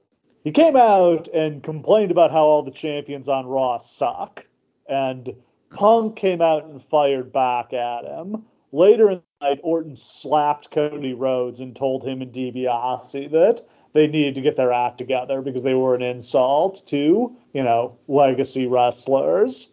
he 0.43 0.51
came 0.51 0.76
out 0.76 1.30
and 1.30 1.64
complained 1.64 2.12
about 2.12 2.32
how 2.32 2.43
all 2.43 2.64
the 2.64 2.72
champions 2.72 3.30
on 3.30 3.45
Raw 3.45 3.78
suck. 3.78 4.45
And 4.88 5.34
Punk 5.70 6.18
came 6.18 6.41
out 6.41 6.66
and 6.66 6.82
fired 6.82 7.32
back 7.32 7.72
at 7.72 8.04
him. 8.04 8.43
Later 8.74 9.12
in 9.12 9.22
the 9.39 9.47
night, 9.47 9.60
Orton 9.64 9.95
slapped 9.95 10.72
Cody 10.72 11.14
Rhodes 11.14 11.62
and 11.62 11.76
told 11.76 12.04
him 12.06 12.22
and 12.22 12.34
DiBiase 12.34 13.32
that 13.32 13.62
they 13.93 14.07
needed 14.07 14.35
to 14.35 14.41
get 14.41 14.55
their 14.55 14.73
act 14.73 14.97
together 14.97 15.41
because 15.41 15.63
they 15.63 15.75
were 15.75 15.95
an 15.95 16.01
insult 16.01 16.85
to, 16.87 17.35
you 17.53 17.63
know, 17.63 17.97
legacy 18.07 18.67
wrestlers. 18.67 19.69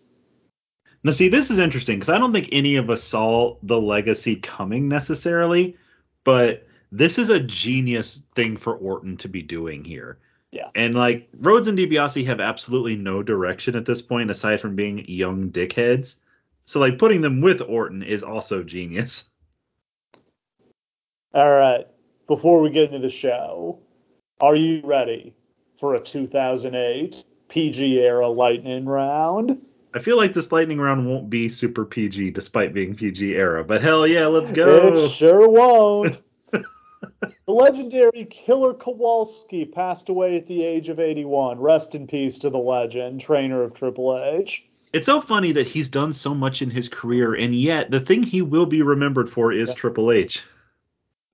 Now, 1.03 1.13
see, 1.13 1.29
this 1.29 1.51
is 1.51 1.59
interesting 1.59 1.99
because 1.99 2.11
I 2.11 2.19
don't 2.19 2.33
think 2.33 2.51
any 2.53 2.77
of 2.77 2.91
us 2.91 3.03
saw 3.03 3.57
the 3.63 3.81
legacy 3.81 4.37
coming 4.37 4.89
necessarily, 4.89 5.77
but 6.25 6.67
this 6.93 7.19
is 7.19 7.31
a 7.31 7.41
genius 7.41 8.23
thing 8.35 8.59
for 8.59 8.75
Orton 8.75 9.17
to 9.19 9.29
be 9.29 9.43
doing 9.43 9.85
here. 9.85 10.19
Yeah. 10.51 10.69
And 10.75 10.95
like 10.95 11.29
Rhodes 11.39 11.69
and 11.69 11.79
DiBiase 11.79 12.27
have 12.27 12.41
absolutely 12.41 12.97
no 12.97 13.23
direction 13.23 13.77
at 13.77 13.87
this 13.87 14.03
point 14.03 14.31
aside 14.31 14.61
from 14.61 14.77
being 14.77 15.07
young 15.09 15.51
dickheads. 15.51 16.17
So 16.65 16.81
like 16.81 16.99
putting 16.99 17.21
them 17.21 17.41
with 17.41 17.63
Orton 17.63 18.03
is 18.03 18.23
also 18.23 18.63
genius. 18.63 19.31
All 21.33 21.51
right. 21.51 21.87
Before 22.27 22.61
we 22.61 22.71
get 22.71 22.93
into 22.93 22.99
the 22.99 23.11
show, 23.11 23.79
are 24.41 24.57
you 24.57 24.81
ready 24.85 25.35
for 25.79 25.95
a 25.95 26.01
2008 26.01 27.25
PG 27.49 28.01
era 28.01 28.29
lightning 28.29 28.87
round? 28.87 29.61
I 29.93 29.99
feel 29.99 30.17
like 30.17 30.33
this 30.33 30.53
lightning 30.53 30.81
round 30.81 31.07
won't 31.07 31.29
be 31.29 31.49
super 31.49 31.85
PG 31.85 32.31
despite 32.31 32.73
being 32.73 32.95
PG 32.95 33.35
era, 33.35 33.65
but 33.65 33.83
hell 33.83 34.07
yeah, 34.07 34.27
let's 34.27 34.53
go. 34.53 34.89
It 34.89 34.97
sure 34.97 35.49
won't. 35.49 36.21
the 36.53 37.53
legendary 37.53 38.25
Killer 38.27 38.73
Kowalski 38.73 39.65
passed 39.65 40.09
away 40.09 40.37
at 40.37 40.47
the 40.47 40.65
age 40.65 40.89
of 40.89 41.01
81. 41.01 41.59
Rest 41.59 41.95
in 41.95 42.07
peace 42.07 42.39
to 42.39 42.51
the 42.51 42.59
legend, 42.59 43.21
trainer 43.21 43.63
of 43.63 43.75
Triple 43.75 44.19
H. 44.19 44.67
It's 44.93 45.07
so 45.07 45.21
funny 45.21 45.53
that 45.53 45.67
he's 45.67 45.89
done 45.89 46.13
so 46.13 46.35
much 46.35 46.63
in 46.63 46.71
his 46.71 46.89
career, 46.89 47.35
and 47.35 47.55
yet 47.55 47.91
the 47.91 48.01
thing 48.01 48.23
he 48.23 48.43
will 48.43 48.67
be 48.67 48.83
remembered 48.83 49.29
for 49.29 49.53
is 49.53 49.71
yeah. 49.71 49.75
Triple 49.75 50.13
H. 50.13 50.45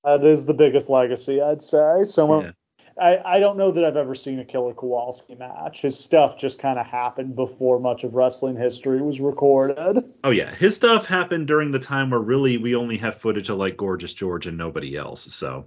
That 0.05 0.25
is 0.25 0.47
the 0.47 0.55
biggest 0.55 0.89
legacy, 0.89 1.43
I'd 1.43 1.63
say. 1.63 2.05
So 2.05 2.43
yeah. 2.43 2.53
I, 2.99 3.21
I 3.25 3.39
don't 3.41 3.59
know 3.59 3.71
that 3.73 3.85
I've 3.85 3.97
ever 3.97 4.15
seen 4.15 4.39
a 4.39 4.45
Killer 4.45 4.73
Kowalski 4.73 5.35
match. 5.35 5.83
His 5.83 5.99
stuff 5.99 6.39
just 6.39 6.59
kind 6.59 6.79
of 6.79 6.87
happened 6.87 7.37
before 7.37 7.79
much 7.79 8.05
of 8.05 8.15
wrestling 8.15 8.57
history 8.57 9.03
was 9.03 9.21
recorded. 9.21 10.03
Oh 10.25 10.31
yeah, 10.31 10.55
his 10.55 10.77
stuff 10.77 11.05
happened 11.05 11.47
during 11.47 11.73
the 11.73 11.79
time 11.79 12.11
where 12.11 12.21
really 12.21 12.57
we 12.57 12.75
only 12.75 12.97
have 12.99 13.17
footage 13.17 13.51
of 13.51 13.59
like 13.59 13.77
Gorgeous 13.77 14.15
George 14.15 14.47
and 14.47 14.57
nobody 14.57 14.97
else. 14.97 15.33
So 15.35 15.67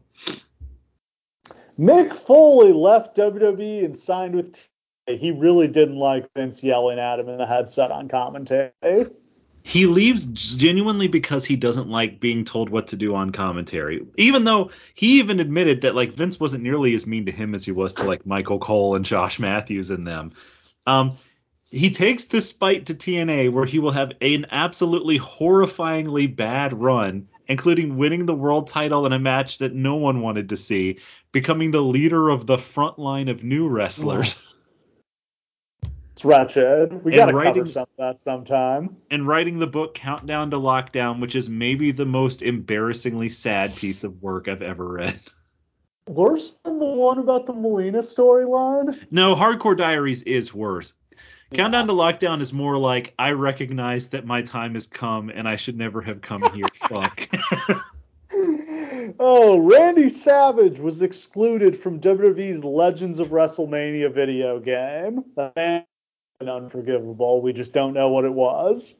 Mick 1.77 2.13
Foley 2.13 2.73
left 2.73 3.15
WWE 3.15 3.85
and 3.85 3.95
signed 3.95 4.35
with. 4.35 4.53
T- 4.53 4.61
he 5.07 5.31
really 5.31 5.67
didn't 5.67 5.95
like 5.95 6.29
Vince 6.35 6.63
yelling 6.63 6.99
at 6.99 7.19
him 7.19 7.29
in 7.29 7.39
the 7.39 7.45
headset 7.47 7.89
on 7.89 8.07
commentary. 8.07 8.71
He 9.63 9.85
leaves 9.85 10.25
genuinely 10.25 11.07
because 11.07 11.45
he 11.45 11.55
doesn't 11.55 11.89
like 11.89 12.19
being 12.19 12.45
told 12.45 12.69
what 12.69 12.87
to 12.87 12.95
do 12.95 13.15
on 13.15 13.31
commentary. 13.31 14.05
Even 14.17 14.43
though 14.43 14.71
he 14.95 15.19
even 15.19 15.39
admitted 15.39 15.81
that 15.81 15.95
like 15.95 16.13
Vince 16.13 16.39
wasn't 16.39 16.63
nearly 16.63 16.93
as 16.93 17.05
mean 17.05 17.25
to 17.25 17.31
him 17.31 17.53
as 17.53 17.65
he 17.65 17.71
was 17.71 17.93
to 17.95 18.03
like 18.03 18.25
Michael 18.25 18.59
Cole 18.59 18.95
and 18.95 19.05
Josh 19.05 19.39
Matthews 19.39 19.91
and 19.91 20.07
them. 20.07 20.31
Um, 20.87 21.17
he 21.69 21.91
takes 21.91 22.25
this 22.25 22.49
spite 22.49 22.87
to 22.87 22.95
TNA 22.95 23.51
where 23.51 23.65
he 23.65 23.79
will 23.79 23.91
have 23.91 24.13
an 24.21 24.47
absolutely 24.49 25.19
horrifyingly 25.19 26.35
bad 26.35 26.73
run, 26.73 27.27
including 27.47 27.97
winning 27.97 28.25
the 28.25 28.33
world 28.33 28.67
title 28.67 29.05
in 29.05 29.13
a 29.13 29.19
match 29.19 29.59
that 29.59 29.73
no 29.73 29.95
one 29.95 30.21
wanted 30.21 30.49
to 30.49 30.57
see, 30.57 30.97
becoming 31.31 31.69
the 31.69 31.81
leader 31.81 32.29
of 32.29 32.47
the 32.47 32.57
front 32.57 32.97
line 32.97 33.27
of 33.27 33.43
new 33.43 33.67
wrestlers. 33.67 34.48
It's 36.19 36.25
wretched. 36.25 37.05
We 37.05 37.15
got 37.15 37.27
to 37.27 37.31
cover 37.31 37.65
some 37.65 37.83
of 37.83 37.87
that 37.97 38.19
sometime. 38.19 38.97
And 39.09 39.25
writing 39.25 39.57
the 39.57 39.67
book 39.67 39.95
Countdown 39.95 40.51
to 40.51 40.57
Lockdown, 40.57 41.21
which 41.21 41.33
is 41.33 41.49
maybe 41.49 41.91
the 41.91 42.05
most 42.05 42.41
embarrassingly 42.41 43.29
sad 43.29 43.73
piece 43.73 44.03
of 44.03 44.21
work 44.21 44.49
I've 44.49 44.61
ever 44.61 44.85
read. 44.85 45.17
Worse 46.09 46.55
than 46.55 46.77
the 46.77 46.83
one 46.83 47.19
about 47.19 47.45
the 47.45 47.53
Melina 47.53 47.99
storyline? 47.99 49.01
No, 49.09 49.33
Hardcore 49.33 49.77
Diaries 49.77 50.21
is 50.23 50.53
worse. 50.53 50.93
Yeah. 51.51 51.59
Countdown 51.59 51.87
to 51.87 51.93
Lockdown 51.93 52.41
is 52.41 52.51
more 52.51 52.77
like 52.77 53.13
I 53.17 53.31
recognize 53.31 54.09
that 54.09 54.25
my 54.25 54.41
time 54.41 54.73
has 54.73 54.87
come 54.87 55.29
and 55.29 55.47
I 55.47 55.55
should 55.55 55.77
never 55.77 56.01
have 56.01 56.19
come 56.19 56.41
here. 56.53 56.67
Fuck. 56.73 57.29
oh, 59.21 59.57
Randy 59.57 60.09
Savage 60.09 60.79
was 60.79 61.01
excluded 61.01 61.81
from 61.81 62.01
WWE's 62.01 62.65
Legends 62.65 63.19
of 63.19 63.27
WrestleMania 63.27 64.13
video 64.13 64.59
game. 64.59 65.23
The 65.37 65.53
man 65.55 65.85
unforgivable. 66.47 67.41
We 67.41 67.51
just 67.53 67.73
don't 67.73 67.93
know 67.93 68.09
what 68.09 68.23
it 68.25 68.33
was. 68.33 68.95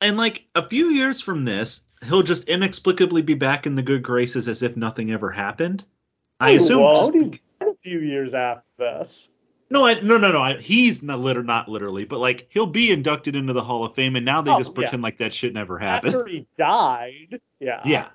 And 0.00 0.16
like 0.18 0.44
a 0.54 0.68
few 0.68 0.88
years 0.88 1.20
from 1.22 1.42
this, 1.44 1.82
he'll 2.06 2.22
just 2.22 2.44
inexplicably 2.48 3.22
be 3.22 3.34
back 3.34 3.66
in 3.66 3.74
the 3.74 3.82
good 3.82 4.02
graces 4.02 4.48
as 4.48 4.62
if 4.62 4.76
nothing 4.76 5.12
ever 5.12 5.30
happened. 5.30 5.84
I 6.40 6.50
He 6.52 6.56
assume. 6.58 6.80
won't. 6.82 7.14
just- 7.14 7.34
a 7.60 7.72
few 7.82 8.00
years 8.00 8.34
after 8.34 8.64
this. 8.78 9.30
no, 9.70 9.86
I, 9.86 9.94
no, 10.00 10.18
no, 10.18 10.30
no. 10.32 10.42
I, 10.42 10.56
he's 10.58 11.02
not 11.02 11.20
liter, 11.20 11.42
not 11.42 11.68
literally, 11.68 12.04
but 12.04 12.18
like 12.18 12.46
he'll 12.50 12.66
be 12.66 12.90
inducted 12.90 13.36
into 13.36 13.52
the 13.54 13.62
Hall 13.62 13.84
of 13.86 13.94
Fame, 13.94 14.16
and 14.16 14.24
now 14.26 14.42
they 14.42 14.50
Oh, 14.50 14.58
just 14.58 14.72
yeah. 14.72 14.74
pretend 14.74 15.02
like 15.02 15.16
that 15.18 15.32
shit 15.32 15.54
never 15.54 15.78
happened. 15.78 16.14
After 16.14 16.26
he 16.26 16.46
died, 16.58 17.40
yeah. 17.60 17.80
Yeah. 17.86 18.08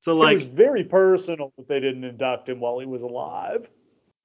So 0.00 0.12
it 0.12 0.34
was 0.34 0.42
like, 0.44 0.52
very 0.54 0.84
personal 0.84 1.52
that 1.58 1.68
they 1.68 1.80
didn't 1.80 2.04
induct 2.04 2.48
him 2.48 2.60
while 2.60 2.78
he 2.78 2.86
was 2.86 3.02
alive. 3.02 3.68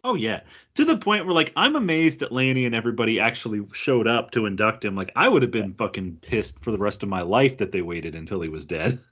Oh 0.06 0.14
yeah, 0.14 0.42
to 0.76 0.86
the 0.86 0.98
point 0.98 1.26
where 1.26 1.34
like 1.34 1.52
I'm 1.58 1.76
amazed 1.76 2.20
that 2.20 2.32
Lanny 2.32 2.66
and 2.68 2.76
everybody 2.76 3.20
actually 3.20 3.66
showed 3.74 4.06
up 4.06 4.30
to 4.32 4.46
induct 4.46 4.86
him. 4.86 4.96
Like 4.96 5.12
I 5.16 5.28
would 5.28 5.42
have 5.42 5.50
been 5.50 5.74
fucking 5.74 6.20
pissed 6.22 6.60
for 6.60 6.70
the 6.70 6.78
rest 6.78 7.02
of 7.02 7.10
my 7.10 7.24
life 7.24 7.58
that 7.58 7.72
they 7.72 7.82
waited 7.82 8.14
until 8.14 8.40
he 8.40 8.50
was 8.50 8.68
dead. 8.68 9.00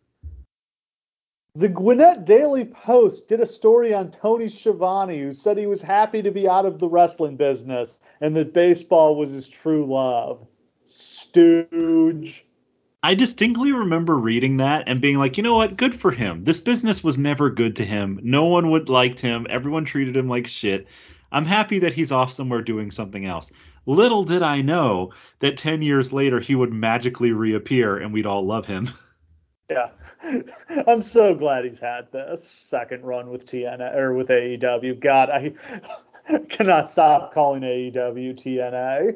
The 1.55 1.69
Gwinnett 1.69 2.25
Daily 2.25 2.65
Post 2.65 3.27
did 3.27 3.39
a 3.39 3.45
story 3.45 3.93
on 3.93 4.09
Tony 4.09 4.49
Schiavone, 4.49 5.19
who 5.19 5.33
said 5.33 5.55
he 5.55 5.67
was 5.67 5.83
happy 5.83 6.23
to 6.23 6.31
be 6.31 6.49
out 6.49 6.65
of 6.65 6.79
the 6.79 6.87
wrestling 6.87 7.37
business 7.37 8.01
and 8.21 8.35
that 8.35 8.53
baseball 8.53 9.15
was 9.15 9.33
his 9.33 9.47
true 9.47 9.85
love. 9.85 10.47
Stooge. 10.87 12.43
I 13.05 13.15
distinctly 13.15 13.73
remember 13.73 14.15
reading 14.17 14.57
that 14.57 14.85
and 14.87 15.01
being 15.01 15.17
like, 15.17 15.35
you 15.35 15.43
know 15.43 15.55
what? 15.55 15.75
Good 15.75 15.93
for 15.93 16.09
him. 16.09 16.41
This 16.41 16.61
business 16.61 17.03
was 17.03 17.17
never 17.17 17.49
good 17.49 17.75
to 17.75 17.85
him. 17.85 18.17
No 18.23 18.45
one 18.45 18.71
would 18.71 18.87
liked 18.87 19.19
him. 19.19 19.45
Everyone 19.49 19.83
treated 19.83 20.15
him 20.15 20.29
like 20.29 20.47
shit. 20.47 20.87
I'm 21.29 21.43
happy 21.43 21.79
that 21.79 21.91
he's 21.91 22.13
off 22.13 22.31
somewhere 22.31 22.61
doing 22.61 22.91
something 22.91 23.25
else. 23.25 23.51
Little 23.85 24.23
did 24.23 24.41
I 24.41 24.61
know 24.61 25.11
that 25.39 25.57
10 25.57 25.81
years 25.81 26.13
later 26.13 26.39
he 26.39 26.55
would 26.55 26.71
magically 26.71 27.33
reappear 27.33 27.97
and 27.97 28.13
we'd 28.13 28.25
all 28.25 28.45
love 28.45 28.65
him. 28.65 28.87
Yeah. 29.69 29.89
I'm 30.87 31.01
so 31.01 31.33
glad 31.33 31.63
he's 31.63 31.79
had 31.79 32.11
this 32.11 32.45
second 32.47 33.03
run 33.03 33.29
with 33.29 33.45
TNA 33.45 33.95
or 33.95 34.13
with 34.13 34.27
AEW. 34.27 34.99
God, 34.99 35.29
I 35.29 35.53
cannot 36.49 36.89
stop 36.89 37.33
calling 37.33 37.61
AEW 37.61 38.35
TNA. 38.35 39.15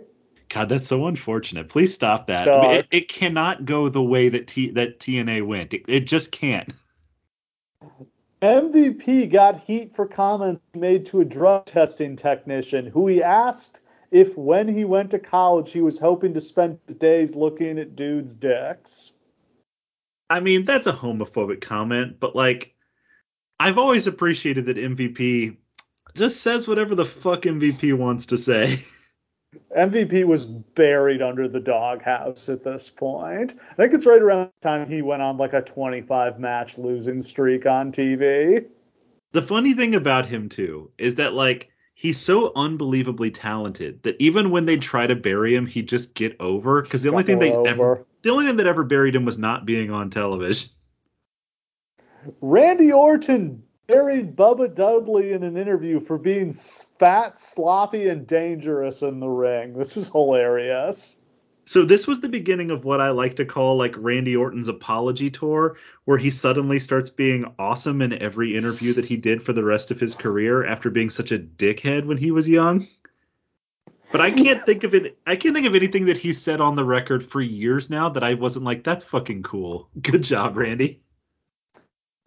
God, 0.50 0.70
that's 0.70 0.88
so 0.88 1.08
unfortunate. 1.08 1.70
Please 1.70 1.94
stop 1.94 2.28
that. 2.28 2.48
I 2.48 2.62
mean, 2.62 2.72
it, 2.72 2.88
it 2.92 3.10
cannot 3.10 3.66
go 3.66 3.90
the 3.90 4.02
way 4.02 4.30
that 4.30 4.48
T, 4.48 4.72
that 4.72 5.00
TNA 5.00 5.46
went. 5.46 5.74
It, 5.74 5.86
it 5.88 6.08
just 6.08 6.32
can't. 6.32 6.72
MVP 8.42 9.32
got 9.32 9.58
heat 9.58 9.96
for 9.96 10.06
comments 10.06 10.62
made 10.76 11.08
to 11.08 11.22
a 11.22 11.26
drug 11.26 11.66
testing 11.66 12.16
technician 12.16 12.86
who 12.86 13.08
he 13.08 13.24
asked 13.24 13.82
if 14.12 14.38
when 14.38 14.68
he 14.68 14.86
went 14.86 15.12
to 15.12 15.20
college 15.20 15.72
he 15.72 15.82
was 15.82 16.00
hoping 16.00 16.34
to 16.36 16.42
spend 16.42 16.80
his 16.88 16.96
days 16.96 17.36
looking 17.36 17.80
at 17.80 17.96
dudes' 17.96 18.36
dicks. 18.36 19.14
I 20.30 20.40
mean, 20.40 20.66
that's 20.66 20.88
a 20.88 20.94
homophobic 20.94 21.62
comment, 21.62 22.20
but 22.20 22.36
like, 22.36 22.74
I've 23.60 23.78
always 23.78 24.08
appreciated 24.08 24.68
that 24.68 24.78
MVP 24.78 25.58
just 26.16 26.42
says 26.42 26.68
whatever 26.68 26.96
the 26.96 27.06
fuck 27.06 27.42
MVP 27.44 27.98
wants 27.98 28.28
to 28.28 28.38
say. 28.38 28.84
MVP 29.76 30.26
was 30.26 30.46
buried 30.46 31.22
under 31.22 31.48
the 31.48 31.60
doghouse 31.60 32.50
at 32.50 32.64
this 32.64 32.90
point. 32.90 33.56
I 33.72 33.76
think 33.76 33.94
it's 33.94 34.06
right 34.06 34.22
around 34.22 34.52
the 34.62 34.68
time 34.68 34.88
he 34.88 35.02
went 35.02 35.22
on 35.22 35.38
like 35.38 35.54
a 35.54 35.62
25 35.62 36.40
match 36.40 36.78
losing 36.78 37.22
streak 37.22 37.66
on 37.66 37.92
TV. 37.92 38.66
The 39.32 39.42
funny 39.42 39.74
thing 39.74 39.96
about 39.96 40.26
him 40.26 40.50
too 40.50 40.92
is 40.98 41.16
that 41.16 41.34
like 41.34 41.70
he's 41.94 42.20
so 42.20 42.52
unbelievably 42.56 43.32
talented 43.32 44.04
that 44.04 44.16
even 44.20 44.52
when 44.52 44.66
they 44.66 44.78
try 44.78 45.08
to 45.08 45.16
bury 45.16 45.56
him, 45.56 45.66
he'd 45.66 45.90
just 45.90 46.14
get 46.14 46.36
over 46.40 46.82
because 46.82 47.04
the 47.04 47.10
only 47.10 47.24
thing 47.24 47.40
they 47.40 47.52
Over. 47.52 47.68
ever 47.68 48.06
the 48.22 48.32
only 48.32 48.46
thing 48.46 48.58
that 48.58 48.68
ever 48.68 48.84
buried 48.84 49.16
him 49.16 49.26
was 49.26 49.38
not 49.38 49.66
being 49.66 49.92
on 49.92 50.10
television. 50.10 50.70
Randy 52.42 52.92
Orton 52.92 53.64
buried 53.88 54.36
Bubba 54.36 54.74
Dudley 54.74 55.32
in 55.32 55.44
an 55.44 55.58
interview 55.58 56.00
for 56.02 56.18
being 56.18 56.52
fat, 56.52 57.38
sloppy, 57.38 58.10
and 58.10 58.28
dangerous 58.28 59.02
in 59.02 59.20
the 59.20 59.30
ring. 59.30 59.74
This 59.74 59.96
was 59.96 60.10
hilarious. 60.10 61.18
So 61.64 61.84
this 61.84 62.08
was 62.08 62.22
the 62.22 62.30
beginning 62.30 62.72
of 62.72 62.86
what 62.86 63.02
I 63.02 63.10
like 63.10 63.36
to 63.38 63.46
call 63.46 63.78
like 63.78 63.96
Randy 63.98 64.36
Orton's 64.36 64.68
apology 64.68 65.30
tour, 65.30 65.78
where 66.06 66.18
he 66.18 66.32
suddenly 66.32 66.80
starts 66.80 67.10
being 67.10 67.54
awesome 67.60 68.02
in 68.02 68.22
every 68.22 68.56
interview 68.56 68.94
that 68.94 69.06
he 69.06 69.18
did 69.18 69.44
for 69.44 69.52
the 69.52 69.64
rest 69.64 69.92
of 69.92 70.00
his 70.00 70.16
career 70.16 70.66
after 70.66 70.90
being 70.90 71.10
such 71.10 71.32
a 71.32 71.40
dickhead 71.40 72.06
when 72.06 72.18
he 72.18 72.32
was 72.32 72.48
young. 72.48 72.88
But 74.12 74.22
I 74.22 74.32
can't 74.32 74.66
think 74.66 74.86
of 74.86 74.96
it. 74.96 75.18
I 75.28 75.36
can't 75.36 75.54
think 75.54 75.68
of 75.68 75.76
anything 75.76 76.06
that 76.06 76.18
he 76.18 76.32
said 76.32 76.62
on 76.62 76.78
the 76.78 76.86
record 76.86 77.26
for 77.26 77.42
years 77.42 77.90
now 77.90 78.08
that 78.10 78.24
I 78.24 78.36
wasn't 78.36 78.64
like, 78.64 78.86
that's 78.86 79.04
fucking 79.04 79.44
cool. 79.44 79.90
Good 80.02 80.24
job, 80.24 80.56
Randy. 80.56 81.02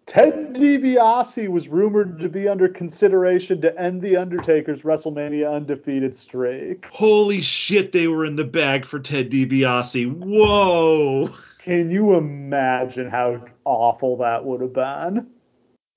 Ted 0.07 0.55
DiBiase 0.55 1.49
was 1.49 1.69
rumored 1.69 2.19
to 2.21 2.29
be 2.29 2.49
under 2.49 2.69
consideration 2.69 3.61
to 3.61 3.81
end 3.81 4.03
The 4.03 4.17
Undertaker's 4.17 4.83
WrestleMania 4.83 5.53
undefeated 5.53 6.15
streak. 6.15 6.87
Holy 6.91 7.41
shit, 7.41 7.93
they 7.93 8.09
were 8.09 8.25
in 8.25 8.37
the 8.37 8.45
bag 8.45 8.85
for 8.85 8.99
Ted 8.99 9.31
DiBiase. 9.31 10.13
Whoa. 10.13 11.33
Can 11.61 11.91
you 11.91 12.15
imagine 12.15 13.09
how 13.11 13.45
awful 13.65 14.17
that 14.19 14.45
would 14.45 14.63
have 14.63 14.73
been? 14.73 15.29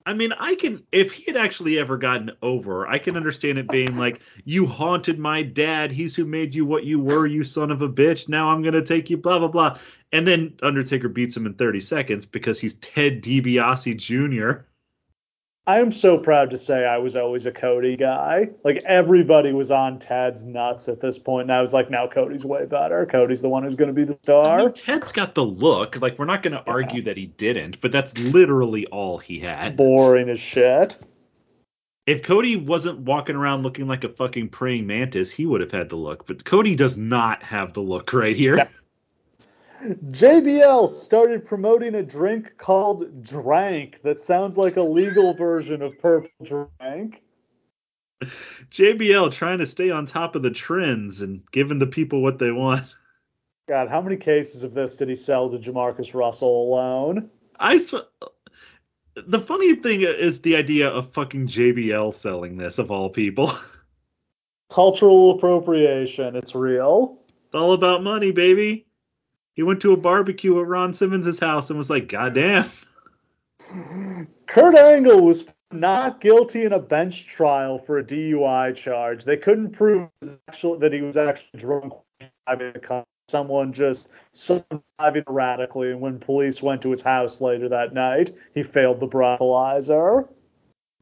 I 0.06 0.12
mean, 0.12 0.32
I 0.38 0.54
can 0.54 0.84
if 0.92 1.12
he 1.12 1.24
had 1.24 1.36
actually 1.36 1.78
ever 1.78 1.96
gotten 1.96 2.32
over, 2.42 2.86
I 2.86 2.98
can 2.98 3.16
understand 3.16 3.58
it 3.58 3.68
being 3.68 3.96
like, 3.96 4.20
you 4.44 4.66
haunted 4.66 5.18
my 5.18 5.42
dad. 5.42 5.90
He's 5.90 6.14
who 6.14 6.26
made 6.26 6.54
you 6.54 6.66
what 6.66 6.84
you 6.84 7.00
were, 7.00 7.26
you 7.26 7.42
son 7.42 7.70
of 7.70 7.80
a 7.80 7.88
bitch. 7.88 8.28
Now 8.28 8.50
I'm 8.50 8.62
gonna 8.62 8.84
take 8.84 9.08
you, 9.08 9.16
blah 9.16 9.38
blah 9.38 9.48
blah. 9.48 9.78
And 10.12 10.28
then 10.28 10.56
Undertaker 10.62 11.08
beats 11.08 11.36
him 11.36 11.46
in 11.46 11.54
30 11.54 11.80
seconds 11.80 12.26
because 12.26 12.60
he's 12.60 12.74
Ted 12.74 13.22
DiBiase 13.22 13.96
Jr. 13.96 14.66
I 15.66 15.80
am 15.80 15.92
so 15.92 16.18
proud 16.18 16.50
to 16.50 16.58
say 16.58 16.84
I 16.84 16.98
was 16.98 17.16
always 17.16 17.46
a 17.46 17.52
Cody 17.52 17.96
guy. 17.96 18.50
Like 18.64 18.82
everybody 18.84 19.52
was 19.52 19.70
on 19.70 19.98
Ted's 19.98 20.44
nuts 20.44 20.88
at 20.88 21.00
this 21.00 21.18
point, 21.18 21.44
and 21.44 21.52
I 21.52 21.62
was 21.62 21.72
like, 21.72 21.90
now 21.90 22.06
Cody's 22.06 22.44
way 22.44 22.66
better. 22.66 23.06
Cody's 23.06 23.40
the 23.40 23.48
one 23.48 23.62
who's 23.62 23.74
going 23.74 23.88
to 23.88 23.94
be 23.94 24.04
the 24.04 24.12
I 24.12 24.18
star. 24.22 24.58
mean, 24.58 24.72
Ted's 24.72 25.10
got 25.12 25.34
the 25.34 25.44
look. 25.44 26.00
Like 26.00 26.18
we're 26.18 26.26
not 26.26 26.42
gonna 26.42 26.62
argue 26.66 27.02
that 27.02 27.16
he 27.16 27.26
didn't, 27.26 27.80
but 27.80 27.92
that's 27.92 28.16
literally 28.18 28.86
all 28.86 29.18
he 29.18 29.38
had. 29.40 29.76
Boring 29.76 30.28
as 30.28 30.38
shit. 30.38 30.98
If 32.06 32.22
Cody 32.22 32.56
wasn't 32.56 33.00
walking 33.00 33.34
around 33.34 33.62
looking 33.62 33.86
like 33.86 34.04
a 34.04 34.10
fucking 34.10 34.50
praying 34.50 34.86
mantis, 34.86 35.30
he 35.30 35.46
would 35.46 35.62
have 35.62 35.72
had 35.72 35.88
the 35.88 35.96
look. 35.96 36.26
But 36.26 36.44
Cody 36.44 36.76
does 36.76 36.98
not 36.98 37.42
have 37.42 37.72
the 37.72 37.80
look 37.80 38.12
right 38.12 38.36
here. 38.36 38.68
JBL 39.84 40.88
started 40.88 41.44
promoting 41.44 41.94
a 41.94 42.02
drink 42.02 42.56
called 42.56 43.22
Drank 43.22 44.00
that 44.00 44.18
sounds 44.18 44.56
like 44.56 44.76
a 44.76 44.82
legal 44.82 45.34
version 45.34 45.82
of 45.82 45.98
Purple 45.98 46.30
Drank. 46.42 47.22
JBL 48.22 49.30
trying 49.32 49.58
to 49.58 49.66
stay 49.66 49.90
on 49.90 50.06
top 50.06 50.36
of 50.36 50.42
the 50.42 50.50
trends 50.50 51.20
and 51.20 51.42
giving 51.50 51.78
the 51.78 51.86
people 51.86 52.22
what 52.22 52.38
they 52.38 52.50
want. 52.50 52.94
God, 53.68 53.88
how 53.88 54.00
many 54.00 54.16
cases 54.16 54.62
of 54.62 54.72
this 54.72 54.96
did 54.96 55.10
he 55.10 55.14
sell 55.14 55.50
to 55.50 55.58
JaMarcus 55.58 56.14
Russell 56.14 56.68
alone? 56.68 57.28
I 57.58 57.76
sw- 57.76 58.08
the 59.14 59.40
funny 59.40 59.74
thing 59.74 60.00
is 60.00 60.40
the 60.40 60.56
idea 60.56 60.88
of 60.88 61.12
fucking 61.12 61.48
JBL 61.48 62.14
selling 62.14 62.56
this 62.56 62.78
of 62.78 62.90
all 62.90 63.10
people. 63.10 63.52
Cultural 64.70 65.32
appropriation, 65.32 66.36
it's 66.36 66.54
real. 66.54 67.18
It's 67.46 67.54
all 67.54 67.74
about 67.74 68.02
money, 68.02 68.32
baby. 68.32 68.83
He 69.54 69.62
went 69.62 69.80
to 69.82 69.92
a 69.92 69.96
barbecue 69.96 70.60
at 70.60 70.66
Ron 70.66 70.94
Simmons' 70.94 71.38
house 71.38 71.70
and 71.70 71.78
was 71.78 71.90
like, 71.90 72.08
"God 72.08 72.34
damn." 72.34 72.70
Kurt 74.46 74.74
Angle 74.74 75.22
was 75.22 75.46
not 75.72 76.20
guilty 76.20 76.64
in 76.64 76.72
a 76.72 76.78
bench 76.78 77.26
trial 77.26 77.78
for 77.78 77.98
a 77.98 78.04
DUI 78.04 78.74
charge. 78.74 79.24
They 79.24 79.36
couldn't 79.36 79.72
prove 79.72 80.08
actual, 80.48 80.78
that 80.78 80.92
he 80.92 81.02
was 81.02 81.16
actually 81.16 81.58
drunk 81.60 81.92
driving 82.46 82.72
a 82.74 82.78
car. 82.78 83.04
Someone 83.28 83.72
just 83.72 84.08
driving 84.98 85.24
erratically, 85.28 85.90
and 85.90 86.00
when 86.00 86.18
police 86.18 86.62
went 86.62 86.82
to 86.82 86.90
his 86.90 87.00
house 87.00 87.40
later 87.40 87.70
that 87.70 87.94
night, 87.94 88.34
he 88.54 88.62
failed 88.62 89.00
the 89.00 89.08
breathalyzer. 89.08 90.28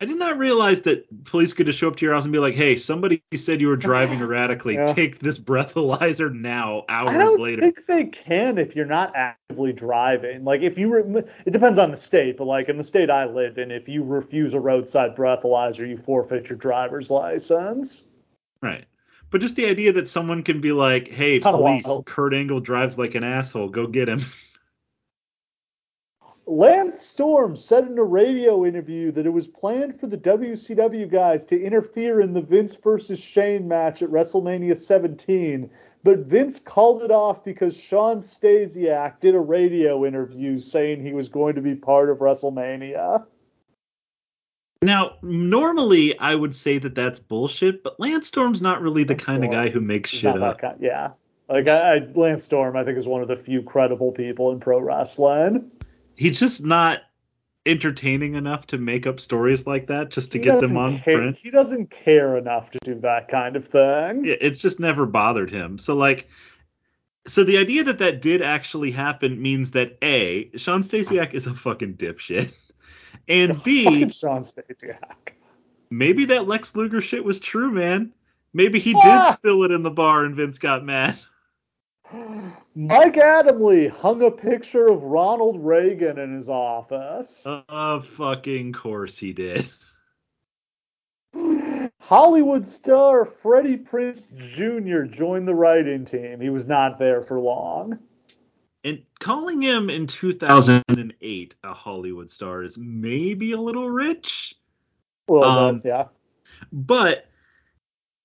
I 0.02 0.04
did 0.04 0.18
not 0.18 0.36
realize 0.36 0.82
that 0.82 1.24
police 1.26 1.52
could 1.52 1.66
just 1.66 1.78
show 1.78 1.86
up 1.86 1.94
to 1.94 2.04
your 2.04 2.12
house 2.12 2.24
and 2.24 2.32
be 2.32 2.40
like, 2.40 2.56
"Hey, 2.56 2.76
somebody 2.76 3.22
said 3.34 3.60
you 3.60 3.68
were 3.68 3.76
driving 3.76 4.18
erratically. 4.20 4.74
Yeah. 4.74 4.86
Take 4.86 5.20
this 5.20 5.38
breathalyzer 5.38 6.34
now." 6.34 6.84
Hours 6.88 7.14
I 7.14 7.18
don't 7.18 7.40
later. 7.40 7.62
think 7.62 7.86
they 7.86 8.06
can 8.06 8.58
if 8.58 8.74
you're 8.74 8.84
not 8.84 9.14
actively 9.14 9.72
driving. 9.72 10.42
Like 10.42 10.62
if 10.62 10.76
you, 10.76 10.92
re- 10.92 11.22
it 11.46 11.52
depends 11.52 11.78
on 11.78 11.92
the 11.92 11.96
state, 11.96 12.36
but 12.36 12.46
like 12.46 12.68
in 12.68 12.78
the 12.78 12.82
state 12.82 13.10
I 13.10 13.26
live 13.26 13.58
in, 13.58 13.70
if 13.70 13.88
you 13.88 14.02
refuse 14.02 14.54
a 14.54 14.60
roadside 14.60 15.14
breathalyzer, 15.14 15.88
you 15.88 15.96
forfeit 15.98 16.48
your 16.48 16.58
driver's 16.58 17.08
license. 17.08 18.02
Right. 18.60 18.86
But 19.30 19.40
just 19.40 19.54
the 19.54 19.66
idea 19.66 19.92
that 19.92 20.08
someone 20.08 20.42
can 20.42 20.60
be 20.60 20.72
like, 20.72 21.06
"Hey, 21.06 21.38
police. 21.38 21.86
Kurt 22.06 22.34
Angle 22.34 22.58
drives 22.58 22.98
like 22.98 23.14
an 23.14 23.22
asshole. 23.22 23.68
Go 23.68 23.86
get 23.86 24.08
him." 24.08 24.22
Lance 26.52 27.00
Storm 27.00 27.56
said 27.56 27.86
in 27.86 27.96
a 27.96 28.04
radio 28.04 28.66
interview 28.66 29.10
that 29.12 29.24
it 29.24 29.30
was 29.30 29.48
planned 29.48 29.98
for 29.98 30.06
the 30.06 30.18
WCW 30.18 31.10
guys 31.10 31.46
to 31.46 31.58
interfere 31.58 32.20
in 32.20 32.34
the 32.34 32.42
Vince 32.42 32.74
versus 32.74 33.18
Shane 33.18 33.66
match 33.66 34.02
at 34.02 34.10
WrestleMania 34.10 34.76
17, 34.76 35.70
but 36.04 36.18
Vince 36.18 36.58
called 36.58 37.04
it 37.04 37.10
off 37.10 37.42
because 37.42 37.80
Shawn 37.80 38.18
Stasiak 38.18 39.18
did 39.20 39.34
a 39.34 39.40
radio 39.40 40.04
interview 40.04 40.60
saying 40.60 41.02
he 41.02 41.14
was 41.14 41.30
going 41.30 41.54
to 41.54 41.62
be 41.62 41.74
part 41.74 42.10
of 42.10 42.18
WrestleMania. 42.18 43.24
Now, 44.82 45.12
normally 45.22 46.18
I 46.18 46.34
would 46.34 46.54
say 46.54 46.76
that 46.76 46.94
that's 46.94 47.18
bullshit, 47.18 47.82
but 47.82 47.98
Lance 47.98 48.28
Storm's 48.28 48.60
not 48.60 48.82
really 48.82 49.04
the 49.04 49.14
Lance 49.14 49.24
kind 49.24 49.42
Storm 49.42 49.58
of 49.58 49.64
guy 49.64 49.70
who 49.70 49.80
makes 49.80 50.10
shit 50.10 50.42
up. 50.42 50.58
kind- 50.58 50.76
yeah. 50.82 51.12
Like 51.48 51.70
I, 51.70 51.94
I, 51.96 51.98
Lance 52.14 52.44
Storm, 52.44 52.76
I 52.76 52.84
think 52.84 52.98
is 52.98 53.06
one 53.06 53.22
of 53.22 53.28
the 53.28 53.36
few 53.36 53.62
credible 53.62 54.12
people 54.12 54.52
in 54.52 54.60
pro 54.60 54.78
wrestling. 54.80 55.70
He's 56.22 56.38
just 56.40 56.64
not 56.64 57.00
entertaining 57.64 58.34
enough 58.34 58.66
to 58.68 58.78
make 58.78 59.06
up 59.06 59.20
stories 59.20 59.66
like 59.66 59.86
that 59.88 60.10
just 60.10 60.32
to 60.32 60.38
He 60.38 60.44
get 60.44 60.60
them 60.60 60.76
on 60.76 60.98
care- 61.00 61.18
print. 61.18 61.36
He 61.38 61.50
doesn't 61.50 61.90
care 61.90 62.36
enough 62.36 62.70
to 62.72 62.78
do 62.84 62.94
that 63.00 63.28
kind 63.28 63.56
of 63.56 63.66
thing. 63.66 64.24
Yeah, 64.24 64.34
It's 64.40 64.60
just 64.60 64.80
never 64.80 65.06
bothered 65.06 65.50
him. 65.50 65.78
So 65.78 65.94
like 65.96 66.28
so 67.26 67.44
the 67.44 67.58
idea 67.58 67.84
that 67.84 67.98
that 67.98 68.20
did 68.20 68.42
actually 68.42 68.90
happen 68.90 69.40
means 69.40 69.72
that 69.72 69.96
A, 70.02 70.50
Shawn 70.56 70.82
Stasiak 70.82 71.34
is 71.34 71.46
a 71.46 71.54
fucking 71.54 71.94
dipshit. 71.94 72.52
And 73.28 73.62
B, 73.62 74.08
Shawn 74.10 74.42
Stasiak. 74.42 75.34
maybe 75.90 76.24
that 76.26 76.48
Lex 76.48 76.74
Luger 76.74 77.00
shit 77.00 77.22
was 77.24 77.38
true, 77.38 77.70
man. 77.70 78.12
Maybe 78.54 78.78
he 78.80 78.94
Ah! 78.96 79.26
did 79.28 79.36
spill 79.38 79.62
it 79.64 79.70
in 79.70 79.82
the 79.82 79.90
bar 79.90 80.24
and 80.24 80.34
Vince 80.34 80.58
got 80.58 80.84
mad. 80.84 81.16
Mike 82.74 83.14
Adamle 83.16 83.90
hung 83.90 84.22
a 84.22 84.30
picture 84.30 84.86
of 84.88 85.02
Ronald 85.02 85.64
Reagan 85.64 86.18
in 86.18 86.34
his 86.34 86.48
office. 86.48 87.44
Of 87.68 88.06
fucking 88.06 88.72
course 88.72 89.16
he 89.18 89.32
did. 89.32 89.66
Hollywood 92.00 92.66
star 92.66 93.24
Freddie 93.24 93.78
Prinze 93.78 94.22
Jr. 94.36 95.02
joined 95.04 95.48
the 95.48 95.54
writing 95.54 96.04
team. 96.04 96.40
He 96.40 96.50
was 96.50 96.66
not 96.66 96.98
there 96.98 97.22
for 97.22 97.40
long. 97.40 97.98
And 98.84 99.02
calling 99.20 99.62
him 99.62 99.88
in 99.88 100.06
2008 100.06 101.54
a 101.62 101.72
Hollywood 101.72 102.30
star 102.30 102.62
is 102.64 102.76
maybe 102.76 103.52
a 103.52 103.60
little 103.60 103.88
rich, 103.88 104.54
A 105.28 105.32
little 105.32 105.48
Um, 105.48 105.78
bit, 105.78 105.88
yeah. 105.88 106.08
but 106.72 107.26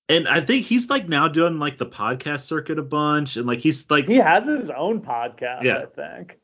and 0.08 0.28
I 0.28 0.40
think 0.40 0.66
he's 0.66 0.88
like 0.90 1.08
now 1.08 1.28
doing 1.28 1.58
like 1.58 1.78
the 1.78 1.86
podcast 1.86 2.40
circuit 2.40 2.78
a 2.78 2.82
bunch 2.82 3.36
and 3.36 3.46
like 3.46 3.58
he's 3.58 3.90
like 3.90 4.06
He 4.06 4.16
has 4.16 4.46
his 4.46 4.70
own 4.70 5.00
podcast, 5.00 5.62
Yeah. 5.62 5.78
I 5.78 5.86
think. 5.86 6.38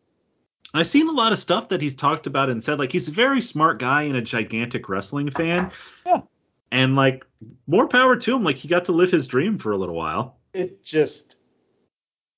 I've 0.72 0.86
seen 0.88 1.08
a 1.08 1.12
lot 1.12 1.30
of 1.32 1.38
stuff 1.38 1.68
that 1.68 1.80
he's 1.80 1.94
talked 1.94 2.26
about 2.26 2.50
and 2.50 2.62
said 2.62 2.78
like 2.78 2.90
he's 2.90 3.08
a 3.08 3.12
very 3.12 3.40
smart 3.40 3.78
guy 3.78 4.02
and 4.02 4.16
a 4.16 4.22
gigantic 4.22 4.88
wrestling 4.88 5.30
fan. 5.30 5.70
Yeah. 6.06 6.20
And 6.72 6.96
like 6.96 7.24
more 7.68 7.86
power 7.86 8.16
to 8.16 8.34
him. 8.36 8.42
Like 8.42 8.56
he 8.56 8.66
got 8.68 8.86
to 8.86 8.92
live 8.92 9.10
his 9.10 9.28
dream 9.28 9.58
for 9.58 9.70
a 9.72 9.76
little 9.76 9.94
while. 9.94 10.38
It 10.52 10.82
just 10.82 11.34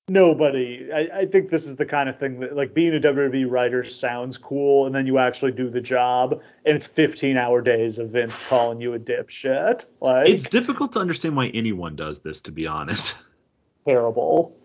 nobody. 0.09 0.89
I, 0.93 1.19
I 1.19 1.25
think 1.25 1.49
this 1.49 1.65
is 1.65 1.75
the 1.75 1.85
kind 1.85 2.09
of 2.09 2.19
thing 2.19 2.39
that 2.39 2.55
like 2.55 2.73
being 2.73 2.95
a 2.95 2.99
WWE 2.99 3.49
writer 3.49 3.83
sounds 3.83 4.37
cool, 4.37 4.85
and 4.85 4.95
then 4.95 5.05
you 5.05 5.17
actually 5.17 5.51
do 5.51 5.69
the 5.69 5.81
job, 5.81 6.41
and 6.65 6.77
it's 6.77 6.85
15 6.85 7.37
hour 7.37 7.61
days 7.61 7.97
of 7.99 8.09
Vince 8.09 8.39
calling 8.47 8.81
you 8.81 8.93
a 8.93 8.99
dipshit. 8.99 9.85
Like 10.01 10.29
It's 10.29 10.45
difficult 10.45 10.93
to 10.93 10.99
understand 10.99 11.35
why 11.35 11.47
anyone 11.47 11.95
does 11.95 12.19
this, 12.19 12.41
to 12.41 12.51
be 12.51 12.67
honest. 12.67 13.15
terrible. 13.87 14.55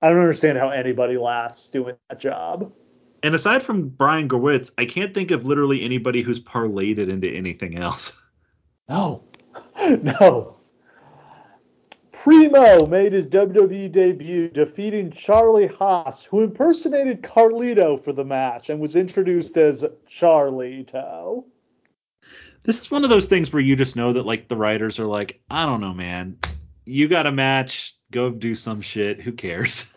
I 0.00 0.10
don't 0.10 0.20
understand 0.20 0.58
how 0.58 0.70
anybody 0.70 1.18
lasts 1.18 1.68
doing 1.70 1.96
that 2.08 2.20
job. 2.20 2.72
And 3.24 3.34
aside 3.34 3.64
from 3.64 3.88
Brian 3.88 4.28
Gewirtz, 4.28 4.70
I 4.78 4.84
can't 4.84 5.12
think 5.12 5.32
of 5.32 5.44
literally 5.44 5.82
anybody 5.82 6.22
who's 6.22 6.38
parlayed 6.38 6.98
it 6.98 7.08
into 7.08 7.28
anything 7.28 7.76
else. 7.76 8.20
No, 8.88 9.24
no. 10.02 10.57
Primo 12.22 12.84
made 12.86 13.12
his 13.12 13.28
WWE 13.28 13.92
debut 13.92 14.48
defeating 14.48 15.08
Charlie 15.10 15.68
Haas, 15.68 16.24
who 16.24 16.42
impersonated 16.42 17.22
Carlito 17.22 18.02
for 18.02 18.12
the 18.12 18.24
match 18.24 18.70
and 18.70 18.80
was 18.80 18.96
introduced 18.96 19.56
as 19.56 19.84
Charlito. 20.08 21.44
This 22.64 22.80
is 22.80 22.90
one 22.90 23.04
of 23.04 23.10
those 23.10 23.26
things 23.26 23.52
where 23.52 23.62
you 23.62 23.76
just 23.76 23.94
know 23.94 24.12
that 24.14 24.26
like 24.26 24.48
the 24.48 24.56
writers 24.56 24.98
are 24.98 25.06
like, 25.06 25.40
I 25.48 25.64
don't 25.64 25.80
know, 25.80 25.94
man. 25.94 26.38
You 26.84 27.06
got 27.06 27.26
a 27.26 27.32
match, 27.32 27.96
go 28.10 28.30
do 28.30 28.56
some 28.56 28.80
shit. 28.80 29.20
Who 29.20 29.30
cares? 29.30 29.96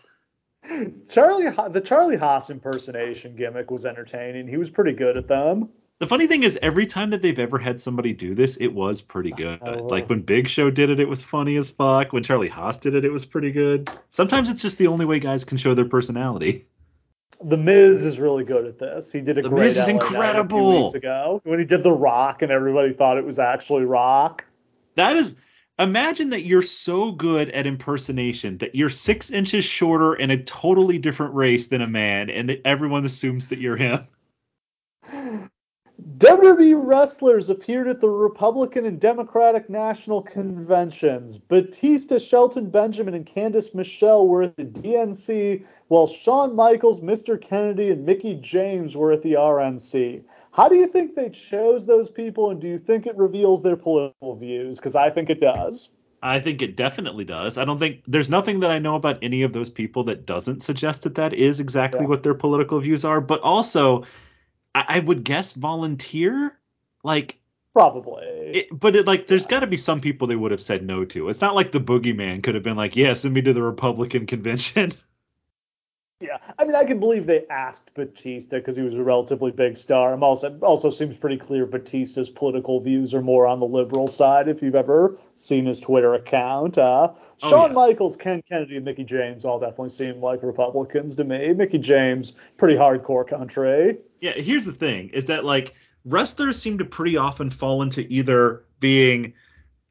Charlie, 1.08 1.46
Ha- 1.46 1.70
the 1.70 1.80
Charlie 1.80 2.16
Haas 2.16 2.50
impersonation 2.50 3.34
gimmick 3.34 3.68
was 3.68 3.84
entertaining. 3.84 4.46
He 4.46 4.58
was 4.58 4.70
pretty 4.70 4.92
good 4.92 5.16
at 5.16 5.26
them. 5.26 5.70
The 6.02 6.08
funny 6.08 6.26
thing 6.26 6.42
is, 6.42 6.58
every 6.60 6.86
time 6.86 7.10
that 7.10 7.22
they've 7.22 7.38
ever 7.38 7.58
had 7.58 7.80
somebody 7.80 8.12
do 8.12 8.34
this, 8.34 8.56
it 8.56 8.74
was 8.74 9.00
pretty 9.00 9.32
oh. 9.34 9.36
good. 9.36 9.60
Oh. 9.62 9.84
Like 9.84 10.10
when 10.10 10.22
Big 10.22 10.48
Show 10.48 10.68
did 10.68 10.90
it, 10.90 10.98
it 10.98 11.08
was 11.08 11.22
funny 11.22 11.54
as 11.54 11.70
fuck. 11.70 12.12
When 12.12 12.24
Charlie 12.24 12.48
Haas 12.48 12.78
did 12.78 12.96
it, 12.96 13.04
it 13.04 13.12
was 13.12 13.24
pretty 13.24 13.52
good. 13.52 13.88
Sometimes 14.08 14.50
it's 14.50 14.62
just 14.62 14.78
the 14.78 14.88
only 14.88 15.04
way 15.04 15.20
guys 15.20 15.44
can 15.44 15.58
show 15.58 15.74
their 15.74 15.84
personality. 15.84 16.64
The 17.40 17.56
Miz 17.56 18.04
is 18.04 18.18
really 18.18 18.42
good 18.42 18.66
at 18.66 18.80
this. 18.80 19.12
He 19.12 19.20
did 19.20 19.38
a 19.38 19.42
The 19.42 19.48
great 19.50 19.60
Miz 19.60 19.78
is 19.78 19.86
LA 19.86 19.92
incredible. 19.92 20.58
a 20.58 20.72
few 20.72 20.82
weeks 20.82 20.94
ago 20.94 21.40
when 21.44 21.60
he 21.60 21.66
did 21.66 21.84
the 21.84 21.92
Rock 21.92 22.42
and 22.42 22.50
everybody 22.50 22.94
thought 22.94 23.16
it 23.16 23.24
was 23.24 23.38
actually 23.38 23.84
Rock. 23.84 24.44
That 24.96 25.14
is, 25.14 25.36
imagine 25.78 26.30
that 26.30 26.42
you're 26.42 26.62
so 26.62 27.12
good 27.12 27.48
at 27.50 27.68
impersonation 27.68 28.58
that 28.58 28.74
you're 28.74 28.90
six 28.90 29.30
inches 29.30 29.64
shorter 29.64 30.14
and 30.14 30.32
a 30.32 30.42
totally 30.42 30.98
different 30.98 31.34
race 31.34 31.68
than 31.68 31.80
a 31.80 31.86
man, 31.86 32.28
and 32.28 32.48
that 32.48 32.62
everyone 32.64 33.04
assumes 33.04 33.46
that 33.46 33.60
you're 33.60 33.76
him. 33.76 34.08
WWE 36.18 36.74
wrestlers 36.84 37.48
appeared 37.48 37.86
at 37.86 38.00
the 38.00 38.08
Republican 38.08 38.86
and 38.86 39.00
Democratic 39.00 39.70
national 39.70 40.22
conventions. 40.22 41.38
Batista, 41.38 42.18
Shelton 42.18 42.70
Benjamin, 42.70 43.14
and 43.14 43.24
Candice 43.26 43.74
Michelle 43.74 44.26
were 44.26 44.42
at 44.44 44.56
the 44.56 44.64
DNC, 44.64 45.64
while 45.88 46.06
Shawn 46.06 46.56
Michaels, 46.56 47.00
Mr. 47.00 47.40
Kennedy, 47.40 47.90
and 47.90 48.04
Mickie 48.04 48.34
James 48.34 48.96
were 48.96 49.12
at 49.12 49.22
the 49.22 49.34
RNC. 49.34 50.22
How 50.52 50.68
do 50.68 50.76
you 50.76 50.86
think 50.86 51.14
they 51.14 51.30
chose 51.30 51.86
those 51.86 52.10
people, 52.10 52.50
and 52.50 52.60
do 52.60 52.68
you 52.68 52.78
think 52.78 53.06
it 53.06 53.16
reveals 53.16 53.62
their 53.62 53.76
political 53.76 54.34
views? 54.34 54.78
Because 54.78 54.96
I 54.96 55.10
think 55.10 55.30
it 55.30 55.40
does. 55.40 55.90
I 56.22 56.40
think 56.40 56.62
it 56.62 56.76
definitely 56.76 57.24
does. 57.24 57.58
I 57.58 57.64
don't 57.64 57.78
think 57.78 58.02
there's 58.06 58.28
nothing 58.28 58.60
that 58.60 58.70
I 58.70 58.78
know 58.78 58.94
about 58.94 59.18
any 59.22 59.42
of 59.42 59.52
those 59.52 59.70
people 59.70 60.04
that 60.04 60.24
doesn't 60.26 60.62
suggest 60.62 61.02
that 61.02 61.16
that 61.16 61.32
is 61.32 61.60
exactly 61.60 62.02
Yeah. 62.02 62.08
what 62.08 62.22
their 62.22 62.34
political 62.34 62.78
views 62.80 63.04
are. 63.04 63.20
But 63.20 63.40
also, 63.40 64.04
I, 64.74 64.84
I 64.88 64.98
would 65.00 65.24
guess 65.24 65.52
volunteer. 65.54 66.58
Like, 67.04 67.38
Probably. 67.72 68.24
it, 68.24 68.68
but 68.70 68.94
it, 68.96 69.06
like, 69.06 69.26
there's 69.26 69.46
got 69.46 69.60
to 69.60 69.66
be 69.66 69.76
some 69.78 70.00
people 70.00 70.26
they 70.28 70.36
would 70.36 70.50
have 70.52 70.60
said 70.60 70.84
no 70.84 71.04
to. 71.06 71.28
It's 71.28 71.40
not 71.40 71.54
like 71.54 71.72
the 71.72 71.80
boogeyman 71.80 72.42
could 72.42 72.54
have 72.54 72.62
been 72.64 72.76
like, 72.76 72.96
yeah, 72.96 73.14
send 73.14 73.34
me 73.34 73.42
to 73.42 73.52
the 73.52 73.62
Republican 73.62 74.26
convention. 74.26 74.92
Yeah, 76.20 76.38
I 76.56 76.64
mean, 76.64 76.76
I 76.76 76.84
can 76.84 77.00
believe 77.00 77.26
they 77.26 77.44
asked 77.50 77.94
Batista 77.94 78.58
because 78.58 78.76
he 78.76 78.82
was 78.84 78.96
a 78.96 79.02
relatively 79.02 79.50
big 79.50 79.76
star. 79.76 80.12
I'm 80.12 80.22
also 80.22 80.56
also 80.60 80.88
seems 80.88 81.16
pretty 81.16 81.36
clear 81.36 81.66
Batista's 81.66 82.30
political 82.30 82.78
views 82.78 83.12
are 83.12 83.20
more 83.20 83.44
on 83.44 83.58
the 83.58 83.66
liberal 83.66 84.06
side. 84.06 84.46
If 84.46 84.62
you've 84.62 84.76
ever 84.76 85.18
seen 85.34 85.66
his 85.66 85.80
Twitter 85.80 86.14
account, 86.14 86.78
uh, 86.78 87.12
Oh, 87.42 87.48
Shawn 87.50 87.70
yeah. 87.70 87.74
Michaels, 87.74 88.16
Ken 88.16 88.40
Kennedy, 88.48 88.76
and 88.76 88.84
Mickie 88.84 89.02
James 89.02 89.44
all 89.44 89.58
definitely 89.58 89.88
seem 89.88 90.20
like 90.20 90.44
Republicans 90.44 91.16
to 91.16 91.24
me. 91.24 91.52
Mickie 91.54 91.78
James, 91.78 92.34
pretty 92.56 92.76
hardcore 92.76 93.26
country. 93.26 93.98
Yeah, 94.22 94.34
here's 94.36 94.64
the 94.64 94.72
thing 94.72 95.08
is 95.08 95.24
that 95.24 95.44
like 95.44 95.74
wrestlers 96.04 96.56
seem 96.56 96.78
to 96.78 96.84
pretty 96.84 97.16
often 97.16 97.50
fall 97.50 97.82
into 97.82 98.06
either 98.08 98.62
being 98.78 99.34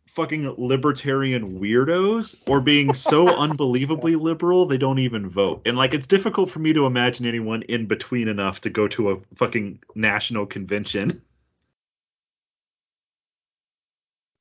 fucking 0.07 0.55
libertarian 0.57 1.59
weirdos 1.59 2.41
or 2.47 2.61
being 2.61 2.93
so 2.93 3.27
unbelievably 3.37 4.15
liberal 4.15 4.65
they 4.65 4.77
don't 4.77 4.99
even 4.99 5.29
vote. 5.29 5.61
And 5.65 5.77
like 5.77 5.93
it's 5.93 6.07
difficult 6.07 6.49
for 6.49 6.59
me 6.59 6.71
to 6.71 6.85
imagine 6.85 7.25
anyone 7.25 7.63
in 7.63 7.87
between 7.87 8.29
enough 8.29 8.61
to 8.61 8.69
go 8.69 8.87
to 8.87 9.11
a 9.11 9.17
fucking 9.35 9.79
national 9.95 10.45
convention. 10.45 11.21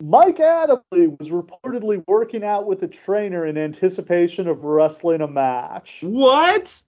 Mike 0.01 0.37
Adamle 0.37 1.19
was 1.19 1.31
reportedly 1.31 2.05
working 2.07 2.45
out 2.45 2.65
with 2.65 2.85
a 2.85 2.89
trainer 2.89 3.45
in 3.45 3.59
anticipation 3.59 4.47
of 4.47 4.63
wrestling 4.63 5.21
a 5.21 5.27
match. 5.27 6.05
What? 6.05 6.81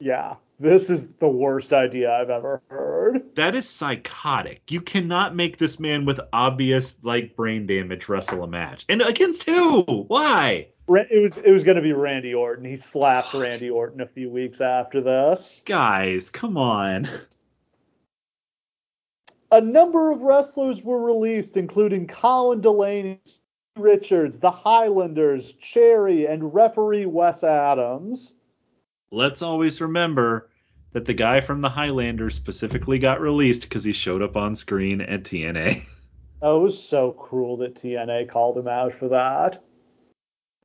Yeah, 0.00 0.36
this 0.62 0.90
is 0.90 1.08
the 1.18 1.28
worst 1.28 1.72
idea 1.72 2.12
I've 2.12 2.30
ever 2.30 2.62
heard. 2.68 3.34
That 3.34 3.56
is 3.56 3.68
psychotic. 3.68 4.70
You 4.70 4.80
cannot 4.80 5.34
make 5.34 5.58
this 5.58 5.80
man 5.80 6.04
with 6.04 6.20
obvious 6.32 7.02
like 7.02 7.34
brain 7.34 7.66
damage 7.66 8.08
wrestle 8.08 8.44
a 8.44 8.46
match. 8.46 8.84
And 8.88 9.02
against 9.02 9.42
who? 9.42 9.82
Why? 10.06 10.68
It 10.88 11.20
was 11.20 11.38
it 11.38 11.50
was 11.50 11.64
going 11.64 11.76
to 11.76 11.82
be 11.82 11.92
Randy 11.92 12.32
Orton. 12.32 12.64
He 12.64 12.76
slapped 12.76 13.34
Randy 13.34 13.70
Orton 13.70 14.00
a 14.00 14.06
few 14.06 14.30
weeks 14.30 14.60
after 14.60 15.00
this. 15.00 15.62
Guys, 15.64 16.30
come 16.30 16.56
on. 16.56 17.08
A 19.50 19.60
number 19.60 20.12
of 20.12 20.22
wrestlers 20.22 20.82
were 20.82 21.02
released, 21.02 21.56
including 21.56 22.06
Colin 22.06 22.60
Delaney, 22.60 23.20
Richards, 23.76 24.38
the 24.38 24.50
Highlanders, 24.50 25.54
Cherry, 25.54 26.26
and 26.26 26.54
referee 26.54 27.06
Wes 27.06 27.42
Adams. 27.42 28.34
let's 29.10 29.42
always 29.42 29.80
remember 29.80 30.48
that 30.92 31.04
the 31.04 31.14
guy 31.14 31.40
from 31.40 31.60
the 31.60 31.68
Highlanders 31.68 32.34
specifically 32.34 32.98
got 32.98 33.20
released 33.20 33.62
because 33.62 33.84
he 33.84 33.92
showed 33.92 34.22
up 34.22 34.36
on 34.36 34.54
screen 34.54 35.00
at 35.00 35.24
TNA. 35.24 35.82
Oh, 36.42 36.58
it 36.58 36.62
was 36.62 36.82
so 36.82 37.12
cruel 37.12 37.56
that 37.58 37.76
TNA 37.76 38.28
called 38.28 38.58
him 38.58 38.66
out 38.66 38.94
for 38.94 39.08
that. 39.08 39.62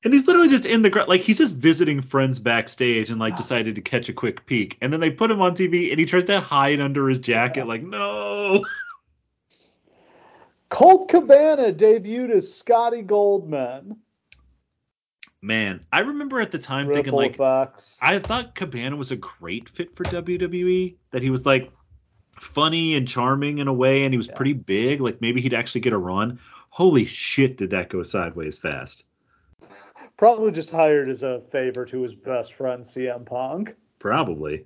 And 0.03 0.13
he's 0.13 0.25
literally 0.25 0.49
just 0.49 0.65
in 0.65 0.81
the 0.81 0.89
crowd, 0.89 1.07
like 1.07 1.21
he's 1.21 1.37
just 1.37 1.55
visiting 1.55 2.01
friends 2.01 2.39
backstage 2.39 3.09
and 3.09 3.19
like 3.19 3.35
decided 3.37 3.75
to 3.75 3.81
catch 3.81 4.09
a 4.09 4.13
quick 4.13 4.45
peek. 4.45 4.77
And 4.81 4.91
then 4.91 4.99
they 4.99 5.11
put 5.11 5.31
him 5.31 5.41
on 5.41 5.55
TV 5.55 5.91
and 5.91 5.99
he 5.99 6.05
tries 6.05 6.23
to 6.25 6.39
hide 6.39 6.79
under 6.79 7.09
his 7.09 7.19
jacket, 7.19 7.67
like, 7.67 7.83
no. 7.83 8.63
Colt 10.69 11.09
Cabana 11.09 11.71
debuted 11.73 12.31
as 12.31 12.53
Scotty 12.53 13.01
Goldman. 13.01 13.97
Man, 15.47 15.79
I 15.93 16.01
remember 16.01 16.41
at 16.41 16.51
the 16.51 16.59
time 16.59 16.89
thinking 16.89 17.13
like 17.13 17.35
effects. 17.35 17.99
I 18.03 18.19
thought 18.19 18.53
Cabana 18.53 18.97
was 18.97 19.11
a 19.11 19.15
great 19.15 19.69
fit 19.69 19.95
for 19.95 20.03
WWE. 20.03 20.95
That 21.11 21.23
he 21.23 21.29
was 21.29 21.45
like 21.45 21.71
funny 22.37 22.95
and 22.95 23.07
charming 23.07 23.59
in 23.59 23.69
a 23.69 23.73
way, 23.73 24.03
and 24.03 24.13
he 24.13 24.17
was 24.17 24.27
Yeah. 24.27 24.35
pretty 24.35 24.51
big. 24.51 24.99
Like 24.99 25.21
maybe 25.21 25.39
he'd 25.39 25.53
actually 25.53 25.79
get 25.79 25.93
a 25.93 25.97
run. 25.97 26.37
Holy 26.69 27.05
shit, 27.05 27.55
did 27.55 27.69
that 27.69 27.87
go 27.87 28.03
sideways 28.03 28.57
fast? 28.57 29.05
Probably 30.17 30.51
just 30.51 30.69
hired 30.69 31.07
as 31.07 31.23
a 31.23 31.39
favor 31.49 31.85
to 31.85 32.01
his 32.01 32.13
best 32.13 32.53
friend 32.53 32.83
CM 32.83 33.25
Punk. 33.25 33.73
Probably. 33.99 34.65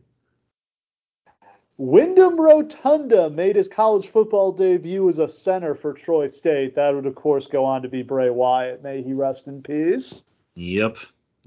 Windham 1.77 2.41
Rotunda 2.41 3.29
made 3.29 3.55
his 3.55 3.67
college 3.67 4.07
football 4.07 4.51
debut 4.51 5.07
as 5.09 5.19
a 5.19 5.27
center 5.29 5.75
for 5.75 5.93
Troy 5.93 6.25
State. 6.25 6.73
That 6.73 6.95
would, 6.95 7.05
of 7.05 7.13
course, 7.13 7.45
go 7.45 7.63
on 7.63 7.83
to 7.83 7.87
be 7.87 8.01
Bray 8.01 8.31
Wyatt. 8.31 8.81
May 8.81 9.03
he 9.03 9.13
rest 9.13 9.45
in 9.47 9.61
peace. 9.61 10.23
Yep. 10.61 10.97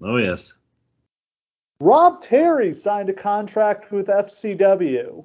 Oh 0.03 0.17
yes. 0.17 0.55
Rob 1.79 2.21
Terry 2.21 2.73
signed 2.73 3.09
a 3.09 3.13
contract 3.13 3.93
with 3.93 4.09
FCW. 4.09 5.25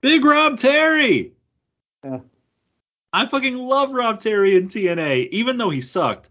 Big 0.00 0.24
Rob 0.24 0.58
Terry. 0.58 1.32
Yeah. 2.02 2.20
I 3.12 3.26
fucking 3.26 3.56
love 3.56 3.92
Rob 3.92 4.20
Terry 4.20 4.56
in 4.56 4.68
TNA, 4.68 5.28
even 5.30 5.58
though 5.58 5.70
he 5.70 5.80
sucked. 5.80 6.28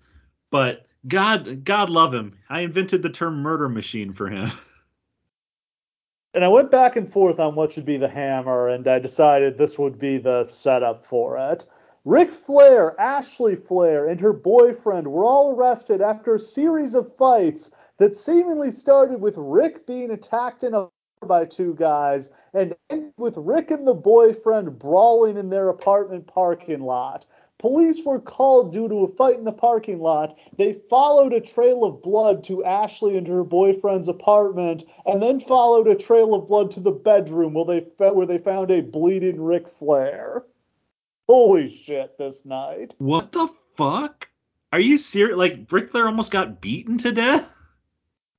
But 0.52 0.88
God, 1.08 1.64
God 1.64 1.90
love 1.90 2.14
him. 2.14 2.38
I 2.50 2.62
invented 2.62 3.02
the 3.02 3.10
term 3.10 3.42
murder 3.42 3.70
machine 3.70 4.14
for 4.14 4.30
him. 4.30 4.52
And 6.32 6.46
I 6.46 6.48
went 6.48 6.70
back 6.70 6.96
and 6.96 7.12
forth 7.12 7.40
on 7.40 7.56
what 7.56 7.72
should 7.72 7.88
be 7.88 7.98
the 7.98 8.08
hammer, 8.08 8.68
and 8.68 8.88
I 8.88 9.00
decided 9.00 9.58
this 9.58 9.80
would 9.80 9.98
be 9.98 10.20
the 10.20 10.46
setup 10.46 11.04
for 11.04 11.36
it. 11.38 11.66
Ric 12.06 12.32
Flair, 12.32 13.00
Ashley 13.00 13.56
Flair, 13.56 14.08
and 14.08 14.22
her 14.22 14.32
boyfriend 14.32 15.08
were 15.08 15.26
all 15.26 15.54
arrested 15.54 16.02
after 16.02 16.36
a 16.36 16.40
series 16.40 16.96
of 16.96 17.16
fights 17.18 17.72
that 17.98 18.16
seemingly 18.16 18.72
started 18.72 19.20
with 19.20 19.38
Ric 19.38 19.86
being 19.86 20.12
attacked 20.12 20.64
in 20.64 20.74
a 20.74 20.88
by 21.28 21.44
two 21.44 21.74
guys 21.76 22.30
and 22.54 22.74
ended 22.90 23.12
with 23.18 23.36
Ric 23.36 23.72
and 23.72 23.86
the 23.86 23.94
boyfriend 23.94 24.80
brawling 24.80 25.36
in 25.36 25.50
their 25.50 25.68
apartment 25.68 26.26
parking 26.28 26.82
lot. 26.82 27.26
Police 27.58 28.06
were 28.06 28.22
called 28.22 28.72
due 28.72 28.88
to 28.88 29.04
a 29.04 29.08
fight 29.10 29.38
in 29.38 29.44
the 29.44 29.52
parking 29.52 30.00
lot. 30.00 30.38
They 30.58 30.80
followed 30.90 31.34
a 31.34 31.42
trail 31.42 31.84
of 31.84 32.02
blood 32.02 32.46
to 32.46 32.64
Ashley 32.64 33.18
and 33.18 33.28
her 33.28 33.44
boyfriend's 33.44 34.08
apartment, 34.08 34.86
and 35.06 35.22
then 35.22 35.42
followed 35.42 35.88
a 35.88 35.96
trail 35.96 36.34
of 36.34 36.48
blood 36.48 36.72
to 36.72 36.80
the 36.80 36.92
bedroom 36.92 37.54
where 37.54 37.66
they 37.66 37.80
where 37.98 38.26
they 38.26 38.38
found 38.38 38.72
a 38.72 38.80
bleeding 38.80 39.42
Ric 39.42 39.68
Flair. 39.68 40.46
Holy 41.30 41.70
shit! 41.70 42.18
This 42.18 42.44
night. 42.44 42.96
What 42.98 43.32
the 43.32 43.48
fuck? 43.76 44.28
Are 44.74 44.80
you 44.80 44.98
serious? 44.98 45.38
Like 45.38 45.68
Ric 45.70 45.92
Flair 45.92 46.08
almost 46.08 46.32
got 46.32 46.60
beaten 46.60 46.98
to 46.98 47.12
death? 47.12 47.72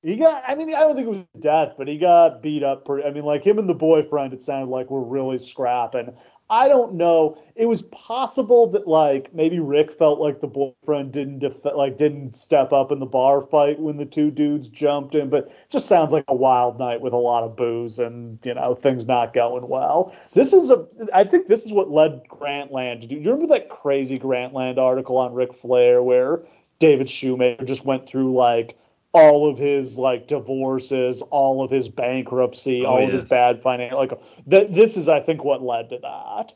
He 0.03 0.17
got, 0.17 0.43
I 0.45 0.55
mean, 0.55 0.75
I 0.75 0.79
don't 0.79 0.97
think 0.97 1.07
it 1.07 1.11
was 1.11 1.25
death, 1.39 1.75
but 1.77 1.87
he 1.87 1.97
got 1.97 2.41
beat 2.41 2.63
up 2.63 2.83
pretty. 2.83 3.07
I 3.07 3.11
mean, 3.11 3.23
like 3.23 3.45
him 3.45 3.59
and 3.59 3.69
the 3.69 3.73
boyfriend, 3.73 4.33
it 4.33 4.41
sounded 4.41 4.69
like 4.69 4.91
were 4.91 5.05
really 5.05 5.39
scrapping. 5.39 6.17
I 6.51 6.67
don't 6.67 6.95
know. 6.95 7.41
It 7.55 7.65
was 7.67 7.83
possible 7.83 8.67
that 8.71 8.85
like 8.85 9.33
maybe 9.33 9.59
Ric 9.59 9.89
felt 9.89 10.19
like 10.19 10.41
the 10.41 10.47
boyfriend 10.47 11.13
didn't 11.13 11.39
def- 11.39 11.63
like 11.63 11.97
didn't 11.97 12.35
step 12.35 12.73
up 12.73 12.91
in 12.91 12.99
the 12.99 13.05
bar 13.05 13.41
fight 13.41 13.79
when 13.79 13.95
the 13.95 14.05
two 14.05 14.31
dudes 14.31 14.67
jumped 14.67 15.15
in, 15.15 15.29
but 15.29 15.49
just 15.69 15.87
sounds 15.87 16.11
like 16.11 16.25
a 16.27 16.35
wild 16.35 16.77
night 16.77 16.99
with 16.99 17.13
a 17.13 17.17
lot 17.17 17.43
of 17.43 17.55
booze 17.55 17.99
and 17.99 18.37
you 18.43 18.53
know 18.53 18.75
things 18.75 19.07
not 19.07 19.33
going 19.33 19.65
well. 19.69 20.13
This 20.33 20.51
is 20.51 20.71
a, 20.71 20.85
I 21.13 21.23
think 21.23 21.47
this 21.47 21.65
is 21.65 21.71
what 21.71 21.89
led 21.89 22.23
Grantland 22.27 22.99
to 23.01 23.07
do. 23.07 23.15
You 23.15 23.31
remember 23.31 23.53
that 23.53 23.69
crazy 23.69 24.19
Grantland 24.19 24.77
article 24.77 25.17
on 25.17 25.33
Ric 25.33 25.53
Flair 25.53 26.03
where 26.03 26.43
David 26.79 27.09
Shoemaker 27.09 27.63
just 27.63 27.85
went 27.85 28.09
through 28.09 28.33
like 28.33 28.77
all 29.13 29.49
of 29.49 29.57
his 29.57 29.97
like 29.97 30.27
divorces, 30.27 31.21
all 31.21 31.63
of 31.63 31.69
his 31.69 31.89
bankruptcy, 31.89 32.85
Oh, 32.85 32.89
all 32.89 33.05
of 33.05 33.11
his 33.11 33.25
bad 33.25 33.61
financial. 33.61 33.97
Like 33.99 34.13
th- 34.49 34.71
this 34.71 34.97
is, 34.97 35.09
I 35.09 35.19
think, 35.19 35.43
what 35.43 35.61
led 35.61 35.89
to 35.89 35.99
that. 35.99 36.53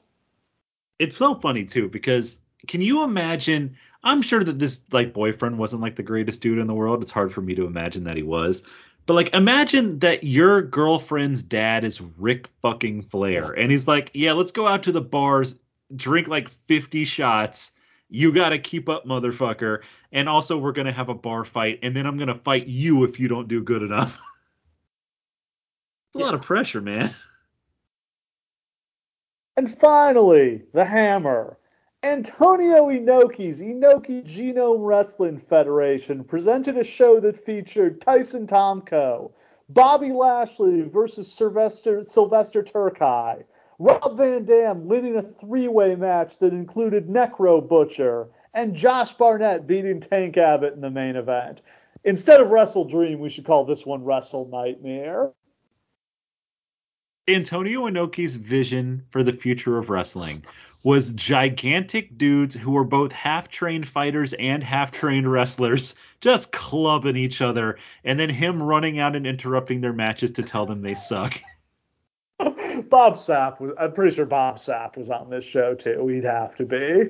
It's 1.00 1.18
so 1.18 1.36
funny 1.36 1.66
too 1.66 1.90
because 1.90 2.40
can 2.68 2.82
you 2.82 3.04
imagine? 3.04 3.78
I'm 4.04 4.22
sure 4.22 4.44
that 4.44 4.60
this 4.60 4.82
like 4.92 5.14
boyfriend 5.14 5.58
wasn't 5.58 5.82
like 5.82 5.96
the 5.96 6.04
greatest 6.04 6.42
dude 6.42 6.60
in 6.60 6.68
the 6.68 6.74
world. 6.74 7.02
It's 7.02 7.12
hard 7.12 7.34
for 7.34 7.42
me 7.42 7.56
to 7.56 7.66
imagine 7.66 8.06
that 8.06 8.18
he 8.18 8.24
was. 8.24 8.64
But 9.06 9.16
like 9.16 9.34
imagine 9.34 10.00
that 10.00 10.24
your 10.24 10.62
girlfriend's 10.62 11.44
dad 11.44 11.84
is 11.84 12.02
Ric 12.02 12.48
fucking 12.62 13.04
Flair 13.04 13.52
and 13.52 13.72
he's 13.72 13.88
like, 13.88 14.12
"Yeah, 14.14 14.34
let's 14.34 14.52
go 14.52 14.66
out 14.66 14.84
to 14.84 14.92
the 14.92 15.02
bars, 15.02 15.56
drink 15.96 16.28
like 16.28 16.50
50 16.68 17.06
shots. 17.06 17.72
You 18.10 18.32
got 18.32 18.50
to 18.50 18.60
keep 18.60 18.88
up, 18.90 19.06
motherfucker. 19.06 19.82
And 20.12 20.30
also 20.30 20.58
we're 20.58 20.72
going 20.72 20.88
to 20.88 20.94
have 20.94 21.10
a 21.10 21.16
bar 21.16 21.44
fight 21.44 21.80
and 21.84 21.96
then 21.96 22.06
I'm 22.06 22.18
going 22.18 22.28
to 22.28 22.36
fight 22.36 22.68
you 22.68 23.04
if 23.04 23.20
you 23.20 23.28
don't 23.28 23.48
do 23.48 23.64
good 23.64 23.84
enough." 23.84 24.20
It's 26.14 26.22
a 26.22 26.26
lot 26.28 26.34
of 26.34 26.44
pressure, 26.44 26.80
man. 26.80 27.14
And 29.58 29.78
finally, 29.80 30.64
the 30.74 30.86
hammer. 30.86 31.58
Antonio 32.04 32.90
Inoki's 32.90 33.62
Inoki 33.62 34.24
Genome 34.24 34.86
Wrestling 34.86 35.40
Federation 35.40 36.24
presented 36.24 36.78
a 36.78 36.84
show 36.84 37.20
that 37.20 37.44
featured 37.44 38.00
Tyson 38.00 38.48
Tomko, 38.48 39.32
Bobby 39.70 40.12
Lashley 40.12 40.84
versus 40.84 41.32
Sylvester, 41.32 42.04
Sylvester 42.04 42.62
Terkay, 42.64 43.44
Rob 43.78 44.18
Van 44.18 44.46
Dam 44.46 44.88
winning 44.88 45.18
a 45.18 45.22
three-way 45.22 45.96
match 45.96 46.40
that 46.40 46.54
included 46.54 47.08
Necro 47.08 47.68
Butcher, 47.68 48.30
and 48.54 48.74
Josh 48.74 49.14
Barnett 49.14 49.68
beating 49.68 50.00
Tank 50.00 50.38
Abbott 50.38 50.74
in 50.74 50.82
the 50.82 50.90
main 50.90 51.18
event. 51.18 51.62
Instead 52.04 52.40
of 52.40 52.50
Wrestle 52.50 52.86
Dream, 52.86 53.20
we 53.20 53.30
should 53.30 53.46
call 53.46 53.66
this 53.66 53.86
one 53.86 54.06
Wrestle 54.06 54.48
Nightmare. 54.48 55.32
Antonio 57.28 57.88
Inoki's 57.88 58.36
vision 58.36 59.08
for 59.10 59.24
the 59.24 59.34
future 59.34 59.78
of 59.78 59.90
wrestling 59.90 60.46
was 60.84 61.12
gigantic 61.12 62.16
dudes 62.16 62.54
who 62.54 62.72
were 62.72 62.84
both 62.84 63.12
half 63.12 63.50
trained 63.50 63.88
fighters 63.88 64.34
and 64.34 64.64
half 64.64 64.92
trained 64.92 65.30
wrestlers 65.30 65.96
just 66.22 66.52
clubbing 66.52 67.16
each 67.16 67.42
other 67.42 67.80
and 68.04 68.20
then 68.20 68.30
him 68.30 68.62
running 68.62 69.00
out 69.00 69.16
and 69.16 69.26
interrupting 69.26 69.82
their 69.82 69.92
matches 69.92 70.34
to 70.34 70.44
tell 70.44 70.68
them 70.68 70.82
they 70.82 70.94
suck. 70.94 71.42
Bob 72.90 73.14
Sapp 73.14 73.60
was. 73.60 73.74
I'm 73.80 73.94
pretty 73.94 74.16
sure 74.16 74.26
Bob 74.26 74.58
Sapp 74.58 74.98
was 74.98 75.10
on 75.10 75.30
this 75.30 75.46
show 75.46 75.76
too. 75.76 76.08
He'd 76.08 76.24
have 76.24 76.56
to 76.56 76.66
be. 76.66 77.10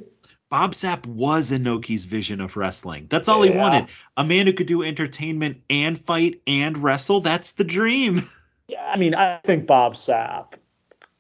Bob 0.50 0.74
Sapp 0.74 1.06
was 1.08 1.52
Inoki's 1.52 2.06
vision 2.06 2.40
of 2.40 2.56
wrestling. 2.56 3.08
That's 3.10 3.28
all 3.28 3.42
he 3.42 3.50
wanted. 3.50 3.88
A 4.16 4.24
man 4.24 4.46
who 4.46 4.54
could 4.54 4.68
do 4.68 4.84
entertainment 4.84 5.62
and 5.70 6.00
fight 6.00 6.42
and 6.46 6.78
wrestle. 6.78 7.22
That's 7.22 7.54
the 7.54 7.64
dream. 7.64 8.30
Yeah, 8.68 8.84
I 8.84 8.98
mean, 8.98 9.14
I 9.14 9.40
think 9.44 9.68
Bob 9.68 9.94
Sapp 9.94 10.54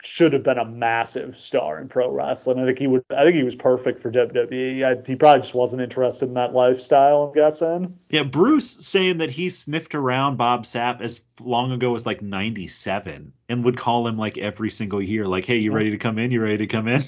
should 0.06 0.34
have 0.34 0.44
been 0.44 0.58
a 0.58 0.66
massive 0.66 1.36
star 1.38 1.80
in 1.82 1.88
pro 1.90 2.10
wrestling. 2.12 2.60
I 2.60 2.66
think 2.66 2.78
he 2.78 2.88
would. 2.88 3.04
I 3.10 3.24
think 3.24 3.36
he 3.36 3.44
was 3.44 3.56
perfect 3.56 4.02
for 4.02 4.12
WWE. 4.12 4.84
I, 4.84 5.02
he 5.06 5.16
probably 5.16 5.42
just 5.42 5.56
wasn't 5.56 5.82
interested 5.82 6.28
in 6.28 6.36
that 6.36 6.54
lifestyle. 6.54 7.24
I'm 7.24 7.34
guessing. 7.34 7.98
Yeah, 8.10 8.24
Bruce 8.24 8.70
saying 8.86 9.18
that 9.18 9.32
he 9.32 9.50
sniffed 9.50 9.96
around 9.96 10.38
Bob 10.38 10.64
Sapp 10.64 11.02
as 11.02 11.22
long 11.42 11.72
ago 11.72 11.96
as 11.96 12.06
like 12.06 12.22
97 12.22 13.34
and 13.50 13.64
would 13.66 13.78
call 13.78 14.08
him 14.08 14.18
like 14.18 14.38
every 14.38 14.70
single 14.70 15.02
year, 15.02 15.28
like, 15.28 15.46
hey, 15.46 15.58
you 15.58 15.72
ready 15.72 15.92
to 15.92 15.98
come 15.98 16.20
in? 16.20 16.32
You 16.32 16.42
ready 16.42 16.58
to 16.58 16.68
come 16.68 16.88
in? 16.88 17.02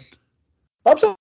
Bob 0.83 0.97
Sapp, 0.99 1.15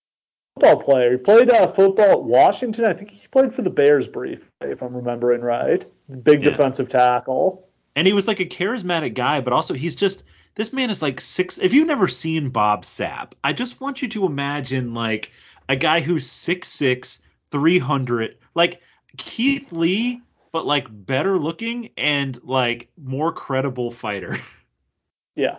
football 0.55 0.83
player. 0.83 1.13
He 1.13 1.19
played 1.19 1.51
uh, 1.51 1.67
football 1.67 2.13
at 2.13 2.23
Washington. 2.25 2.87
I 2.87 2.95
think 2.95 3.11
he 3.11 3.27
played 3.29 3.55
for 3.55 3.63
the 3.63 3.71
Bears 3.71 4.09
briefly, 4.09 4.49
if 4.63 4.83
I'm 4.83 4.97
remembering 4.97 5.43
right. 5.43 5.85
Big 6.23 6.43
Yeah. 6.43 6.51
defensive 6.51 6.89
tackle. 6.89 7.69
And 7.95 8.07
he 8.07 8.13
was 8.13 8.29
like 8.29 8.41
a 8.41 8.45
charismatic 8.47 9.15
guy, 9.15 9.41
but 9.41 9.53
also 9.53 9.73
he's 9.75 9.97
just 9.97 10.25
this 10.57 10.73
man 10.73 10.91
is 10.91 11.01
like 11.03 11.21
six. 11.21 11.59
If 11.59 11.73
you've 11.73 11.87
never 11.87 12.09
seen 12.09 12.51
Bob 12.51 12.83
Sapp, 12.83 13.33
I 13.45 13.53
just 13.53 13.81
want 13.81 14.03
you 14.03 14.09
to 14.09 14.27
imagine 14.27 14.93
like 14.95 15.31
a 15.69 15.77
guy 15.77 16.01
who's 16.01 16.27
six 16.27 16.69
six, 16.69 17.21
three 17.51 17.79
hundred, 17.79 18.39
like 18.55 18.81
Keith 19.17 19.71
Lee, 19.73 20.21
but 20.53 20.67
like 20.67 20.87
better 20.91 21.39
looking 21.39 21.91
and 21.97 22.39
like 22.43 22.89
more 23.03 23.33
credible 23.33 23.91
fighter 23.91 24.37
Yeah, 25.37 25.59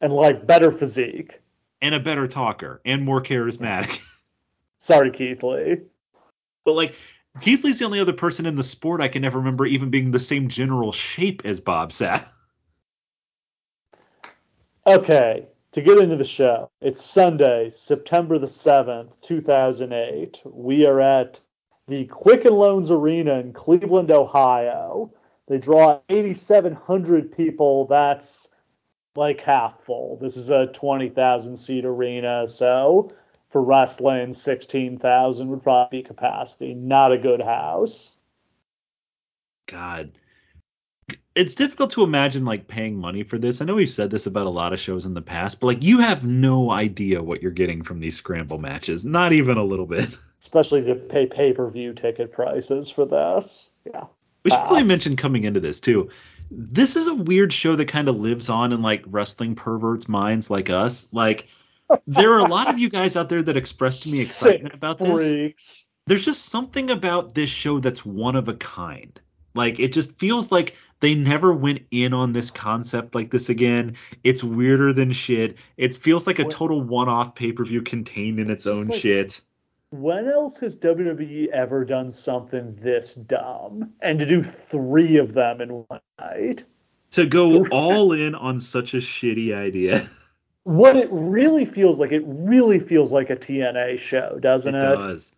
and 0.00 0.12
like 0.12 0.46
better 0.46 0.72
physique. 0.72 1.40
and 1.82 1.94
a 1.94 2.00
better 2.00 2.26
talker 2.26 2.80
and 2.84 3.04
more 3.04 3.22
charismatic. 3.22 4.00
Sorry, 4.78 5.10
Keith 5.10 5.42
Lee. 5.42 5.76
But 6.64 6.72
like 6.74 6.94
Keith 7.40 7.62
Lee's 7.64 7.78
the 7.78 7.84
only 7.84 8.00
other 8.00 8.12
person 8.12 8.46
in 8.46 8.56
the 8.56 8.64
sport 8.64 9.00
I 9.00 9.08
can 9.08 9.24
ever 9.24 9.38
remember 9.38 9.66
even 9.66 9.90
being 9.90 10.10
the 10.10 10.20
same 10.20 10.48
general 10.48 10.92
shape 10.92 11.42
as 11.44 11.60
Bob 11.60 11.90
Sapp. 11.90 12.26
Okay, 14.84 15.46
to 15.70 15.80
get 15.80 15.98
into 15.98 16.16
the 16.16 16.24
show, 16.24 16.68
it's 16.80 17.00
Sunday, 17.00 17.68
September 17.68 18.36
the 18.36 18.48
7th, 18.48 19.20
2008. 19.20 20.42
We 20.44 20.86
are 20.86 21.00
at 21.00 21.38
the 21.86 22.06
Quicken 22.06 22.54
Loans 22.54 22.90
Arena 22.90 23.38
in 23.38 23.52
Cleveland, 23.52 24.10
Ohio. 24.10 25.12
They 25.46 25.58
draw 25.58 26.00
8,700 26.08 27.30
people. 27.30 27.84
That's 27.84 28.48
like 29.14 29.40
half 29.40 29.84
full. 29.84 30.18
This 30.20 30.36
is 30.36 30.50
a 30.50 30.66
20,000 30.66 31.54
seat 31.54 31.84
arena, 31.84 32.48
so 32.48 33.12
for 33.50 33.62
wrestling, 33.62 34.32
16,000 34.32 35.48
would 35.48 35.62
probably 35.62 35.98
be 35.98 36.02
capacity. 36.02 36.74
Not 36.74 37.12
a 37.12 37.18
good 37.18 37.40
house. 37.40 38.16
God. 39.66 40.10
It's 41.34 41.54
difficult 41.54 41.92
to 41.92 42.02
imagine 42.02 42.44
like 42.44 42.68
paying 42.68 42.96
money 42.98 43.22
for 43.22 43.38
this. 43.38 43.60
I 43.60 43.64
know 43.64 43.74
we've 43.74 43.88
said 43.88 44.10
this 44.10 44.26
about 44.26 44.46
a 44.46 44.50
lot 44.50 44.72
of 44.72 44.80
shows 44.80 45.06
in 45.06 45.14
the 45.14 45.22
past, 45.22 45.60
but 45.60 45.66
like 45.68 45.82
you 45.82 46.00
have 46.00 46.24
no 46.24 46.70
idea 46.70 47.22
what 47.22 47.42
you're 47.42 47.50
getting 47.50 47.82
from 47.82 48.00
these 48.00 48.16
scramble 48.16 48.58
matches, 48.58 49.04
not 49.04 49.32
even 49.32 49.56
a 49.56 49.64
little 49.64 49.86
bit. 49.86 50.16
Especially 50.40 50.82
to 50.84 50.94
pay 50.94 51.26
pay-per-view 51.26 51.94
ticket 51.94 52.32
prices 52.32 52.90
for 52.90 53.06
this. 53.06 53.70
Yeah. 53.86 54.06
We 54.44 54.50
should 54.50 54.60
probably 54.60 54.84
mention 54.84 55.16
coming 55.16 55.44
into 55.44 55.60
this 55.60 55.80
too. 55.80 56.10
This 56.50 56.96
is 56.96 57.06
a 57.06 57.14
weird 57.14 57.52
show 57.52 57.76
that 57.76 57.86
kind 57.86 58.08
of 58.08 58.16
lives 58.16 58.48
on 58.48 58.72
in 58.72 58.82
like 58.82 59.04
wrestling 59.06 59.54
perverts' 59.54 60.08
minds 60.08 60.50
like 60.50 60.68
us. 60.68 61.08
Like 61.12 61.48
there 62.06 62.32
are 62.32 62.44
a 62.44 62.48
lot 62.48 62.68
of 62.68 62.78
you 62.78 62.90
guys 62.90 63.16
out 63.16 63.28
there 63.28 63.42
that 63.42 63.56
expressed 63.56 64.02
to 64.02 64.10
me 64.10 64.20
excitement 64.22 64.72
Sick 64.72 64.74
about 64.74 64.98
this. 64.98 65.28
freaks. 65.28 65.86
There's 66.06 66.24
just 66.24 66.46
something 66.46 66.90
about 66.90 67.34
this 67.34 67.48
show 67.48 67.78
that's 67.78 68.04
one 68.04 68.34
of 68.36 68.48
a 68.48 68.54
kind. 68.54 69.18
Like 69.54 69.78
it 69.78 69.92
just 69.92 70.18
feels 70.18 70.50
like 70.50 70.76
they 71.02 71.16
never 71.16 71.52
went 71.52 71.80
in 71.90 72.14
on 72.14 72.32
this 72.32 72.48
concept 72.50 73.12
like 73.14 73.32
this 73.32 73.48
again. 73.48 73.96
It's 74.22 74.42
weirder 74.44 74.92
than 74.92 75.10
shit. 75.10 75.56
It 75.76 75.94
feels 75.96 76.28
like 76.28 76.38
a 76.38 76.44
total 76.44 76.80
one-off 76.80 77.34
pay-per-view 77.34 77.82
contained 77.82 78.38
in 78.38 78.48
its 78.50 78.64
Just 78.64 78.80
own 78.80 78.86
like- 78.86 79.00
shit. 79.00 79.40
When 79.90 80.26
else 80.28 80.56
has 80.58 80.78
WWE 80.78 81.48
ever 81.48 81.84
done 81.84 82.10
something 82.10 82.74
this 82.80 83.14
dumb? 83.14 83.92
And 84.00 84.18
to 84.20 84.24
do 84.24 84.42
three 84.42 85.16
of 85.18 85.34
them 85.34 85.60
in 85.60 85.84
one 85.88 86.00
night? 86.18 86.64
To 87.10 87.26
go 87.26 87.66
all 87.72 88.12
in 88.12 88.34
on 88.36 88.58
such 88.60 88.94
a 88.94 88.98
shitty 88.98 89.52
idea. 89.54 90.08
What 90.62 90.96
it 90.96 91.08
really 91.10 91.64
feels 91.64 91.98
like, 91.98 92.12
it 92.12 92.22
really 92.24 92.78
feels 92.78 93.12
like 93.12 93.28
a 93.28 93.36
TNA 93.36 93.98
show, 93.98 94.38
doesn't 94.40 94.74
it 94.74 94.78
it? 94.78 94.94
does. 94.94 95.32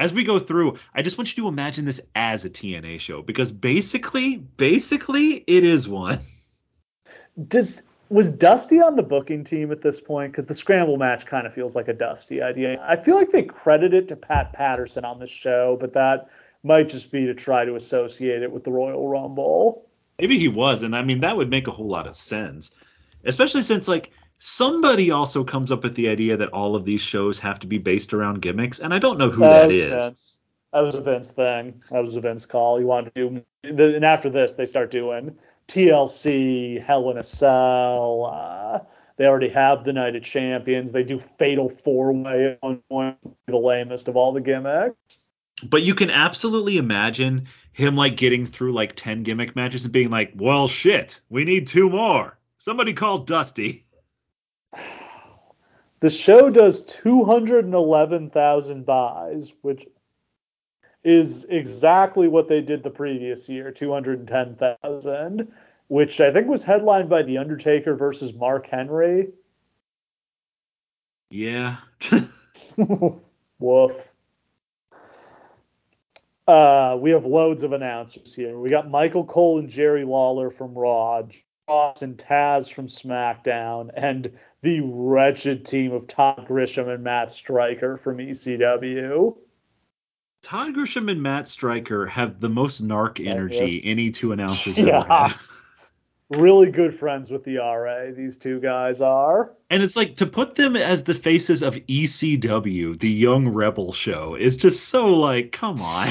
As 0.00 0.14
we 0.14 0.24
go 0.24 0.38
through, 0.38 0.78
I 0.94 1.02
just 1.02 1.18
want 1.18 1.36
you 1.36 1.42
to 1.42 1.48
imagine 1.48 1.84
this 1.84 2.00
as 2.14 2.46
a 2.46 2.50
TNA 2.50 3.00
show 3.00 3.20
because 3.20 3.52
basically, 3.52 4.38
basically, 4.38 5.44
it 5.46 5.62
is 5.62 5.86
one. 5.86 6.20
Does 7.48 7.82
was 8.08 8.32
Dusty 8.32 8.80
on 8.80 8.96
the 8.96 9.02
booking 9.02 9.44
team 9.44 9.70
at 9.70 9.82
this 9.82 10.00
point? 10.00 10.32
Because 10.32 10.46
the 10.46 10.54
scramble 10.54 10.96
match 10.96 11.26
kind 11.26 11.46
of 11.46 11.52
feels 11.52 11.76
like 11.76 11.88
a 11.88 11.92
Dusty 11.92 12.40
idea. 12.40 12.82
I 12.82 12.96
feel 12.96 13.14
like 13.14 13.30
they 13.30 13.42
credit 13.42 13.92
it 13.92 14.08
to 14.08 14.16
Pat 14.16 14.54
Patterson 14.54 15.04
on 15.04 15.18
this 15.18 15.28
show, 15.28 15.76
but 15.78 15.92
that 15.92 16.30
might 16.62 16.88
just 16.88 17.12
be 17.12 17.26
to 17.26 17.34
try 17.34 17.66
to 17.66 17.74
associate 17.74 18.42
it 18.42 18.50
with 18.50 18.64
the 18.64 18.72
Royal 18.72 19.06
Rumble. 19.06 19.84
Maybe 20.18 20.38
he 20.38 20.48
was, 20.48 20.82
and 20.82 20.96
I 20.96 21.02
mean 21.02 21.20
that 21.20 21.36
would 21.36 21.50
make 21.50 21.68
a 21.68 21.72
whole 21.72 21.88
lot 21.88 22.06
of 22.06 22.16
sense, 22.16 22.70
especially 23.26 23.60
since 23.60 23.86
like 23.86 24.10
somebody 24.40 25.10
also 25.10 25.44
comes 25.44 25.70
up 25.70 25.84
with 25.84 25.94
the 25.94 26.08
idea 26.08 26.36
that 26.38 26.48
all 26.48 26.74
of 26.74 26.84
these 26.84 27.00
shows 27.00 27.38
have 27.38 27.60
to 27.60 27.66
be 27.66 27.78
based 27.78 28.12
around 28.12 28.42
gimmicks, 28.42 28.80
and 28.80 28.92
I 28.92 28.98
don't 28.98 29.18
know 29.18 29.30
who 29.30 29.42
that 29.42 29.68
was 29.68 29.76
is. 29.76 29.88
Vince. 29.88 30.40
That 30.72 30.80
was 30.80 30.94
a 30.94 31.00
Vince 31.00 31.30
thing. 31.30 31.82
That 31.90 32.00
was 32.00 32.16
a 32.16 32.20
Vince 32.20 32.46
call. 32.46 32.78
He 32.78 32.84
wanted 32.84 33.14
to 33.14 33.44
do, 33.62 33.94
and 33.94 34.04
after 34.04 34.30
this, 34.30 34.54
they 34.54 34.66
start 34.66 34.90
doing 34.90 35.36
TLC, 35.68 36.82
Hell 36.82 37.10
in 37.10 37.18
a 37.18 37.22
Cell. 37.22 38.30
Uh, 38.32 38.80
they 39.16 39.26
already 39.26 39.50
have 39.50 39.84
the 39.84 39.92
Night 39.92 40.16
of 40.16 40.22
Champions. 40.22 40.90
They 40.90 41.04
do 41.04 41.22
Fatal 41.38 41.70
Four 41.84 42.12
Way 42.12 42.56
on 42.62 42.82
one, 42.88 43.16
the 43.46 43.56
lamest 43.56 44.08
of 44.08 44.16
all 44.16 44.32
the 44.32 44.40
gimmicks. 44.40 44.96
But 45.62 45.82
you 45.82 45.94
can 45.94 46.10
absolutely 46.10 46.78
imagine 46.78 47.46
him 47.72 47.94
like 47.94 48.16
getting 48.16 48.46
through 48.46 48.72
like 48.72 48.96
10 48.96 49.22
gimmick 49.22 49.54
matches 49.54 49.84
and 49.84 49.92
being 49.92 50.08
like, 50.08 50.32
well, 50.34 50.66
shit, 50.66 51.20
we 51.28 51.44
need 51.44 51.66
two 51.66 51.90
more. 51.90 52.38
Somebody 52.56 52.94
call 52.94 53.18
Dusty. 53.18 53.84
The 56.00 56.10
show 56.10 56.50
does 56.50 56.82
211,000 56.84 58.86
buys, 58.86 59.54
which 59.60 59.86
is 61.04 61.44
exactly 61.44 62.26
what 62.26 62.48
they 62.48 62.62
did 62.62 62.82
the 62.82 62.90
previous 62.90 63.48
year, 63.48 63.70
210,000, 63.70 65.52
which 65.88 66.20
I 66.20 66.32
think 66.32 66.48
was 66.48 66.62
headlined 66.62 67.10
by 67.10 67.22
The 67.22 67.38
Undertaker 67.38 67.94
versus 67.94 68.34
Mark 68.34 68.66
Henry. 68.66 69.28
Yeah. 71.30 71.76
Woof. 73.58 74.08
Uh, 76.46 76.96
we 77.00 77.10
have 77.10 77.26
loads 77.26 77.62
of 77.62 77.72
announcers 77.72 78.34
here. 78.34 78.58
We 78.58 78.70
got 78.70 78.90
Michael 78.90 79.24
Cole 79.24 79.58
and 79.58 79.68
Jerry 79.68 80.04
Lawler 80.04 80.50
from 80.50 80.74
Raw, 80.74 81.22
Ross 81.68 82.02
and 82.02 82.16
Taz 82.16 82.72
from 82.72 82.88
SmackDown, 82.88 83.90
and 83.94 84.32
the 84.62 84.80
wretched 84.80 85.64
team 85.64 85.92
of 85.92 86.06
Todd 86.06 86.46
Grisham 86.48 86.92
and 86.92 87.02
Matt 87.02 87.30
Striker 87.32 87.96
from 87.96 88.18
ECW. 88.18 89.36
Todd 90.42 90.74
Grisham 90.74 91.10
and 91.10 91.22
Matt 91.22 91.48
Striker 91.48 92.06
have 92.06 92.40
the 92.40 92.48
most 92.48 92.82
narc 92.86 93.24
energy 93.26 93.80
any 93.84 94.10
two 94.10 94.32
announcers 94.32 94.76
Yeah. 94.78 95.00
ever 95.00 95.08
have. 95.08 95.42
Really 96.32 96.70
good 96.70 96.94
friends 96.94 97.28
with 97.28 97.42
the 97.42 97.56
RA, 97.56 98.12
these 98.14 98.38
two 98.38 98.60
guys 98.60 99.00
are. 99.00 99.52
And 99.68 99.82
it's 99.82 99.96
like 99.96 100.14
to 100.18 100.26
put 100.26 100.54
them 100.54 100.76
as 100.76 101.02
the 101.02 101.12
faces 101.12 101.60
of 101.62 101.74
ECW, 101.74 102.96
the 103.00 103.10
Young 103.10 103.48
Rebel 103.48 103.92
show, 103.92 104.36
is 104.36 104.56
just 104.56 104.88
so 104.88 105.16
like, 105.16 105.50
come 105.50 105.80
on. 105.80 106.08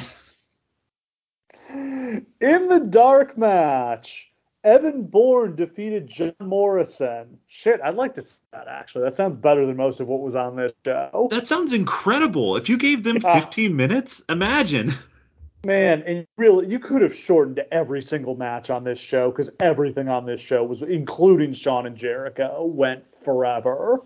In 1.69 2.67
the 2.67 2.85
dark 2.89 3.37
match, 3.37 4.28
Evan 4.63 5.03
Bourne 5.03 5.55
defeated 5.55 6.07
John 6.07 6.33
Morrison. 6.41 7.37
Shit, 7.47 7.79
I'd 7.81 7.95
like 7.95 8.15
to 8.15 8.21
see 8.21 8.39
that 8.51 8.67
actually. 8.67 9.03
That 9.03 9.15
sounds 9.15 9.37
better 9.37 9.65
than 9.65 9.77
most 9.77 10.01
of 10.01 10.07
what 10.07 10.19
was 10.19 10.35
on 10.35 10.57
this 10.57 10.73
show. 10.85 11.27
That 11.31 11.47
sounds 11.47 11.71
incredible. 11.71 12.57
If 12.57 12.67
you 12.67 12.77
gave 12.77 13.03
them 13.03 13.17
Yeah. 13.23 13.39
15 13.39 13.75
minutes, 13.75 14.23
imagine. 14.27 14.91
Man, 15.65 16.03
and 16.03 16.25
really, 16.37 16.67
you 16.67 16.79
could 16.79 17.01
have 17.01 17.15
shortened 17.15 17.61
every 17.71 18.01
single 18.01 18.35
match 18.35 18.69
on 18.69 18.85
this 18.85 18.99
show 18.99 19.29
because 19.29 19.49
everything 19.59 20.07
on 20.07 20.25
this 20.25 20.39
show 20.39 20.63
was, 20.63 20.81
including 20.81 21.51
Shawn 21.51 21.85
and 21.85 21.97
Jericho, 21.97 22.63
went 22.63 23.03
forever. 23.25 24.01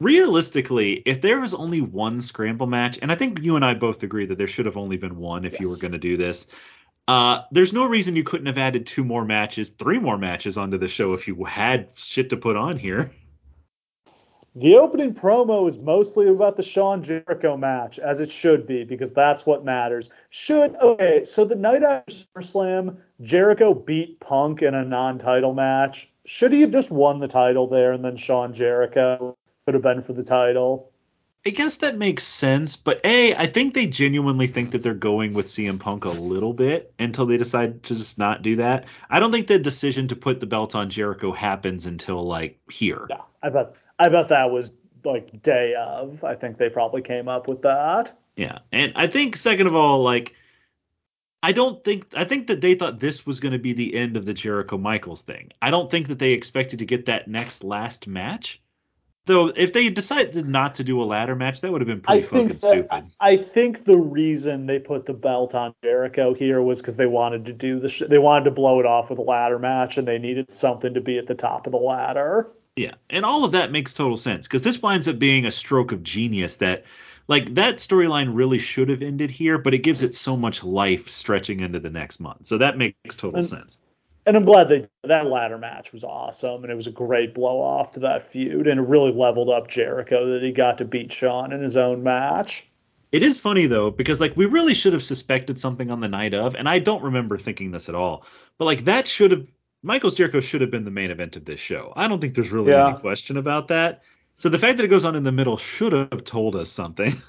Realistically, 0.00 1.02
if 1.04 1.20
there 1.20 1.40
was 1.40 1.54
only 1.54 1.80
one 1.80 2.20
scramble 2.20 2.68
match, 2.68 3.00
and 3.02 3.10
I 3.10 3.16
think 3.16 3.40
you 3.42 3.56
and 3.56 3.64
I 3.64 3.74
both 3.74 4.04
agree 4.04 4.26
that 4.26 4.38
there 4.38 4.46
should 4.46 4.64
have 4.64 4.76
only 4.76 4.96
been 4.96 5.16
one 5.16 5.44
if 5.44 5.58
you 5.60 5.68
were 5.68 5.76
going 5.76 5.92
to 5.92 5.98
do 5.98 6.16
this, 6.16 6.46
uh, 7.08 7.42
there's 7.50 7.72
no 7.72 7.86
reason 7.86 8.16
you 8.16 8.24
couldn't 8.24 8.46
have 8.46 8.58
added 8.58 8.86
two 8.86 9.04
more 9.04 9.24
matches, 9.24 9.70
three 9.70 9.98
more 9.98 10.18
matches 10.18 10.56
onto 10.56 10.78
the 10.78 10.88
show 10.88 11.12
if 11.14 11.26
you 11.26 11.44
had 11.44 11.88
shit 11.96 12.30
to 12.30 12.36
put 12.36 12.56
on 12.56 12.76
here. 12.76 13.12
The 14.56 14.76
opening 14.76 15.14
promo 15.14 15.68
is 15.68 15.78
mostly 15.78 16.26
about 16.26 16.56
the 16.56 16.64
Shawn 16.64 17.04
Jericho 17.04 17.56
match, 17.56 18.00
as 18.00 18.18
it 18.18 18.32
should 18.32 18.66
be, 18.66 18.82
because 18.82 19.12
that's 19.12 19.46
what 19.46 19.64
matters. 19.64 20.10
Should 20.30 20.74
okay, 20.76 21.24
so 21.24 21.44
the 21.44 21.54
night 21.54 21.84
after 21.84 22.12
SummerSlam, 22.12 22.96
Jericho 23.22 23.74
beat 23.74 24.18
Punk 24.18 24.62
in 24.62 24.74
a 24.74 24.84
non-title 24.84 25.54
match. 25.54 26.10
Should 26.26 26.52
he 26.52 26.62
have 26.62 26.72
just 26.72 26.90
won 26.90 27.20
the 27.20 27.28
title 27.28 27.68
there, 27.68 27.92
and 27.92 28.04
then 28.04 28.16
Shawn 28.16 28.52
Jericho 28.52 29.36
could 29.66 29.74
have 29.74 29.84
been 29.84 30.00
for 30.00 30.14
the 30.14 30.24
title? 30.24 30.89
I 31.46 31.50
guess 31.50 31.76
that 31.76 31.96
makes 31.96 32.22
sense, 32.22 32.76
but 32.76 33.00
A, 33.02 33.34
I 33.34 33.46
think 33.46 33.72
they 33.72 33.86
genuinely 33.86 34.46
think 34.46 34.72
that 34.72 34.82
they're 34.82 34.92
going 34.92 35.32
with 35.32 35.46
CM 35.46 35.80
Punk 35.80 36.04
a 36.04 36.10
little 36.10 36.52
bit 36.52 36.92
until 36.98 37.24
they 37.24 37.38
decide 37.38 37.82
to 37.84 37.94
just 37.94 38.18
not 38.18 38.42
do 38.42 38.56
that. 38.56 38.84
I 39.08 39.20
don't 39.20 39.32
think 39.32 39.46
the 39.46 39.58
decision 39.58 40.08
to 40.08 40.16
put 40.16 40.40
the 40.40 40.46
belt 40.46 40.74
on 40.74 40.90
Jericho 40.90 41.32
happens 41.32 41.86
until 41.86 42.22
like 42.24 42.60
here. 42.70 43.06
Yeah, 43.08 43.22
I 43.42 43.48
bet 43.48 43.74
I 43.98 44.10
bet 44.10 44.28
that 44.28 44.50
was 44.50 44.72
like 45.02 45.40
day 45.40 45.74
of. 45.78 46.24
I 46.24 46.34
think 46.34 46.58
they 46.58 46.68
probably 46.68 47.00
came 47.00 47.26
up 47.26 47.48
with 47.48 47.62
that. 47.62 48.18
Yeah. 48.36 48.58
And 48.70 48.92
I 48.96 49.06
think 49.06 49.36
second 49.36 49.66
of 49.66 49.74
all, 49.74 50.02
like 50.02 50.34
I 51.42 51.52
don't 51.52 51.82
think 51.82 52.06
I 52.14 52.24
think 52.24 52.48
that 52.48 52.60
they 52.60 52.74
thought 52.74 53.00
this 53.00 53.24
was 53.24 53.40
going 53.40 53.52
to 53.52 53.58
be 53.58 53.72
the 53.72 53.94
end 53.94 54.16
of 54.16 54.26
the 54.26 54.34
Jericho 54.34 54.76
Michaels 54.76 55.22
thing. 55.22 55.52
I 55.62 55.70
don't 55.70 55.90
think 55.90 56.08
that 56.08 56.18
they 56.18 56.32
expected 56.32 56.80
to 56.80 56.86
get 56.86 57.06
that 57.06 57.28
next 57.28 57.64
last 57.64 58.06
match. 58.06 58.60
Though 59.26 59.48
if 59.54 59.72
they 59.72 59.88
decided 59.90 60.48
not 60.48 60.76
to 60.76 60.84
do 60.84 61.00
a 61.02 61.04
ladder 61.04 61.36
match, 61.36 61.60
that 61.60 61.70
would 61.70 61.80
have 61.82 61.88
been 61.88 62.00
I 62.08 62.22
pretty 62.22 62.26
fucking 62.26 62.48
that, 62.48 62.60
stupid. 62.60 63.04
I 63.20 63.36
think 63.36 63.84
the 63.84 63.98
reason 63.98 64.66
they 64.66 64.78
put 64.78 65.06
the 65.06 65.12
belt 65.12 65.54
on 65.54 65.74
Jericho 65.84 66.34
here 66.34 66.60
was 66.62 66.80
because 66.80 66.96
they 66.96 67.06
wanted 67.06 67.44
to 67.44 67.52
do 67.52 67.78
the 67.78 67.88
sh- 67.88 68.02
they 68.08 68.18
wanted 68.18 68.44
to 68.46 68.50
blow 68.50 68.80
it 68.80 68.86
off 68.86 69.10
with 69.10 69.18
a 69.18 69.22
ladder 69.22 69.58
match 69.58 69.98
and 69.98 70.08
they 70.08 70.18
needed 70.18 70.50
something 70.50 70.94
to 70.94 71.00
be 71.00 71.18
at 71.18 71.26
the 71.26 71.34
top 71.34 71.66
of 71.66 71.72
the 71.72 71.78
ladder. 71.78 72.46
Yeah, 72.76 72.94
and 73.10 73.24
all 73.24 73.44
of 73.44 73.52
that 73.52 73.70
makes 73.72 73.92
total 73.94 74.16
sense 74.16 74.46
because 74.48 74.62
this 74.62 74.80
winds 74.80 75.06
up 75.06 75.18
being 75.18 75.44
a 75.44 75.50
stroke 75.50 75.92
of 75.92 76.02
genius 76.02 76.56
that, 76.56 76.84
like, 77.28 77.54
that 77.56 77.76
storyline 77.76 78.30
really 78.34 78.58
should 78.58 78.88
have 78.88 79.02
ended 79.02 79.30
here, 79.30 79.58
but 79.58 79.74
it 79.74 79.78
gives 79.78 80.02
it 80.02 80.14
so 80.14 80.36
much 80.36 80.64
life 80.64 81.08
stretching 81.08 81.60
into 81.60 81.78
the 81.78 81.90
next 81.90 82.20
month. 82.20 82.46
So 82.46 82.56
that 82.58 82.78
makes 82.78 83.16
total 83.16 83.40
And- 83.40 83.46
sense. 83.46 83.78
And 84.26 84.36
I'm 84.36 84.44
glad 84.44 84.68
they 84.68 84.88
that 85.04 85.26
ladder 85.26 85.58
match 85.58 85.92
was 85.92 86.04
awesome, 86.04 86.62
and 86.62 86.72
it 86.72 86.76
was 86.76 86.86
a 86.86 86.92
great 86.92 87.34
blow 87.34 87.60
off 87.60 87.92
to 87.92 88.00
that 88.00 88.30
feud, 88.30 88.66
and 88.66 88.80
it 88.80 88.82
really 88.82 89.12
leveled 89.12 89.50
up 89.50 89.68
Jericho 89.68 90.32
that 90.32 90.42
he 90.42 90.52
got 90.52 90.78
to 90.78 90.84
beat 90.84 91.12
Shawn 91.12 91.52
in 91.52 91.62
his 91.62 91.76
own 91.76 92.02
match. 92.02 92.66
It 93.12 93.22
is 93.22 93.40
funny 93.40 93.66
though 93.66 93.90
because 93.90 94.20
like 94.20 94.36
we 94.36 94.46
really 94.46 94.74
should 94.74 94.92
have 94.92 95.02
suspected 95.02 95.58
something 95.58 95.90
on 95.90 96.00
the 96.00 96.08
night 96.08 96.34
of, 96.34 96.54
and 96.54 96.68
I 96.68 96.78
don't 96.78 97.02
remember 97.02 97.38
thinking 97.38 97.70
this 97.70 97.88
at 97.88 97.94
all. 97.94 98.24
But 98.58 98.66
like 98.66 98.84
that 98.84 99.08
should 99.08 99.30
have 99.32 99.46
Michaels 99.82 100.14
Jericho 100.14 100.40
should 100.40 100.60
have 100.60 100.70
been 100.70 100.84
the 100.84 100.90
main 100.90 101.10
event 101.10 101.36
of 101.36 101.44
this 101.44 101.60
show. 101.60 101.92
I 101.96 102.06
don't 102.06 102.20
think 102.20 102.34
there's 102.34 102.50
really 102.50 102.72
yeah. 102.72 102.88
any 102.88 102.98
question 102.98 103.36
about 103.36 103.68
that. 103.68 104.02
So 104.36 104.48
the 104.48 104.58
fact 104.58 104.76
that 104.76 104.84
it 104.84 104.88
goes 104.88 105.04
on 105.04 105.16
in 105.16 105.24
the 105.24 105.32
middle 105.32 105.56
should 105.56 105.92
have 105.92 106.24
told 106.24 106.56
us 106.56 106.70
something. 106.70 107.12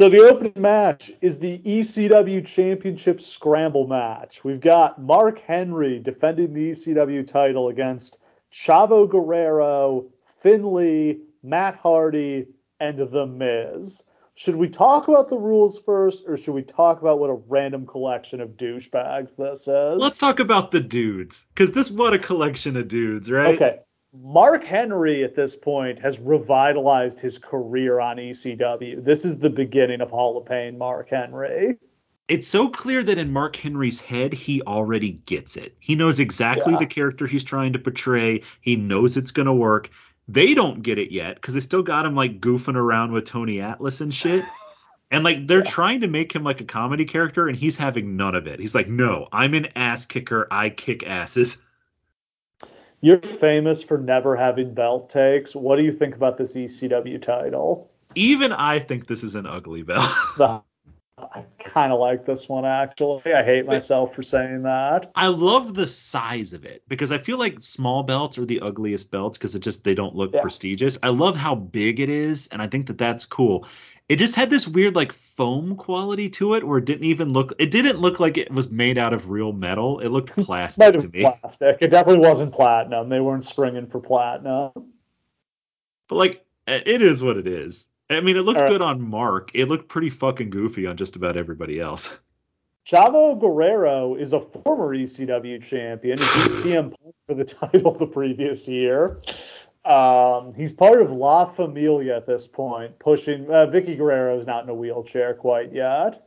So 0.00 0.08
the 0.08 0.20
opening 0.20 0.54
match 0.56 1.12
is 1.20 1.38
the 1.38 1.58
ECW 1.58 2.46
Championship 2.46 3.20
Scramble 3.20 3.86
match. 3.86 4.42
We've 4.42 4.58
got 4.58 4.98
Mark 4.98 5.40
Henry 5.40 5.98
defending 5.98 6.54
the 6.54 6.70
ECW 6.70 7.26
title 7.26 7.68
against 7.68 8.16
Chavo 8.50 9.06
Guerrero, 9.06 10.06
Finlay, 10.40 11.18
Matt 11.42 11.76
Hardy, 11.76 12.46
and 12.80 12.98
The 13.10 13.26
Miz. 13.26 14.02
Should 14.32 14.56
we 14.56 14.70
talk 14.70 15.08
about 15.08 15.28
the 15.28 15.36
rules 15.36 15.78
first, 15.78 16.24
or 16.26 16.38
should 16.38 16.54
we 16.54 16.62
talk 16.62 17.02
about 17.02 17.18
what 17.18 17.28
a 17.28 17.38
random 17.48 17.86
collection 17.86 18.40
of 18.40 18.56
douchebags 18.56 19.36
this 19.36 19.68
is? 19.68 19.96
Let's 19.98 20.16
talk 20.16 20.40
about 20.40 20.70
the 20.70 20.80
dudes, 20.80 21.46
because 21.54 21.72
this 21.72 21.90
what 21.90 22.14
a 22.14 22.18
collection 22.18 22.78
of 22.78 22.88
dudes, 22.88 23.30
right? 23.30 23.54
Okay. 23.56 23.80
Mark 24.12 24.64
Henry 24.64 25.22
at 25.22 25.36
this 25.36 25.54
point 25.54 26.00
has 26.00 26.18
revitalized 26.18 27.20
his 27.20 27.38
career 27.38 28.00
on 28.00 28.16
ECW. 28.16 29.04
This 29.04 29.24
is 29.24 29.38
the 29.38 29.50
beginning 29.50 30.00
of 30.00 30.10
Hall 30.10 30.36
of 30.36 30.46
Pain 30.46 30.76
Mark 30.76 31.10
Henry. 31.10 31.76
It's 32.26 32.48
so 32.48 32.68
clear 32.68 33.04
that 33.04 33.18
in 33.18 33.32
Mark 33.32 33.56
Henry's 33.56 34.00
head, 34.00 34.32
he 34.32 34.62
already 34.62 35.12
gets 35.12 35.56
it. 35.56 35.76
He 35.78 35.94
knows 35.94 36.18
exactly 36.18 36.72
yeah. 36.72 36.78
the 36.80 36.86
character 36.86 37.26
he's 37.26 37.44
trying 37.44 37.72
to 37.72 37.78
portray. 37.78 38.42
He 38.60 38.76
knows 38.76 39.16
it's 39.16 39.30
going 39.30 39.46
to 39.46 39.52
work. 39.52 39.90
They 40.26 40.54
don't 40.54 40.82
get 40.82 40.98
it 40.98 41.12
yet 41.12 41.36
because 41.36 41.54
they 41.54 41.60
still 41.60 41.82
got 41.82 42.06
him 42.06 42.14
like 42.14 42.40
goofing 42.40 42.76
around 42.76 43.12
with 43.12 43.26
Tony 43.26 43.60
Atlas 43.60 44.00
and 44.00 44.14
shit. 44.14 44.44
And 45.12 45.24
like 45.24 45.48
they're 45.48 45.64
yeah. 45.64 45.70
trying 45.72 46.02
to 46.02 46.06
make 46.06 46.32
him 46.32 46.44
like 46.44 46.60
a 46.60 46.64
comedy 46.64 47.04
character, 47.04 47.48
and 47.48 47.58
he's 47.58 47.76
having 47.76 48.14
none 48.14 48.36
of 48.36 48.46
it. 48.46 48.60
He's 48.60 48.76
like, 48.76 48.86
no, 48.86 49.26
I'm 49.32 49.54
an 49.54 49.66
ass 49.74 50.06
kicker. 50.06 50.46
I 50.52 50.70
kick 50.70 51.04
asses. 51.04 51.58
You're 53.00 53.18
famous 53.18 53.82
for 53.82 53.98
never 53.98 54.36
having 54.36 54.74
belt 54.74 55.08
takes. 55.08 55.54
What 55.54 55.76
do 55.76 55.82
you 55.82 55.92
think 55.92 56.14
about 56.14 56.36
this 56.36 56.54
ECW 56.54 57.20
title? 57.20 57.90
Even 58.14 58.52
I 58.52 58.78
think 58.78 59.06
this 59.06 59.22
is 59.22 59.34
an 59.36 59.46
ugly 59.46 59.82
belt. 59.82 60.04
I 61.18 61.44
kind 61.58 61.92
of 61.92 62.00
like 62.00 62.24
this 62.24 62.48
one 62.48 62.64
actually. 62.64 63.32
I 63.32 63.42
hate 63.42 63.66
myself 63.66 64.14
for 64.14 64.22
saying 64.22 64.62
that. 64.62 65.10
I 65.14 65.28
love 65.28 65.74
the 65.74 65.86
size 65.86 66.52
of 66.52 66.64
it 66.64 66.82
because 66.88 67.12
I 67.12 67.18
feel 67.18 67.38
like 67.38 67.62
small 67.62 68.02
belts 68.02 68.38
are 68.38 68.46
the 68.46 68.60
ugliest 68.60 69.10
belts 69.10 69.38
because 69.38 69.54
it 69.54 69.60
just 69.60 69.84
they 69.84 69.94
don't 69.94 70.14
look 70.14 70.32
yeah. 70.32 70.40
prestigious. 70.40 70.98
I 71.02 71.08
love 71.08 71.36
how 71.36 71.54
big 71.54 72.00
it 72.00 72.08
is 72.08 72.48
and 72.48 72.62
I 72.62 72.66
think 72.66 72.86
that 72.86 72.98
that's 72.98 73.24
cool. 73.24 73.66
It 74.10 74.18
just 74.18 74.34
had 74.34 74.50
this 74.50 74.66
weird 74.66 74.96
like 74.96 75.12
foam 75.12 75.76
quality 75.76 76.28
to 76.30 76.54
it 76.54 76.66
where 76.66 76.78
it 76.78 76.84
didn't 76.84 77.04
even 77.04 77.32
look 77.32 77.52
it 77.60 77.70
didn't 77.70 78.00
look 78.00 78.18
like 78.18 78.36
it 78.36 78.50
was 78.50 78.68
made 78.68 78.98
out 78.98 79.12
of 79.12 79.30
real 79.30 79.52
metal. 79.52 80.00
It 80.00 80.08
looked 80.08 80.32
plastic 80.32 80.98
to 80.98 81.08
me. 81.08 81.20
Plastic. 81.20 81.78
It 81.80 81.90
definitely 81.92 82.26
wasn't 82.26 82.52
platinum. 82.52 83.08
They 83.08 83.20
weren't 83.20 83.44
springing 83.44 83.86
for 83.86 84.00
platinum. 84.00 84.72
But 86.08 86.16
like 86.16 86.44
it 86.66 87.02
is 87.02 87.22
what 87.22 87.36
it 87.36 87.46
is. 87.46 87.86
I 88.10 88.20
mean, 88.20 88.36
it 88.36 88.40
looked 88.40 88.58
right. 88.58 88.68
good 88.68 88.82
on 88.82 89.00
Mark. 89.00 89.52
It 89.54 89.68
looked 89.68 89.88
pretty 89.88 90.10
fucking 90.10 90.50
goofy 90.50 90.88
on 90.88 90.96
just 90.96 91.14
about 91.14 91.36
everybody 91.36 91.78
else. 91.78 92.18
Chavo 92.84 93.38
Guerrero 93.38 94.16
is 94.16 94.32
a 94.32 94.40
former 94.40 94.92
ECW 94.92 95.62
champion. 95.62 96.18
He 96.18 96.24
beat 96.24 96.74
CM 96.74 96.94
Punk 97.00 97.14
for 97.28 97.34
the 97.34 97.44
title 97.44 97.92
the 97.92 98.08
previous 98.08 98.66
year. 98.66 99.20
Um, 99.90 100.54
he's 100.54 100.72
part 100.72 101.02
of 101.02 101.10
La 101.10 101.46
Familia 101.46 102.16
at 102.16 102.24
this 102.24 102.46
point, 102.46 102.96
pushing. 103.00 103.50
Uh, 103.50 103.66
Vickie 103.66 103.96
Guerrero 103.96 104.38
is 104.38 104.46
not 104.46 104.62
in 104.62 104.70
a 104.70 104.74
wheelchair 104.74 105.34
quite 105.34 105.72
yet. 105.72 106.24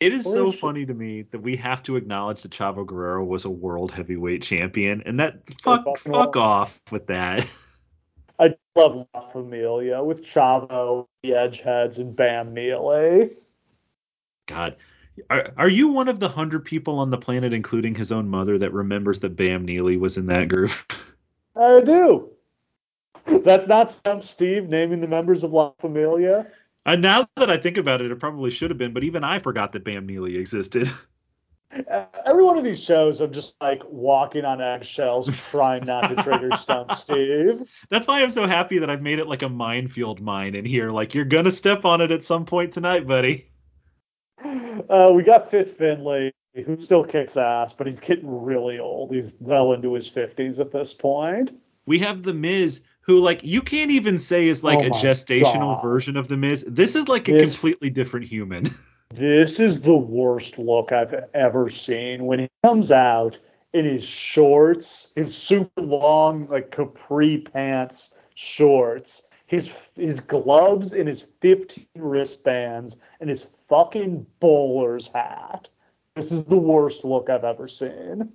It 0.00 0.12
is 0.12 0.24
so 0.24 0.50
funny 0.50 0.84
to 0.84 0.92
me 0.92 1.22
that 1.22 1.38
we 1.38 1.54
have 1.54 1.84
to 1.84 1.94
acknowledge 1.94 2.42
that 2.42 2.50
Chavo 2.50 2.84
Guerrero 2.84 3.24
was 3.24 3.44
a 3.44 3.50
world 3.50 3.92
heavyweight 3.92 4.42
champion, 4.42 5.04
and 5.06 5.20
that 5.20 5.46
fuck 5.62 5.86
fuck 5.98 6.36
off 6.36 6.80
with 6.90 7.06
that. 7.06 7.46
I 8.40 8.56
love 8.74 9.06
La 9.14 9.20
Familia 9.20 10.02
with 10.02 10.24
Chavo, 10.24 11.06
the 11.22 11.30
Edgeheads, 11.30 11.98
and 11.98 12.16
Bam 12.16 12.52
Neely. 12.52 13.30
God, 14.46 14.74
are, 15.30 15.52
are 15.56 15.68
you 15.68 15.86
one 15.86 16.08
of 16.08 16.18
the 16.18 16.28
hundred 16.28 16.64
people 16.64 16.98
on 16.98 17.10
the 17.10 17.18
planet, 17.18 17.52
including 17.52 17.94
his 17.94 18.10
own 18.10 18.28
mother, 18.28 18.58
that 18.58 18.72
remembers 18.72 19.20
that 19.20 19.36
Bam 19.36 19.64
Neely 19.64 19.96
was 19.96 20.16
in 20.16 20.26
that 20.26 20.48
group? 20.48 20.72
I 21.56 21.80
do. 21.80 22.30
That's 23.26 23.66
not 23.66 23.90
Stump 23.90 24.24
Steve 24.24 24.68
naming 24.68 25.00
the 25.00 25.08
members 25.08 25.44
of 25.44 25.52
La 25.52 25.72
Familia. 25.80 26.46
And 26.84 27.02
now 27.02 27.28
that 27.36 27.50
I 27.50 27.56
think 27.56 27.76
about 27.76 28.00
it, 28.00 28.10
it 28.10 28.18
probably 28.18 28.50
should 28.50 28.70
have 28.70 28.78
been, 28.78 28.92
but 28.92 29.04
even 29.04 29.22
I 29.22 29.38
forgot 29.38 29.72
that 29.72 29.84
Bam 29.84 30.06
Neely 30.06 30.36
existed. 30.36 30.88
Uh, 31.90 32.04
every 32.26 32.44
one 32.44 32.58
of 32.58 32.64
these 32.64 32.82
shows, 32.82 33.22
I'm 33.22 33.32
just 33.32 33.54
like 33.60 33.82
walking 33.88 34.44
on 34.44 34.60
eggshells, 34.60 35.34
trying 35.48 35.86
not 35.86 36.08
to 36.08 36.22
trigger 36.22 36.54
Stump 36.58 36.92
Steve. 36.92 37.62
That's 37.88 38.06
why 38.06 38.22
I'm 38.22 38.30
so 38.30 38.46
happy 38.46 38.78
that 38.78 38.90
I've 38.90 39.00
made 39.00 39.18
it 39.18 39.26
like 39.26 39.40
a 39.40 39.48
minefield 39.48 40.20
mine 40.20 40.54
in 40.54 40.66
here. 40.66 40.90
Like 40.90 41.14
you're 41.14 41.24
gonna 41.24 41.50
step 41.50 41.86
on 41.86 42.02
it 42.02 42.10
at 42.10 42.24
some 42.24 42.44
point 42.44 42.74
tonight, 42.74 43.06
buddy. 43.06 43.46
Uh, 44.88 45.12
we 45.14 45.22
got 45.22 45.50
Fit 45.50 45.76
Finlay, 45.76 46.32
who 46.64 46.80
still 46.80 47.04
kicks 47.04 47.36
ass, 47.36 47.72
but 47.72 47.86
he's 47.86 48.00
getting 48.00 48.42
really 48.42 48.78
old. 48.78 49.12
He's 49.12 49.32
well 49.40 49.72
into 49.72 49.94
his 49.94 50.10
50s 50.10 50.60
at 50.60 50.72
this 50.72 50.92
point. 50.92 51.52
We 51.86 51.98
have 52.00 52.22
the 52.22 52.34
Miz, 52.34 52.82
who 53.00 53.18
like 53.18 53.42
you 53.42 53.62
can't 53.62 53.90
even 53.90 54.18
say 54.18 54.48
is 54.48 54.62
like 54.62 54.78
oh 54.78 54.86
a 54.86 54.90
gestational 54.90 55.74
God. 55.74 55.82
version 55.82 56.16
of 56.16 56.28
the 56.28 56.36
Miz. 56.36 56.64
This 56.66 56.94
is 56.94 57.08
like 57.08 57.28
a 57.28 57.32
this, 57.32 57.52
completely 57.52 57.90
different 57.90 58.26
human. 58.26 58.66
This 59.14 59.60
is 59.60 59.82
the 59.82 59.94
worst 59.94 60.58
look 60.58 60.90
I've 60.90 61.26
ever 61.34 61.68
seen. 61.68 62.24
When 62.24 62.38
he 62.38 62.48
comes 62.64 62.90
out 62.90 63.38
in 63.74 63.84
his 63.84 64.02
shorts, 64.02 65.12
his 65.14 65.36
super 65.36 65.82
long 65.82 66.48
like 66.48 66.70
capri 66.70 67.38
pants 67.38 68.14
shorts, 68.34 69.24
his 69.44 69.70
his 69.96 70.20
gloves 70.20 70.94
and 70.94 71.06
his 71.06 71.26
15 71.42 71.86
wristbands 71.96 72.96
and 73.20 73.28
his 73.28 73.42
fucking 73.72 74.26
bowler's 74.38 75.08
hat. 75.08 75.70
This 76.14 76.30
is 76.30 76.44
the 76.44 76.58
worst 76.58 77.06
look 77.06 77.30
I've 77.30 77.44
ever 77.44 77.66
seen. 77.66 78.30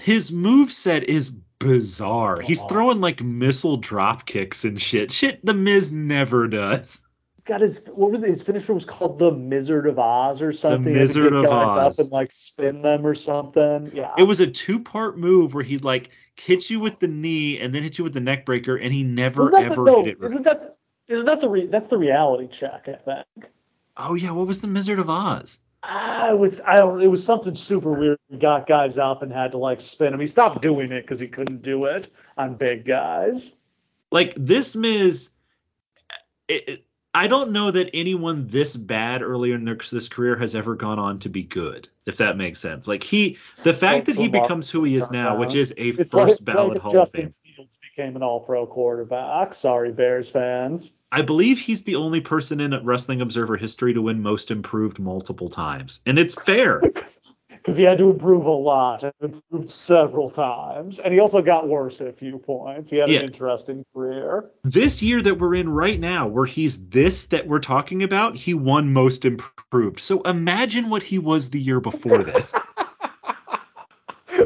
His 0.00 0.32
move 0.32 0.72
set 0.72 1.04
is 1.04 1.30
bizarre. 1.58 2.40
He's 2.40 2.62
throwing 2.62 3.02
like 3.02 3.22
missile 3.22 3.76
drop 3.76 4.24
kicks 4.24 4.64
and 4.64 4.80
shit. 4.80 5.12
Shit 5.12 5.44
the 5.44 5.52
Miz 5.52 5.92
never 5.92 6.48
does 6.48 7.02
He's 7.34 7.44
got 7.44 7.60
his 7.60 7.86
what 7.92 8.10
was 8.10 8.22
it? 8.22 8.30
his 8.30 8.42
finisher 8.42 8.72
was 8.72 8.86
called 8.86 9.18
the 9.18 9.30
Mizzard 9.30 9.86
of 9.86 9.98
Oz 9.98 10.40
or 10.40 10.52
something. 10.52 10.84
The 10.84 11.00
Mizzard 11.00 11.34
of 11.34 11.44
Oz. 11.44 11.98
Up 11.98 12.04
and 12.04 12.10
like 12.10 12.32
spin 12.32 12.80
them 12.80 13.06
or 13.06 13.14
something. 13.14 13.90
Yeah. 13.92 14.14
It 14.16 14.22
was 14.22 14.40
a 14.40 14.46
two 14.46 14.80
part 14.80 15.18
move 15.18 15.52
where 15.52 15.64
he'd 15.64 15.84
like 15.84 16.08
hit 16.36 16.70
you 16.70 16.80
with 16.80 16.98
the 16.98 17.08
knee 17.08 17.60
and 17.60 17.74
then 17.74 17.82
hit 17.82 17.98
you 17.98 18.04
with 18.04 18.14
the 18.14 18.20
neck 18.20 18.46
breaker, 18.46 18.76
and 18.76 18.94
he 18.94 19.04
never 19.04 19.54
ever 19.54 19.74
the, 19.74 19.84
no, 19.84 20.04
hit 20.04 20.16
it. 20.18 20.24
Isn't 20.24 20.44
that 20.44 20.78
isn't 21.08 21.26
that 21.26 21.42
the 21.42 21.48
re, 21.50 21.66
that's 21.66 21.88
the 21.88 21.98
reality 21.98 22.48
check? 22.48 22.88
I 22.88 22.94
think. 22.94 23.50
Oh 23.98 24.14
yeah, 24.14 24.30
what 24.30 24.46
was 24.46 24.60
the 24.60 24.68
Wizard 24.68 24.98
of 24.98 25.10
Oz? 25.10 25.58
I 25.82 26.32
was 26.32 26.60
I 26.60 26.76
don't 26.76 27.02
it 27.02 27.08
was 27.08 27.24
something 27.24 27.54
super 27.54 27.92
weird. 27.92 28.18
He 28.30 28.36
got 28.38 28.66
guys 28.66 28.98
up 28.98 29.22
and 29.22 29.32
had 29.32 29.52
to 29.52 29.58
like 29.58 29.80
spin 29.80 30.14
him. 30.14 30.20
He 30.20 30.26
stopped 30.26 30.62
doing 30.62 30.92
it 30.92 31.02
because 31.02 31.20
he 31.20 31.28
couldn't 31.28 31.62
do 31.62 31.84
it 31.86 32.10
on 32.36 32.54
big 32.54 32.84
guys. 32.84 33.52
Like 34.10 34.34
this 34.36 34.74
Miz. 34.74 35.30
It, 36.48 36.68
it, 36.68 36.84
I 37.14 37.26
don't 37.26 37.50
know 37.50 37.70
that 37.70 37.90
anyone 37.94 38.46
this 38.46 38.76
bad 38.76 39.22
earlier 39.22 39.54
in 39.54 39.64
their, 39.64 39.76
this 39.76 40.08
career 40.08 40.36
has 40.36 40.54
ever 40.54 40.74
gone 40.76 40.98
on 40.98 41.18
to 41.20 41.28
be 41.28 41.42
good, 41.42 41.88
if 42.06 42.18
that 42.18 42.36
makes 42.36 42.60
sense. 42.60 42.86
Like 42.86 43.02
he, 43.02 43.38
the 43.64 43.74
fact 43.74 44.06
that 44.06 44.14
he 44.14 44.28
becomes 44.28 44.70
who 44.70 44.84
he 44.84 44.94
is 44.94 45.10
now, 45.10 45.36
which 45.36 45.54
is 45.54 45.72
a 45.72 45.88
it's 45.88 46.12
first 46.12 46.40
like, 46.40 46.44
ballot 46.44 46.74
like 46.74 46.82
Hall 46.82 46.92
Justin 46.92 47.20
of 47.20 47.34
Fame. 47.44 47.54
Fields 47.56 47.78
became 47.82 48.14
an 48.14 48.22
All-Pro 48.22 48.66
quarterback. 48.66 49.54
Sorry, 49.54 49.90
Bears 49.90 50.30
fans. 50.30 50.92
I 51.10 51.22
believe 51.22 51.58
he's 51.58 51.84
the 51.84 51.96
only 51.96 52.20
person 52.20 52.60
in 52.60 52.74
Wrestling 52.84 53.20
Observer 53.20 53.56
history 53.56 53.94
to 53.94 54.02
win 54.02 54.22
Most 54.22 54.50
Improved 54.50 54.98
multiple 54.98 55.48
times, 55.48 56.00
and 56.04 56.18
it's 56.18 56.34
fair. 56.34 56.82
because 57.48 57.76
he 57.76 57.84
had 57.84 57.98
to 57.98 58.10
improve 58.10 58.46
a 58.46 58.50
lot, 58.50 59.02
and 59.02 59.12
improved 59.20 59.70
several 59.70 60.30
times, 60.30 60.98
and 60.98 61.12
he 61.12 61.20
also 61.20 61.42
got 61.42 61.68
worse 61.68 62.00
at 62.00 62.08
a 62.08 62.12
few 62.12 62.38
points. 62.38 62.90
He 62.90 62.98
had 62.98 63.08
yeah. 63.08 63.20
an 63.20 63.26
interesting 63.26 63.84
career. 63.94 64.50
This 64.64 65.02
year 65.02 65.20
that 65.22 65.38
we're 65.38 65.54
in 65.54 65.68
right 65.68 65.98
now, 65.98 66.28
where 66.28 66.46
he's 66.46 66.88
this 66.88 67.26
that 67.26 67.46
we're 67.46 67.58
talking 67.58 68.02
about, 68.02 68.36
he 68.36 68.54
won 68.54 68.92
most 68.92 69.24
improved. 69.24 70.00
So 70.00 70.22
imagine 70.22 70.88
what 70.88 71.02
he 71.02 71.18
was 71.18 71.50
the 71.50 71.60
year 71.60 71.80
before 71.80 72.22
this. 72.22 72.54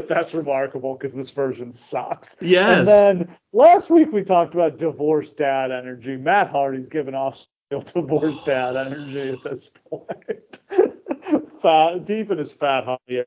That's 0.07 0.33
remarkable 0.33 0.95
because 0.95 1.13
this 1.13 1.29
version 1.29 1.71
sucks. 1.71 2.35
Yes. 2.41 2.79
And 2.79 2.87
then 2.87 3.37
last 3.51 3.89
week 3.89 4.11
we 4.11 4.23
talked 4.23 4.53
about 4.53 4.77
divorced 4.77 5.37
dad 5.37 5.71
energy. 5.71 6.17
Matt 6.17 6.49
Hardy's 6.49 6.89
given 6.89 7.15
off 7.15 7.45
divorced 7.69 8.45
dad 8.45 8.75
energy 8.75 9.29
at 9.29 9.43
this 9.43 9.69
point. 9.89 10.59
fat, 11.61 12.05
deep 12.05 12.29
in 12.29 12.37
his 12.37 12.51
fat 12.51 12.83
Hardy. 12.83 13.23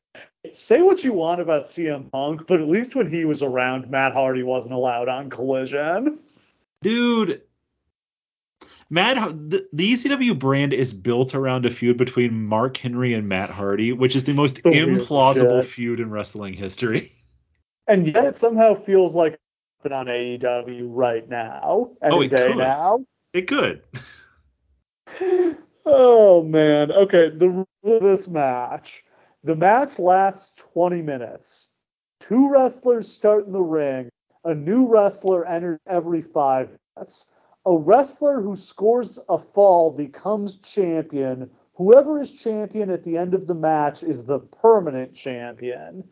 Say 0.55 0.83
what 0.83 1.03
you 1.03 1.12
want 1.12 1.41
about 1.41 1.64
CM 1.64 2.11
Punk, 2.11 2.43
but 2.47 2.61
at 2.61 2.68
least 2.68 2.95
when 2.95 3.11
he 3.11 3.24
was 3.24 3.43
around, 3.43 3.91
Matt 3.91 4.12
Hardy 4.12 4.43
wasn't 4.43 4.74
allowed 4.74 5.09
on 5.09 5.31
Collision. 5.31 6.20
Dude, 6.83 7.43
Matt, 8.89 9.16
the, 9.51 9.66
the 9.72 9.93
ECW 9.93 10.39
brand 10.39 10.72
is 10.72 10.93
built 10.93 11.34
around 11.34 11.66
a 11.66 11.70
feud 11.70 11.97
between 11.97 12.47
Mark 12.47 12.76
Henry 12.76 13.14
and 13.14 13.28
Matt 13.28 13.51
Hardy, 13.51 13.93
which 13.93 14.14
is 14.14 14.24
the 14.24 14.32
most 14.32 14.62
implausible 14.62 15.62
shit. 15.62 15.70
feud 15.70 16.01
in 16.01 16.11
wrestling 16.11 16.55
history. 16.55 17.11
And 17.89 18.05
yet 18.05 18.24
it 18.24 18.34
somehow 18.34 18.74
feels 18.74 19.14
like 19.14 19.39
it's 19.84 19.95
on 19.95 20.07
AEW 20.07 20.89
right 20.89 21.28
now. 21.28 21.93
Any 22.03 22.16
Oh, 22.16 22.20
it 22.22 22.28
day 22.30 22.49
could. 22.49 22.59
now. 22.59 23.05
It 23.32 23.43
could. 23.47 23.82
Oh 25.89 26.43
man. 26.43 26.91
Okay, 26.91 27.30
the 27.30 27.49
rules 27.49 27.66
of 27.84 28.03
this 28.03 28.26
match. 28.26 29.05
The 29.45 29.55
match 29.55 30.01
lasts 30.01 30.61
20 30.72 31.01
minutes. 31.01 31.68
Two 32.18 32.51
wrestlers 32.51 33.07
start 33.09 33.47
in 33.47 33.53
the 33.53 33.62
ring. 33.62 34.09
A 34.45 34.53
new 34.53 34.89
wrestler 34.89 35.47
enters 35.47 35.78
every 35.87 36.22
five 36.22 36.70
minutes. 36.97 37.26
A 37.67 37.77
wrestler 37.77 38.41
who 38.41 38.55
scores 38.57 39.19
a 39.29 39.37
fall 39.39 39.91
becomes 39.91 40.57
champion. 40.57 41.51
Whoever 41.75 42.21
is 42.21 42.33
champion 42.41 42.91
at 42.91 43.03
the 43.03 43.19
end 43.19 43.35
of 43.35 43.47
the 43.47 43.55
match 43.55 44.03
is 44.05 44.25
the 44.25 44.39
permanent 44.39 45.12
champion. 45.14 46.05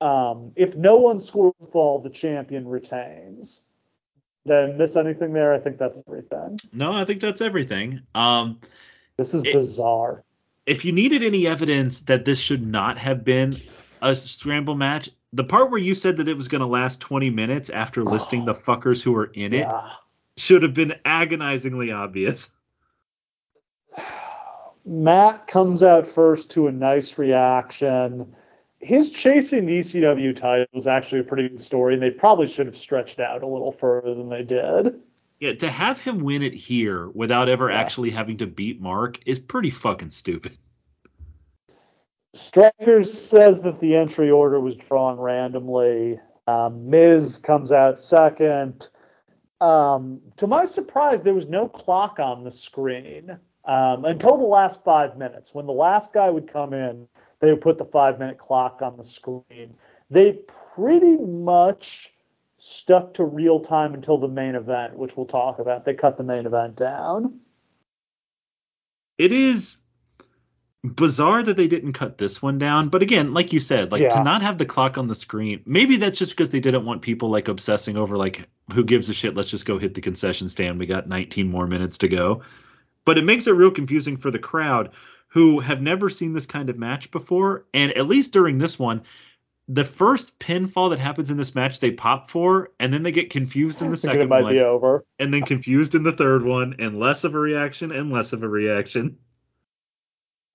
Um, 0.00 0.52
if 0.54 0.76
no 0.76 0.96
one 0.98 1.18
scores 1.18 1.54
a 1.62 1.66
fall, 1.66 1.98
the 1.98 2.10
champion 2.10 2.68
retains. 2.68 3.62
Did 4.46 4.56
I 4.56 4.72
miss 4.72 4.96
anything 4.96 5.32
there? 5.32 5.52
I 5.54 5.58
think 5.58 5.78
that's 5.78 6.02
everything. 6.06 6.58
No, 6.72 6.92
I 6.92 7.04
think 7.04 7.20
that's 7.20 7.40
everything. 7.40 8.00
Um, 8.14 8.60
This 9.16 9.34
is 9.34 9.44
It- 9.44 9.52
bizarre. 9.52 10.24
if 10.66 10.84
you 10.84 10.92
needed 10.92 11.22
any 11.22 11.46
evidence 11.46 12.00
that 12.02 12.24
this 12.24 12.38
should 12.40 12.66
not 12.66 12.98
have 12.98 13.24
been 13.24 13.52
a 14.02 14.14
scramble 14.16 14.74
match, 14.74 15.10
the 15.32 15.44
part 15.44 15.70
where 15.70 15.78
you 15.80 15.94
said 15.94 16.16
that 16.16 16.28
it 16.28 16.36
was 16.36 16.48
going 16.48 16.60
to 16.60 16.66
last 16.66 17.00
20 17.00 17.30
minutes 17.30 17.70
after 17.70 18.02
listing 18.04 18.44
the 18.46 18.54
fuckers 18.54 19.00
who 19.02 19.12
were 19.12 19.30
in 19.34 19.52
it 19.52 19.60
Yeah. 19.60 19.90
Should 20.36 20.62
have 20.62 20.74
been 20.74 20.94
agonizingly 21.04 21.92
obvious. 21.92 22.50
Matt 24.84 25.46
comes 25.46 25.82
out 25.82 26.08
first 26.08 26.50
to 26.52 26.66
a 26.66 26.72
nice 26.72 27.16
reaction. 27.18 28.34
His 28.80 29.10
chasing 29.12 29.66
the 29.66 29.78
ECW 29.80 30.34
title 30.34 30.66
was 30.72 30.88
actually 30.88 31.20
a 31.20 31.24
pretty 31.24 31.48
good 31.48 31.60
story, 31.60 31.94
and 31.94 32.02
they 32.02 32.10
probably 32.10 32.48
should 32.48 32.66
have 32.66 32.76
stretched 32.76 33.20
out 33.20 33.42
a 33.42 33.46
little 33.46 33.70
further 33.70 34.14
than 34.14 34.28
they 34.28 34.42
did. 34.42 35.00
Yeah, 35.38 35.54
to 35.54 35.68
have 35.68 36.00
him 36.00 36.18
win 36.18 36.42
it 36.42 36.54
here 36.54 37.08
without 37.10 37.48
ever 37.48 37.70
Yeah. 37.70 37.78
actually 37.80 38.10
having 38.10 38.38
to 38.38 38.46
beat 38.46 38.80
Mark 38.80 39.20
is 39.24 39.38
pretty 39.38 39.70
fucking 39.70 40.10
stupid. 40.10 40.52
Strikers 42.34 43.12
says 43.12 43.60
that 43.62 43.78
the 43.78 43.94
entry 43.94 44.30
order 44.30 44.58
was 44.58 44.74
drawn 44.74 45.18
randomly. 45.20 46.18
Um, 46.46 46.88
Miz 46.90 47.38
comes 47.38 47.70
out 47.70 47.98
second. 47.98 48.88
Um, 49.62 50.20
to 50.38 50.48
my 50.48 50.64
surprise, 50.64 51.22
there 51.22 51.34
was 51.34 51.48
no 51.48 51.68
clock 51.68 52.18
on 52.18 52.42
the 52.42 52.50
screen 52.50 53.38
um, 53.64 54.04
until 54.04 54.36
the 54.36 54.44
last 54.44 54.82
five 54.82 55.16
minutes. 55.16 55.54
When 55.54 55.66
the 55.66 55.72
last 55.72 56.12
guy 56.12 56.28
would 56.28 56.48
come 56.48 56.72
in, 56.72 57.06
they 57.38 57.52
would 57.52 57.60
put 57.60 57.78
the 57.78 57.84
five 57.84 58.18
minute 58.18 58.38
clock 58.38 58.82
on 58.82 58.96
the 58.96 59.04
screen. 59.04 59.76
They 60.10 60.40
pretty 60.74 61.16
much 61.16 62.12
stuck 62.58 63.14
to 63.14 63.24
real 63.24 63.60
time 63.60 63.94
until 63.94 64.18
the 64.18 64.26
main 64.26 64.56
event, 64.56 64.96
which 64.96 65.16
we'll 65.16 65.26
talk 65.26 65.60
about. 65.60 65.84
They 65.84 65.94
cut 65.94 66.16
the 66.16 66.24
main 66.24 66.44
event 66.44 66.74
down. 66.74 67.38
It 69.16 69.30
is 69.30 69.82
bizarre 70.84 71.42
that 71.42 71.56
they 71.56 71.68
didn't 71.68 71.92
cut 71.92 72.18
this 72.18 72.42
one 72.42 72.58
down, 72.58 72.88
but 72.88 73.02
again, 73.02 73.32
like 73.32 73.52
you 73.52 73.60
said, 73.60 73.92
like 73.92 74.02
Yeah. 74.02 74.08
to 74.08 74.24
not 74.24 74.42
have 74.42 74.58
the 74.58 74.66
clock 74.66 74.98
on 74.98 75.06
the 75.06 75.14
screen, 75.14 75.60
maybe 75.64 75.96
that's 75.96 76.18
just 76.18 76.32
because 76.32 76.50
they 76.50 76.60
didn't 76.60 76.84
want 76.84 77.02
people 77.02 77.30
like 77.30 77.48
obsessing 77.48 77.96
over 77.96 78.16
like 78.16 78.48
who 78.74 78.82
gives 78.84 79.08
a 79.08 79.14
shit, 79.14 79.36
let's 79.36 79.50
just 79.50 79.66
go 79.66 79.78
hit 79.78 79.94
the 79.94 80.00
concession 80.00 80.48
stand. 80.48 80.78
We 80.78 80.86
got 80.86 81.08
19 81.08 81.48
more 81.48 81.66
minutes 81.66 81.98
to 81.98 82.08
go. 82.08 82.42
But 83.04 83.18
it 83.18 83.24
makes 83.24 83.46
it 83.46 83.52
real 83.52 83.70
confusing 83.70 84.16
for 84.16 84.30
the 84.30 84.38
crowd 84.38 84.90
who 85.28 85.60
have 85.60 85.80
never 85.80 86.10
seen 86.10 86.32
this 86.32 86.46
kind 86.46 86.68
of 86.68 86.78
match 86.78 87.10
before, 87.10 87.64
and 87.72 87.92
at 87.92 88.06
least 88.06 88.32
during 88.32 88.58
this 88.58 88.78
one, 88.78 89.02
the 89.68 89.84
first 89.84 90.38
pinfall 90.40 90.90
that 90.90 90.98
happens 90.98 91.30
in 91.30 91.36
this 91.36 91.54
match 91.54 91.78
they 91.80 91.92
pop 91.92 92.28
for, 92.28 92.70
and 92.80 92.92
then 92.92 93.02
they 93.04 93.12
get 93.12 93.30
confused 93.30 93.80
in 93.80 93.90
the 93.90 93.96
Thinking 93.96 94.10
it 94.10 94.22
second 94.24 94.28
might 94.28 94.42
one, 94.42 94.52
be 94.52 94.60
over. 94.60 95.04
and 95.20 95.32
then 95.32 95.42
confused 95.42 95.94
in 95.94 96.02
the 96.02 96.12
third 96.12 96.42
one, 96.44 96.74
and 96.80 96.98
less 96.98 97.22
of 97.24 97.34
a 97.34 97.38
reaction 97.38 97.92
and 97.92 98.10
less 98.12 98.32
of 98.32 98.42
a 98.42 98.48
reaction. 98.48 99.16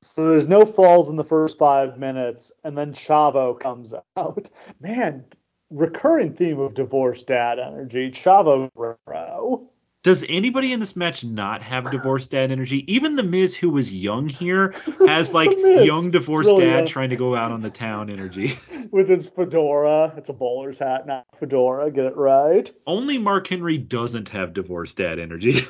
So 0.02 0.30
there's 0.30 0.48
no 0.48 0.66
falls 0.66 1.10
in 1.10 1.16
the 1.16 1.24
first 1.24 1.58
five 1.58 1.98
minutes, 1.98 2.52
and 2.64 2.78
then 2.78 2.94
Chavo 2.94 3.60
comes 3.60 3.94
out. 4.16 4.50
Man, 4.80 5.26
recurring 5.70 6.34
theme 6.34 6.60
of 6.60 6.74
divorce 6.74 7.24
dad 7.24 7.60
energy. 7.60 8.12
Chavo 8.12 8.70
Guerrero. 8.76 9.70
Does 10.04 10.24
anybody 10.30 10.72
in 10.72 10.80
this 10.80 10.96
match 10.96 11.26
not 11.26 11.62
have 11.64 11.92
divorced 11.92 12.32
dad 12.32 12.50
energy? 12.50 12.90
Even 12.94 13.18
the 13.18 13.24
Miz, 13.24 13.56
who 13.56 13.70
was 13.72 13.92
young 13.92 14.30
here, 14.30 14.74
has 15.06 15.34
like 15.34 15.52
young 15.52 16.12
divorced 16.12 16.48
really 16.48 16.64
dad 16.64 16.88
trying 16.88 17.10
to 17.10 17.18
go 17.18 17.36
out 17.36 17.52
on 17.52 17.62
the 17.62 17.70
town 17.70 18.10
energy. 18.10 18.54
with 18.92 19.10
his 19.10 19.28
fedora. 19.28 20.14
It's 20.16 20.30
a 20.30 20.34
bowler's 20.34 20.78
hat, 20.78 21.08
not 21.08 21.26
fedora. 21.38 21.92
Get 21.92 22.06
it 22.06 22.16
right. 22.16 22.72
Only 22.86 23.18
Mark 23.18 23.48
Henry 23.48 23.78
doesn't 23.78 24.30
have 24.30 24.54
divorced 24.54 24.96
dad 24.96 25.20
energy. 25.20 25.62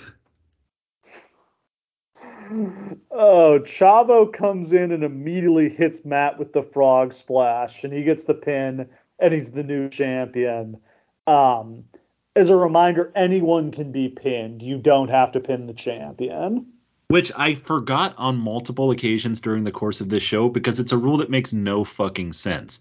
Oh, 3.11 3.59
Chavo 3.63 4.31
comes 4.31 4.73
in 4.73 4.91
and 4.91 5.03
immediately 5.03 5.69
hits 5.69 6.05
Matt 6.05 6.39
with 6.39 6.53
the 6.53 6.63
frog 6.63 7.13
splash, 7.13 7.83
and 7.83 7.93
he 7.93 8.03
gets 8.03 8.23
the 8.23 8.33
pin, 8.33 8.89
and 9.19 9.33
he's 9.33 9.51
the 9.51 9.63
new 9.63 9.89
champion. 9.89 10.77
Um, 11.25 11.85
as 12.35 12.49
a 12.49 12.55
reminder, 12.55 13.11
anyone 13.15 13.71
can 13.71 13.91
be 13.91 14.09
pinned. 14.09 14.61
You 14.61 14.77
don't 14.77 15.09
have 15.09 15.31
to 15.33 15.39
pin 15.39 15.67
the 15.67 15.73
champion. 15.73 16.67
Which 17.09 17.32
I 17.36 17.55
forgot 17.55 18.13
on 18.17 18.37
multiple 18.37 18.91
occasions 18.91 19.41
during 19.41 19.63
the 19.63 19.71
course 19.71 20.01
of 20.01 20.09
this 20.09 20.24
show 20.24 20.49
because 20.49 20.79
it's 20.79 20.91
a 20.91 20.97
rule 20.97 21.17
that 21.17 21.29
makes 21.29 21.53
no 21.53 21.83
fucking 21.83 22.33
sense. 22.33 22.79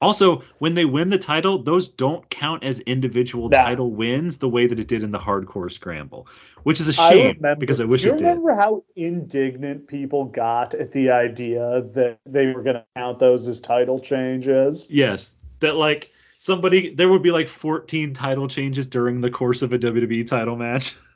Also, 0.00 0.42
when 0.58 0.74
they 0.74 0.86
win 0.86 1.10
the 1.10 1.18
title, 1.18 1.62
those 1.62 1.88
don't 1.88 2.28
count 2.30 2.64
as 2.64 2.80
individual 2.80 3.50
title 3.50 3.90
wins 3.90 4.38
the 4.38 4.48
way 4.48 4.66
that 4.66 4.80
it 4.80 4.88
did 4.88 5.02
in 5.02 5.10
the 5.10 5.18
hardcore 5.18 5.70
scramble, 5.70 6.26
which 6.62 6.80
is 6.80 6.88
a 6.88 6.92
shame 6.94 7.36
remember, 7.36 7.56
because 7.56 7.80
I 7.80 7.84
wish 7.84 8.04
it 8.04 8.12
was. 8.12 8.20
do 8.20 8.24
you 8.24 8.30
it 8.30 8.32
did. 8.32 8.38
remember 8.38 8.54
how 8.54 8.84
indignant 8.96 9.86
people 9.86 10.24
got 10.24 10.72
at 10.72 10.92
the 10.92 11.10
idea 11.10 11.82
that 11.92 12.18
they 12.24 12.46
were 12.46 12.62
going 12.62 12.76
to 12.76 12.84
count 12.96 13.18
those 13.18 13.46
as 13.46 13.60
title 13.60 14.00
changes? 14.00 14.86
Yes, 14.88 15.34
that 15.58 15.76
like 15.76 16.10
somebody 16.38 16.94
there 16.94 17.10
would 17.10 17.22
be 17.22 17.30
like 17.30 17.48
14 17.48 18.14
title 18.14 18.48
changes 18.48 18.86
during 18.86 19.20
the 19.20 19.30
course 19.30 19.60
of 19.60 19.74
a 19.74 19.78
WWE 19.78 20.26
title 20.26 20.56
match. 20.56 20.96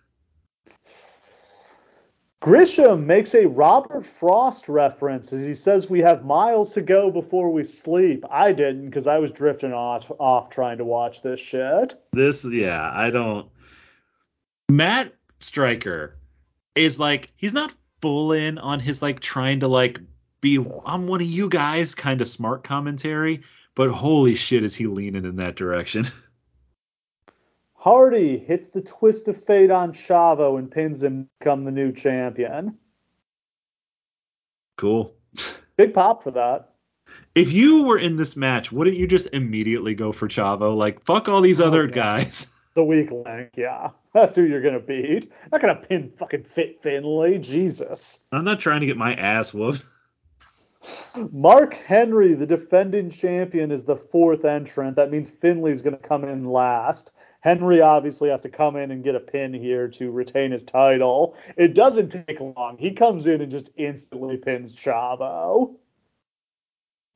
Grisham 2.44 3.06
makes 3.06 3.34
a 3.34 3.46
Robert 3.46 4.04
Frost 4.04 4.68
reference 4.68 5.32
as 5.32 5.40
he 5.40 5.54
says 5.54 5.88
we 5.88 6.00
have 6.00 6.26
miles 6.26 6.74
to 6.74 6.82
go 6.82 7.10
before 7.10 7.50
we 7.50 7.64
sleep. 7.64 8.22
I 8.30 8.52
didn't 8.52 8.84
because 8.84 9.06
I 9.06 9.16
was 9.16 9.32
drifting 9.32 9.72
off, 9.72 10.12
off 10.18 10.50
trying 10.50 10.76
to 10.76 10.84
watch 10.84 11.22
this 11.22 11.40
shit. 11.40 11.94
This 12.12 12.44
yeah, 12.44 12.92
I 12.92 13.08
don't 13.08 13.48
Matt 14.68 15.14
Striker 15.40 16.18
is 16.74 16.98
like 16.98 17.32
he's 17.36 17.54
not 17.54 17.72
full 18.02 18.32
in 18.32 18.58
on 18.58 18.78
his 18.78 19.00
like 19.00 19.20
trying 19.20 19.60
to 19.60 19.68
like 19.68 19.98
be 20.42 20.62
I'm 20.84 21.06
one 21.06 21.22
of 21.22 21.26
you 21.26 21.48
guys 21.48 21.94
kind 21.94 22.20
of 22.20 22.28
smart 22.28 22.62
commentary, 22.62 23.40
but 23.74 23.90
holy 23.90 24.34
shit 24.34 24.64
is 24.64 24.74
he 24.74 24.86
leaning 24.86 25.24
in 25.24 25.36
that 25.36 25.56
direction. 25.56 26.04
Hardy 27.84 28.38
hits 28.38 28.68
the 28.68 28.80
twist 28.80 29.28
of 29.28 29.44
fate 29.44 29.70
on 29.70 29.92
Chavo 29.92 30.58
and 30.58 30.70
pins 30.70 31.02
him 31.02 31.24
to 31.24 31.28
become 31.38 31.66
the 31.66 31.70
new 31.70 31.92
champion. 31.92 32.78
cool. 34.78 35.14
Big 35.76 35.92
pop 35.92 36.22
for 36.22 36.30
that. 36.30 36.70
If 37.34 37.52
you 37.52 37.82
were 37.82 37.98
in 37.98 38.16
this 38.16 38.36
match, 38.36 38.72
wouldn't 38.72 38.96
you 38.96 39.06
just 39.06 39.28
immediately 39.34 39.94
go 39.94 40.12
for 40.12 40.28
Chavo? 40.28 40.74
Like 40.74 41.04
fuck 41.04 41.28
all 41.28 41.42
these 41.42 41.60
oh, 41.60 41.66
other 41.66 41.82
Oh, 41.82 41.86
yeah. 41.88 41.92
guys. 41.92 42.50
The 42.74 42.84
weak 42.84 43.12
link, 43.12 43.50
yeah. 43.56 43.90
That's 44.14 44.34
who 44.34 44.42
you're 44.44 44.62
gonna 44.62 44.80
beat. 44.80 45.30
Not 45.52 45.60
gonna 45.60 45.76
pin 45.76 46.10
fucking 46.18 46.42
Fit 46.42 46.82
Finlay, 46.82 47.38
Jesus. 47.38 48.18
I'm 48.32 48.44
not 48.44 48.58
trying 48.60 48.80
to 48.80 48.86
get 48.86 48.96
my 48.96 49.14
ass 49.14 49.52
whooped. 49.54 49.84
Mark 51.30 51.74
Henry, 51.74 52.34
the 52.34 52.46
defending 52.46 53.10
champion, 53.10 53.70
is 53.70 53.84
the 53.84 53.94
fourth 53.94 54.44
entrant. 54.44 54.96
That 54.96 55.12
means 55.12 55.28
Finlay's 55.28 55.82
going 55.82 55.96
to 55.96 56.02
come 56.02 56.24
in 56.24 56.46
last. 56.46 57.12
Henry 57.44 57.82
obviously 57.82 58.30
has 58.30 58.40
to 58.40 58.48
come 58.48 58.74
in 58.74 58.90
and 58.90 59.04
get 59.04 59.14
a 59.14 59.20
pin 59.20 59.52
here 59.52 59.86
to 59.86 60.10
retain 60.10 60.50
his 60.50 60.64
title. 60.64 61.36
It 61.58 61.74
doesn't 61.74 62.08
take 62.08 62.40
long. 62.40 62.78
He 62.78 62.92
comes 62.92 63.26
in 63.26 63.42
and 63.42 63.50
just 63.50 63.68
instantly 63.76 64.38
pins 64.38 64.74
Chavo. 64.74 65.74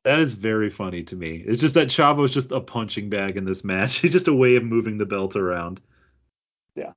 That 0.03 0.19
is 0.19 0.33
very 0.33 0.69
funny 0.69 1.01
to 1.05 1.15
me. 1.15 1.43
It's 1.43 1.59
just 1.59 1.73
that 1.73 1.87
Chavo's 1.87 2.31
just 2.31 2.51
a 2.51 2.61
punching 2.61 3.09
bag 3.09 3.37
in 3.37 3.45
this 3.45 3.63
match. 3.63 3.95
He's 4.01 4.11
just 4.11 4.27
a 4.27 4.33
way 4.33 4.55
of 4.55 4.63
moving 4.63 4.99
the 4.99 5.07
belt 5.07 5.35
around. 5.35 5.81
Yeah. 6.75 6.91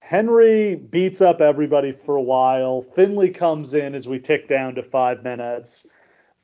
Henry 0.00 0.74
beats 0.74 1.20
up 1.20 1.42
everybody 1.42 1.92
for 1.92 2.16
a 2.16 2.22
while. 2.22 2.80
Finlay 2.80 3.28
comes 3.28 3.74
in 3.74 3.94
as 3.94 4.08
we 4.08 4.20
tick 4.20 4.48
down 4.48 4.76
to 4.76 4.82
five 4.82 5.22
minutes. 5.22 5.86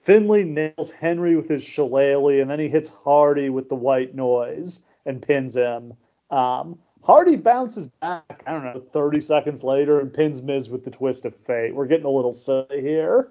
Finlay 0.02 0.44
nails 0.44 0.90
Henry 0.90 1.34
with 1.34 1.48
his 1.48 1.64
shillelagh, 1.64 2.42
and 2.42 2.50
then 2.50 2.60
he 2.60 2.68
hits 2.68 2.90
Hardy 2.90 3.48
with 3.48 3.70
the 3.70 3.74
white 3.74 4.14
noise 4.14 4.82
and 5.06 5.20
pins 5.22 5.56
him. 5.56 5.94
Um, 6.30 6.78
Hardy 7.02 7.36
bounces 7.36 7.86
back, 7.86 8.42
I 8.46 8.52
don't 8.52 8.64
know, 8.64 8.80
30 8.80 9.20
seconds 9.20 9.62
later 9.62 10.00
and 10.00 10.12
pins 10.12 10.40
Miz 10.42 10.70
with 10.70 10.84
the 10.84 10.90
twist 10.90 11.26
of 11.26 11.36
fate. 11.36 11.74
We're 11.74 11.86
getting 11.86 12.06
a 12.06 12.10
little 12.10 12.32
silly 12.32 12.80
here. 12.80 13.30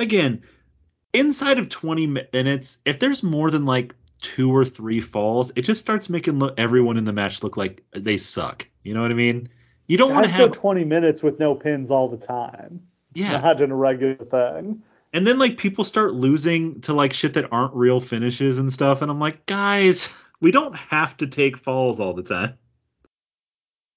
Again, 0.00 0.42
inside 1.12 1.58
of 1.58 1.68
20 1.68 2.06
minutes, 2.32 2.78
if 2.84 2.98
there's 2.98 3.22
more 3.22 3.50
than 3.50 3.64
like 3.64 3.94
two 4.20 4.54
or 4.54 4.64
three 4.64 5.00
falls, 5.00 5.52
it 5.54 5.62
just 5.62 5.80
starts 5.80 6.08
making 6.08 6.40
look, 6.40 6.54
everyone 6.58 6.96
in 6.96 7.04
the 7.04 7.12
match 7.12 7.42
look 7.42 7.56
like 7.56 7.84
they 7.92 8.16
suck. 8.16 8.66
You 8.82 8.94
know 8.94 9.02
what 9.02 9.12
I 9.12 9.14
mean? 9.14 9.48
You 9.86 9.96
don't 9.96 10.12
want 10.12 10.26
to 10.26 10.32
have 10.32 10.52
20 10.52 10.84
minutes 10.84 11.22
with 11.22 11.38
no 11.38 11.54
pins 11.54 11.90
all 11.90 12.08
the 12.08 12.18
time. 12.18 12.82
Yeah, 13.14 13.40
not 13.40 13.60
in 13.60 13.70
a 13.70 13.76
regular 13.76 14.16
thing. 14.16 14.82
And 15.12 15.26
then 15.26 15.38
like 15.38 15.56
people 15.56 15.84
start 15.84 16.14
losing 16.14 16.82
to 16.82 16.92
like 16.92 17.12
shit 17.14 17.34
that 17.34 17.50
aren't 17.50 17.74
real 17.74 18.00
finishes 18.00 18.58
and 18.58 18.72
stuff, 18.72 19.00
and 19.00 19.10
I'm 19.10 19.18
like, 19.18 19.46
guys, 19.46 20.14
we 20.40 20.50
don't 20.50 20.76
have 20.76 21.16
to 21.18 21.26
take 21.26 21.56
falls 21.56 22.00
all 22.00 22.14
the 22.14 22.22
time. 22.22 22.58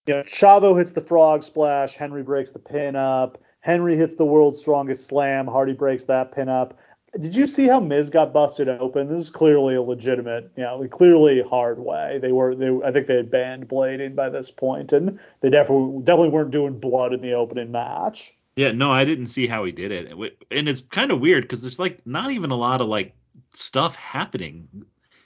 Yeah, 0.08 0.24
Chavo 0.24 0.78
hits 0.78 0.94
the 0.94 1.02
frog 1.02 1.44
splash. 1.44 1.94
Henry 1.94 2.24
breaks 2.24 2.52
the 2.52 2.60
pin 2.60 2.96
up. 2.96 3.38
Henry 3.60 3.96
hits 3.96 4.16
the 4.16 4.26
world's 4.26 4.60
strongest 4.60 5.06
slam. 5.06 5.46
Hardy 5.46 5.74
breaks 5.74 6.06
that 6.06 6.32
pin 6.32 6.50
up. 6.50 6.78
Did 7.20 7.36
you 7.36 7.46
see 7.46 7.68
how 7.68 7.80
Miz 7.80 8.10
got 8.10 8.34
busted 8.34 8.70
open? 8.70 9.10
This 9.10 9.22
is 9.22 9.30
clearly 9.30 9.76
a 9.76 9.82
legitimate, 9.82 10.50
you 10.56 10.64
know, 10.64 10.88
clearly 10.90 11.42
hard 11.42 11.78
way. 11.78 12.20
They 12.22 12.32
were, 12.32 12.56
they, 12.56 12.70
I 12.86 12.92
think 12.92 13.08
they 13.08 13.18
had 13.18 13.30
banned 13.30 13.68
blading 13.68 14.16
by 14.16 14.30
this 14.30 14.50
point, 14.50 14.94
and 14.94 15.20
they 15.42 15.50
definitely, 15.50 16.04
definitely 16.04 16.30
weren't 16.30 16.52
doing 16.52 16.80
blood 16.80 17.14
in 17.14 17.22
the 17.22 17.34
opening 17.34 17.72
match. 17.72 18.34
Yeah, 18.56 18.72
no, 18.72 18.92
I 18.92 19.04
didn't 19.04 19.28
see 19.28 19.46
how 19.46 19.66
he 19.66 19.72
did 19.72 19.92
it, 19.92 20.12
and 20.52 20.70
it's 20.70 20.82
kind 20.82 21.12
of 21.12 21.20
weird 21.20 21.44
because 21.44 21.62
there's 21.62 21.80
like 21.80 22.06
not 22.06 22.32
even 22.32 22.52
a 22.52 22.56
lot 22.56 22.82
of 22.82 22.88
like 22.88 23.14
stuff 23.54 23.96
happening. 23.96 24.68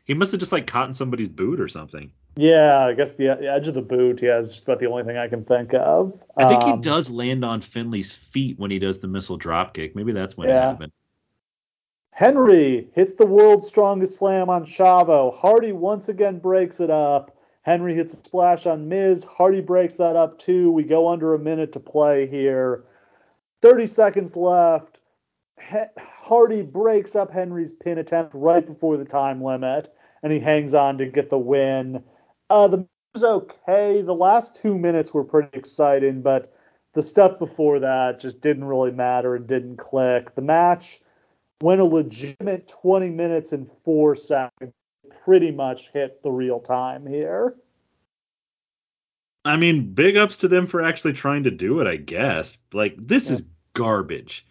He 0.06 0.14
must 0.14 0.32
have 0.32 0.40
just 0.40 0.52
like 0.52 0.68
caught 0.68 0.88
in 0.88 0.94
somebody's 0.94 1.30
boot 1.30 1.60
or 1.60 1.68
something. 1.68 2.12
Yeah, 2.38 2.86
I 2.86 2.94
guess 2.94 3.14
the 3.14 3.30
edge 3.30 3.68
of 3.68 3.74
the 3.74 3.82
boot, 3.82 4.22
yeah, 4.22 4.38
is 4.38 4.50
just 4.50 4.64
about 4.64 4.80
the 4.80 4.86
only 4.88 5.04
thing 5.04 5.18
I 5.18 5.28
can 5.28 5.44
think 5.44 5.74
of. 5.74 6.24
I 6.38 6.48
think 6.48 6.64
um, 6.64 6.70
he 6.70 6.82
does 6.82 7.10
land 7.10 7.44
on 7.44 7.62
Finlay's 7.62 8.12
feet 8.12 8.60
when 8.60 8.72
he 8.72 8.78
does 8.78 9.00
the 9.00 9.08
missile 9.08 9.38
drop 9.38 9.74
kick. 9.74 9.96
Maybe 9.96 10.12
that's 10.12 10.38
when 10.38 10.48
yeah. 10.48 10.58
it 10.58 10.72
happened. 10.72 10.92
Henry 12.12 12.88
hits 12.94 13.14
the 13.14 13.26
world's 13.26 13.68
strongest 13.68 14.18
slam 14.18 14.50
on 14.50 14.66
Chavo. 14.66 15.34
Hardy 15.34 15.72
once 15.72 16.08
again 16.08 16.40
breaks 16.40 16.80
it 16.80 16.90
up. 16.90 17.36
Henry 17.64 17.96
hits 17.96 18.14
a 18.14 18.18
splash 18.18 18.66
on 18.68 18.88
Miz. 18.88 19.24
Hardy 19.24 19.60
breaks 19.60 19.96
that 19.96 20.16
up 20.16 20.38
too. 20.38 20.72
We 20.72 20.84
go 20.84 21.10
under 21.10 21.34
a 21.34 21.40
minute 21.40 21.72
to 21.74 21.80
play 21.80 22.28
here. 22.28 22.84
30 23.62 23.88
seconds 23.88 24.36
left. 24.36 25.02
Hardy 25.98 26.64
breaks 26.64 27.16
up 27.16 27.32
Henry's 27.32 27.72
pin 27.72 27.98
attempt 27.98 28.34
right 28.36 28.66
before 28.66 28.98
the 28.98 29.06
time 29.06 29.42
limit, 29.42 29.90
and 30.22 30.32
he 30.32 30.40
hangs 30.40 30.74
on 30.74 30.98
to 30.98 31.06
get 31.06 31.30
the 31.30 31.38
win. 31.38 32.04
Uh, 32.50 32.68
the 32.68 32.88
was 33.16 33.24
okay. 33.24 34.02
The 34.02 34.14
last 34.14 34.56
two 34.56 34.78
minutes 34.78 35.14
were 35.14 35.24
pretty 35.24 35.58
exciting, 35.58 36.22
but 36.22 36.54
the 36.94 37.02
stuff 37.02 37.40
before 37.40 37.80
that 37.80 38.20
just 38.20 38.42
didn't 38.42 38.66
really 38.66 38.92
matter 38.92 39.36
and 39.36 39.48
didn't 39.48 39.78
click. 39.78 40.36
The 40.36 40.42
match 40.42 41.00
went 41.62 41.82
a 41.82 41.86
legitimate 41.86 42.68
20 42.68 43.10
minutes 43.10 43.54
and 43.54 43.68
four 43.84 44.16
seconds. 44.16 44.74
Pretty 45.24 45.52
much 45.52 45.92
hit 45.92 46.22
the 46.22 46.32
real 46.32 46.60
time 46.60 47.08
here. 47.08 47.56
I 49.44 49.56
mean, 49.56 49.94
big 49.94 50.18
ups 50.18 50.38
to 50.38 50.48
them 50.48 50.68
for 50.68 50.84
actually 50.84 51.14
trying 51.14 51.44
to 51.44 51.52
do 51.52 51.80
it, 51.80 51.88
I 51.88 51.96
guess. 51.96 52.58
Like, 52.74 52.96
this 52.98 53.28
yeah. 53.28 53.36
is 53.36 53.46
garbage. 53.74 54.46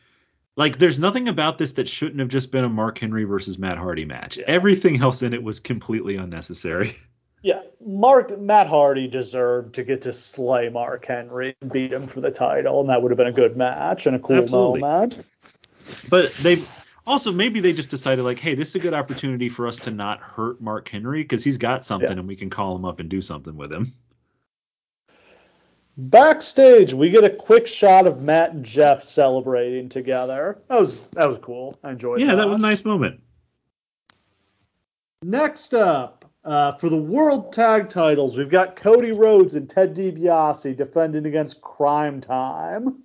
Like, 0.56 0.78
there's 0.78 0.98
nothing 0.98 1.28
about 1.28 1.58
this 1.58 1.72
that 1.72 1.88
shouldn't 1.88 2.20
have 2.20 2.28
just 2.28 2.52
been 2.52 2.64
a 2.64 2.68
Mark 2.68 2.98
Henry 2.98 3.24
versus 3.24 3.58
Matt 3.58 3.76
Hardy 3.76 4.04
match. 4.04 4.36
Yeah. 4.36 4.44
Everything 4.46 5.02
else 5.02 5.22
in 5.22 5.34
it 5.34 5.42
was 5.42 5.60
completely 5.60 6.16
unnecessary. 6.16 6.94
Yeah, 7.44 7.60
Mark 7.84 8.40
Matt 8.40 8.68
Hardy 8.68 9.06
deserved 9.06 9.74
to 9.74 9.84
get 9.84 10.00
to 10.02 10.14
slay 10.14 10.70
Mark 10.70 11.04
Henry 11.04 11.54
and 11.60 11.70
beat 11.70 11.92
him 11.92 12.06
for 12.06 12.22
the 12.22 12.30
title, 12.30 12.80
and 12.80 12.88
that 12.88 13.02
would 13.02 13.10
have 13.10 13.18
been 13.18 13.26
a 13.26 13.32
good 13.32 13.54
match 13.54 14.06
and 14.06 14.16
a 14.16 14.18
cool 14.18 14.36
Absolutely. 14.36 14.80
moment. 14.80 15.26
But 16.08 16.32
they've 16.36 16.66
also 17.06 17.32
maybe 17.32 17.60
they 17.60 17.74
just 17.74 17.90
decided 17.90 18.24
like, 18.24 18.38
hey, 18.38 18.54
this 18.54 18.70
is 18.70 18.76
a 18.76 18.78
good 18.78 18.94
opportunity 18.94 19.50
for 19.50 19.68
us 19.68 19.76
to 19.80 19.90
not 19.90 20.20
hurt 20.20 20.62
Mark 20.62 20.88
Henry 20.88 21.22
because 21.22 21.44
he's 21.44 21.58
got 21.58 21.84
something 21.84 22.12
yeah. 22.12 22.18
and 22.18 22.26
we 22.26 22.34
can 22.34 22.48
call 22.48 22.74
him 22.76 22.86
up 22.86 22.98
and 22.98 23.10
do 23.10 23.20
something 23.20 23.56
with 23.56 23.70
him. 23.70 23.92
Backstage, 25.96 26.92
we 26.92 27.10
get 27.10 27.22
a 27.22 27.30
quick 27.30 27.68
shot 27.68 28.06
of 28.06 28.20
Matt 28.20 28.52
and 28.52 28.64
Jeff 28.64 29.02
celebrating 29.02 29.88
together. 29.88 30.60
That 30.68 30.80
was 30.80 31.02
that 31.12 31.28
was 31.28 31.38
cool. 31.38 31.78
I 31.84 31.92
enjoyed. 31.92 32.18
That. 32.18 32.24
Yeah, 32.24 32.34
that, 32.34 32.36
that 32.36 32.48
was 32.48 32.56
a 32.56 32.60
nice 32.60 32.84
moment. 32.84 33.20
Next 35.22 35.72
up, 35.72 36.24
uh, 36.44 36.72
for 36.72 36.88
the 36.88 37.00
world 37.00 37.52
tag 37.52 37.88
titles, 37.88 38.36
we've 38.36 38.50
got 38.50 38.76
Cody 38.76 39.12
Rhodes 39.12 39.54
and 39.54 39.70
Ted 39.70 39.94
DiBiase 39.94 40.76
defending 40.76 41.26
against 41.26 41.60
Crime 41.60 42.20
Time. 42.20 43.02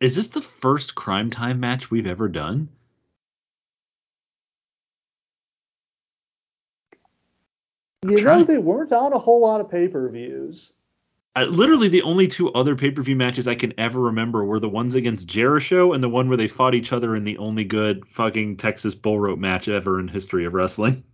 Is 0.00 0.16
this 0.16 0.28
the 0.28 0.42
first 0.42 0.94
Crime 0.94 1.30
Time 1.30 1.60
match 1.60 1.90
we've 1.90 2.06
ever 2.06 2.28
done? 2.28 2.68
You 8.08 8.22
know, 8.22 8.44
they 8.44 8.58
weren't 8.58 8.92
on 8.92 9.12
a 9.12 9.18
whole 9.18 9.40
lot 9.40 9.60
of 9.60 9.70
pay 9.70 9.88
per 9.88 10.08
views. 10.08 10.72
literally, 11.36 11.88
the 11.88 12.02
only 12.02 12.28
two 12.28 12.52
other 12.52 12.76
pay 12.76 12.90
per 12.90 13.02
view 13.02 13.16
matches 13.16 13.48
I 13.48 13.54
can 13.54 13.74
ever 13.78 14.00
remember 14.00 14.44
were 14.44 14.60
the 14.60 14.68
ones 14.68 14.94
against 14.94 15.28
Jericho 15.28 15.92
and 15.92 16.02
the 16.02 16.08
one 16.08 16.28
where 16.28 16.36
they 16.36 16.48
fought 16.48 16.74
each 16.74 16.92
other 16.92 17.16
in 17.16 17.24
the 17.24 17.38
only 17.38 17.64
good 17.64 18.06
fucking 18.06 18.56
Texas 18.56 18.94
bull 18.94 19.18
rope 19.18 19.38
match 19.38 19.68
ever 19.68 20.00
in 20.00 20.08
history 20.08 20.44
of 20.44 20.54
wrestling. 20.54 21.04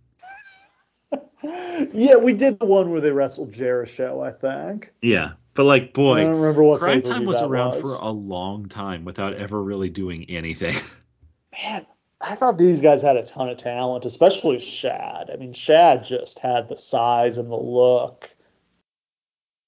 yeah, 1.93 2.15
we 2.15 2.33
did 2.33 2.59
the 2.59 2.65
one 2.65 2.91
where 2.91 3.01
they 3.01 3.11
wrestled 3.11 3.51
Jericho, 3.51 4.21
I 4.21 4.31
think. 4.31 4.91
Yeah, 5.01 5.33
but 5.53 5.65
like, 5.65 5.93
boy, 5.93 6.21
I 6.21 6.23
don't 6.23 6.39
remember 6.39 6.63
what 6.63 6.79
Crime 6.79 7.01
Time 7.01 7.25
was 7.25 7.41
around 7.41 7.81
was. 7.81 7.81
for 7.81 8.03
a 8.03 8.09
long 8.09 8.67
time 8.67 9.05
without 9.05 9.33
ever 9.33 9.61
really 9.61 9.89
doing 9.89 10.29
anything. 10.29 10.75
Man, 11.51 11.85
I 12.23 12.35
thought 12.35 12.57
these 12.57 12.79
guys 12.79 13.01
had 13.01 13.17
a 13.17 13.25
ton 13.25 13.49
of 13.49 13.57
talent, 13.57 14.05
especially 14.05 14.57
Shad. 14.59 15.29
I 15.31 15.35
mean, 15.35 15.51
Shad 15.51 16.05
just 16.05 16.39
had 16.39 16.69
the 16.69 16.77
size 16.77 17.37
and 17.37 17.51
the 17.51 17.57
look. 17.57 18.29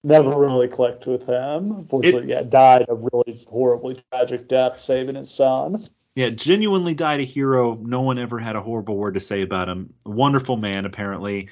Never 0.06 0.40
really 0.40 0.70
clicked 0.70 1.06
with 1.06 1.26
him. 1.26 1.72
Unfortunately, 1.72 2.32
it, 2.32 2.36
yeah, 2.36 2.44
died 2.44 2.86
a 2.88 2.96
really 2.96 3.44
horribly 3.50 4.02
tragic 4.12 4.48
death 4.48 4.78
saving 4.78 5.16
his 5.16 5.30
son. 5.30 5.86
Yeah, 6.16 6.30
genuinely 6.30 6.94
died 6.94 7.20
a 7.20 7.24
hero. 7.24 7.76
No 7.76 8.02
one 8.02 8.20
ever 8.20 8.40
had 8.40 8.56
a 8.56 8.62
horrible 8.62 8.96
word 8.96 9.16
to 9.16 9.20
say 9.20 9.42
about 9.42 9.68
him. 9.68 9.94
Wonderful 10.06 10.56
man, 10.56 10.86
apparently. 10.86 11.50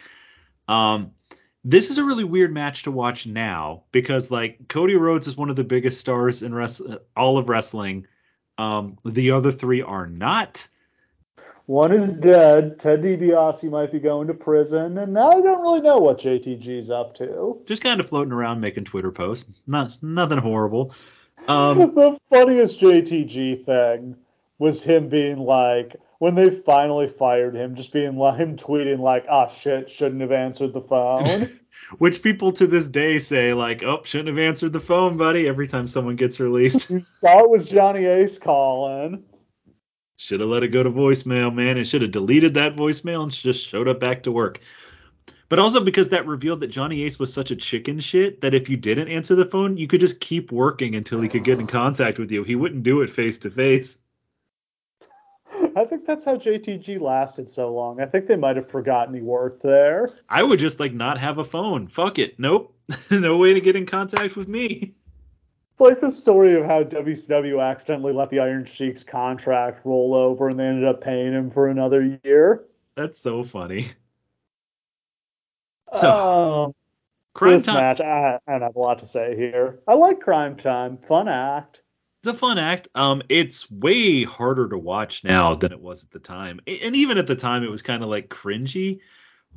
Um, 0.70 1.12
this 1.66 1.90
is 1.90 1.98
a 1.98 2.06
really 2.06 2.24
weird 2.24 2.54
match 2.54 2.84
to 2.84 2.92
watch 2.92 3.26
now 3.26 3.84
because 3.92 4.32
like 4.32 4.68
Cody 4.70 4.96
Rhodes 4.96 5.28
is 5.28 5.36
one 5.36 5.50
of 5.50 5.56
the 5.58 5.64
biggest 5.64 6.00
stars 6.00 6.44
in 6.44 6.54
rest- 6.54 6.82
all 7.18 7.38
of 7.38 7.50
wrestling. 7.50 8.08
Um, 8.58 8.98
the 9.04 9.32
other 9.32 9.52
three 9.52 9.82
are 9.82 10.08
not. 10.08 10.68
One 11.66 11.94
is 11.94 12.12
dead. 12.20 12.78
Ted 12.78 13.02
DiBiase 13.02 13.70
might 13.70 13.92
be 13.92 14.00
going 14.00 14.28
to 14.28 14.34
prison, 14.34 14.98
and 14.98 15.14
now 15.14 15.32
I 15.32 15.42
don't 15.42 15.62
really 15.62 15.80
know 15.80 15.98
what 15.98 16.20
JTG's 16.20 16.90
up 16.90 17.16
to. 17.16 17.62
Just 17.66 17.82
kind 17.82 18.02
of 18.02 18.10
floating 18.10 18.34
around 18.34 18.60
making 18.60 18.84
Twitter 18.84 19.12
posts. 19.12 19.62
Not 19.66 19.98
nothing 20.02 20.40
horrible. 20.40 20.94
Um, 21.48 21.78
the 21.96 22.20
funniest 22.30 22.82
JTG 22.82 23.66
thing 23.66 24.18
was 24.60 24.84
him 24.84 25.08
being 25.08 25.38
like, 25.38 25.96
when 26.20 26.36
they 26.36 26.50
finally 26.50 27.08
fired 27.08 27.56
him, 27.56 27.76
just 27.76 27.94
being 27.94 28.18
like 28.18 28.40
him 28.40 28.58
tweeting 28.58 29.00
like, 29.00 29.26
"Ah, 29.30 29.48
oh, 29.50 29.54
shit, 29.54 29.90
shouldn't 29.90 30.22
have 30.22 30.32
answered 30.32 30.74
the 30.74 30.82
phone." 30.82 31.60
Which 31.98 32.22
people 32.22 32.52
to 32.54 32.68
this 32.68 32.88
day 32.88 33.20
say 33.20 33.54
like, 33.54 33.84
"Oh, 33.84 34.02
shouldn't 34.04 34.30
have 34.30 34.38
answered 34.38 34.74
the 34.74 34.80
phone, 34.80 35.18
buddy." 35.18 35.48
Every 35.48 35.68
time 35.68 35.88
someone 35.88 36.16
gets 36.16 36.40
released. 36.40 36.90
you 36.90 37.02
saw 37.02 37.40
it 37.40 37.50
was 37.50 37.66
Johnny 37.66 38.06
Ace 38.06 38.38
calling. 38.40 39.24
Should 40.24 40.40
have 40.40 40.48
let 40.48 40.64
it 40.64 40.70
go 40.70 40.82
to 40.82 40.90
voicemail, 40.90 41.54
man. 41.54 41.78
It 41.78 41.84
should 41.84 42.02
have 42.02 42.12
deleted 42.12 42.54
that 42.54 42.78
voicemail 42.78 43.24
and 43.24 43.32
just 43.32 43.68
showed 43.68 43.90
up 43.90 44.00
back 44.00 44.24
to 44.24 44.32
work. 44.32 44.62
But 45.50 45.60
also 45.60 45.84
because 45.84 46.08
that 46.10 46.26
revealed 46.26 46.62
that 46.62 46.68
Johnny 46.68 47.04
Ace 47.04 47.20
was 47.20 47.34
such 47.34 47.52
a 47.52 47.58
chicken 47.58 48.00
shit 48.00 48.40
that 48.40 48.54
if 48.54 48.70
you 48.70 48.78
didn't 48.78 49.10
answer 49.10 49.36
the 49.36 49.44
phone, 49.44 49.76
you 49.76 49.86
could 49.86 50.00
just 50.00 50.22
keep 50.22 50.50
working 50.50 50.96
until 50.96 51.20
he 51.20 51.28
could 51.28 51.44
get 51.44 51.60
in 51.60 51.68
contact 51.68 52.20
with 52.20 52.32
you. 52.32 52.46
He 52.46 52.56
wouldn't 52.56 52.84
do 52.84 53.02
it 53.02 53.10
face 53.10 53.38
to 53.40 53.52
face. 53.52 53.98
I 55.76 55.84
think 55.84 56.06
that's 56.06 56.24
how 56.24 56.38
JTG 56.38 57.02
lasted 57.02 57.50
so 57.50 57.74
long. 57.74 58.00
I 58.00 58.06
think 58.06 58.28
they 58.28 58.38
might 58.38 58.56
have 58.56 58.70
forgotten 58.70 59.14
he 59.14 59.20
worked 59.20 59.62
there. 59.62 60.10
I 60.30 60.42
would 60.42 60.60
just 60.60 60.80
like 60.80 60.94
not 60.94 61.18
have 61.18 61.38
a 61.38 61.44
phone. 61.44 61.88
Fuck 61.88 62.18
it. 62.18 62.40
Nope. 62.40 62.74
no 63.12 63.36
way 63.36 63.54
to 63.54 63.60
get 63.60 63.76
in 63.76 63.86
contact 63.86 64.38
with 64.38 64.48
me. 64.48 64.96
It's 65.74 65.82
like 65.82 66.00
the 66.00 66.12
story 66.12 66.54
of 66.54 66.66
how 66.66 66.84
WCW 66.84 67.60
accidentally 67.60 68.14
let 68.14 68.30
the 68.30 68.40
Iron 68.40 68.64
Sheik's 68.64 69.04
contract 69.04 69.84
roll 69.84 70.14
over 70.14 70.50
and 70.50 70.60
they 70.60 70.68
ended 70.68 70.88
up 70.88 71.02
paying 71.02 71.34
him 71.34 71.50
for 71.50 71.68
another 71.68 72.20
year. 72.24 72.66
That's 72.96 73.18
so 73.18 73.44
funny. 73.44 73.88
So, 75.94 76.12
um, 76.12 76.76
Crime 77.34 77.54
this 77.54 77.66
Time. 77.66 77.76
match, 77.76 78.02
I, 78.02 78.40
I 78.48 78.52
don't 78.52 78.62
have 78.62 78.76
a 78.76 78.80
lot 78.80 79.00
to 79.00 79.06
say 79.06 79.36
here. 79.36 79.80
I 79.88 79.96
like 79.96 80.22
Crime 80.22 80.56
Time. 80.56 80.98
Fun 81.08 81.28
act. 81.28 81.82
It's 82.22 82.28
a 82.28 82.34
fun 82.34 82.58
act. 82.58 82.88
Um, 82.96 83.22
it's 83.30 83.70
way 83.70 84.24
harder 84.24 84.70
to 84.70 84.78
watch 84.78 85.24
now 85.24 85.56
than 85.56 85.72
it 85.72 85.80
was 85.80 86.04
at 86.04 86.12
the 86.12 86.20
time, 86.20 86.62
and 86.66 86.96
even 86.96 87.18
at 87.18 87.28
the 87.28 87.36
time, 87.36 87.64
it 87.64 87.70
was 87.70 87.82
kind 87.82 88.02
of 88.02 88.10
like 88.10 88.30
cringy. 88.30 89.02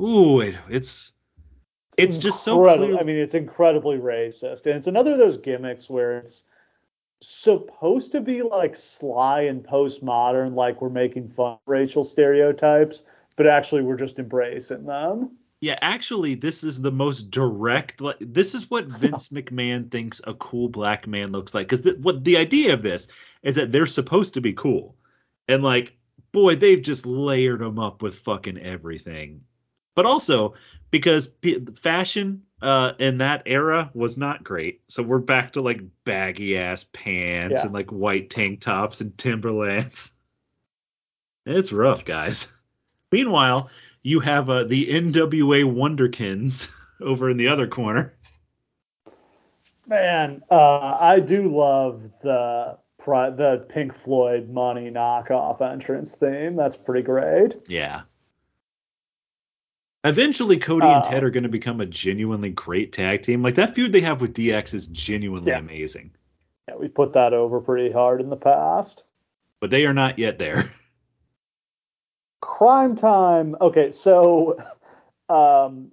Ooh, 0.01 0.41
it, 0.41 0.57
it's 0.69 1.15
it's 1.97 2.19
just 2.19 2.43
so 2.43 2.63
clear. 2.63 2.99
I 2.99 3.03
mean, 3.03 3.17
it's 3.17 3.35
incredibly 3.35 3.99
racist, 3.99 4.67
and 4.67 4.75
it's 4.75 4.87
another 4.87 5.13
of 5.13 5.19
those 5.19 5.39
gimmicks 5.39 5.89
where 5.89 6.19
it's 6.19 6.45
supposed 7.21 8.13
to 8.13 8.21
be 8.21 8.43
like 8.43 8.77
sly 8.77 9.43
and 9.43 9.65
postmodern, 9.65 10.55
like 10.55 10.81
we're 10.83 10.89
making 10.89 11.29
fun 11.29 11.53
of 11.53 11.59
racial 11.67 12.05
stereotypes, 12.05 13.05
but 13.37 13.47
actually 13.47 13.83
we're 13.83 13.97
just 13.97 14.19
embracing 14.19 14.85
them. 14.85 15.31
Yeah, 15.61 15.79
actually, 15.81 16.35
this 16.35 16.63
is 16.63 16.83
the 16.83 16.93
most 16.93 17.31
direct. 17.31 18.03
Like, 18.03 18.19
this 18.21 18.55
is 18.55 18.71
what 18.71 18.87
Vince 18.87 19.29
McMahon 19.33 19.91
thinks 19.91 20.21
a 20.25 20.35
cool 20.35 20.69
black 20.69 21.07
man 21.07 21.33
looks 21.33 21.55
like. 21.55 21.67
Because 21.67 21.83
the, 21.83 21.97
what 22.03 22.25
the 22.25 22.37
idea 22.37 22.75
of 22.75 22.83
this 22.83 23.09
is 23.43 23.55
that 23.55 23.73
they're 23.73 23.87
supposed 23.87 24.35
to 24.35 24.43
be 24.43 24.53
cool, 24.53 24.95
and 25.49 25.63
like, 25.63 25.97
boy, 26.33 26.57
they've 26.57 26.83
just 26.83 27.07
layered 27.07 27.61
them 27.61 27.79
up 27.79 28.03
with 28.03 28.19
fucking 28.19 28.59
everything. 28.59 29.41
But 29.97 30.07
also 30.07 30.55
because 30.93 31.27
p- 31.27 31.65
fashion 31.75 32.43
uh, 32.63 32.93
in 33.01 33.19
that 33.19 33.43
era 33.47 33.91
was 33.95 34.17
not 34.17 34.45
great, 34.45 34.83
so 34.89 35.03
we're 35.03 35.19
back 35.19 35.55
to 35.55 35.61
like 35.63 35.81
baggy 36.05 36.57
ass 36.57 36.87
pants 36.93 37.55
Yeah. 37.55 37.65
and 37.65 37.75
like 37.75 37.91
white 37.91 38.31
tank 38.31 38.61
tops 38.61 39.01
and 39.01 39.17
Timberlands. 39.19 40.13
It's 41.49 41.73
rough, 41.73 42.05
guys. 42.05 42.51
Meanwhile, 43.13 43.71
you 44.03 44.19
have 44.19 44.51
uh, 44.51 44.65
the 44.65 44.89
NWA 44.89 45.63
Wonderkins 45.65 46.73
over 47.01 47.31
in 47.31 47.37
the 47.37 47.47
other 47.49 47.69
corner. 47.69 48.15
Man, 49.87 50.43
uh, 50.51 50.97
I 50.99 51.21
do 51.21 51.55
love 51.55 52.03
the 52.23 52.79
the 53.07 53.65
Pink 53.69 53.95
Floyd 53.95 54.51
Money 54.51 54.91
knockoff 54.91 55.61
entrance 55.61 56.17
theme. 56.17 56.57
That's 56.57 56.77
pretty 56.77 57.03
great. 57.03 57.55
Yeah. 57.69 58.03
Eventually, 60.07 60.57
Cody 60.57 60.87
and 60.87 61.05
Uh, 61.05 61.09
Ted 61.09 61.25
are 61.25 61.31
going 61.31 61.43
to 61.43 61.49
become 61.49 61.81
a 61.81 61.87
genuinely 61.87 62.51
great 62.51 62.93
tag 62.93 63.23
team. 63.23 63.43
Like 63.43 63.57
that 63.57 63.75
feud 63.75 63.93
they 63.93 64.01
have 64.03 64.21
with 64.21 64.35
DX 64.35 64.73
is 64.75 64.87
genuinely 64.89 65.51
Yeah. 65.51 65.59
amazing, 65.59 66.13
Yeah, 66.69 66.77
we 66.77 66.89
put 66.89 67.13
that 67.15 67.33
over 67.35 67.61
pretty 67.61 67.91
hard 67.93 68.21
in 68.21 68.31
the 68.31 68.37
past. 68.37 69.05
but 69.61 69.71
they 69.71 69.85
are 69.87 69.95
not 69.95 70.19
yet 70.19 70.39
there. 70.39 70.65
Crime 72.41 72.95
Time. 72.95 73.57
Okay, 73.61 73.91
so 73.91 74.57
um, 75.29 75.91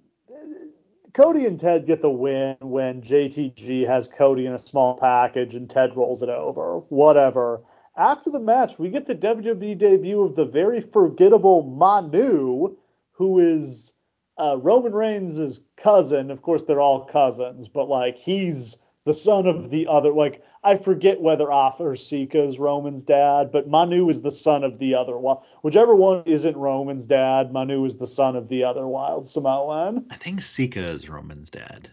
Cody 1.14 1.46
and 1.46 1.60
Ted 1.60 1.86
get 1.86 2.02
the 2.02 2.10
win 2.10 2.58
when 2.60 3.02
JTG 3.02 3.86
has 3.88 4.08
Cody 4.08 4.46
in 4.46 4.54
a 4.54 4.58
small 4.60 4.96
package 4.96 5.56
and 5.56 5.70
Ted 5.70 5.96
rolls 5.96 6.22
it 6.24 6.30
over. 6.30 6.80
Whatever. 6.90 7.62
After 7.96 8.30
the 8.30 8.40
match, 8.40 8.78
we 8.80 8.90
get 8.90 9.06
the 9.08 9.16
WWE 9.16 9.78
debut 9.78 10.22
of 10.22 10.36
the 10.36 10.46
very 10.46 10.82
forgettable 10.82 11.64
Manu, 11.64 12.76
who 13.12 13.40
is 13.40 13.93
uh, 14.38 14.58
Roman 14.62 14.94
Reigns' 14.94 15.40
is 15.40 15.68
cousin. 15.78 16.32
Of 16.32 16.42
course, 16.42 16.64
they're 16.64 16.82
all 16.82 17.06
cousins, 17.06 17.68
but 17.68 17.88
like 17.90 18.18
he's 18.18 18.78
the 19.06 19.14
son 19.14 19.48
of 19.48 19.70
the 19.70 19.88
other. 19.88 20.12
Like 20.12 20.44
I 20.64 20.78
forget 20.78 21.22
whether 21.22 21.52
Afa 21.52 21.84
or 21.84 21.96
Sika 21.96 22.42
is 22.42 22.58
Roman's 22.58 23.04
dad, 23.04 23.52
but 23.52 23.68
Manu 23.68 24.10
is 24.10 24.22
the 24.22 24.32
son 24.32 24.64
of 24.64 24.80
the 24.80 24.96
other 24.96 25.18
one. 25.18 25.38
Whichever 25.62 25.96
one 25.96 26.24
isn't 26.26 26.56
Roman's 26.56 27.06
dad, 27.06 27.52
Manu 27.52 27.84
is 27.86 27.98
the 27.98 28.08
son 28.08 28.36
of 28.36 28.48
the 28.48 28.64
other 28.64 28.88
Wild 28.88 29.28
Samoan. 29.28 30.06
I 30.10 30.16
think 30.16 30.42
Sika 30.42 30.84
is 30.92 31.10
Roman's 31.10 31.50
dad. 31.50 31.90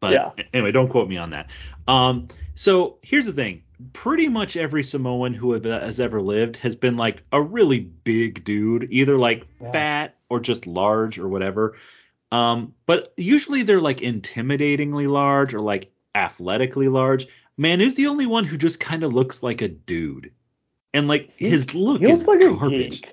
But 0.00 0.12
Yeah. 0.12 0.30
anyway, 0.54 0.72
don't 0.72 0.88
quote 0.88 1.08
me 1.08 1.16
on 1.16 1.30
that. 1.30 1.48
Um, 1.86 2.28
so 2.54 2.98
here's 3.02 3.26
the 3.26 3.32
thing: 3.32 3.62
pretty 3.92 4.28
much 4.28 4.56
every 4.56 4.82
Samoan 4.82 5.34
who 5.34 5.52
has 5.52 6.00
ever 6.00 6.22
lived 6.22 6.56
has 6.56 6.76
been 6.76 6.96
like 6.96 7.22
a 7.32 7.42
really 7.42 7.80
big 7.80 8.42
dude, 8.44 8.88
either 8.90 9.18
like 9.18 9.46
Yeah. 9.60 9.72
fat 9.72 10.14
or 10.30 10.40
just 10.40 10.66
large 10.66 11.18
or 11.18 11.28
whatever. 11.28 11.76
Um, 12.30 12.74
but 12.86 13.12
usually 13.16 13.62
they're 13.62 13.80
like 13.80 13.98
intimidatingly 13.98 15.10
large 15.10 15.54
or 15.54 15.60
like 15.60 15.90
athletically 16.14 16.88
large. 16.88 17.26
Man 17.56 17.80
is 17.80 17.94
the 17.94 18.06
only 18.06 18.26
one 18.26 18.44
who 18.44 18.56
just 18.58 18.80
kind 18.80 19.02
of 19.02 19.12
looks 19.12 19.42
like 19.42 19.62
a 19.62 19.68
dude, 19.68 20.30
and 20.94 21.08
like 21.08 21.30
his 21.36 21.74
look 21.74 22.00
he 22.00 22.10
is 22.10 22.26
looks 22.26 22.28
like 22.28 22.40
a 22.40 22.54
garbage. 22.54 23.02
geek. 23.02 23.06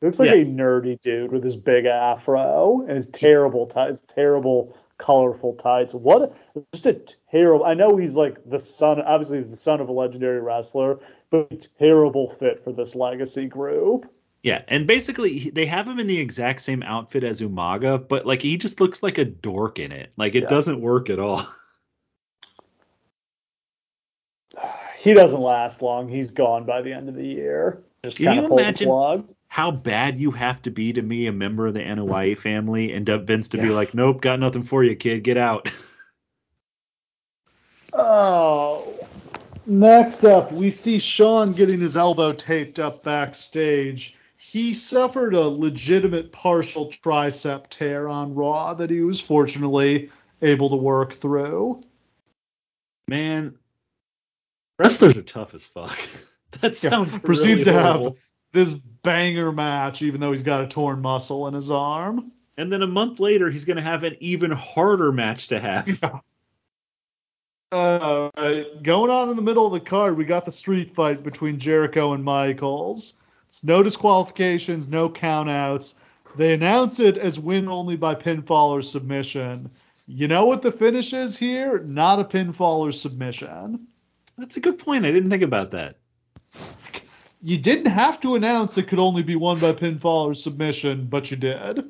He 0.00 0.06
looks 0.06 0.18
like 0.18 0.30
Yeah. 0.30 0.42
a 0.42 0.44
nerdy 0.44 1.00
dude 1.00 1.32
with 1.32 1.42
his 1.42 1.56
big 1.56 1.86
afro 1.86 2.82
and 2.86 2.96
his 2.96 3.08
terrible 3.08 3.66
tights, 3.66 4.02
terrible 4.06 4.76
colorful 4.98 5.54
tights. 5.54 5.94
What 5.94 6.36
just 6.72 6.86
a 6.86 6.92
terrible. 7.30 7.64
I 7.64 7.74
know 7.74 7.96
he's 7.96 8.14
like 8.16 8.38
the 8.48 8.58
son. 8.58 9.00
Obviously, 9.00 9.38
he's 9.38 9.50
the 9.50 9.56
son 9.56 9.80
of 9.80 9.88
a 9.88 9.92
legendary 9.92 10.40
wrestler, 10.40 11.00
but 11.30 11.50
a 11.50 11.56
terrible 11.78 12.30
fit 12.30 12.62
for 12.62 12.72
this 12.72 12.94
legacy 12.94 13.46
group. 13.46 14.06
Yeah, 14.42 14.62
and 14.68 14.86
basically 14.86 15.50
they 15.50 15.66
have 15.66 15.86
him 15.86 15.98
in 15.98 16.06
the 16.06 16.18
exact 16.18 16.60
same 16.62 16.82
outfit 16.82 17.24
as 17.24 17.40
Umaga, 17.42 18.06
but 18.08 18.24
like 18.26 18.40
he 18.40 18.56
just 18.56 18.80
looks 18.80 19.02
like 19.02 19.18
a 19.18 19.24
dork 19.24 19.78
in 19.78 19.92
it. 19.92 20.12
Like 20.16 20.34
it 20.34 20.44
Yeah. 20.44 20.48
doesn't 20.48 20.80
work 20.80 21.10
at 21.10 21.18
all. 21.18 21.42
He 24.98 25.14
doesn't 25.14 25.40
last 25.40 25.80
long. 25.80 26.08
He's 26.10 26.30
gone 26.30 26.66
by 26.66 26.82
the 26.82 26.92
end 26.92 27.08
of 27.08 27.14
the 27.14 27.26
year. 27.26 27.82
Just 28.04 28.18
Can 28.18 28.34
you 28.34 28.42
of 28.42 28.48
pull 28.48 28.58
the 28.58 28.62
imagine- 28.64 29.24
How 29.48 29.70
bad 29.70 30.20
you 30.20 30.30
have 30.30 30.60
to 30.62 30.70
be 30.70 30.92
to 30.92 31.00
be 31.02 31.26
a 31.26 31.32
member 31.32 31.66
of 31.66 31.72
the 31.74 31.80
Anoa'i 31.80 32.36
family 32.36 32.92
and 32.92 33.06
Vince 33.26 33.48
to 33.48 33.56
be 33.58 33.70
like, 33.70 33.94
nope, 33.94 34.20
got 34.20 34.38
nothing 34.40 34.62
for 34.62 34.84
you, 34.84 34.94
kid, 34.96 35.22
get 35.24 35.36
out. 35.36 35.70
Oh. 37.92 38.94
Next 39.66 40.22
up, 40.24 40.52
we 40.52 40.70
see 40.70 41.00
Shawn 41.00 41.50
getting 41.52 41.80
his 41.80 41.96
elbow 41.96 42.32
taped 42.32 42.78
up 42.78 43.02
backstage. 43.02 44.16
He 44.50 44.74
suffered 44.74 45.34
a 45.34 45.42
legitimate 45.42 46.32
partial 46.32 46.88
tricep 46.88 47.68
tear 47.68 48.08
on 48.08 48.34
Raw 48.34 48.74
that 48.74 48.90
he 48.90 49.00
was 49.00 49.20
fortunately 49.20 50.10
able 50.42 50.70
to 50.70 50.76
work 50.76 51.12
through. 51.12 51.80
Man, 53.06 53.54
wrestlers 54.76 55.16
are 55.16 55.22
tough 55.22 55.54
as 55.54 55.64
fuck. 55.64 55.96
that 56.62 56.76
sounds 56.76 57.16
proceeds 57.16 57.64
really 57.64 57.64
to 57.66 57.72
have- 57.72 58.14
This 58.52 58.74
banger 58.74 59.52
match, 59.52 60.02
even 60.02 60.20
though 60.20 60.32
he's 60.32 60.42
got 60.42 60.64
a 60.64 60.66
torn 60.66 61.00
muscle 61.00 61.46
in 61.46 61.54
his 61.54 61.70
arm. 61.70 62.32
And 62.56 62.72
then 62.72 62.82
a 62.82 62.88
month 62.88 63.20
later, 63.20 63.50
he's 63.50 63.64
gonna 63.64 63.80
have 63.82 64.02
an 64.02 64.16
even 64.18 64.50
harder 64.50 65.12
match 65.12 65.46
to 65.48 65.60
have. 65.60 66.20
Uh, 67.72 68.28
going 68.82 69.12
on 69.12 69.30
in 69.30 69.36
the 69.36 69.42
middle 69.42 69.64
of 69.64 69.72
the 69.72 69.78
card, 69.78 70.16
we 70.16 70.24
got 70.24 70.44
the 70.44 70.50
street 70.50 70.92
fight 70.92 71.22
between 71.22 71.56
Jericho 71.56 72.14
and 72.14 72.24
Michaels. 72.24 73.19
It's 73.60 73.66
no 73.66 73.82
disqualifications, 73.82 74.88
no 74.88 75.10
countouts. 75.10 75.92
They 76.34 76.54
announce 76.54 76.98
it 76.98 77.18
as 77.18 77.38
win 77.38 77.68
only 77.68 77.94
by 77.94 78.14
pinfall 78.14 78.70
or 78.70 78.80
submission. 78.80 79.70
You 80.06 80.28
know 80.28 80.46
what 80.46 80.62
the 80.62 80.72
finish 80.72 81.12
is 81.12 81.36
here? 81.36 81.80
Not 81.80 82.20
a 82.20 82.24
pinfall 82.24 82.78
or 82.78 82.90
submission. 82.90 83.86
That's 84.38 84.56
a 84.56 84.60
good 84.60 84.78
point. 84.78 85.04
I 85.04 85.12
didn't 85.12 85.28
think 85.28 85.42
about 85.42 85.72
that. 85.72 85.98
You 87.42 87.58
didn't 87.58 87.92
have 87.92 88.18
to 88.22 88.34
announce 88.34 88.78
it 88.78 88.88
could 88.88 88.98
only 88.98 89.22
be 89.22 89.36
won 89.36 89.58
by 89.58 89.74
pinfall 89.74 90.24
or 90.24 90.32
submission, 90.32 91.08
but 91.10 91.30
you 91.30 91.36
did. 91.36 91.84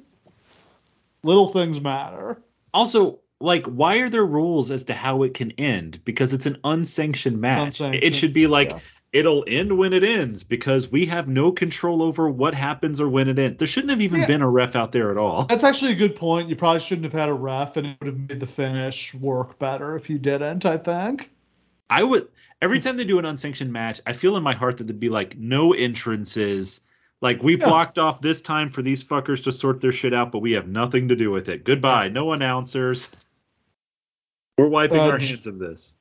Little 1.22 1.50
things 1.50 1.80
matter. 1.80 2.42
Also, 2.74 3.20
like, 3.38 3.66
why 3.66 3.98
are 3.98 4.10
there 4.10 4.26
rules 4.26 4.72
as 4.72 4.82
to 4.84 4.92
how 4.92 5.22
it 5.22 5.34
can 5.34 5.52
end? 5.52 6.00
Because 6.04 6.34
it's 6.34 6.46
an 6.46 6.58
unsanctioned 6.64 7.40
match. 7.40 7.58
unsanctioned, 7.58 8.02
It 8.02 8.16
should 8.16 8.32
be 8.32 8.48
like 8.48 8.70
yeah. 8.70 8.80
It'll 9.12 9.44
end 9.46 9.76
when 9.76 9.92
it 9.92 10.04
ends 10.04 10.44
because 10.44 10.90
we 10.90 11.06
have 11.06 11.26
no 11.26 11.50
control 11.50 12.02
over 12.02 12.30
what 12.30 12.54
happens 12.54 13.00
or 13.00 13.08
when 13.08 13.28
it 13.28 13.38
ends. 13.38 13.58
There 13.58 13.66
shouldn't 13.66 13.90
have 13.90 14.00
even 14.02 14.20
Yeah. 14.20 14.26
been 14.26 14.42
a 14.42 14.48
ref 14.48 14.76
out 14.76 14.92
there 14.92 15.10
at 15.10 15.16
all. 15.18 15.44
That's 15.44 15.64
actually 15.64 15.92
a 15.92 15.96
good 15.96 16.14
point. 16.16 16.48
You 16.48 16.56
probably 16.56 16.80
shouldn't 16.80 17.04
have 17.04 17.12
had 17.12 17.28
a 17.28 17.34
ref, 17.34 17.76
and 17.76 17.86
it 17.88 17.96
would 18.00 18.06
have 18.06 18.18
made 18.28 18.40
the 18.40 18.46
finish 18.46 19.12
work 19.14 19.58
better 19.58 19.96
if 19.96 20.08
you 20.08 20.18
didn't, 20.18 20.64
I 20.64 20.76
think. 20.78 21.30
I 21.88 22.04
would 22.04 22.28
every 22.62 22.78
time 22.80 22.96
they 22.96 23.04
do 23.04 23.18
an 23.18 23.24
unsanctioned 23.24 23.72
match, 23.72 24.00
I 24.06 24.12
feel 24.12 24.36
in 24.36 24.42
my 24.42 24.54
heart 24.54 24.76
that 24.76 24.84
there'd 24.86 25.00
be 25.00 25.08
like 25.08 25.36
no 25.36 25.72
entrances. 25.72 26.80
Like 27.20 27.42
we 27.42 27.58
Yeah. 27.58 27.66
blocked 27.66 27.98
off 27.98 28.20
this 28.20 28.40
time 28.42 28.70
for 28.70 28.80
these 28.82 29.02
fuckers 29.02 29.44
to 29.44 29.52
sort 29.52 29.80
their 29.80 29.92
shit 29.92 30.14
out, 30.14 30.30
but 30.30 30.38
we 30.38 30.52
have 30.52 30.68
nothing 30.68 31.08
to 31.08 31.16
do 31.16 31.30
with 31.30 31.48
it. 31.48 31.64
Goodbye. 31.64 32.08
No 32.08 32.32
announcers. 32.32 33.10
We're 34.56 34.68
wiping 34.68 34.98
Uh, 34.98 35.08
our 35.10 35.18
hands 35.18 35.46
of 35.46 35.58
this. 35.58 35.94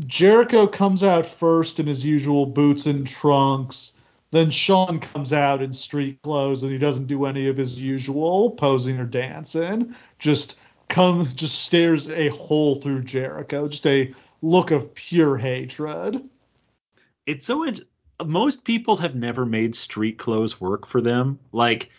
Jericho 0.00 0.66
comes 0.66 1.02
out 1.02 1.24
first 1.26 1.78
in 1.78 1.86
his 1.86 2.04
usual 2.04 2.46
boots 2.46 2.86
and 2.86 3.06
trunks. 3.06 3.92
Then 4.32 4.50
Shawn 4.50 4.98
comes 4.98 5.32
out 5.32 5.62
in 5.62 5.72
street 5.72 6.20
clothes 6.22 6.64
and 6.64 6.72
he 6.72 6.78
doesn't 6.78 7.06
do 7.06 7.24
any 7.24 7.46
of 7.46 7.56
his 7.56 7.78
usual 7.78 8.50
posing 8.50 8.98
or 8.98 9.06
dancing. 9.06 9.94
Just 10.18 10.56
come 10.88 11.26
just 11.34 11.62
stares 11.62 12.10
a 12.10 12.28
hole 12.28 12.80
through 12.80 13.02
Jericho. 13.02 13.68
Just 13.68 13.86
a 13.86 14.12
look 14.42 14.72
of 14.72 14.92
pure 14.94 15.36
hatred. 15.36 16.28
it's 17.26 17.46
so 17.46 17.64
most 18.24 18.64
people 18.64 18.96
have 18.96 19.14
never 19.14 19.46
made 19.46 19.74
street 19.74 20.18
clothes 20.18 20.60
work 20.60 20.86
for 20.86 21.00
them 21.00 21.38
like 21.52 21.90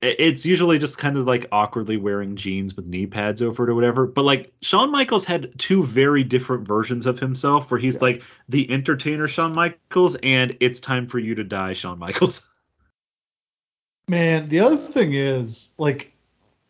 it's 0.00 0.46
usually 0.46 0.78
just 0.78 0.98
kind 0.98 1.16
of 1.16 1.26
like 1.26 1.46
awkwardly 1.50 1.96
wearing 1.96 2.36
jeans 2.36 2.76
with 2.76 2.86
knee 2.86 3.06
pads 3.06 3.42
over 3.42 3.64
it 3.64 3.70
or 3.70 3.74
whatever. 3.74 4.06
But 4.06 4.24
like 4.24 4.52
Shawn 4.62 4.92
Michaels 4.92 5.24
had 5.24 5.58
two 5.58 5.82
very 5.82 6.22
different 6.22 6.66
versions 6.66 7.06
of 7.06 7.18
himself 7.18 7.70
where 7.70 7.80
he's 7.80 7.96
yeah. 7.96 8.02
like 8.02 8.22
the 8.48 8.70
entertainer 8.70 9.26
Shawn 9.26 9.52
Michaels 9.54 10.16
and 10.22 10.56
it's 10.60 10.78
time 10.78 11.06
for 11.06 11.18
you 11.18 11.34
to 11.34 11.44
die 11.44 11.72
Shawn 11.72 11.98
Michaels. 11.98 12.46
Man, 14.08 14.48
the 14.48 14.60
other 14.60 14.76
thing 14.76 15.14
is 15.14 15.68
like 15.78 16.12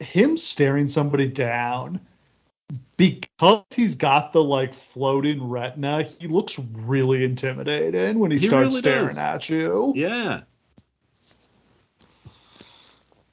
him 0.01 0.37
staring 0.37 0.87
somebody 0.87 1.29
down 1.29 2.01
because 2.97 3.63
he's 3.75 3.95
got 3.95 4.33
the 4.33 4.43
like 4.43 4.73
floating 4.75 5.49
retina, 5.49 6.03
he 6.03 6.29
looks 6.29 6.59
really 6.59 7.25
intimidating 7.25 8.19
when 8.19 8.31
he, 8.31 8.39
he 8.39 8.47
starts 8.47 8.71
really 8.71 8.81
staring 8.81 9.09
does. 9.09 9.19
at 9.19 9.49
you. 9.49 9.93
Yeah. 9.95 10.41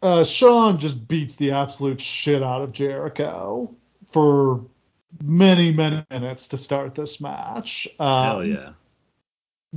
Uh, 0.06 0.24
Shawn 0.24 0.78
just 0.78 1.08
beats 1.08 1.36
the 1.36 1.50
absolute 1.50 2.00
shit 2.00 2.44
out 2.44 2.62
of 2.62 2.72
Jericho 2.72 3.74
for 4.12 4.64
many, 5.24 5.74
many 5.74 6.06
minutes 6.12 6.46
to 6.50 6.58
start 6.58 6.94
this 6.94 7.20
match. 7.20 7.88
Um, 8.00 8.24
Hell 8.24 8.46
yeah. 8.46 8.70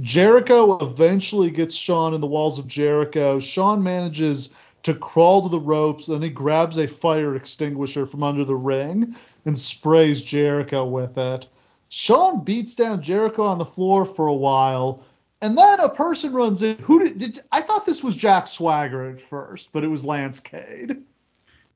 Jericho 0.03 0.77
eventually 0.81 1.51
gets 1.51 1.75
Shawn 1.75 2.13
in 2.13 2.21
the 2.21 2.27
walls 2.27 2.59
of 2.59 2.67
Jericho. 2.67 3.41
Shawn 3.41 3.83
manages 3.83 4.51
to 4.83 4.93
crawl 4.93 5.45
to 5.45 5.49
the 5.49 5.59
ropes. 5.59 6.05
Then 6.05 6.21
he 6.21 6.29
grabs 6.29 6.77
a 6.77 6.87
fire 6.87 7.35
extinguisher 7.35 8.05
from 8.05 8.23
under 8.23 8.45
the 8.45 8.55
ring 8.55 9.17
and 9.47 9.57
sprays 9.57 10.21
Jericho 10.21 10.85
with 10.85 11.17
it. 11.17 11.47
Shawn 11.89 12.45
beats 12.45 12.75
down 12.75 13.01
Jericho 13.01 13.45
on 13.45 13.57
the 13.57 13.65
floor 13.65 14.05
for 14.05 14.27
a 14.27 14.35
while, 14.35 15.03
and 15.41 15.57
then 15.57 15.81
a 15.81 15.89
person 15.89 16.33
runs 16.33 16.63
in. 16.63 16.79
Who 16.79 17.01
did, 17.01 17.19
did 17.19 17.43
I 17.53 17.63
thought 17.63 17.87
this 17.87 18.03
was 18.03 18.17
Jack 18.17 18.47
Swagger 18.47 19.11
at 19.11 19.21
first, 19.21 19.71
but 19.73 19.85
it 19.85 19.89
was 19.89 20.05
Lance 20.05 20.41
Cade. 20.41 21.03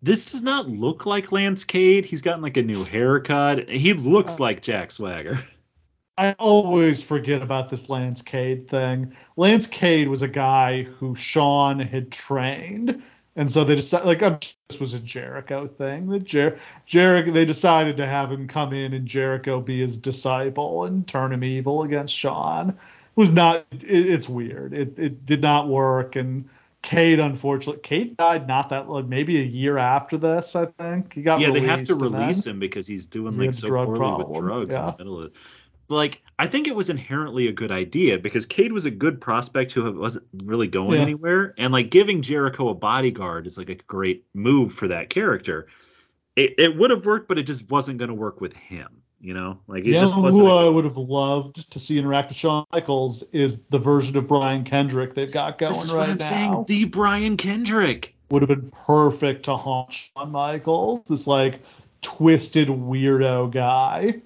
This 0.03 0.33
does 0.33 0.43
not 0.43 0.69
look 0.69 1.07
like 1.07 1.31
Lance 1.31 1.63
Cade. 1.63 2.05
He's 2.05 2.23
gotten 2.23 2.43
like 2.43 2.57
a 2.57 2.63
new 2.63 2.83
haircut. 2.85 3.69
He 3.69 3.93
looks 3.93 4.35
uh, 4.35 4.39
like 4.41 4.63
Jack 4.63 4.91
Swagger. 4.91 5.39
I 6.19 6.35
always 6.39 7.03
forget 7.03 7.41
about 7.41 7.71
this 7.71 7.89
Lance 7.89 8.21
Cade 8.21 8.69
thing. 8.69 9.17
Lance 9.37 9.67
Cade 9.67 10.09
was 10.09 10.23
a 10.23 10.29
guy 10.29 10.83
who 10.83 11.15
Shawn 11.15 11.79
had 11.79 12.13
trained, 12.13 13.03
and 13.37 13.51
so 13.51 13.65
they 13.65 13.77
decided 13.77 14.07
like 14.07 14.23
I'm, 14.23 14.39
this 14.69 14.79
was 14.79 14.93
a 14.93 15.01
Jericho 15.01 15.69
thing. 15.69 16.09
That 16.09 16.25
Jer- 16.25 16.59
Jericho 16.85 17.31
they 17.31 17.45
decided 17.45 17.97
to 17.97 18.07
have 18.07 18.31
him 18.31 18.47
come 18.49 18.73
in 18.73 18.93
and 18.93 19.07
Jericho 19.07 19.61
be 19.61 19.81
his 19.81 19.97
disciple 19.97 20.85
and 20.85 21.07
turn 21.07 21.33
him 21.33 21.45
evil 21.45 21.83
against 21.85 22.15
Shawn. 22.15 22.77
Was 23.15 23.33
not. 23.33 23.67
It, 23.73 23.85
it's 23.85 24.29
weird. 24.29 24.75
It 24.75 24.99
it 24.99 25.27
did 25.27 25.43
not 25.43 25.69
work 25.69 26.17
and. 26.17 26.49
Cade, 26.83 27.21
unfortunately, 27.21 27.81
Cade 27.81 28.17
died 28.17 28.49
not 28.49 28.69
that 28.71 28.91
like 28.91 29.05
maybe 29.05 29.39
a 29.39 29.45
year 29.45 29.79
after 29.79 30.19
this. 30.19 30.57
I 30.57 30.67
think 30.67 31.15
he 31.15 31.23
got 31.23 31.39
yeah. 31.39 31.53
They 31.53 31.61
have 31.61 31.85
to 31.85 31.95
release 31.95 32.45
him 32.45 32.59
because 32.59 32.89
he's 32.89 33.07
doing 33.07 33.37
like 33.37 33.55
so 33.55 33.69
poorly 33.69 33.99
problem. 34.01 34.29
with 34.29 34.41
drugs 34.41 34.75
yeah. 34.75 34.81
in 34.81 34.87
the 34.87 34.99
middle 34.99 35.21
of 35.21 35.27
it 35.27 35.33
like 35.93 36.23
I 36.39 36.47
think 36.47 36.67
it 36.67 36.75
was 36.75 36.91
inherently 36.91 37.47
a 37.47 37.53
good 37.53 37.71
idea 37.71 38.19
because 38.19 38.47
Cade 38.47 38.73
was 38.73 38.85
a 38.85 38.91
good 38.91 39.21
prospect 39.21 39.73
who 39.73 39.93
wasn't 39.93 40.27
really 40.45 40.67
going 40.67 40.97
yeah. 40.97 41.03
anywhere, 41.03 41.55
and 41.59 41.73
like 41.73 41.91
giving 41.91 42.23
Jericho 42.23 42.69
a 42.71 42.75
bodyguard 42.75 43.47
is 43.47 43.59
like 43.59 43.69
a 43.69 43.75
great 43.75 44.25
move 44.35 44.73
for 44.73 44.89
that 44.89 45.11
character. 45.11 45.69
It, 46.35 46.55
it 46.59 46.77
would 46.77 46.91
have 46.91 47.05
worked, 47.05 47.29
but 47.29 47.39
it 47.39 47.45
just 47.45 47.71
wasn't 47.71 47.99
going 47.99 48.09
to 48.09 48.15
work 48.15 48.41
with 48.41 48.57
him. 48.57 49.02
You 49.23 49.35
know, 49.35 49.61
like 49.69 49.85
it 49.85 49.91
yeah, 49.91 50.01
just 50.01 50.19
wasn't. 50.19 50.43
Who 50.43 50.51
I 50.51 50.69
would 50.69 50.85
have 50.85 50.97
loved 50.97 51.71
to 51.71 51.79
see 51.79 51.97
interact 51.97 52.31
with 52.31 52.37
Shawn 52.37 52.67
Michaels 52.73 53.23
is 53.33 53.59
the 53.71 53.79
version 53.79 54.17
of 54.17 54.27
Brian 54.27 54.65
Kendrick 54.65 55.15
they've 55.15 55.31
got 55.31 55.59
going 55.59 55.73
this 55.73 55.85
is 55.85 55.93
right 55.93 56.01
what 56.01 56.11
I'm 56.11 56.19
now. 56.19 56.25
Saying, 56.25 56.65
the 56.67 56.87
Brian 56.87 57.37
Kendrick 57.37 58.17
would 58.31 58.43
have 58.43 58.49
been 58.49 58.73
perfect 58.85 59.45
to 59.45 59.57
haunt 59.57 59.93
Shawn 59.93 60.33
Michaels, 60.33 61.03
this 61.09 61.29
like 61.29 61.61
twisted 62.01 62.67
weirdo 62.67 63.53
guy. 63.53 64.21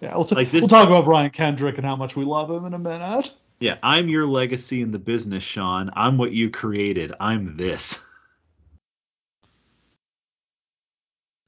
Yeah, 0.00 0.14
we'll, 0.14 0.24
t- 0.24 0.36
like 0.36 0.52
this, 0.52 0.62
we'll 0.62 0.68
talk 0.68 0.86
about 0.86 1.06
Brian 1.06 1.30
Kendrick 1.30 1.76
and 1.76 1.84
how 1.84 1.96
much 1.96 2.14
we 2.14 2.24
love 2.24 2.50
him 2.52 2.64
in 2.66 2.72
a 2.72 2.78
minute. 2.78 3.34
Yeah, 3.58 3.78
I'm 3.82 4.08
your 4.08 4.26
legacy 4.26 4.80
in 4.80 4.92
the 4.92 5.00
business, 5.00 5.42
Shawn. 5.42 5.90
I'm 5.94 6.18
what 6.18 6.30
you 6.30 6.50
created. 6.50 7.12
I'm 7.18 7.56
this. 7.56 7.98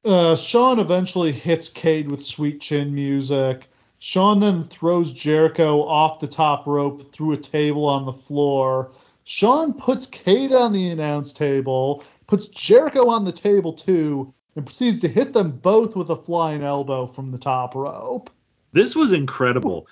Uh, 0.05 0.35
Shawn 0.35 0.79
eventually 0.79 1.31
hits 1.31 1.69
Cade 1.69 2.09
with 2.09 2.23
sweet 2.23 2.59
chin 2.59 2.93
music. 2.93 3.69
Shawn 3.99 4.41
then 4.41 4.65
throws 4.65 5.13
Jericho 5.13 5.81
off 5.83 6.19
the 6.19 6.27
top 6.27 6.67
rope 6.67 7.13
through 7.13 7.31
a 7.31 7.37
table 7.37 7.85
on 7.85 8.05
the 8.05 8.11
floor. 8.11 8.91
Shawn 9.23 9.73
puts 9.73 10.05
Cade 10.05 10.51
on 10.51 10.73
the 10.73 10.89
announce 10.89 11.31
table, 11.31 12.03
puts 12.27 12.47
Jericho 12.47 13.07
on 13.07 13.23
the 13.23 13.31
table 13.31 13.71
too, 13.71 14.33
and 14.57 14.65
proceeds 14.65 14.99
to 14.99 15.07
hit 15.07 15.31
them 15.31 15.51
both 15.51 15.95
with 15.95 16.09
a 16.09 16.17
flying 16.17 16.63
elbow 16.63 17.07
from 17.07 17.31
the 17.31 17.37
top 17.37 17.73
rope. 17.73 18.29
This 18.73 18.95
was 18.95 19.13
incredible. 19.13 19.87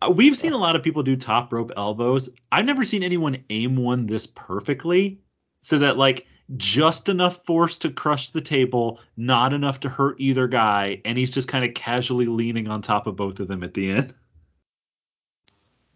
Uh, 0.00 0.12
we've 0.14 0.38
seen 0.38 0.52
a 0.52 0.58
lot 0.58 0.76
of 0.76 0.84
people 0.84 1.02
do 1.02 1.16
top 1.16 1.52
rope 1.52 1.72
elbows. 1.76 2.28
I've 2.52 2.64
never 2.64 2.84
seen 2.84 3.02
anyone 3.02 3.42
aim 3.50 3.76
one 3.76 4.06
this 4.06 4.28
perfectly 4.28 5.18
so 5.60 5.78
that 5.80 5.96
like 5.96 6.28
just 6.56 7.08
enough 7.08 7.44
force 7.44 7.78
to 7.78 7.90
crush 7.90 8.30
the 8.30 8.40
table, 8.40 9.00
not 9.16 9.52
enough 9.52 9.80
to 9.80 9.88
hurt 9.88 10.16
either 10.18 10.48
guy, 10.48 11.00
and 11.04 11.18
he's 11.18 11.30
just 11.30 11.48
kind 11.48 11.64
of 11.64 11.74
casually 11.74 12.26
leaning 12.26 12.68
on 12.68 12.80
top 12.80 13.06
of 13.06 13.16
both 13.16 13.40
of 13.40 13.48
them 13.48 13.62
at 13.62 13.74
the 13.74 13.90
end. 13.90 14.14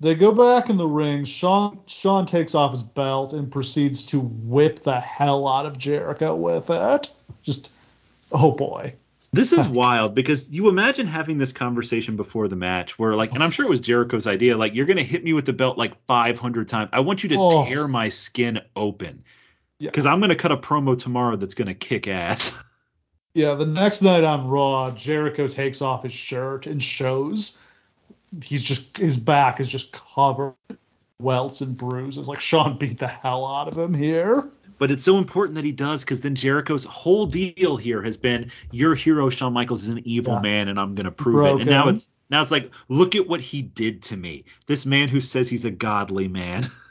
They 0.03 0.17
go 0.17 0.33
back 0.33 0.69
in 0.69 0.79
the 0.79 0.89
ring. 0.89 1.25
Shawn 1.25 1.79
Shawn 1.87 2.27
takes 2.27 2.57
off 2.57 2.73
his 2.73 2.83
belt 2.83 3.35
and 3.35 3.53
proceeds 3.53 4.05
to 4.07 4.19
whip 4.19 4.81
the 4.81 4.99
hell 4.99 5.47
out 5.47 5.65
of 5.65 5.79
Jericho 5.79 6.35
with 6.35 6.71
it. 6.71 7.09
Just 7.45 7.71
oh 8.33 8.51
boy. 8.51 8.95
This 9.33 9.53
is 9.53 9.69
wild 9.69 10.17
because 10.17 10.51
you 10.51 10.69
imagine 10.69 11.07
having 11.07 11.39
this 11.39 11.53
conversation 11.53 12.17
before 12.17 12.49
the 12.49 12.57
match 12.57 12.99
where 12.99 13.15
like 13.15 13.33
and 13.33 13.45
I'm 13.45 13.53
sure 13.53 13.65
it 13.65 13.69
was 13.69 13.81
Jericho's 13.81 14.27
idea 14.27 14.57
like 14.57 14.75
you're 14.75 14.87
going 14.87 14.97
to 14.97 15.05
hit 15.05 15.23
me 15.23 15.35
with 15.35 15.47
the 15.47 15.53
belt 15.53 15.79
like 15.79 16.05
500 16.07 16.69
times. 16.69 16.91
I 16.93 16.99
want 16.99 17.23
you 17.23 17.29
to 17.29 17.37
oh. 17.39 17.65
tear 17.65 17.87
my 17.87 18.09
skin 18.09 18.61
open. 18.75 19.23
Cuz 19.91 20.07
I'm 20.07 20.21
going 20.21 20.31
to 20.31 20.37
cut 20.37 20.53
a 20.53 20.57
promo 20.57 20.97
tomorrow 20.97 21.37
that's 21.37 21.55
going 21.55 21.69
to 21.69 21.75
kick 21.75 22.09
ass. 22.09 22.63
Yeah, 23.35 23.55
the 23.55 23.65
next 23.65 24.03
night 24.03 24.25
on 24.25 24.47
Raw, 24.47 24.91
Jericho 24.91 25.49
takes 25.49 25.81
off 25.81 26.03
his 26.03 26.13
shirt 26.13 26.67
and 26.67 26.83
shows 26.83 27.57
he's 28.43 28.63
just 28.63 28.97
his 28.97 29.17
back 29.17 29.61
is 29.61 29.69
just 29.69 29.93
covered 29.93 30.55
welts 31.19 31.61
and 31.61 31.77
bruises. 31.77 32.29
Like 32.29 32.41
Shawn 32.41 32.79
beat 32.79 32.99
the 32.99 33.09
hell 33.09 33.47
out 33.47 33.69
of 33.69 33.77
him 33.77 33.95
here. 33.95 34.43
But 34.79 34.91
it's 34.91 35.05
so 35.05 35.19
important 35.19 35.57
that 35.57 35.65
he 35.65 35.73
does 35.73 36.03
because 36.03 36.21
then 36.23 36.35
Jericho's 36.35 36.85
whole 36.85 37.27
deal 37.27 37.77
here 37.77 38.03
has 38.03 38.17
been 38.17 38.51
your 38.71 38.95
hero 38.95 39.29
Shawn 39.31 39.53
Michaels 39.53 39.83
is 39.83 39.89
an 39.89 40.01
evil 40.07 40.35
yeah. 40.35 40.41
man 40.41 40.69
and 40.69 40.81
I'm 40.81 40.95
gonna 40.95 41.11
prove 41.11 41.35
Broken. 41.35 41.59
it. 41.59 41.61
And 41.63 41.71
now 41.71 41.89
it's 41.89 42.09
now 42.31 42.43
it's 42.43 42.51
like 42.51 42.71
look 42.89 43.15
at 43.15 43.29
what 43.29 43.41
he 43.41 43.63
did 43.63 44.03
to 44.05 44.17
me. 44.17 44.45
This 44.67 44.87
man 44.87 45.09
who 45.09 45.21
says 45.21 45.49
he's 45.49 45.65
a 45.65 45.71
godly 45.71 46.29
man. 46.29 46.67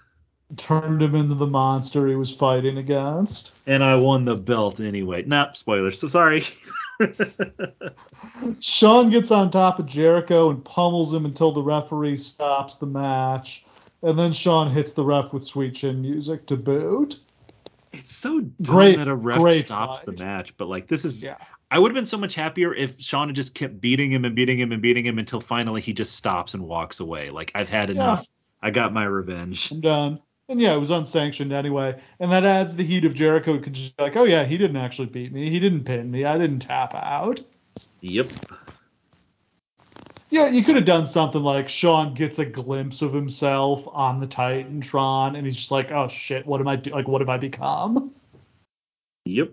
Turned 0.57 1.01
him 1.01 1.15
into 1.15 1.35
the 1.35 1.47
monster 1.47 2.07
he 2.07 2.15
was 2.15 2.31
fighting 2.33 2.77
against. 2.77 3.53
And 3.67 3.83
I 3.83 3.95
won 3.95 4.25
the 4.25 4.35
belt 4.35 4.79
anyway. 4.79 5.23
Nah, 5.23 5.53
spoilers. 5.53 5.99
So 5.99 6.07
sorry. 6.07 6.43
Shawn 8.59 9.09
gets 9.09 9.31
on 9.31 9.49
top 9.49 9.79
of 9.79 9.85
Jericho 9.85 10.49
and 10.49 10.63
pummels 10.63 11.13
him 11.13 11.25
until 11.25 11.51
the 11.51 11.63
referee 11.63 12.17
stops 12.17 12.75
the 12.75 12.85
match 12.85 13.65
and 14.03 14.17
then 14.17 14.31
Shawn 14.31 14.71
hits 14.71 14.91
the 14.93 15.03
ref 15.03 15.33
with 15.33 15.43
sweet 15.43 15.75
chin 15.75 16.01
music 16.01 16.45
to 16.47 16.57
boot. 16.57 17.19
It's 17.91 18.11
so 18.15 18.41
dumb 18.41 18.75
great, 18.75 18.97
that 18.97 19.09
a 19.09 19.15
ref 19.15 19.65
stops 19.65 19.99
fight. 19.99 20.05
the 20.05 20.23
match, 20.23 20.55
but 20.57 20.67
like 20.67 20.87
this 20.87 21.05
is. 21.05 21.21
Yeah. 21.21 21.37
I 21.69 21.79
would 21.79 21.91
have 21.91 21.95
been 21.95 22.05
so 22.05 22.17
much 22.17 22.35
happier 22.35 22.73
if 22.73 22.99
Shawn 22.99 23.29
had 23.29 23.35
just 23.35 23.53
kept 23.53 23.79
beating 23.79 24.11
him 24.11 24.25
and 24.25 24.35
beating 24.35 24.59
him 24.59 24.71
and 24.71 24.81
beating 24.81 25.05
him 25.05 25.19
until 25.19 25.39
finally 25.39 25.79
he 25.81 25.93
just 25.93 26.15
stops 26.15 26.53
and 26.53 26.63
walks 26.63 26.99
away. 26.99 27.29
Like 27.29 27.51
I've 27.55 27.69
had 27.69 27.89
enough. 27.89 28.21
Yeah. 28.21 28.67
I 28.67 28.71
got 28.71 28.93
my 28.93 29.05
revenge. 29.05 29.71
I'm 29.71 29.81
done. 29.81 30.19
And 30.51 30.59
yeah, 30.59 30.73
it 30.73 30.79
was 30.79 30.91
unsanctioned 30.91 31.53
anyway. 31.53 31.97
And 32.19 32.29
that 32.33 32.43
adds 32.43 32.75
the 32.75 32.83
heat 32.83 33.05
of 33.05 33.15
Jericho 33.15 33.57
could 33.57 33.71
just 33.71 33.95
be 33.95 34.03
like, 34.03 34.17
oh 34.17 34.25
yeah, 34.25 34.43
he 34.43 34.57
didn't 34.57 34.75
actually 34.75 35.07
beat 35.07 35.31
me. 35.31 35.49
He 35.49 35.61
didn't 35.61 35.85
pin 35.85 36.11
me. 36.11 36.25
I 36.25 36.37
didn't 36.37 36.59
tap 36.59 36.93
out. 36.93 37.39
Yep. 38.01 38.27
Yeah, 40.29 40.49
you 40.49 40.61
could 40.61 40.75
have 40.75 40.83
done 40.83 41.05
something 41.05 41.41
like 41.41 41.69
Shawn 41.69 42.13
gets 42.13 42.37
a 42.39 42.43
glimpse 42.45 43.01
of 43.01 43.13
himself 43.13 43.87
on 43.93 44.19
the 44.19 44.27
Titantron, 44.27 45.37
and 45.37 45.45
he's 45.45 45.55
just 45.55 45.71
like, 45.71 45.89
"Oh 45.89 46.09
shit, 46.09 46.45
what 46.45 46.59
am 46.59 46.67
I 46.67 46.75
do? 46.75 46.91
Like, 46.91 47.07
what 47.07 47.21
have 47.21 47.29
I 47.29 47.37
become?" 47.37 48.13
Yep. 49.23 49.51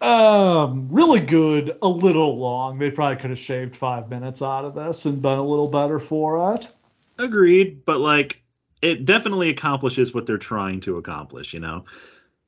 Um, 0.00 0.88
really 0.92 1.20
good, 1.20 1.76
a 1.82 1.88
little 1.88 2.38
long. 2.38 2.78
They 2.78 2.92
probably 2.92 3.20
could 3.20 3.30
have 3.30 3.38
shaved 3.38 3.74
five 3.74 4.08
minutes 4.08 4.42
out 4.42 4.64
of 4.64 4.76
this 4.76 5.06
and 5.06 5.20
been 5.20 5.38
a 5.38 5.44
little 5.44 5.68
better 5.68 5.98
for 5.98 6.54
it. 6.54 6.68
Agreed, 7.18 7.84
but 7.84 8.00
like, 8.00 8.42
it 8.82 9.04
definitely 9.04 9.50
accomplishes 9.50 10.14
what 10.14 10.26
they're 10.26 10.38
trying 10.38 10.80
to 10.82 10.96
accomplish. 10.96 11.52
You 11.52 11.60
know. 11.60 11.84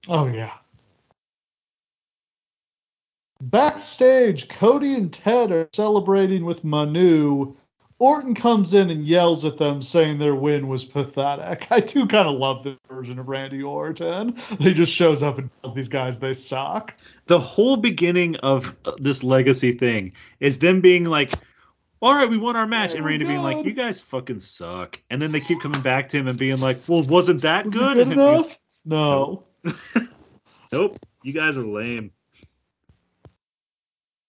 Oh 0.09 0.27
yeah. 0.27 0.53
Backstage, 3.43 4.49
Cody 4.49 4.95
and 4.95 5.11
Ted 5.11 5.51
are 5.51 5.69
celebrating 5.73 6.45
with 6.45 6.63
Manu 6.63 7.57
Orton 8.01 8.35
comes 8.35 8.73
in 8.73 8.89
and 8.89 9.07
yells 9.07 9.45
at 9.45 9.59
them, 9.59 9.83
saying 9.83 10.19
their 10.19 10.35
win 10.35 10.69
was 10.69 10.87
pathetic. 10.87 11.67
I 11.71 11.81
do 11.81 12.07
kind 12.07 12.27
of 12.27 12.39
love 12.39 12.65
this 12.65 12.79
version 12.89 13.19
of 13.19 13.29
Randy 13.29 13.63
Orton. 13.63 14.37
He 14.59 14.73
just 14.73 14.93
shows 14.93 15.23
up 15.23 15.39
and 15.39 15.51
tells 15.61 15.75
these 15.75 15.91
guys 15.91 16.19
they 16.19 16.33
suck. 16.33 16.95
The 17.27 17.39
whole 17.39 17.77
beginning 17.77 18.37
of 18.37 18.75
uh, 18.87 18.93
this 18.99 19.23
legacy 19.23 19.73
thing 19.73 20.13
is 20.41 20.59
them 20.59 20.81
being 20.81 21.05
like, 21.05 21.31
all 22.03 22.15
right, 22.15 22.29
we 22.29 22.39
won 22.39 22.57
our 22.57 22.67
match. 22.67 22.95
And 22.95 23.05
Randy 23.05 23.27
being 23.27 23.43
like, 23.43 23.65
you 23.65 23.73
guys 23.73 24.01
fucking 24.01 24.41
suck. 24.41 25.01
And 25.11 25.21
then 25.21 25.33
they 25.33 25.41
keep 25.41 25.61
coming 25.61 25.81
back 25.83 26.09
to 26.11 26.19
him 26.19 26.29
and 26.29 26.39
being 26.39 26.59
like, 26.61 26.79
well, 26.89 27.03
wasn't 27.09 27.43
that 27.43 27.67
Was 27.67 27.75
good? 27.75 27.95
good 27.97 28.13
enough? 28.13 28.59
No. 28.85 29.43
Nope, 30.73 30.97
you 31.25 31.33
guys 31.33 31.59
are 31.59 31.65
lame. 31.65 32.13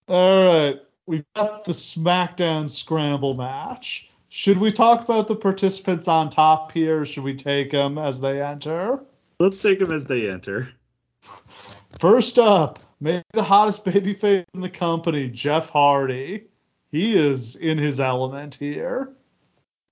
All 0.08 0.44
right. 0.44 0.80
We 1.06 1.24
got 1.36 1.64
the 1.64 1.72
SmackDown 1.72 2.68
Scramble 2.68 3.34
match. 3.34 4.10
Should 4.28 4.58
we 4.58 4.72
talk 4.72 5.04
about 5.04 5.28
the 5.28 5.36
participants 5.36 6.08
on 6.08 6.30
top 6.30 6.72
here? 6.72 7.02
Or 7.02 7.06
should 7.06 7.22
we 7.24 7.34
take 7.34 7.70
them 7.70 7.98
as 7.98 8.20
they 8.20 8.42
enter? 8.42 9.04
Let's 9.38 9.60
take 9.60 9.78
them 9.78 9.92
as 9.92 10.04
they 10.04 10.30
enter. 10.30 10.70
First 12.00 12.38
up, 12.38 12.80
maybe 13.00 13.22
the 13.32 13.42
hottest 13.42 13.84
babyface 13.84 14.44
in 14.54 14.60
the 14.60 14.70
company, 14.70 15.28
Jeff 15.28 15.68
Hardy. 15.68 16.46
He 16.92 17.16
is 17.16 17.56
in 17.56 17.78
his 17.78 17.98
element 17.98 18.54
here. 18.54 19.10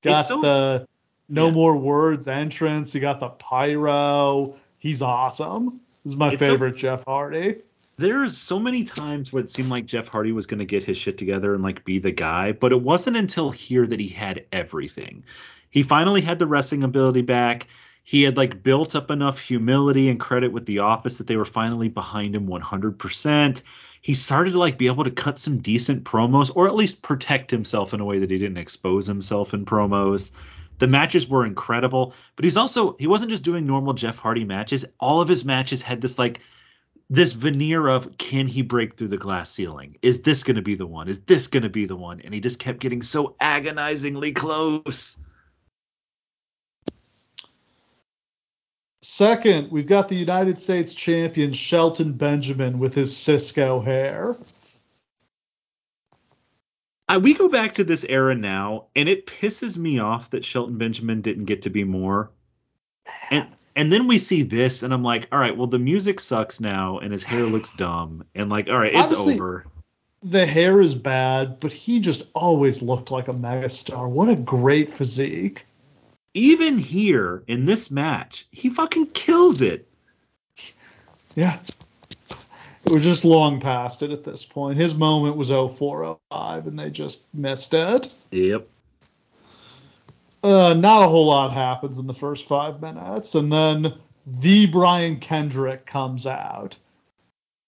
Got 0.02 0.22
so- 0.22 0.40
the 0.40 0.86
no 1.28 1.47
Yeah. 1.47 1.52
more 1.52 1.77
words 1.77 2.28
entrance. 2.28 2.93
He 2.93 3.01
got 3.01 3.20
the 3.20 3.28
pyro. 3.31 4.56
He's 4.78 5.02
awesome. 5.02 5.81
This 6.05 6.12
is 6.12 6.16
my 6.16 6.32
It's 6.32 6.40
so- 6.40 6.51
favorite 6.51 6.77
Jeff 6.77 7.05
Hardy. 7.05 7.56
There's 7.97 8.36
so 8.36 8.59
many 8.59 8.82
times 8.85 9.31
where 9.32 9.43
it 9.43 9.51
seemed 9.51 9.68
like 9.68 9.85
Jeff 9.85 10.09
Hardy 10.09 10.32
was 10.32 10.47
going 10.47 10.59
to 10.60 10.64
get 10.64 10.82
his 10.82 10.97
shit 10.97 11.18
together 11.18 11.55
and 11.55 11.62
like 11.62 11.85
be 11.85 11.98
the 11.98 12.10
guy, 12.10 12.52
but 12.52 12.72
it 12.72 12.81
wasn't 12.81 13.16
until 13.18 13.51
here 13.51 13.86
that 13.86 14.01
he 14.01 14.09
had 14.09 14.44
everything. 14.52 15.22
He 15.70 15.82
finally 15.82 16.22
had 16.22 16.39
the 16.39 16.47
wrestling 16.47 16.82
ability 16.82 17.20
back. 17.22 17.66
He 18.02 18.22
had 18.22 18.39
like 18.39 18.62
built 18.62 18.97
up 18.97 19.10
enough 19.10 19.39
humility 19.39 20.09
and 20.09 20.18
credit 20.18 20.51
with 20.51 20.64
the 20.64 20.78
office 20.78 21.18
that 21.18 21.27
they 21.27 21.36
were 21.36 21.44
finally 21.44 21.89
behind 21.89 22.35
him 22.35 22.47
100%. 22.47 23.62
He 24.01 24.14
started 24.14 24.52
to 24.52 24.59
like 24.59 24.78
be 24.78 24.86
able 24.86 25.05
to 25.05 25.10
cut 25.10 25.39
some 25.39 25.59
decent 25.59 26.05
promos 26.05 26.51
or 26.55 26.66
at 26.66 26.74
least 26.74 27.02
protect 27.02 27.51
himself 27.51 27.93
in 27.93 28.01
a 28.01 28.05
way 28.05 28.18
that 28.20 28.31
he 28.31 28.39
didn't 28.39 28.56
expose 28.56 29.06
himself 29.06 29.52
in 29.52 29.64
promos. 29.64 30.32
The 30.78 30.86
matches 30.86 31.28
were 31.28 31.44
incredible, 31.44 32.14
but 32.36 32.44
he's 32.44 32.56
also 32.56 32.97
he 32.98 33.06
wasn't 33.06 33.31
just 33.31 33.44
doing 33.44 33.66
normal 33.66 33.93
Jeff 33.93 34.18
Hardy 34.18 34.44
matches. 34.44 34.86
All 34.98 35.20
of 35.20 35.28
his 35.28 35.44
matches 35.44 35.82
had 35.82 36.01
this 36.01 36.18
like 36.18 36.40
this 37.10 37.32
veneer 37.32 37.89
of 37.89 38.16
can 38.16 38.47
he 38.47 38.62
break 38.62 38.97
through 38.97 39.09
the 39.09 39.18
glass 39.18 39.51
ceiling? 39.51 39.97
Is 40.01 40.22
this 40.22 40.44
going 40.44 40.56
to 40.56 40.62
be 40.62 40.77
the 40.77 40.86
one? 40.86 41.09
Is 41.09 41.20
this 41.20 41.48
going 41.48 41.64
to 41.64 41.68
be 41.68 41.85
the 41.85 41.97
one? 41.97 42.20
And 42.20 42.32
he 42.32 42.40
just 42.40 42.60
kept 42.60 42.78
getting 42.78 43.02
so 43.02 43.35
agonizingly 43.40 44.32
close. 44.32 45.18
Second, 49.11 49.73
we've 49.73 49.89
got 49.89 50.09
the 50.09 50.15
United 50.15 50.57
States 50.57 50.95
champion 50.95 51.53
Shelton 51.53 52.12
Benjamin 52.12 52.78
with 52.78 52.95
his 52.95 53.12
Sisqó 53.12 53.85
hair. 53.85 54.37
I, 57.09 57.19
we 57.19 57.35
go 57.35 57.49
back 57.49 57.74
to 57.74 57.85
this 57.85 58.07
era 58.09 58.37
now, 58.37 58.87
and 58.95 59.09
it 59.09 59.27
pisses 59.27 59.77
me 59.77 59.99
off 59.99 60.31
that 60.31 60.45
Shelton 60.45 60.78
Benjamin 60.78 61.23
didn't 61.23 61.47
get 61.47 61.62
to 61.62 61.70
be 61.70 61.82
more. 61.82 62.31
And 63.32 63.49
and 63.74 63.93
then 63.93 64.07
we 64.07 64.20
see 64.20 64.43
this, 64.43 64.85
and 64.85 64.95
I'm 64.95 65.03
like, 65.03 65.27
all 65.32 65.41
right, 65.41 65.57
well 65.57 65.66
the 65.66 65.81
music 65.81 66.20
sucks 66.20 66.61
now, 66.61 67.01
and 67.01 67.12
his 67.12 67.24
hair 67.24 67.43
looks 67.43 67.73
dumb, 67.73 68.24
and 68.37 68.49
like, 68.49 68.69
all 68.69 68.78
right, 68.78 68.93
it's 68.93 69.12
Honestly, 69.12 69.35
over. 69.35 69.66
The 70.23 70.47
hair 70.47 70.81
is 70.81 70.95
bad, 70.95 71.59
but 71.59 71.73
he 71.73 71.99
just 71.99 72.23
always 72.32 72.81
looked 72.81 73.11
like 73.11 73.27
a 73.27 73.32
megastar. 73.32 74.09
What 74.09 74.28
a 74.28 74.37
great 74.37 74.89
physique. 74.89 75.66
Even 76.35 76.78
here 76.78 77.43
in 77.47 77.65
this 77.65 77.90
match, 77.90 78.47
he 78.51 78.70
fucking 78.70 79.07
kills 79.09 79.62
it. 79.62 79.89
Yeah. 81.35 81.59
We're 82.86 82.98
just 82.98 83.24
long 83.24 83.61
past 83.61 84.02
it 84.02 84.11
at 84.11 84.24
this 84.24 84.44
point. 84.44 84.78
His 84.78 84.94
moment 84.94 85.36
was 85.36 85.48
0405 85.48 86.66
and 86.66 86.78
they 86.78 86.90
just 86.90 87.32
missed 87.35 87.74
it. 87.74 88.15
Yep. 88.31 88.66
Uh, 90.43 90.74
not 90.74 91.02
a 91.02 91.09
whole 91.09 91.27
lot 91.27 91.52
happens 91.52 91.98
in 91.98 92.07
the 92.07 92.15
first 92.15 92.48
five 92.48 92.81
minutes, 92.81 93.35
and 93.35 93.52
then 93.52 93.93
the 94.27 94.66
Brian 94.66 95.16
Kendrick 95.16 95.85
comes 95.85 96.27
out. 96.27 96.77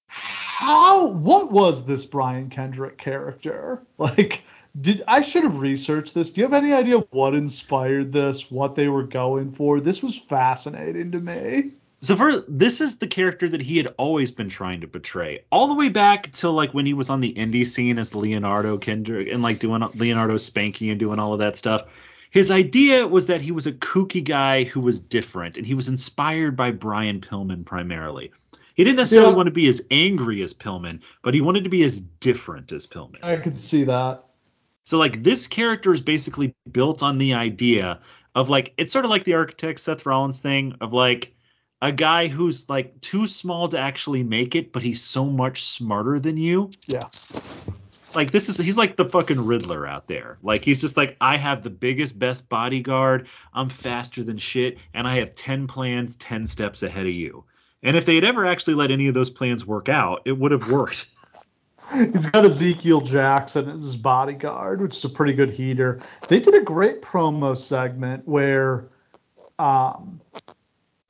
How? 0.07 1.07
What 1.09 1.53
was 1.53 1.85
this 1.85 2.07
Brian 2.07 2.49
Kendrick 2.49 2.97
character? 2.99 3.83
Like, 3.99 4.43
did 4.81 5.03
I 5.07 5.21
should 5.21 5.45
have 5.45 5.59
researched 5.59 6.15
this? 6.15 6.31
Do 6.31 6.41
you 6.41 6.47
have 6.47 6.55
any 6.55 6.73
idea 6.73 6.99
what 7.11 7.35
inspired 7.35 8.13
this? 8.13 8.51
What 8.51 8.75
they 8.75 8.89
were 8.89 9.03
going 9.03 9.53
for? 9.53 9.81
This 9.81 10.03
was 10.03 10.17
fascinating 10.17 11.13
to 11.13 11.21
me. 11.21 11.73
So 12.01 12.17
for 12.17 12.41
this 12.49 12.81
is 12.81 12.99
the 12.99 13.07
character 13.07 13.49
that 13.49 13.63
he 13.63 13.77
had 13.77 13.95
always 13.97 14.33
been 14.33 14.49
trying 14.49 14.81
to 14.81 14.89
portray, 14.89 15.45
all 15.53 15.69
the 15.69 15.75
way 15.75 15.89
back 15.89 16.33
to 16.33 16.51
like 16.51 16.75
when 16.75 16.85
he 16.85 16.95
was 16.95 17.11
on 17.11 17.21
the 17.21 17.33
indie 17.35 17.67
scene 17.67 17.99
as 17.99 18.15
Leonardo 18.15 18.77
Kendrick 18.77 19.29
and 19.29 19.41
like 19.43 19.61
doing 19.61 19.83
Leonardo 19.95 20.35
Spanky 20.35 20.91
and 20.91 20.99
doing 20.99 21.21
all 21.21 21.33
of 21.33 21.39
that 21.39 21.57
stuff. 21.57 21.85
His 22.31 22.51
idea 22.51 23.07
was 23.07 23.27
that 23.27 23.43
he 23.43 23.53
was 23.53 23.67
a 23.67 23.73
kooky 23.73 24.25
guy 24.25 24.65
who 24.65 24.81
was 24.81 24.99
different, 24.99 25.59
and 25.59 25.67
he 25.67 25.75
was 25.75 25.89
inspired 25.89 26.57
by 26.57 26.71
Brian 26.71 27.21
Pillman 27.21 27.65
primarily. 27.65 28.33
He 28.75 28.85
didn't 28.85 28.97
necessarily 28.97 29.31
Yeah. 29.33 29.37
want 29.37 29.47
to 29.49 29.53
be 29.53 29.69
as 29.69 29.83
angry 29.91 30.43
as 30.43 30.55
Pillman, 30.55 31.01
but 31.23 31.35
he 31.35 31.43
wanted 31.43 31.65
to 31.65 31.71
be 31.71 31.83
as 31.85 32.01
different 32.01 32.73
as 32.73 32.87
Pillman. 32.87 33.23
I 33.23 33.37
could 33.37 33.55
see 33.55 33.85
that. 33.85 34.25
So 34.85 34.99
like 34.99 35.23
this 35.23 35.47
character 35.47 35.93
is 35.93 36.01
basically 36.01 36.55
built 36.71 37.03
on 37.03 37.19
the 37.19 37.35
idea 37.35 38.01
of 38.35 38.49
like 38.49 38.75
it's 38.77 38.93
sort 38.93 39.05
of 39.05 39.11
like 39.11 39.25
the 39.25 39.35
architect 39.35 39.81
Seth 39.81 40.07
Rollins 40.07 40.41
thing 40.41 40.75
of 40.81 40.93
like 40.93 41.35
a 41.81 41.93
guy 41.93 42.29
who's 42.29 42.69
like 42.69 43.01
too 43.01 43.27
small 43.27 43.69
to 43.69 43.79
actually 43.79 44.23
make 44.23 44.55
it, 44.55 44.73
but 44.73 44.83
he's 44.83 45.03
so 45.03 45.25
much 45.25 45.65
smarter 45.65 46.19
than 46.19 46.37
you. 46.37 46.71
Yeah. 46.87 47.09
Like 48.15 48.31
this 48.31 48.49
is 48.49 48.57
he's 48.59 48.77
like 48.77 48.97
the 48.97 49.09
fucking 49.09 49.45
Riddler 49.45 49.87
out 49.87 50.07
there. 50.07 50.39
Like 50.43 50.65
he's 50.65 50.81
just 50.81 50.97
like 50.97 51.17
I 51.21 51.37
have 51.37 51.63
the 51.63 51.71
biggest 51.71 52.19
best 52.19 52.49
bodyguard, 52.49 53.29
I'm 53.53 53.69
faster 53.69 54.23
than 54.23 54.39
shit, 54.39 54.79
and 54.95 55.09
I 55.09 55.17
have 55.17 55.35
10 55.35 55.67
plans 55.67 56.17
10 56.17 56.47
steps 56.47 56.83
ahead 56.83 57.07
of 57.07 57.13
you. 57.13 57.45
And 57.83 57.97
if 57.97 58.05
they 58.05 58.15
had 58.15 58.25
ever 58.25 58.47
actually 58.47 58.75
let 58.75 58.91
any 58.91 59.09
of 59.09 59.15
those 59.15 59.31
plans 59.31 59.67
work 59.67 59.89
out, 59.89 60.23
it 60.25 60.33
would 60.33 60.53
have 60.53 60.71
worked. 60.71 61.07
He's 61.93 62.31
got 62.31 62.45
Ezekiel 62.45 63.01
Jackson 63.01 63.69
as 63.69 63.83
his 63.83 63.97
bodyguard, 63.97 64.81
which 64.81 64.97
is 64.97 65.05
a 65.05 65.09
pretty 65.09 65.33
good 65.33 65.51
heater. 65.51 66.01
They 66.29 66.41
did 66.41 66.55
a 66.55 66.63
great 66.63 67.03
promo 67.03 67.57
segment 67.57 68.27
where 68.27 68.89
um, 69.59 70.21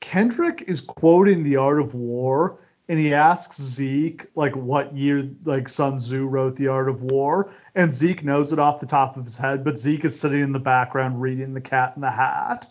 Kendrick 0.00 0.64
is 0.66 0.80
quoting 0.80 1.42
The 1.42 1.56
Art 1.56 1.80
of 1.80 1.94
War, 1.94 2.58
and 2.88 2.98
he 2.98 3.14
asks 3.14 3.60
Zeke 3.60 4.26
like 4.34 4.54
what 4.56 4.96
year 4.96 5.30
like 5.44 5.68
Sun 5.68 5.98
Tzu 5.98 6.26
wrote 6.26 6.56
The 6.56 6.68
Art 6.68 6.88
of 6.88 7.02
War, 7.02 7.52
and 7.74 7.90
Zeke 7.90 8.24
knows 8.24 8.52
it 8.52 8.58
off 8.58 8.80
the 8.80 8.86
top 8.86 9.16
of 9.16 9.24
his 9.24 9.36
head, 9.36 9.64
but 9.64 9.78
Zeke 9.78 10.04
is 10.04 10.18
sitting 10.18 10.40
in 10.40 10.52
the 10.52 10.60
background 10.60 11.22
reading 11.22 11.54
The 11.54 11.60
Cat 11.60 11.92
in 11.96 12.02
the 12.02 12.10
Hat. 12.10 12.66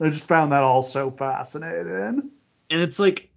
I 0.00 0.08
just 0.08 0.26
found 0.26 0.50
that 0.50 0.64
all 0.64 0.82
so 0.82 1.10
fascinating. 1.10 2.30
and 2.70 2.82
it's 2.82 2.98
like 2.98 3.30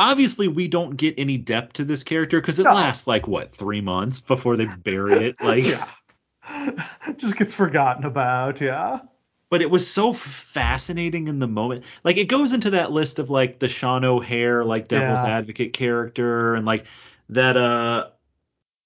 obviously 0.00 0.48
we 0.48 0.68
don't 0.68 0.96
get 0.96 1.14
any 1.18 1.38
depth 1.38 1.74
to 1.74 1.84
this 1.84 2.02
character 2.02 2.40
because 2.40 2.58
it 2.58 2.64
No. 2.64 2.72
lasts 2.74 3.06
like 3.06 3.28
what 3.28 3.52
three 3.52 3.80
months 3.80 4.20
before 4.20 4.56
they 4.56 4.66
bury 4.82 5.28
it 5.28 5.36
like 5.42 5.64
Yeah. 5.64 5.86
just 7.16 7.36
gets 7.36 7.54
forgotten 7.54 8.04
about, 8.04 8.60
yeah. 8.60 9.00
but 9.50 9.62
it 9.62 9.70
was 9.70 9.88
so 9.90 10.12
fascinating 10.12 11.28
in 11.28 11.38
the 11.38 11.46
moment 11.46 11.84
like 12.02 12.16
it 12.16 12.24
goes 12.26 12.52
into 12.52 12.70
that 12.70 12.90
list 12.92 13.18
of 13.18 13.30
like 13.30 13.58
the 13.60 13.68
Sean 13.68 14.04
O'Haire 14.04 14.64
like 14.64 14.88
devil's 14.88 15.22
Yeah. 15.22 15.36
advocate 15.38 15.72
character 15.72 16.54
and 16.54 16.66
like 16.66 16.84
that 17.30 17.56
uh 17.56 18.08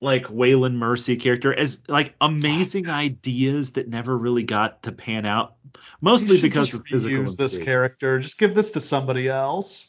like 0.01 0.27
Waylon 0.27 0.75
Mercy 0.75 1.17
character 1.17 1.53
as 1.53 1.83
like 1.89 2.15
amazing 2.21 2.89
ideas 2.89 3.73
that 3.73 3.89
never 3.89 4.17
really 4.17 4.45
got 4.45 4.85
to 4.85 4.93
pan 4.93 5.27
out 5.27 5.57
mostly 6.01 6.41
because 6.41 6.73
of 6.73 6.87
physical 6.87 7.25
reuse 7.25 7.37
this 7.37 7.59
character. 7.59 8.21
Just 8.21 8.39
give 8.39 8.55
this 8.55 8.71
to 8.73 8.81
somebody 8.81 9.29
else. 9.29 9.88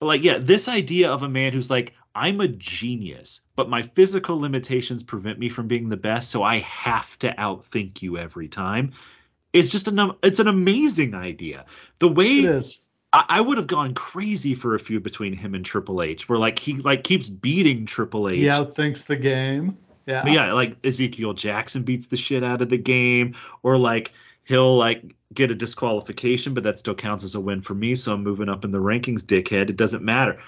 But 0.00 0.06
like, 0.06 0.24
yeah, 0.24 0.38
this 0.38 0.68
idea 0.68 1.10
of 1.10 1.22
a 1.22 1.28
man 1.28 1.52
who's 1.52 1.70
like, 1.70 1.94
I'm 2.14 2.40
a 2.40 2.48
genius, 2.48 3.42
but 3.56 3.68
my 3.68 3.82
physical 3.82 4.38
limitations 4.38 5.02
prevent 5.02 5.38
me 5.38 5.48
from 5.48 5.68
being 5.68 5.88
the 5.88 5.96
best, 5.96 6.30
so 6.30 6.42
I 6.42 6.58
have 6.60 7.18
to 7.18 7.34
outthink 7.34 8.00
you 8.00 8.16
every 8.16 8.48
time. 8.48 8.92
It's 9.52 9.70
just 9.70 9.88
an 9.88 10.12
it's 10.22 10.40
an 10.40 10.48
amazing 10.48 11.14
idea. 11.14 11.66
The 11.98 12.08
It 12.08 12.14
way 12.14 12.26
is. 12.26 12.80
I, 13.12 13.24
I 13.28 13.40
would 13.40 13.58
have 13.58 13.66
gone 13.66 13.94
crazy 13.94 14.54
for 14.54 14.74
a 14.74 14.78
feud 14.78 15.02
between 15.02 15.32
him 15.34 15.54
and 15.54 15.64
Triple 15.64 16.02
H, 16.02 16.28
where 16.28 16.38
like 16.38 16.58
he 16.58 16.74
like 16.74 17.04
keeps 17.04 17.28
beating 17.28 17.86
Triple 17.86 18.28
H. 18.28 18.38
He 18.38 18.44
outthinks 18.44 19.06
the 19.06 19.16
game. 19.16 19.76
Yeah. 20.06 20.22
But 20.22 20.32
yeah, 20.32 20.52
like 20.52 20.76
Ezekiel 20.84 21.32
Jackson 21.34 21.82
beats 21.82 22.06
the 22.06 22.16
shit 22.16 22.44
out 22.44 22.62
of 22.62 22.68
the 22.68 22.78
game, 22.78 23.34
or 23.62 23.76
like 23.76 24.12
he'll 24.46 24.76
like 24.76 25.14
get 25.34 25.50
a 25.50 25.54
disqualification, 25.54 26.54
but 26.54 26.62
that 26.64 26.78
still 26.78 26.94
counts 26.94 27.22
as 27.24 27.34
a 27.34 27.40
win 27.40 27.60
for 27.60 27.74
me, 27.74 27.94
so 27.94 28.14
I'm 28.14 28.22
moving 28.22 28.48
up 28.48 28.64
in 28.64 28.70
the 28.70 28.78
rankings, 28.78 29.20
dickhead. 29.20 29.68
It 29.70 29.76
doesn't 29.76 30.02
matter. 30.02 30.38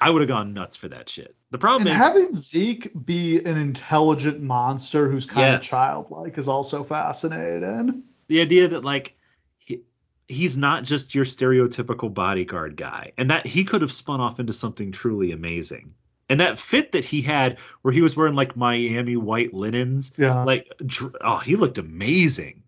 I 0.00 0.10
would 0.10 0.20
have 0.20 0.28
gone 0.28 0.52
nuts 0.52 0.76
for 0.76 0.88
that 0.88 1.08
shit. 1.08 1.34
The 1.52 1.58
problem 1.58 1.86
And 1.86 1.96
is 1.96 2.02
having 2.02 2.34
Zeke 2.34 2.90
be 3.06 3.38
an 3.44 3.56
intelligent 3.56 4.40
monster 4.42 5.08
who's 5.08 5.24
kind 5.26 5.54
of 5.54 5.62
childlike 5.62 6.36
is 6.38 6.48
also 6.48 6.82
fascinating. 6.82 8.02
the 8.26 8.40
idea 8.40 8.66
that 8.68 8.84
like 8.84 9.14
he, 9.58 9.82
he's 10.26 10.56
not 10.56 10.82
just 10.82 11.14
your 11.14 11.24
stereotypical 11.24 12.12
bodyguard 12.12 12.76
guy 12.76 13.12
and 13.16 13.30
that 13.30 13.46
he 13.46 13.62
could 13.64 13.80
have 13.82 13.92
spun 13.92 14.20
off 14.20 14.40
into 14.40 14.52
something 14.52 14.90
truly 14.90 15.30
amazing 15.32 15.94
and 16.28 16.40
that 16.40 16.58
fit 16.58 16.92
that 16.92 17.04
he 17.04 17.20
had 17.22 17.58
where 17.82 17.92
he 17.92 18.00
was 18.00 18.16
wearing 18.16 18.34
like 18.34 18.56
miami 18.56 19.16
white 19.16 19.54
linens 19.54 20.12
Yeah. 20.16 20.42
like 20.44 20.72
oh 21.20 21.36
he 21.38 21.54
looked 21.56 21.78
amazing 21.78 22.61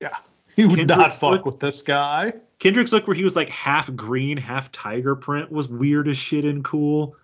he 0.56 0.64
would 0.64 0.76
Kendrick's 0.76 0.88
not 0.98 1.14
fuck 1.14 1.30
look- 1.30 1.46
with 1.46 1.60
this 1.60 1.82
guy. 1.82 2.32
kendrick's 2.58 2.92
look 2.92 3.06
where 3.06 3.16
he 3.16 3.24
was 3.24 3.36
like 3.36 3.48
half 3.48 3.94
green 3.94 4.36
half 4.36 4.70
tiger 4.72 5.14
print 5.16 5.50
was 5.52 5.68
weird 5.68 6.08
as 6.08 6.16
shit 6.16 6.44
and 6.44 6.64
cool 6.64 7.16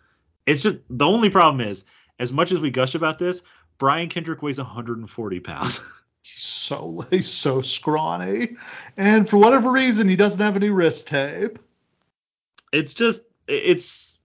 it's 0.47 0.63
just 0.63 0.79
the 0.91 1.07
only 1.07 1.31
problem 1.31 1.61
is 1.67 1.85
as 2.19 2.33
much 2.33 2.53
as 2.53 2.61
we 2.61 2.71
gush 2.71 2.95
about 2.95 3.19
this 3.19 3.43
brian 3.79 4.09
kendrick 4.09 4.43
weighs 4.43 4.59
140 4.59 5.41
pounds 5.41 5.81
He's 6.27 6.47
so 6.47 7.07
he's 7.11 7.29
so 7.31 7.61
scrawny. 7.61 8.57
And 8.97 9.29
for 9.29 9.37
whatever 9.37 9.71
reason 9.71 10.09
he 10.09 10.17
doesn't 10.17 10.41
have 10.41 10.57
any 10.57 10.71
wrist 10.71 11.07
tape. 11.07 11.59
it's 12.73 12.95
just 12.95 13.23
it's 13.47 14.19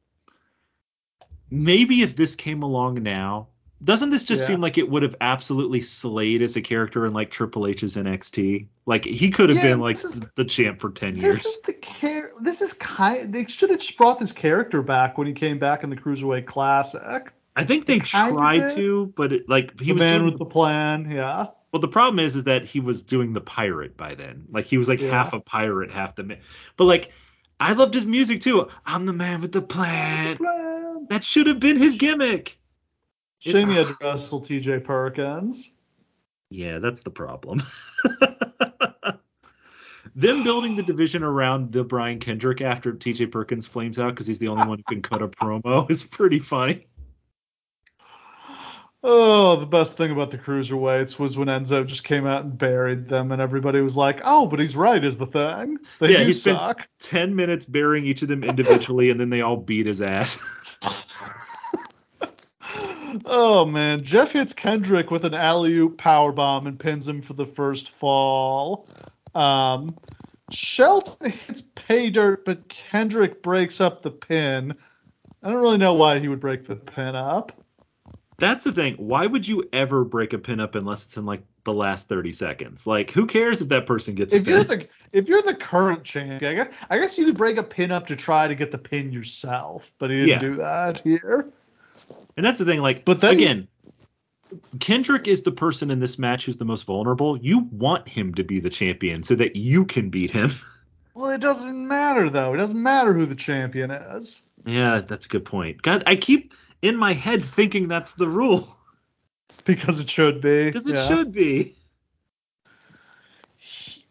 maybe 1.49 2.01
if 2.01 2.15
this 2.15 2.35
came 2.35 2.63
along 2.63 3.03
now 3.03 3.47
doesn't 3.83 4.09
this 4.09 4.23
just 4.23 4.41
Yeah. 4.43 4.47
seem 4.49 4.61
like 4.61 4.77
it 4.77 4.89
would 4.89 5.03
have 5.03 5.15
absolutely 5.21 5.81
slayed 5.81 6.41
as 6.41 6.55
a 6.55 6.61
character 6.61 7.05
in 7.05 7.13
like 7.13 7.31
Triple 7.31 7.67
H's 7.67 7.95
NXT? 7.95 8.67
Like 8.85 9.05
he 9.05 9.29
could 9.29 9.49
have 9.49 9.57
Yeah, 9.57 9.71
been 9.71 9.79
like 9.79 9.95
is- 9.95 10.21
the 10.35 10.45
champ 10.45 10.79
for 10.79 10.89
10 10.91 11.15
This 11.15 11.23
years. 11.23 11.45
is 11.45 11.61
the 11.61 11.73
char- 11.73 12.31
this 12.41 12.61
is 12.61 12.73
kind 12.73 13.33
they 13.33 13.45
should 13.45 13.69
have 13.69 13.79
just 13.79 13.97
brought 13.97 14.19
this 14.19 14.31
character 14.33 14.81
back 14.81 15.17
when 15.17 15.27
he 15.27 15.33
came 15.33 15.59
back 15.59 15.83
in 15.83 15.89
the 15.89 15.95
Cruiserweight 15.95 16.45
Classic. 16.45 17.31
I 17.55 17.63
think 17.63 17.85
they 17.85 17.97
of 17.97 18.03
tried 18.05 18.69
to, 18.75 19.13
but 19.15 19.33
it, 19.33 19.49
like 19.49 19.79
he 19.79 19.87
the 19.87 19.93
was 19.93 20.03
man 20.03 20.19
doing 20.19 20.25
with 20.31 20.39
the 20.39 20.45
plan, 20.45 21.09
yeah. 21.11 21.47
Well, 21.71 21.79
the 21.81 21.87
problem 21.87 22.19
is, 22.19 22.35
is 22.35 22.45
that 22.45 22.65
he 22.65 22.79
was 22.79 23.03
doing 23.03 23.33
the 23.33 23.41
pirate 23.41 23.95
by 23.97 24.15
then. 24.15 24.45
Like 24.51 24.65
he 24.65 24.77
was 24.77 24.87
like 24.89 25.01
Yeah. 25.01 25.11
half 25.11 25.33
a 25.33 25.39
pirate, 25.39 25.91
half 25.91 26.15
the 26.15 26.23
man. 26.23 26.39
But 26.77 26.85
like, 26.85 27.11
I 27.59 27.73
loved 27.73 27.93
his 27.93 28.05
music 28.05 28.41
too. 28.41 28.67
I'm 28.85 29.05
the 29.05 29.13
man 29.13 29.41
with 29.41 29.51
the 29.51 29.61
plan. 29.61 30.37
Plan. 30.37 31.07
That 31.09 31.23
should 31.23 31.47
have 31.47 31.59
been 31.59 31.75
his 31.77 31.95
gimmick. 31.95 32.58
It- 33.43 33.51
Shame 33.51 33.69
he 33.69 33.75
had 33.75 33.87
to 33.87 33.95
wrestle 34.01 34.41
T.J. 34.41 34.79
Perkins. 34.79 35.71
Yeah, 36.49 36.79
that's 36.79 37.03
the 37.03 37.11
problem. 37.11 37.61
Them 40.15 40.43
building 40.43 40.75
the 40.75 40.83
division 40.83 41.23
around 41.23 41.71
the 41.71 41.83
Brian 41.83 42.19
Kendrick 42.19 42.61
after 42.61 42.93
TJ 42.93 43.31
Perkins 43.31 43.67
flames 43.67 43.99
out 43.99 44.09
because 44.09 44.25
he's 44.25 44.39
the 44.39 44.47
only 44.47 44.67
one 44.67 44.79
who 44.79 44.83
can 44.83 45.01
cut 45.01 45.21
a 45.21 45.27
promo 45.27 45.89
is 45.91 46.03
pretty 46.03 46.39
funny. 46.39 46.87
Oh, 49.01 49.55
the 49.55 49.65
best 49.65 49.95
thing 49.95 50.11
about 50.11 50.29
the 50.31 50.37
cruiserweights 50.37 51.17
was 51.17 51.37
when 51.37 51.47
Enzo 51.47 51.85
just 51.85 52.03
came 52.03 52.27
out 52.27 52.43
and 52.43 52.57
buried 52.57 53.07
them, 53.07 53.31
and 53.31 53.41
everybody 53.41 53.79
was 53.79 53.95
like, 53.95 54.19
"Oh, 54.25 54.45
but 54.45 54.59
he's 54.59 54.75
right," 54.75 55.01
is 55.01 55.17
the 55.17 55.25
thing. 55.25 55.77
They 55.99 56.11
yeah, 56.11 56.23
he 56.23 56.33
spent 56.33 56.85
10 56.99 57.33
minutes 57.33 57.65
burying 57.65 58.05
each 58.05 58.21
of 58.23 58.27
them 58.27 58.43
individually 58.43 59.09
and 59.11 59.19
then 59.19 59.29
they 59.29 59.39
all 59.39 59.55
beat 59.55 59.85
his 59.85 60.01
ass. 60.01 60.43
Oh 63.25 63.65
man, 63.65 64.03
Jeff 64.03 64.31
hits 64.31 64.53
Kendrick 64.53 65.11
with 65.11 65.25
an 65.25 65.33
alley 65.33 65.73
oop 65.73 65.97
power 65.97 66.31
bomb 66.31 66.67
and 66.67 66.79
pins 66.79 67.07
him 67.07 67.21
for 67.21 67.33
the 67.33 67.45
first 67.45 67.89
fall. 67.89 68.87
Um, 69.35 69.95
Shelton 70.51 71.31
hits 71.31 71.63
pay 71.75 72.09
dirt, 72.09 72.45
but 72.45 72.67
Kendrick 72.69 73.41
breaks 73.41 73.81
up 73.81 74.01
the 74.01 74.11
pin. 74.11 74.75
I 75.43 75.49
don't 75.49 75.61
really 75.61 75.77
know 75.77 75.93
why 75.93 76.19
he 76.19 76.27
would 76.27 76.39
break 76.39 76.65
the 76.65 76.75
pin 76.75 77.15
up. 77.15 77.51
That's 78.37 78.63
the 78.63 78.71
thing. 78.71 78.95
Why 78.95 79.27
would 79.27 79.47
you 79.47 79.67
ever 79.73 80.05
break 80.05 80.33
a 80.33 80.37
pin 80.37 80.59
up 80.59 80.75
unless 80.75 81.05
it's 81.05 81.17
in 81.17 81.25
like 81.25 81.43
the 81.65 81.73
last 81.73 82.07
30 82.07 82.31
seconds? 82.31 82.87
Like, 82.87 83.11
who 83.11 83.25
cares 83.25 83.61
if 83.61 83.67
that 83.69 83.85
person 83.85 84.15
gets 84.15 84.33
a 84.33 84.37
If 84.37 84.47
you're 84.47 84.63
pin? 84.63 84.79
the 84.79 84.87
if 85.11 85.27
you're 85.27 85.41
the 85.41 85.55
current 85.55 86.03
champ, 86.05 86.41
I 86.43 86.53
guess, 86.53 86.73
I 86.89 86.99
guess 86.99 87.17
you 87.17 87.25
could 87.25 87.37
break 87.37 87.57
a 87.57 87.63
pin 87.63 87.91
up 87.91 88.07
to 88.07 88.15
try 88.15 88.47
to 88.47 88.55
get 88.55 88.71
the 88.71 88.77
pin 88.77 89.11
yourself, 89.11 89.91
but 89.99 90.09
he 90.09 90.17
didn't 90.17 90.29
Yeah. 90.29 90.39
do 90.39 90.55
that 90.55 91.01
here. 91.01 91.51
And 92.37 92.45
that's 92.45 92.59
the 92.59 92.65
thing. 92.65 92.81
Like, 92.81 93.05
But 93.05 93.21
then 93.21 93.37
he- 93.37 93.43
again, 93.45 93.67
Kendrick 94.79 95.27
is 95.27 95.43
the 95.43 95.51
person 95.51 95.91
in 95.91 95.99
this 95.99 96.17
match 96.17 96.45
who's 96.45 96.57
the 96.57 96.65
most 96.65 96.83
vulnerable. 96.85 97.37
You 97.37 97.59
want 97.71 98.07
him 98.07 98.33
to 98.35 98.43
be 98.43 98.59
the 98.59 98.69
champion 98.69 99.21
so 99.23 99.35
that 99.35 99.55
you 99.55 99.85
can 99.85 100.09
beat 100.09 100.31
him. 100.31 100.51
Well, 101.15 101.31
it 101.31 101.41
doesn't 101.41 101.85
matter 101.85 102.29
though. 102.29 102.53
It 102.53 102.57
doesn't 102.57 102.81
matter 102.81 103.13
who 103.13 103.25
the 103.25 103.35
champion 103.35 103.91
is. 103.91 104.41
yeah, 104.65 104.99
that's 105.01 105.25
a 105.25 105.29
good 105.29 105.43
point. 105.43 105.81
God, 105.81 106.01
I 106.07 106.15
keep 106.15 106.53
in 106.81 106.95
my 106.95 107.11
head 107.11 107.43
thinking 107.43 107.89
that's 107.89 108.13
the 108.13 108.27
rule 108.27 108.77
Because 109.65 109.99
it 109.99 110.09
should 110.09 110.39
be. 110.39 110.65
because 110.65 110.87
it 110.87 110.95
Yeah. 110.95 111.07
should 111.09 111.33
be. 111.33 111.75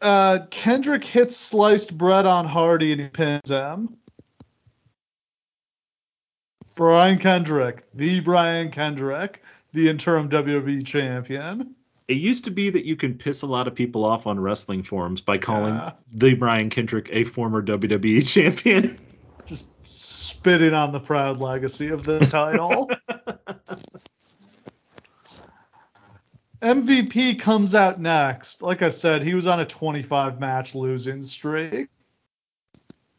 uh, 0.03 0.41
Kendrick 0.51 1.03
hits 1.03 1.35
sliced 1.37 1.97
bread 1.97 2.27
on 2.27 2.45
Hardy 2.45 2.93
and 2.93 3.01
he 3.01 3.09
pins 3.09 3.49
him. 3.49 3.97
Brian 6.79 7.19
Kendrick, 7.19 7.83
the 7.93 8.21
Brian 8.21 8.71
Kendrick, 8.71 9.43
the 9.73 9.89
interim 9.89 10.29
WWE 10.29 10.87
champion. 10.87 11.75
It 12.07 12.19
used 12.19 12.45
to 12.45 12.53
be 12.53 12.71
that 12.71 12.85
you 12.85 12.95
can 12.95 13.15
piss 13.19 13.43
a 13.43 13.47
lot 13.47 13.67
of 13.67 13.75
people 13.75 14.05
off 14.05 14.29
on 14.29 14.39
wrestling 14.39 14.85
forums 14.85 15.21
by 15.21 15.39
calling 15.39 15.75
Yeah. 15.75 15.95
the 16.13 16.35
Brian 16.35 16.71
Kendrick 16.71 17.09
a 17.13 17.25
former 17.25 17.61
WWE 17.65 18.25
champion. 18.33 18.97
Just 19.45 19.69
spitting 19.83 20.73
on 20.73 20.93
the 20.93 21.01
proud 21.01 21.41
legacy 21.41 21.89
of 21.89 22.05
the 22.05 22.21
title. 22.21 22.89
MVP 26.63 27.41
comes 27.41 27.75
out 27.75 28.01
next. 28.01 28.63
Like 28.63 28.83
I 28.83 28.89
said, 28.91 29.25
he 29.25 29.35
was 29.35 29.49
on 29.49 29.59
a 29.59 29.67
25 29.67 30.39
match 30.39 30.77
losing 30.77 31.23
streak. 31.23 31.89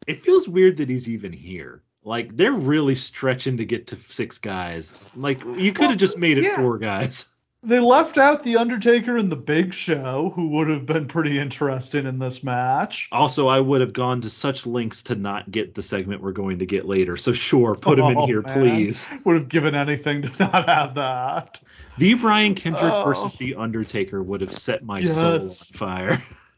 it 0.07 0.23
feels 0.23 0.47
weird 0.47 0.77
that 0.77 0.87
he's 0.89 1.09
even 1.09 1.33
here. 1.33 1.83
Like 2.03 2.35
they're 2.35 2.51
really 2.51 2.95
stretching 2.95 3.57
to 3.57 3.65
get 3.65 3.87
to 3.87 3.95
six 3.95 4.37
guys. 4.37 5.11
Like 5.15 5.41
you 5.43 5.73
could 5.73 5.81
have 5.83 5.89
Well, 5.91 5.95
just 5.97 6.17
made 6.17 6.37
it 6.37 6.45
yeah. 6.45 6.55
four 6.55 6.77
guys. 6.77 7.25
They 7.61 7.81
left 7.81 8.17
out 8.17 8.41
the 8.43 8.55
Undertaker 8.55 9.17
and 9.17 9.29
the 9.29 9.35
Big 9.35 9.73
Show, 9.73 10.31
who 10.33 10.47
would 10.51 10.69
have 10.69 10.85
been 10.85 11.09
pretty 11.09 11.37
interesting 11.37 12.05
in 12.05 12.17
this 12.17 12.41
match. 12.41 13.09
Also, 13.11 13.49
I 13.49 13.59
would 13.59 13.81
have 13.81 13.91
gone 13.91 14.21
to 14.21 14.29
such 14.29 14.65
lengths 14.65 15.03
to 15.03 15.15
not 15.15 15.51
get 15.51 15.75
the 15.75 15.81
segment 15.81 16.21
we're 16.23 16.31
going 16.31 16.59
to 16.59 16.65
get 16.65 16.85
later. 16.85 17.17
So 17.17 17.33
sure, 17.33 17.75
put 17.75 17.99
him 17.99 18.05
in 18.05 18.17
Oh, 18.17 18.25
here, 18.27 18.41
man. 18.43 18.53
please. 18.53 19.09
Would 19.25 19.35
have 19.35 19.49
given 19.49 19.75
anything 19.75 20.21
to 20.21 20.31
not 20.39 20.69
have 20.69 20.95
that. 20.95 21.59
The 21.97 22.13
Brian 22.13 22.55
Kendrick 22.55 22.93
Oh. 22.93 23.03
versus 23.03 23.33
the 23.33 23.55
Undertaker 23.55 24.23
would 24.23 24.39
have 24.39 24.53
set 24.55 24.85
my 24.85 25.03
soul 25.03 25.41
on 25.43 25.49
fire. 25.49 26.15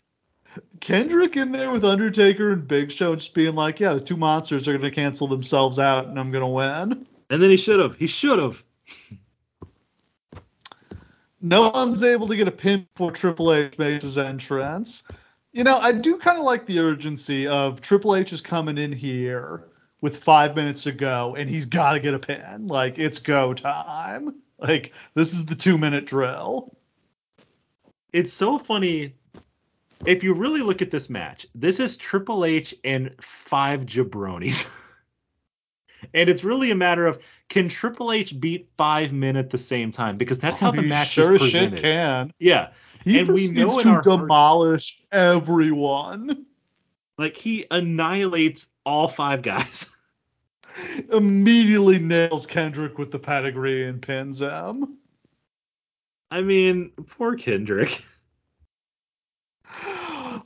Kendrick 0.79 1.37
in 1.37 1.51
there 1.51 1.71
with 1.71 1.85
Undertaker 1.85 2.51
and 2.51 2.67
Big 2.67 2.91
Show 2.91 3.15
just 3.15 3.33
being 3.33 3.55
like, 3.55 3.79
yeah, 3.79 3.93
the 3.93 4.01
two 4.01 4.17
monsters 4.17 4.67
are 4.67 4.77
going 4.77 4.89
to 4.89 4.91
cancel 4.91 5.27
themselves 5.27 5.79
out 5.79 6.07
and 6.07 6.19
I'm 6.19 6.31
going 6.31 6.43
to 6.43 6.47
win. 6.47 7.05
And 7.29 7.41
then 7.41 7.49
he 7.49 7.57
should 7.57 7.79
have. 7.79 7.95
He 7.95 8.07
should 8.07 8.39
have. 8.39 8.63
No 11.41 11.69
one's 11.69 12.03
able 12.03 12.27
to 12.27 12.35
get 12.35 12.47
a 12.47 12.51
pin 12.51 12.87
before 12.93 13.11
Triple 13.11 13.53
H 13.53 13.77
makes 13.79 14.03
his 14.03 14.17
entrance. 14.17 15.03
You 15.53 15.63
know, 15.63 15.77
I 15.77 15.91
do 15.91 16.17
kind 16.17 16.37
of 16.37 16.43
like 16.43 16.65
the 16.65 16.79
urgency 16.79 17.47
of 17.47 17.81
Triple 17.81 18.15
H 18.15 18.31
is 18.31 18.41
coming 18.41 18.77
in 18.77 18.91
here 18.91 19.67
with 20.01 20.23
five 20.23 20.55
minutes 20.55 20.83
to 20.83 20.91
go 20.91 21.35
and 21.35 21.49
he's 21.49 21.65
got 21.65 21.93
to 21.93 21.99
get 21.99 22.13
a 22.13 22.19
pin. 22.19 22.67
Like, 22.67 22.99
it's 22.99 23.19
go 23.19 23.53
time. 23.53 24.35
Like, 24.59 24.93
this 25.15 25.33
is 25.33 25.45
the 25.45 25.55
two 25.55 25.77
minute 25.77 26.05
drill. 26.05 26.75
It's 28.13 28.31
so 28.33 28.59
funny. 28.59 29.15
If 30.05 30.23
you 30.23 30.33
really 30.33 30.61
look 30.61 30.81
at 30.81 30.91
this 30.91 31.09
match, 31.09 31.45
this 31.53 31.79
is 31.79 31.97
Triple 31.97 32.45
H 32.45 32.73
and 32.83 33.15
five 33.21 33.85
jabronis. 33.85 34.77
and 36.13 36.29
it's 36.29 36.43
really 36.43 36.71
a 36.71 36.75
matter 36.75 37.05
of 37.05 37.19
can 37.49 37.69
Triple 37.69 38.11
H 38.11 38.39
beat 38.39 38.69
five 38.77 39.13
men 39.13 39.37
at 39.37 39.49
the 39.49 39.57
same 39.57 39.91
time? 39.91 40.17
Because 40.17 40.39
that's 40.39 40.59
how 40.59 40.69
oh, 40.69 40.71
the 40.75 40.81
He 40.81 40.87
match 40.87 41.09
sure 41.09 41.35
is 41.35 41.43
as 41.43 41.49
shit 41.49 41.71
presented. 41.71 41.81
can. 41.81 42.33
Yeah. 42.39 42.69
He 43.03 43.19
And 43.19 43.29
we 43.29 43.51
know 43.51 43.77
in 43.77 43.83
to 43.83 43.89
our 43.89 43.93
heart- 43.93 44.03
demolish 44.03 44.99
everyone. 45.11 46.45
Like 47.17 47.35
he 47.37 47.65
annihilates 47.69 48.67
all 48.85 49.07
five 49.07 49.43
guys. 49.43 49.89
Immediately 51.11 51.99
nails 51.99 52.47
Kendrick 52.47 52.97
with 52.97 53.11
the 53.11 53.19
pedigree 53.19 53.87
and 53.87 54.01
pins 54.01 54.39
him. 54.39 54.95
I 56.31 56.41
mean, 56.41 56.91
poor 57.09 57.35
Kendrick. 57.35 58.01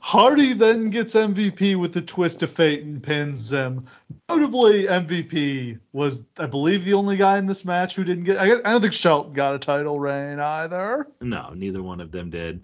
Hardy 0.06 0.52
then 0.52 0.84
gets 0.84 1.14
MVP 1.16 1.74
with 1.74 1.92
the 1.92 2.00
twist 2.00 2.40
of 2.44 2.52
fate 2.52 2.84
and 2.84 3.02
pins 3.02 3.52
him. 3.52 3.80
Notably, 4.28 4.84
MVP 4.84 5.80
was, 5.92 6.22
I 6.38 6.46
believe, 6.46 6.84
the 6.84 6.92
only 6.94 7.16
guy 7.16 7.38
in 7.38 7.46
this 7.46 7.64
match 7.64 7.96
who 7.96 8.04
didn't 8.04 8.22
get. 8.22 8.38
I, 8.38 8.46
guess- 8.46 8.60
I 8.64 8.70
don't 8.70 8.80
think 8.82 8.92
Shelton 8.92 9.32
got 9.32 9.56
a 9.56 9.58
title 9.58 9.98
reign 9.98 10.38
either. 10.38 11.08
No, 11.20 11.50
neither 11.56 11.82
one 11.82 12.00
of 12.00 12.12
them 12.12 12.30
did. 12.30 12.60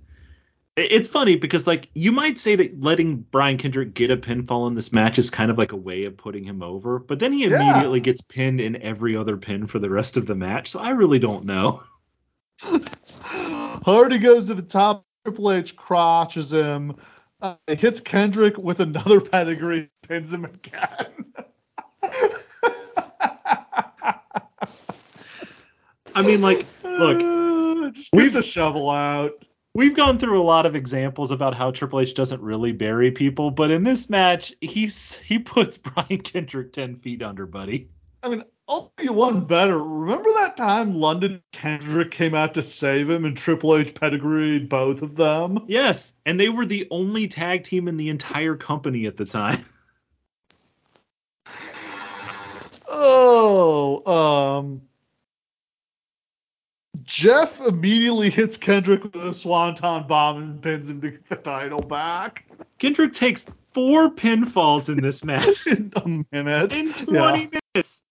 It- 0.77 0.93
It's 0.93 1.09
funny 1.09 1.35
because 1.35 1.66
like 1.66 1.90
you 1.94 2.12
might 2.12 2.39
say 2.39 2.55
that 2.55 2.81
letting 2.81 3.16
Brian 3.16 3.59
Kendrick 3.59 3.93
get 3.93 4.12
a 4.12 4.16
pinfall 4.16 4.69
in 4.69 4.74
this 4.77 4.93
match 4.93 5.19
is 5.19 5.28
kind 5.28 5.51
of 5.51 5.59
like 5.59 5.73
a 5.73 5.77
way 5.77 6.05
of 6.05 6.16
putting 6.16 6.44
him 6.44 6.62
over, 6.62 7.01
but 7.01 7.19
then 7.19 7.32
he 7.32 7.48
Yeah. 7.48 7.60
immediately 7.73 7.98
gets 7.98 8.20
pinned 8.20 8.60
in 8.60 8.81
every 8.82 9.16
other 9.16 9.36
pin 9.36 9.66
for 9.66 9.81
the 9.81 9.90
rest 9.90 10.16
of 10.16 10.27
the 10.27 10.36
match. 10.36 10.70
So 10.70 10.78
I 10.78 10.90
really 10.90 11.19
don't 11.19 11.44
know. 11.44 11.82
Hardy 12.62 14.19
goes 14.19 14.47
to 14.47 14.55
the 14.55 14.62
top. 14.62 15.05
Triple 15.24 15.52
H 15.52 15.77
crotches 15.77 16.52
him. 16.52 16.97
Uh, 17.43 17.56
hits 17.66 18.01
Kendrick 18.01 18.56
with 18.56 18.78
another 18.81 19.20
pedigree. 19.20 19.90
Pins 20.06 20.32
him 20.32 20.44
again. 20.44 21.35
I 26.14 26.23
mean, 26.23 26.40
like, 26.40 26.64
look, 26.85 27.20
Uh, 27.20 27.90
just 27.94 28.12
get 28.12 28.32
the 28.32 28.43
shovel 28.43 28.90
out. 28.90 29.44
we've 29.74 29.97
gone 29.97 30.19
through 30.19 30.40
a 30.40 30.44
lot 30.44 30.66
of 30.66 30.77
examples 30.77 31.31
about 31.31 31.55
how 31.55 31.70
Triple 31.70 32.01
H 32.01 32.14
doesn't 32.14 32.40
really 32.40 32.73
bury 32.73 33.10
people, 33.10 33.51
but 33.51 33.70
in 33.70 33.82
this 33.82 34.09
match, 34.10 34.55
he's 34.60 35.14
he 35.14 35.39
puts 35.39 35.78
Brian 35.78 36.20
Kendrick 36.20 36.73
ten 36.73 36.97
feet 36.97 37.23
under, 37.23 37.47
buddy. 37.47 37.89
I 38.23 38.28
mean, 38.28 38.44
I'll 38.73 38.90
do 38.97 39.05
you 39.05 39.12
one 39.12 39.44
better. 39.44 39.77
Remember 39.82 40.32
that 40.32 40.57
time 40.57 40.94
London 40.94 41.43
Kendrick 41.53 42.11
came 42.11 42.35
out 42.35 42.55
to 42.55 42.62
save 42.62 43.11
him 43.11 43.27
and 43.27 43.36
Triple 43.36 43.77
H 43.77 43.94
pedigreed 43.94 44.70
both 44.70 45.03
of 45.03 45.15
them? 45.15 45.59
Yes, 45.69 46.15
and 46.24 46.40
they 46.40 46.49
were 46.49 46.65
the 46.65 46.89
only 46.90 47.28
tag 47.28 47.65
team 47.65 47.86
in 47.86 47.99
the 47.99 48.09
entire 48.09 48.57
company 48.57 49.05
at 49.07 49.16
the 49.19 49.27
time. 49.27 49.59
Oh, 52.94 54.03
um, 54.07 54.82
Jeff 57.03 57.61
immediately 57.66 58.28
hits 58.28 58.59
Kendrick 58.59 59.03
with 59.03 59.16
a 59.16 59.32
swanton 59.32 60.07
bomb 60.07 60.36
and 60.43 60.62
pins 60.62 60.90
him 60.90 61.01
to 61.01 61.11
get 61.12 61.28
the 61.28 61.36
title 61.36 61.81
back 61.81 62.44
Kendrick 62.78 63.12
takes 63.15 63.47
four 63.73 64.11
pinfalls 64.11 64.89
in 64.90 65.01
this 65.03 65.24
match 65.24 65.66
in 65.66 65.90
a 65.97 66.07
minute. 66.32 66.77
in 66.77 66.93
20 66.93 67.40
Yeah. 67.40 67.61
minutes. 67.74 68.03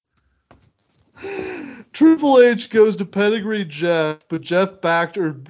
Triple 1.94 2.40
H 2.40 2.70
goes 2.70 2.96
to 2.98 3.06
pedigree 3.06 3.66
Jeff, 3.66 4.20
but 4.30 4.42
Jeff 4.42 4.82
backed 4.82 5.18
or 5.18 5.42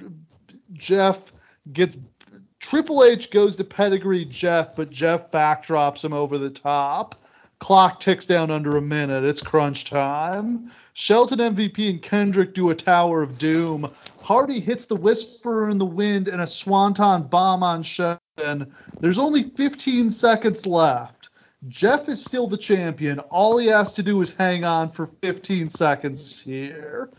Jeff 0.72 1.20
gets 1.72 1.96
Triple 2.58 3.04
H 3.04 3.30
goes 3.30 3.56
to 3.56 3.64
pedigree 3.64 4.24
Jeff, 4.24 4.76
but 4.76 4.90
Jeff 4.90 5.30
backdrops 5.30 6.04
him 6.04 6.12
over 6.12 6.38
the 6.38 6.50
top. 6.50 7.16
Clock 7.58 8.00
ticks 8.00 8.24
down 8.24 8.50
under 8.50 8.76
a 8.76 8.82
minute. 8.82 9.24
It's 9.24 9.40
crunch 9.40 9.84
time. 9.84 10.72
Shelton 10.94 11.38
MVP 11.38 11.90
and 11.90 12.02
Kendrick 12.02 12.54
do 12.54 12.70
a 12.70 12.74
Tower 12.74 13.22
of 13.22 13.38
Doom. 13.38 13.88
Hardy 14.22 14.60
hits 14.60 14.84
the 14.84 14.96
Whisperer 14.96 15.70
in 15.70 15.78
the 15.78 15.86
wind 15.86 16.28
and 16.28 16.42
a 16.42 16.46
Swanton 16.46 17.22
bomb 17.22 17.62
on 17.62 17.82
Shelton. 17.82 18.72
There's 19.00 19.18
only 19.18 19.50
15 19.50 20.10
seconds 20.10 20.66
left. 20.66 21.21
Jeff 21.68 22.08
is 22.08 22.22
still 22.22 22.46
the 22.46 22.56
champion. 22.56 23.18
All 23.20 23.58
he 23.58 23.68
has 23.68 23.92
to 23.92 24.02
do 24.02 24.20
is 24.20 24.34
hang 24.34 24.64
on 24.64 24.88
for 24.88 25.10
15 25.22 25.66
seconds 25.66 26.40
here. 26.40 27.10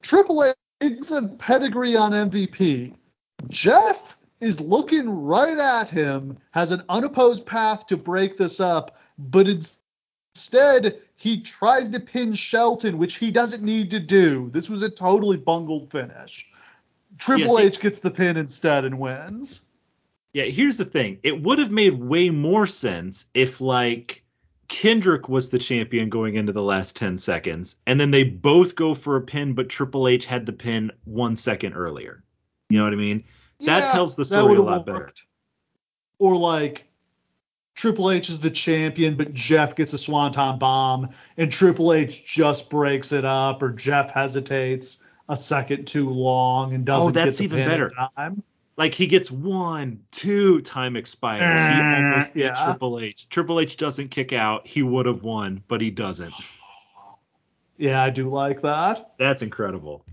Triple 0.00 0.44
H 0.44 0.54
is 0.80 1.10
a 1.10 1.22
pedigree 1.22 1.96
on 1.96 2.12
MVP. 2.12 2.94
Jeff 3.48 4.16
is 4.40 4.60
looking 4.60 5.08
right 5.08 5.58
at 5.58 5.90
him, 5.90 6.38
has 6.52 6.70
an 6.70 6.82
unopposed 6.88 7.46
path 7.46 7.86
to 7.86 7.96
break 7.96 8.36
this 8.36 8.60
up, 8.60 8.98
but 9.18 9.46
instead 9.48 10.98
he 11.16 11.40
tries 11.40 11.90
to 11.90 12.00
pin 12.00 12.32
Shelton, 12.32 12.98
which 12.98 13.16
he 13.16 13.30
doesn't 13.30 13.62
need 13.62 13.90
to 13.90 14.00
do. 14.00 14.50
This 14.50 14.68
was 14.68 14.82
a 14.82 14.88
totally 14.88 15.36
bungled 15.36 15.90
finish. 15.90 16.46
Triple 17.18 17.56
see- 17.56 17.62
H 17.64 17.78
gets 17.78 17.98
the 17.98 18.10
pin 18.10 18.36
instead 18.36 18.84
and 18.84 18.98
wins. 18.98 19.60
Yeah, 20.32 20.44
here's 20.44 20.76
the 20.76 20.84
thing. 20.84 21.18
It 21.22 21.42
would 21.42 21.58
have 21.58 21.70
made 21.70 21.94
way 21.94 22.30
more 22.30 22.66
sense 22.66 23.26
if 23.34 23.60
like 23.60 24.24
Kendrick 24.68 25.28
was 25.28 25.50
the 25.50 25.58
champion 25.58 26.08
going 26.08 26.36
into 26.36 26.52
the 26.52 26.62
last 26.62 26.96
10 26.96 27.18
seconds 27.18 27.76
and 27.86 28.00
then 28.00 28.10
they 28.10 28.24
both 28.24 28.74
go 28.74 28.94
for 28.94 29.16
a 29.16 29.20
pin 29.20 29.52
but 29.52 29.68
Triple 29.68 30.08
H 30.08 30.24
had 30.24 30.46
the 30.46 30.52
pin 30.52 30.90
1 31.04 31.36
second 31.36 31.74
earlier. 31.74 32.24
You 32.70 32.78
know 32.78 32.84
what 32.84 32.94
I 32.94 32.96
mean? 32.96 33.24
That 33.60 33.92
tells 33.92 34.16
the 34.16 34.24
story 34.24 34.56
a 34.56 34.62
lot 34.62 34.86
better. 34.86 35.12
Or 36.18 36.36
like 36.36 36.86
Triple 37.74 38.10
H 38.10 38.28
is 38.28 38.38
the 38.38 38.50
champion, 38.50 39.16
but 39.16 39.34
Jeff 39.34 39.74
gets 39.76 39.92
a 39.92 39.98
swanton 39.98 40.58
bomb, 40.58 41.10
and 41.36 41.50
Triple 41.50 41.92
H 41.92 42.24
just 42.24 42.68
breaks 42.70 43.12
it 43.12 43.24
up, 43.24 43.62
or 43.62 43.70
Jeff 43.72 44.10
hesitates 44.10 44.98
a 45.28 45.36
second 45.36 45.86
too 45.86 46.08
long 46.08 46.74
and 46.74 46.88
oh, 46.88 46.92
doesn't 46.92 47.08
Oh, 47.08 47.10
that's 47.12 47.38
get 47.38 47.38
the 47.38 47.44
even 47.44 47.58
pin 47.58 47.64
in 47.64 47.70
better. 47.72 47.92
time. 48.16 48.42
Like 48.76 48.94
he 48.94 49.06
gets 49.06 49.30
one, 49.30 50.00
two, 50.12 50.62
time 50.62 50.96
expires. 50.96 51.60
He 51.60 51.80
Uh, 51.80 51.94
almost 51.94 52.34
beat 52.34 52.44
yeah. 52.44 52.64
Triple 52.64 53.00
H. 53.00 53.28
Triple 53.28 53.60
H 53.60 53.76
doesn't 53.76 54.08
kick 54.08 54.32
out. 54.32 54.66
He 54.66 54.82
would 54.82 55.06
have 55.06 55.22
won, 55.22 55.62
but 55.68 55.80
he 55.80 55.90
doesn't. 55.90 56.34
Yeah, 57.76 58.02
I 58.02 58.10
do 58.10 58.30
like 58.30 58.62
that. 58.62 59.12
That's 59.18 59.42
incredible. 59.42 60.04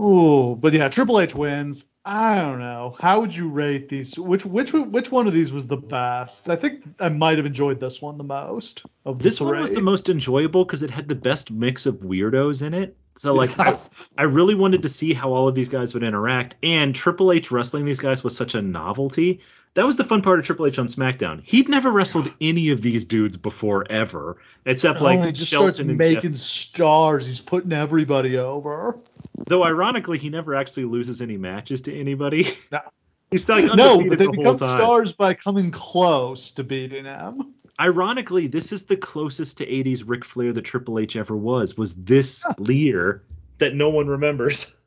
Ooh, 0.00 0.56
but 0.56 0.72
yeah, 0.72 0.88
Triple 0.88 1.20
H 1.20 1.34
wins. 1.34 1.84
I 2.04 2.34
don't 2.36 2.58
know. 2.58 2.96
How 2.98 3.20
would 3.20 3.34
you 3.34 3.48
rate 3.48 3.88
these? 3.88 4.18
Which 4.18 4.44
which 4.44 4.72
which 4.72 5.12
one 5.12 5.28
of 5.28 5.32
these 5.32 5.52
was 5.52 5.68
the 5.68 5.76
best? 5.76 6.48
I 6.48 6.56
think 6.56 6.82
I 6.98 7.08
might 7.08 7.36
have 7.36 7.46
enjoyed 7.46 7.78
this 7.78 8.02
one 8.02 8.18
the 8.18 8.24
most. 8.24 8.84
Of 9.04 9.20
This 9.20 9.40
one 9.40 9.60
was 9.60 9.72
the 9.72 9.80
most 9.80 10.08
enjoyable 10.08 10.64
because 10.64 10.82
it 10.82 10.90
had 10.90 11.06
the 11.06 11.14
best 11.14 11.52
mix 11.52 11.86
of 11.86 11.96
weirdos 11.98 12.62
in 12.62 12.74
it. 12.74 12.96
So 13.14 13.34
like 13.34 13.58
I, 13.58 13.76
I 14.16 14.24
really 14.24 14.54
wanted 14.54 14.82
to 14.82 14.88
see 14.88 15.12
how 15.12 15.32
all 15.32 15.48
of 15.48 15.54
these 15.54 15.68
guys 15.68 15.94
would 15.94 16.02
interact, 16.02 16.56
and 16.62 16.94
Triple 16.94 17.32
H 17.32 17.50
wrestling 17.50 17.84
these 17.84 18.00
guys 18.00 18.24
was 18.24 18.36
such 18.36 18.54
a 18.54 18.62
novelty. 18.62 19.40
That 19.74 19.86
was 19.86 19.96
the 19.96 20.04
fun 20.04 20.20
part 20.20 20.38
of 20.38 20.44
Triple 20.44 20.66
H 20.66 20.78
on 20.78 20.86
SmackDown. 20.86 21.40
He'd 21.44 21.66
never 21.68 21.90
wrestled 21.90 22.30
any 22.42 22.68
of 22.70 22.82
these 22.82 23.06
dudes 23.06 23.38
before 23.38 23.90
ever, 23.90 24.36
except 24.66 25.00
Oh, 25.00 25.04
like 25.04 25.24
he 25.24 25.32
just 25.32 25.50
Shelton 25.50 25.72
starts 25.72 25.88
making 25.88 26.32
Jeff. 26.32 26.40
stars. 26.40 27.24
He's 27.24 27.40
putting 27.40 27.72
everybody 27.72 28.36
over. 28.36 28.98
Though 29.46 29.64
ironically, 29.64 30.18
he 30.18 30.28
never 30.28 30.54
actually 30.54 30.84
loses 30.84 31.22
any 31.22 31.38
matches 31.38 31.80
to 31.82 31.98
anybody. 31.98 32.48
No. 32.70 32.80
He's 33.30 33.48
like 33.48 33.64
No, 33.64 34.06
but 34.06 34.18
they 34.18 34.26
the 34.26 34.32
become 34.32 34.58
stars 34.58 35.12
by 35.12 35.32
coming 35.32 35.70
close 35.70 36.50
to 36.50 36.62
beating 36.62 37.06
him. 37.06 37.54
Ironically, 37.82 38.46
this 38.46 38.70
is 38.70 38.84
the 38.84 38.96
closest 38.96 39.58
to 39.58 39.66
80s 39.66 40.04
Ric 40.06 40.24
Flair 40.24 40.52
that 40.52 40.62
Triple 40.62 41.00
H 41.00 41.16
ever 41.16 41.36
was. 41.36 41.76
Was 41.76 41.96
this 41.96 42.44
leer 42.58 43.24
that 43.58 43.74
no 43.74 43.90
one 43.90 44.06
remembers? 44.06 44.74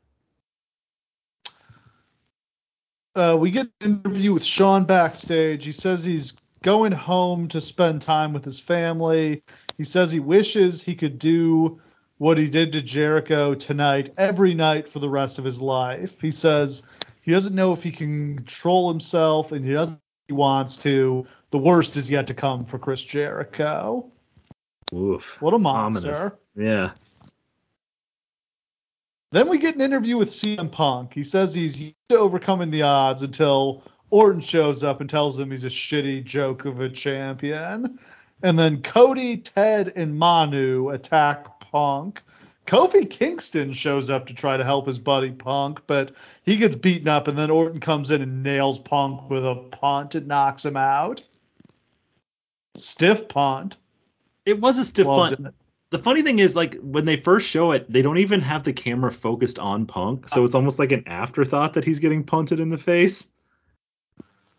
Uh, 3.14 3.34
we 3.34 3.50
get 3.50 3.66
an 3.80 4.02
interview 4.04 4.34
with 4.34 4.44
Shawn 4.44 4.84
backstage. 4.84 5.64
He 5.64 5.72
says 5.72 6.04
he's 6.04 6.34
going 6.62 6.92
home 6.92 7.48
to 7.48 7.62
spend 7.62 8.02
time 8.02 8.34
with 8.34 8.44
his 8.44 8.60
family. 8.60 9.42
He 9.78 9.84
says 9.84 10.12
he 10.12 10.20
wishes 10.20 10.82
he 10.82 10.94
could 10.94 11.18
do 11.18 11.80
what 12.18 12.36
he 12.36 12.46
did 12.46 12.72
to 12.72 12.82
Jericho 12.82 13.54
tonight 13.54 14.12
every 14.18 14.52
night 14.52 14.86
for 14.86 14.98
the 14.98 15.08
rest 15.08 15.38
of 15.38 15.46
his 15.46 15.62
life. 15.62 16.20
He 16.20 16.30
says 16.30 16.82
he 17.22 17.30
doesn't 17.30 17.54
know 17.54 17.72
if 17.72 17.82
he 17.82 17.90
can 17.90 18.36
control 18.36 18.90
himself 18.90 19.50
and 19.50 19.64
he 19.64 19.72
doesn't 19.72 19.98
he 20.28 20.34
wants 20.34 20.76
to. 20.78 21.26
The 21.50 21.58
worst 21.58 21.96
is 21.96 22.10
yet 22.10 22.26
to 22.26 22.34
come 22.34 22.64
for 22.64 22.78
Chris 22.78 23.02
Jericho. 23.02 24.10
Oof. 24.92 25.40
What 25.40 25.54
a 25.54 25.58
monster. 25.58 26.10
Ominous. 26.10 26.32
Yeah. 26.54 26.90
Then 29.32 29.48
we 29.48 29.58
get 29.58 29.74
an 29.74 29.80
interview 29.80 30.16
with 30.16 30.28
CM 30.28 30.70
Punk. 30.70 31.12
He 31.12 31.24
says 31.24 31.54
he's 31.54 31.80
used 31.80 31.94
to 32.08 32.18
overcoming 32.18 32.70
the 32.70 32.82
odds 32.82 33.22
until 33.22 33.82
Orton 34.10 34.40
shows 34.40 34.82
up 34.82 35.00
and 35.00 35.10
tells 35.10 35.38
him 35.38 35.50
he's 35.50 35.64
a 35.64 35.68
shitty 35.68 36.24
joke 36.24 36.64
of 36.64 36.80
a 36.80 36.88
champion. 36.88 37.98
And 38.42 38.58
then 38.58 38.82
Cody, 38.82 39.38
Ted, 39.38 39.92
and 39.96 40.16
Manu 40.16 40.90
attack 40.90 41.60
Punk. 41.60 42.22
Kofi 42.66 43.08
Kingston 43.08 43.72
shows 43.72 44.10
up 44.10 44.26
to 44.26 44.34
try 44.34 44.56
to 44.56 44.64
help 44.64 44.86
his 44.86 44.98
buddy 44.98 45.30
Punk, 45.30 45.82
but 45.86 46.12
he 46.42 46.56
gets 46.56 46.74
beaten 46.74 47.08
up, 47.08 47.28
and 47.28 47.38
then 47.38 47.50
Orton 47.50 47.80
comes 47.80 48.10
in 48.10 48.22
and 48.22 48.42
nails 48.42 48.78
Punk 48.78 49.30
with 49.30 49.46
a 49.46 49.54
punt 49.54 50.14
and 50.14 50.26
knocks 50.26 50.64
him 50.64 50.76
out. 50.76 51.22
Stiff 52.76 53.28
punt. 53.28 53.76
It 54.44 54.60
was 54.60 54.78
a 54.78 54.84
stiff 54.84 55.06
Loved 55.06 55.40
it. 55.46 55.54
The 55.90 55.98
funny 55.98 56.22
thing 56.22 56.40
is, 56.40 56.56
like, 56.56 56.76
when 56.80 57.04
they 57.04 57.16
first 57.16 57.46
show 57.46 57.70
it, 57.70 57.90
they 57.90 58.02
don't 58.02 58.18
even 58.18 58.40
have 58.40 58.64
the 58.64 58.72
camera 58.72 59.12
focused 59.12 59.60
on 59.60 59.86
Punk. 59.86 60.28
So 60.28 60.44
it's 60.44 60.54
almost 60.54 60.80
like 60.80 60.90
an 60.90 61.04
afterthought 61.06 61.74
that 61.74 61.84
he's 61.84 62.00
getting 62.00 62.24
punted 62.24 62.58
in 62.58 62.70
the 62.70 62.78
face. 62.78 63.28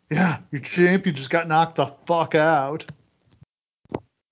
Yeah, 0.10 0.40
your 0.52 0.62
champion 0.62 1.16
just 1.16 1.30
got 1.30 1.50
knocked 1.50 1.76
the 1.76 1.88
fuck 2.06 2.34
out. 2.34 2.86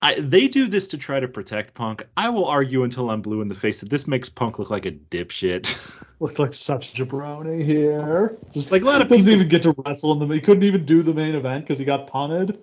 I, 0.06 0.14
they 0.20 0.46
do 0.46 0.68
this 0.68 0.86
to 0.88 0.98
try 0.98 1.18
to 1.18 1.26
protect 1.26 1.74
Punk. 1.74 2.06
I 2.16 2.28
will 2.28 2.44
argue 2.44 2.84
until 2.84 3.10
I'm 3.10 3.22
blue 3.22 3.40
in 3.40 3.48
the 3.48 3.56
face 3.56 3.80
that 3.80 3.90
this 3.90 4.06
makes 4.06 4.28
Punk 4.28 4.60
look 4.60 4.70
like 4.70 4.86
a 4.86 4.92
dipshit. 4.92 5.76
Looked 6.20 6.38
like 6.38 6.54
such 6.54 6.92
a 6.92 7.04
jabroni 7.04 7.64
here. 7.64 8.38
Just 8.54 8.70
Like, 8.70 8.82
a 8.82 8.84
lot 8.84 9.02
of 9.02 9.08
doesn't 9.08 9.28
even 9.28 9.48
get 9.48 9.64
to 9.64 9.74
wrestle 9.84 10.12
in 10.12 10.20
the. 10.20 10.32
He 10.32 10.40
couldn't 10.40 10.62
even 10.62 10.84
do 10.84 11.02
the 11.02 11.12
main 11.12 11.34
event 11.34 11.64
because 11.64 11.80
he 11.80 11.84
got 11.84 12.06
punted. 12.06 12.56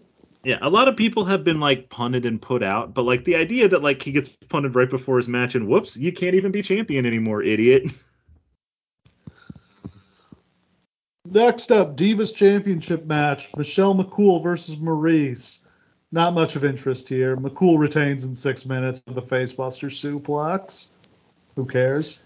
yeah, 0.46 0.58
a 0.62 0.70
lot 0.70 0.88
of 0.88 0.96
people 0.96 1.26
have 1.26 1.44
been 1.44 1.60
like 1.60 1.90
punted 1.90 2.26
and 2.26 2.42
put 2.42 2.64
out, 2.64 2.94
but 2.94 3.04
like 3.04 3.26
the 3.26 3.36
idea 3.36 3.68
that 3.68 3.84
like 3.84 4.02
he 4.02 4.14
gets 4.14 4.30
punted 4.48 4.74
right 4.74 4.90
before 4.90 5.18
his 5.18 5.28
match 5.28 5.54
and 5.54 5.68
whoops, 5.68 5.98
you 5.98 6.14
can't 6.14 6.36
even 6.36 6.54
be 6.54 6.62
champion 6.62 7.06
anymore, 7.06 7.44
idiot. 7.44 7.92
Next 11.26 11.74
up, 11.74 11.98
Divas 11.98 12.34
Championship 12.34 13.06
match: 13.06 13.50
Michelle 13.58 13.94
McCool 13.96 14.42
versus 14.42 14.78
Maryse. 14.78 15.60
Not 16.14 16.36
much 16.36 16.56
of 16.56 16.64
interest 16.64 17.10
here. 17.10 17.36
McCool 17.36 17.80
retains 17.80 18.24
in 18.24 18.36
six 18.36 18.68
minutes 18.68 19.04
of 19.08 19.16
the 19.16 19.22
facebuster 19.24 19.90
suplex. 19.90 20.90
Who 21.56 21.66
cares? 21.66 22.20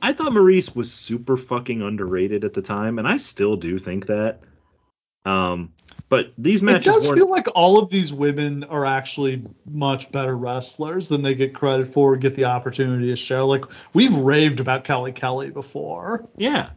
I 0.00 0.12
thought 0.12 0.32
Maryse 0.32 0.74
was 0.74 0.92
super 0.92 1.36
fucking 1.36 1.82
underrated 1.82 2.44
at 2.44 2.52
the 2.52 2.62
time, 2.62 2.98
and 2.98 3.06
I 3.06 3.18
still 3.18 3.54
do 3.54 3.78
think 3.78 4.06
that. 4.06 4.40
Um, 5.24 5.72
but 6.08 6.32
these 6.36 6.62
matches. 6.62 6.88
It 6.88 6.90
does 6.90 7.06
weren't. 7.06 7.18
feel 7.18 7.30
like 7.30 7.46
all 7.54 7.78
of 7.78 7.90
these 7.90 8.12
women 8.12 8.64
are 8.64 8.84
actually 8.84 9.44
much 9.70 10.10
better 10.10 10.36
wrestlers 10.36 11.06
than 11.06 11.22
they 11.22 11.36
get 11.36 11.54
credit 11.54 11.92
for, 11.92 12.16
get 12.16 12.34
the 12.34 12.46
opportunity 12.46 13.06
to 13.06 13.16
show. 13.16 13.46
Like 13.46 13.66
we've 13.92 14.16
raved 14.16 14.58
about 14.58 14.82
Kelly 14.82 15.12
Kelly 15.12 15.50
before. 15.50 16.24
Yeah. 16.36 16.70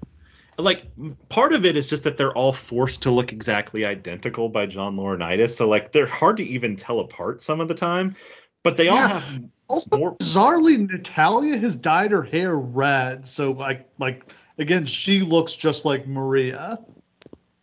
Like 0.58 0.86
part 1.30 1.54
of 1.54 1.66
it 1.66 1.76
is 1.76 1.88
just 1.88 2.04
that 2.06 2.18
they're 2.18 2.34
all 2.34 2.54
forced 2.54 3.02
to 3.04 3.12
look 3.12 3.34
exactly 3.34 3.86
identical 3.86 4.50
by 4.50 4.66
John 4.66 4.96
Laurinaitis, 4.96 5.50
so 5.52 5.68
like 5.68 5.92
they're 5.92 6.06
hard 6.06 6.38
to 6.38 6.44
even 6.44 6.76
tell 6.76 7.00
apart 7.00 7.42
some 7.42 7.60
of 7.60 7.68
the 7.68 7.74
time. 7.74 8.16
But 8.64 8.78
they 8.78 8.88
all 8.88 8.98
have 8.98 9.44
Also, 9.68 9.98
more. 9.98 10.16
bizarrely, 10.16 10.90
Natalya 10.90 11.58
has 11.58 11.76
dyed 11.76 12.12
her 12.12 12.24
hair 12.24 12.56
red, 12.56 13.26
so 13.26 13.52
like 13.52 13.88
like 14.00 14.34
again, 14.58 14.86
she 14.86 15.22
looks 15.22 15.54
just 15.54 15.86
like 15.86 16.08
Maria. 16.08 16.80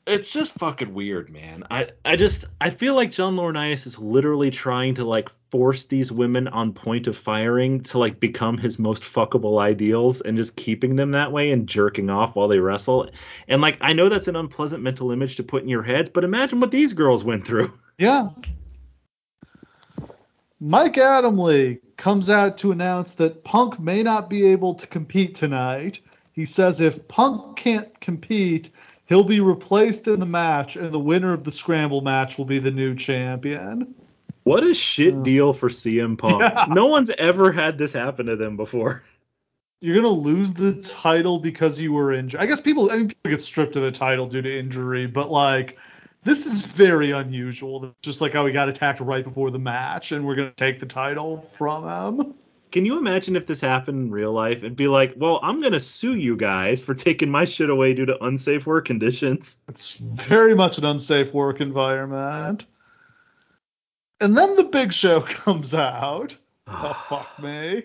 It's 0.05 0.31
just 0.31 0.53
fucking 0.55 0.95
weird, 0.95 1.31
man. 1.31 1.65
I 1.71 1.91
I 2.05 2.17
just 2.17 2.47
I 2.61 2.71
feel 2.71 2.95
like 2.95 3.13
John 3.13 3.37
Laurinaitis 3.37 3.87
is 3.87 3.99
literally 4.01 4.51
trying 4.51 4.95
to 4.95 5.05
like 5.05 5.29
force 5.51 5.85
these 5.87 6.11
women 6.11 6.49
on 6.49 6.73
point 6.73 7.07
of 7.07 7.17
firing 7.17 7.83
to 7.85 7.99
like 7.99 8.19
become 8.19 8.59
his 8.59 8.81
most 8.81 9.05
fuckable 9.05 9.61
ideals 9.61 10.21
and 10.21 10.37
just 10.37 10.57
keeping 10.57 10.97
them 10.97 11.13
that 11.13 11.31
way 11.31 11.53
and 11.53 11.69
jerking 11.69 12.11
off 12.11 12.35
while 12.35 12.49
they 12.49 12.59
wrestle. 12.59 13.11
And 13.47 13.63
like 13.63 13.79
I 13.81 13.93
know 13.93 14.09
that's 14.09 14.27
an 14.27 14.35
unpleasant 14.35 14.83
mental 14.83 15.13
image 15.13 15.37
to 15.37 15.45
put 15.45 15.63
in 15.63 15.69
your 15.69 15.85
heads, 15.85 16.11
but 16.11 16.25
imagine 16.25 16.59
what 16.59 16.73
these 16.73 16.93
girls 16.93 17.23
went 17.23 17.47
through. 17.47 17.73
Yeah. 17.99 18.31
Mike 20.59 20.95
Adamle 20.95 21.79
comes 21.97 22.31
out 22.31 22.59
to 22.59 22.73
announce 22.73 23.13
that 23.13 23.45
Punk 23.45 23.79
may 23.79 24.03
not 24.03 24.31
be 24.31 24.47
able 24.47 24.75
to 24.75 24.87
compete 24.87 25.35
tonight. 25.35 26.01
He 26.33 26.45
says 26.45 26.81
if 26.81 27.07
Punk 27.07 27.57
can't 27.57 28.01
compete, 28.01 28.71
he'll 29.13 29.23
be 29.23 29.41
replaced 29.41 30.09
in 30.09 30.19
the 30.21 30.27
match, 30.27 30.77
and 30.77 30.91
the 30.91 30.99
winner 30.99 31.35
of 31.35 31.45
the 31.45 31.53
scramble 31.53 32.01
match 32.01 32.39
will 32.39 32.47
be 32.47 32.59
the 32.59 32.71
new 32.71 32.95
champion. 32.95 33.95
What 34.45 34.65
a 34.65 34.73
shit 34.73 35.15
Uh, 35.15 35.21
deal 35.21 35.53
for 35.53 35.69
CM 35.69 36.17
Punk. 36.17 36.41
Yeah. 36.41 36.65
No 36.71 36.87
one's 36.87 37.11
ever 37.11 37.53
had 37.53 37.77
this 37.77 37.93
happen 37.93 38.25
to 38.27 38.37
them 38.37 38.57
before. 38.57 39.05
You're 39.83 39.97
gonna 39.97 40.09
lose 40.09 40.55
the 40.55 40.81
title 40.81 41.39
because 41.39 41.79
you 41.79 41.93
were 41.93 42.13
injured. 42.13 42.41
I 42.41 42.47
guess 42.47 42.63
people, 42.63 42.91
I 42.91 42.97
mean, 42.97 43.09
people 43.09 43.31
get 43.31 43.43
stripped 43.43 43.77
of 43.77 43.83
the 43.83 43.93
title 43.93 44.27
due 44.29 44.41
to 44.41 44.59
injury, 44.59 45.07
but 45.07 45.31
like, 45.31 45.77
this 46.25 46.47
is 46.47 46.65
very 46.65 47.11
unusual. 47.11 47.95
Just 48.01 48.23
like 48.23 48.33
how 48.33 48.47
he 48.47 48.53
got 48.53 48.71
attacked 48.71 49.01
right 49.01 49.25
before 49.25 49.51
the 49.51 49.59
match, 49.59 50.13
and 50.13 50.25
we're 50.25 50.37
gonna 50.37 50.53
take 50.53 50.81
the 50.81 50.87
title 50.87 51.43
from 51.53 52.19
him. 52.19 52.35
Can 52.73 52.87
you 52.87 52.99
imagine 52.99 53.37
if 53.37 53.47
this 53.47 53.61
happened 53.61 54.07
in 54.07 54.11
real 54.11 54.33
life? 54.33 54.59
It'd 54.59 54.77
be 54.77 54.89
like, 54.89 55.13
well, 55.17 55.39
I'm 55.43 55.61
gonna 55.61 55.79
sue 55.79 56.17
you 56.17 56.37
guys 56.37 56.81
for 56.81 56.95
taking 56.95 57.31
my 57.31 57.45
shit 57.45 57.69
away 57.69 57.93
due 57.93 58.07
to 58.07 58.25
unsafe 58.25 58.67
work 58.67 58.87
conditions. 58.87 59.59
It's 59.69 59.97
very 59.97 60.55
much 60.55 60.79
an 60.79 60.87
unsafe 60.87 61.35
work 61.35 61.61
environment. 61.61 62.65
And 64.21 64.37
then 64.37 64.57
the 64.57 64.65
big 64.65 64.93
show 64.93 65.21
comes 65.27 65.75
out. 65.75 66.37
Oh 66.75 66.93
fuck 67.09 67.43
me. 67.43 67.83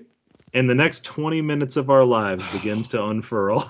and 0.54 0.70
the 0.70 0.76
next 0.76 1.04
20 1.04 1.42
minutes 1.42 1.76
of 1.76 1.90
our 1.90 2.06
lives 2.06 2.46
begins 2.54 2.88
to 2.90 3.04
unfurl. 3.04 3.70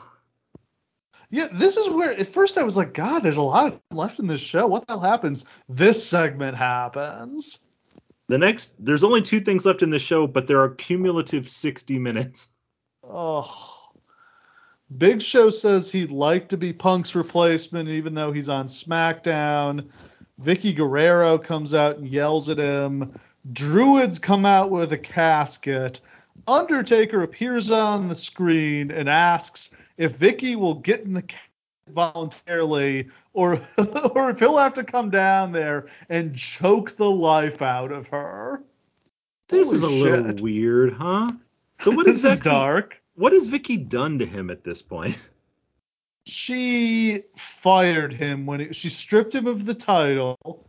Yeah, 1.32 1.48
this 1.52 1.76
is 1.76 1.90
where 1.90 2.12
at 2.12 2.32
first 2.32 2.58
I 2.58 2.64
was 2.64 2.78
like, 2.78 2.94
God, 2.94 3.20
there's 3.20 3.38
a 3.38 3.42
lot 3.42 3.82
left 3.92 4.20
in 4.20 4.28
this 4.28 4.42
show. 4.42 4.68
What 4.68 4.86
the 4.86 4.94
hell 4.94 5.00
happens? 5.02 5.46
This 5.68 6.06
segment 6.08 6.56
happens. 6.56 7.60
The 8.28 8.38
next, 8.38 8.76
there's 8.84 9.04
only 9.04 9.22
two 9.22 9.40
things 9.40 9.66
left 9.66 9.84
in 9.84 9.90
the 9.90 10.00
show, 10.00 10.28
but 10.28 10.48
there 10.48 10.62
are 10.62 10.70
cumulative 10.70 11.48
60 11.48 11.98
minutes. 11.98 12.50
Oh. 13.04 13.74
Big 14.98 15.22
Show 15.22 15.50
says 15.50 15.92
he'd 15.92 16.12
like 16.12 16.48
to 16.50 16.58
be 16.58 16.72
Punk's 16.72 17.16
replacement, 17.16 17.90
even 17.90 18.14
though 18.14 18.32
he's 18.32 18.50
on 18.50 18.68
SmackDown. 18.68 19.90
Vickie 20.42 20.76
Guerrero 20.76 21.38
comes 21.38 21.74
out 21.74 21.98
and 21.98 22.08
yells 22.08 22.48
at 22.48 22.58
him. 22.58 23.14
Druids 23.54 24.20
come 24.20 24.46
out 24.46 24.72
with 24.72 24.94
a 24.94 24.98
casket. 24.98 26.00
Undertaker 26.48 27.24
appears 27.24 27.72
on 27.72 28.08
the 28.08 28.16
screen 28.16 28.92
and 28.92 29.10
asks 29.10 29.72
if 29.98 30.18
Vickie 30.18 30.56
will 30.56 30.76
get 30.76 31.02
in 31.02 31.14
the 31.14 31.22
casket 31.22 31.44
voluntarily 31.94 33.08
or 33.38 33.62
or 34.16 34.32
if 34.32 34.40
he'll 34.40 34.58
have 34.58 34.74
to 34.74 34.84
come 34.84 35.12
down 35.12 35.52
there 35.52 35.86
and 36.10 36.36
choke 36.36 36.98
the 36.98 37.10
life 37.10 37.62
out 37.62 37.92
of 37.92 38.08
her. 38.08 38.64
This 39.48 39.66
Holy 39.68 39.76
is 39.78 39.84
a 39.84 39.88
little 39.88 40.44
weird, 40.44 40.94
huh? 40.94 41.32
So 41.80 41.92
what 41.92 42.06
this 42.08 42.26
exactly? 42.26 42.50
is 42.50 42.58
dark. 42.58 43.02
What 43.14 43.34
has 43.34 43.48
Vickie 43.48 43.88
done 43.88 44.18
to 44.20 44.26
him 44.26 44.50
at 44.50 44.64
this 44.64 44.82
point? 44.82 45.18
she 46.26 47.24
fired 47.62 48.12
him 48.12 48.48
when 48.48 48.60
it, 48.60 48.76
she 48.76 48.90
stripped 48.90 49.36
him 49.36 49.46
of 49.46 49.66
the 49.68 49.74
title 49.76 50.66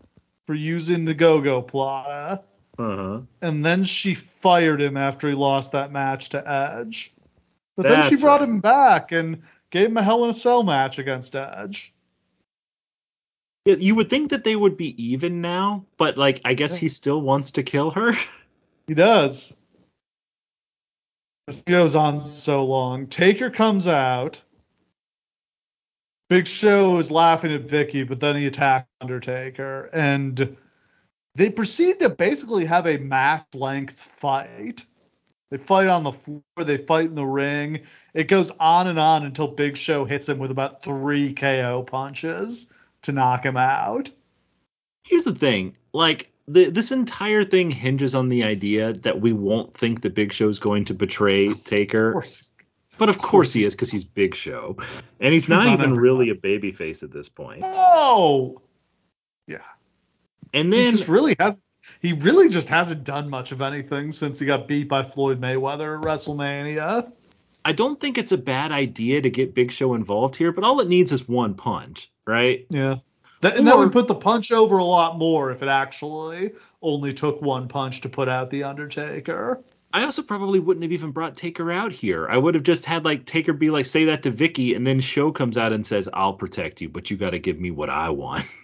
for 0.47 0.55
using 0.55 1.07
the 1.07 1.15
gogoplata, 1.15 2.43
Uh-huh. 2.79 3.21
and 3.41 3.65
then 3.65 3.83
she 3.83 4.15
fired 4.15 4.81
him 4.81 4.97
after 4.99 5.27
he 5.29 5.35
lost 5.35 5.73
that 5.73 5.91
match 5.91 6.29
to 6.31 6.49
Edge. 6.49 7.13
But 7.77 7.85
then 7.85 8.03
she 8.03 8.17
brought 8.17 8.41
right. 8.41 8.49
him 8.49 8.61
back 8.61 9.13
and 9.13 9.43
gave 9.71 9.89
him 9.89 9.97
a 9.97 10.03
Hell 10.03 10.25
in 10.25 10.31
a 10.31 10.35
Cell 10.35 10.63
match 10.65 10.99
against 10.99 11.35
Edge. 11.35 11.95
You 13.77 13.95
would 13.97 14.09
think 14.09 14.31
that 14.31 14.45
they 14.45 14.57
would 14.57 14.77
be 14.77 15.03
even 15.03 15.41
now, 15.43 15.85
but 15.99 16.17
like 16.17 16.41
I 16.45 16.55
guess 16.55 16.77
he 16.77 16.89
still 16.89 17.21
wants 17.21 17.51
to 17.53 17.63
kill 17.63 17.91
her. 17.93 18.15
He 18.87 18.95
does. 18.95 19.55
This 21.47 21.61
goes 21.61 21.95
on 21.95 22.23
so 22.23 22.65
long. 22.65 23.07
Taker 23.07 23.51
comes 23.51 23.87
out. 23.87 24.41
Big 26.31 26.47
Show 26.47 26.97
is 26.97 27.11
laughing 27.11 27.53
at 27.53 27.67
Vickie, 27.67 28.09
but 28.09 28.19
then 28.19 28.35
he 28.35 28.47
attacks 28.47 28.89
Undertaker, 29.03 29.91
and 29.93 30.57
they 31.35 31.51
proceed 31.51 31.99
to 31.99 32.09
basically 32.09 32.65
have 32.65 32.87
a 32.87 32.97
match-length 32.97 34.01
fight. 34.01 34.87
They 35.51 35.59
fight 35.59 35.89
on 35.89 36.03
the 36.03 36.13
floor, 36.13 36.43
they 36.57 36.79
fight 36.79 37.09
in 37.09 37.15
the 37.15 37.27
ring. 37.27 37.81
It 38.15 38.29
goes 38.29 38.51
on 38.59 38.87
and 38.87 38.99
on 38.99 39.27
until 39.27 39.49
Big 39.49 39.77
Show 39.77 40.07
hits 40.07 40.31
him 40.31 40.39
with 40.39 40.51
about 40.51 40.83
three 40.83 41.35
KO 41.35 41.83
punches 41.83 42.69
to 43.09 43.13
knock 43.13 43.45
him 43.45 43.57
out. 43.57 44.11
Here's 45.05 45.25
the 45.25 45.35
thing, 45.35 45.77
like 45.93 46.31
the, 46.47 46.71
this 46.71 46.93
entire 46.93 47.45
thing 47.45 47.71
hinges 47.71 48.15
on 48.15 48.29
the 48.29 48.45
idea 48.45 48.93
that 48.93 49.21
we 49.21 49.33
won't 49.33 49.75
think 49.75 50.01
the 50.01 50.11
Big 50.11 50.33
Show's 50.33 50.59
going 50.59 50.85
to 50.87 50.95
betray 50.95 51.49
Of 51.49 51.65
Taker, 51.65 52.13
course. 52.13 52.53
but 52.99 53.09
of 53.09 53.19
course 53.19 53.53
he 53.53 53.65
is 53.65 53.75
because 53.75 53.91
he's 53.91 54.05
Big 54.05 54.35
Show, 54.35 54.77
and 55.21 55.33
he's 55.33 55.49
not 55.49 55.67
even 55.67 55.93
everybody. 55.93 56.01
really 56.01 56.31
a 56.31 56.35
babyface 56.35 57.03
at 57.03 57.11
this 57.13 57.29
point. 57.29 57.63
Oh! 57.65 58.61
Yeah. 59.47 59.59
And 60.55 60.73
he 60.73 60.85
then 60.85 60.93
just 60.97 61.09
really 61.09 61.37
has 61.39 61.61
he 62.01 62.13
really 62.13 62.49
just 62.49 62.69
hasn't 62.69 63.05
done 63.05 63.31
much 63.31 63.51
of 63.53 63.63
anything 63.63 64.13
since 64.13 64.39
he 64.39 64.47
got 64.47 64.69
beat 64.69 64.89
by 64.89 65.03
Floyd 65.03 65.41
Mayweather 65.41 65.99
at 65.99 66.05
WrestleMania. 66.05 67.13
I 67.69 67.73
don't 67.73 68.01
think 68.01 68.17
it's 68.17 68.33
a 68.33 68.39
bad 68.39 68.73
idea 68.73 69.21
to 69.21 69.29
get 69.29 69.55
Big 69.55 69.71
Show 69.71 69.93
involved 69.93 70.37
here, 70.37 70.53
but 70.53 70.65
all 70.65 70.81
it 70.81 70.89
needs 70.89 71.13
is 71.13 71.29
one 71.29 71.53
punch, 71.53 72.11
right? 72.27 72.65
Yeah. 72.71 72.97
That, 73.43 73.59
and 73.59 73.67
that 73.67 73.77
would 73.77 73.93
put 73.93 74.09
the 74.09 74.15
punch 74.15 74.53
over 74.53 74.79
a 74.79 74.85
lot 74.85 75.19
more 75.19 75.53
if 75.53 75.63
it 75.63 75.69
actually 75.69 76.53
only 76.81 77.13
took 77.13 77.43
one 77.43 77.69
punch 77.69 78.01
to 78.01 78.09
put 78.09 78.27
out 78.27 78.49
the 78.49 78.65
Undertaker. 78.65 79.63
I 79.93 80.05
also 80.05 80.23
probably 80.23 80.61
wouldn't 80.61 80.83
have 80.83 80.93
even 80.93 81.11
brought 81.11 81.37
Taker 81.37 81.71
out 81.71 81.93
here. 81.93 82.27
I 82.27 82.39
would 82.39 82.55
have 82.55 82.63
just 82.63 82.87
had 82.87 83.05
like 83.05 83.27
Taker 83.27 83.53
be 83.53 83.69
like 83.69 83.85
say 83.85 84.07
that 84.07 84.23
to 84.23 84.33
Vickie, 84.33 84.75
and 84.75 84.87
then 84.87 84.99
Show 85.01 85.31
comes 85.31 85.59
out 85.59 85.75
and 85.75 85.85
says, 85.85 86.09
"I'll 86.15 86.33
protect 86.33 86.81
you, 86.81 86.89
but 86.89 87.11
you 87.11 87.19
got 87.19 87.31
to 87.31 87.39
give 87.39 87.61
me 87.61 87.71
what 87.71 87.91
I 87.91 88.09
want." 88.09 88.47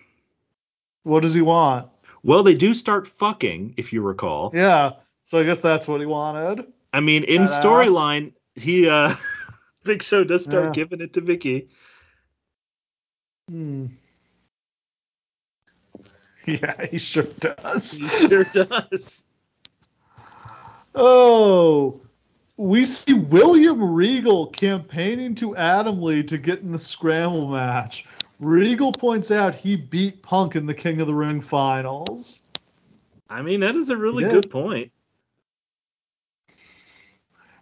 What 1.02 1.20
does 1.20 1.34
he 1.34 1.42
want? 1.42 1.90
Well, 2.22 2.42
they 2.42 2.54
do 2.54 2.72
start 2.72 3.06
fucking, 3.06 3.74
if 3.76 3.92
you 3.92 4.00
recall. 4.00 4.52
Yeah. 4.54 4.92
So 5.24 5.38
I 5.38 5.44
guess 5.44 5.60
that's 5.60 5.86
what 5.86 6.00
he 6.00 6.06
wanted. 6.06 6.64
I 6.94 7.00
mean, 7.00 7.24
in 7.24 7.42
storyline, 7.42 8.32
he 8.54 8.88
uh 8.88 9.12
Big 9.84 10.02
Show 10.02 10.24
does 10.24 10.44
start 10.44 10.64
Yeah. 10.64 10.72
giving 10.72 11.00
it 11.00 11.12
to 11.14 11.20
Vickie. 11.22 11.68
Hmm. 13.48 13.86
Yeah, 16.46 16.86
he 16.86 16.98
sure 16.98 17.22
does. 17.40 17.92
He 17.92 18.08
sure 18.08 18.44
does. 18.44 19.24
Oh, 20.96 22.00
we 22.56 22.84
see 22.84 23.14
William 23.14 23.82
Regal 23.82 24.46
campaigning 24.48 25.34
to 25.36 25.56
Adamle 25.56 26.22
to 26.28 26.38
get 26.38 26.60
in 26.60 26.70
the 26.70 26.78
scramble 26.78 27.48
match. 27.48 28.06
Regal 28.38 28.92
points 28.92 29.32
out 29.32 29.54
he 29.56 29.74
beat 29.74 30.22
Punk 30.22 30.54
in 30.54 30.66
the 30.66 30.74
King 30.74 31.00
of 31.00 31.08
the 31.08 31.14
Ring 31.14 31.40
finals. 31.40 32.40
I 33.28 33.42
mean, 33.42 33.60
that 33.60 33.74
is 33.74 33.88
a 33.88 33.96
really 33.96 34.22
Yeah. 34.22 34.30
good 34.30 34.50
point. 34.50 34.92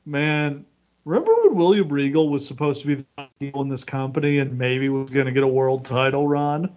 Man, 0.05 0.66
Remember 1.05 1.33
when 1.43 1.57
William 1.57 1.89
Regal 1.89 2.29
was 2.29 2.47
supposed 2.47 2.81
to 2.83 2.87
be 2.87 2.95
the 2.95 3.29
heel 3.41 3.62
in 3.62 3.69
this 3.69 3.85
company 3.85 4.39
and 4.39 4.57
maybe 4.57 4.89
was 4.89 5.11
going 5.11 5.27
to 5.27 5.33
get 5.33 5.43
a 5.43 5.49
world 5.49 5.85
title 5.85 6.29
run? 6.29 6.70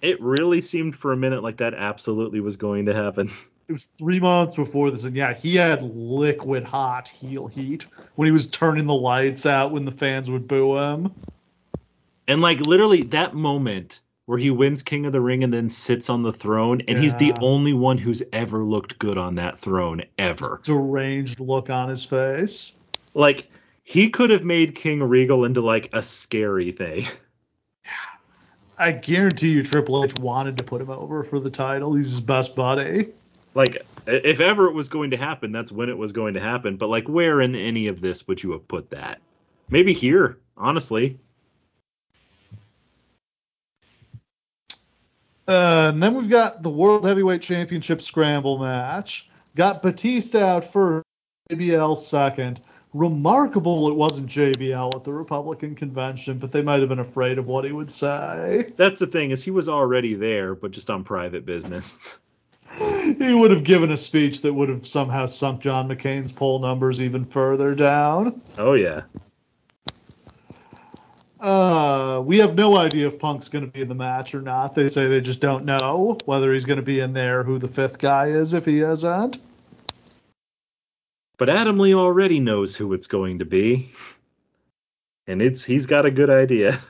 It 0.00 0.20
really 0.20 0.60
seemed 0.60 0.96
for 0.96 1.12
a 1.12 1.16
minute 1.16 1.42
like 1.42 1.58
that 1.58 1.74
absolutely 1.74 2.40
was 2.40 2.56
going 2.56 2.86
to 2.86 2.94
happen. 2.94 3.30
It 3.68 3.72
was 3.72 3.88
three 3.98 4.18
months 4.18 4.54
before 4.54 4.90
this, 4.90 5.04
and 5.04 5.14
yeah, 5.14 5.34
he 5.34 5.54
had 5.54 5.82
liquid 5.82 6.64
hot 6.64 7.06
heel 7.06 7.48
heat 7.48 7.84
when 8.14 8.24
he 8.24 8.32
was 8.32 8.46
turning 8.46 8.86
the 8.86 8.94
lights 8.94 9.44
out 9.44 9.72
when 9.72 9.84
the 9.84 9.92
fans 9.92 10.30
would 10.30 10.48
boo 10.48 10.78
him. 10.78 11.12
And 12.26 12.40
like 12.40 12.66
literally 12.66 13.02
that 13.02 13.34
moment 13.34 14.00
where 14.24 14.38
he 14.38 14.50
wins 14.50 14.82
King 14.82 15.04
of 15.04 15.12
the 15.12 15.20
Ring 15.20 15.44
and 15.44 15.52
then 15.52 15.68
sits 15.68 16.08
on 16.08 16.22
the 16.22 16.32
throne, 16.32 16.80
and 16.88 16.98
he's 16.98 17.14
the 17.16 17.34
only 17.42 17.74
one 17.74 17.98
who's 17.98 18.22
ever 18.32 18.64
looked 18.64 18.98
good 18.98 19.18
on 19.18 19.34
that 19.34 19.58
throne 19.58 20.02
ever. 20.16 20.62
Deranged 20.64 21.38
look 21.38 21.68
on 21.68 21.90
his 21.90 22.02
face. 22.02 22.72
Like 23.12 23.50
he 23.88 24.10
could 24.10 24.28
have 24.28 24.44
made 24.44 24.74
King 24.74 25.02
Regal 25.02 25.46
into 25.46 25.62
like 25.62 25.88
a 25.94 26.02
scary 26.02 26.72
thing. 26.72 27.06
I 28.78 28.92
guarantee 28.92 29.52
you 29.52 29.62
Triple 29.62 30.04
H 30.04 30.12
wanted 30.20 30.58
to 30.58 30.64
put 30.64 30.82
him 30.82 30.90
over 30.90 31.24
for 31.24 31.40
the 31.40 31.48
title. 31.48 31.94
He's 31.94 32.10
his 32.10 32.20
best 32.20 32.54
buddy. 32.54 33.08
Like 33.54 33.78
if 34.06 34.40
ever 34.40 34.66
it 34.66 34.74
was 34.74 34.90
going 34.90 35.10
to 35.12 35.16
happen, 35.16 35.52
that's 35.52 35.72
when 35.72 35.88
it 35.88 35.96
was 35.96 36.12
going 36.12 36.34
to 36.34 36.40
happen. 36.40 36.76
But 36.76 36.90
like 36.90 37.08
where 37.08 37.40
in 37.40 37.54
any 37.54 37.86
of 37.86 38.02
this 38.02 38.28
would 38.28 38.42
you 38.42 38.52
have 38.52 38.68
put 38.68 38.90
that? 38.90 39.20
Maybe 39.70 39.94
here, 39.94 40.36
honestly. 40.58 41.18
Uh, 45.48 45.92
and 45.94 46.02
then 46.02 46.14
we've 46.14 46.28
got 46.28 46.62
the 46.62 46.68
World 46.68 47.06
Heavyweight 47.06 47.40
Championship 47.40 48.02
Scramble 48.02 48.58
match. 48.58 49.30
Got 49.56 49.80
Batista 49.80 50.40
out 50.40 50.70
first, 50.70 51.06
JBL 51.50 51.96
second. 51.96 52.60
Remarkable 52.94 53.88
it 53.88 53.94
wasn't 53.94 54.28
JBL 54.28 54.96
at 54.96 55.04
the 55.04 55.12
Republican 55.12 55.74
convention, 55.74 56.38
but 56.38 56.52
they 56.52 56.62
might 56.62 56.80
have 56.80 56.88
been 56.88 56.98
afraid 56.98 57.38
of 57.38 57.46
what 57.46 57.64
he 57.64 57.72
would 57.72 57.90
say. 57.90 58.72
That's 58.76 58.98
the 58.98 59.06
thing 59.06 59.30
is 59.30 59.42
he 59.42 59.50
was 59.50 59.68
already 59.68 60.14
there, 60.14 60.54
but 60.54 60.70
just 60.70 60.88
on 60.90 61.04
private 61.04 61.44
business. 61.44 62.16
He 63.18 63.32
would 63.32 63.50
have 63.50 63.64
given 63.64 63.90
a 63.90 63.96
speech 63.96 64.42
that 64.42 64.52
would 64.52 64.68
have 64.68 64.86
somehow 64.86 65.24
sunk 65.24 65.62
John 65.62 65.88
McCain's 65.88 66.30
poll 66.30 66.58
numbers 66.58 67.00
even 67.00 67.24
further 67.24 67.74
down. 67.74 68.42
Oh 68.58 68.74
yeah. 68.74 69.02
Uh, 71.40 72.22
we 72.24 72.38
have 72.38 72.54
no 72.54 72.76
idea 72.76 73.06
if 73.06 73.18
Punk's 73.18 73.48
going 73.48 73.64
to 73.64 73.70
be 73.70 73.80
in 73.80 73.88
the 73.88 73.94
match 73.94 74.34
or 74.34 74.42
not. 74.42 74.74
They 74.74 74.88
say 74.88 75.06
they 75.06 75.20
just 75.20 75.40
don't 75.40 75.64
know 75.64 76.18
whether 76.24 76.52
he's 76.52 76.64
going 76.64 76.78
to 76.78 76.82
be 76.82 77.00
in 77.00 77.12
there, 77.12 77.42
who 77.42 77.58
the 77.58 77.68
fifth 77.68 77.98
guy 77.98 78.28
is 78.28 78.54
if 78.54 78.64
he 78.64 78.80
isn't. 78.80 79.38
But 81.38 81.48
Adamle 81.48 81.94
already 81.94 82.40
knows 82.40 82.76
who 82.76 82.92
it's 82.92 83.06
going 83.06 83.38
to 83.38 83.44
be. 83.44 83.90
And 85.26 85.40
it's 85.40 85.64
he's 85.64 85.86
got 85.86 86.04
a 86.04 86.10
good 86.10 86.30
idea. 86.30 86.78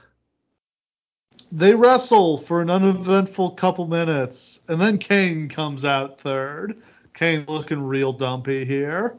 They 1.50 1.74
wrestle 1.74 2.36
for 2.36 2.60
an 2.60 2.68
uneventful 2.68 3.52
couple 3.52 3.86
minutes, 3.86 4.60
and 4.68 4.78
then 4.78 4.98
Kane 4.98 5.48
comes 5.48 5.82
out 5.82 6.20
third. 6.20 6.82
Kane 7.14 7.46
looking 7.48 7.80
real 7.80 8.12
dumpy 8.12 8.66
here. 8.66 9.16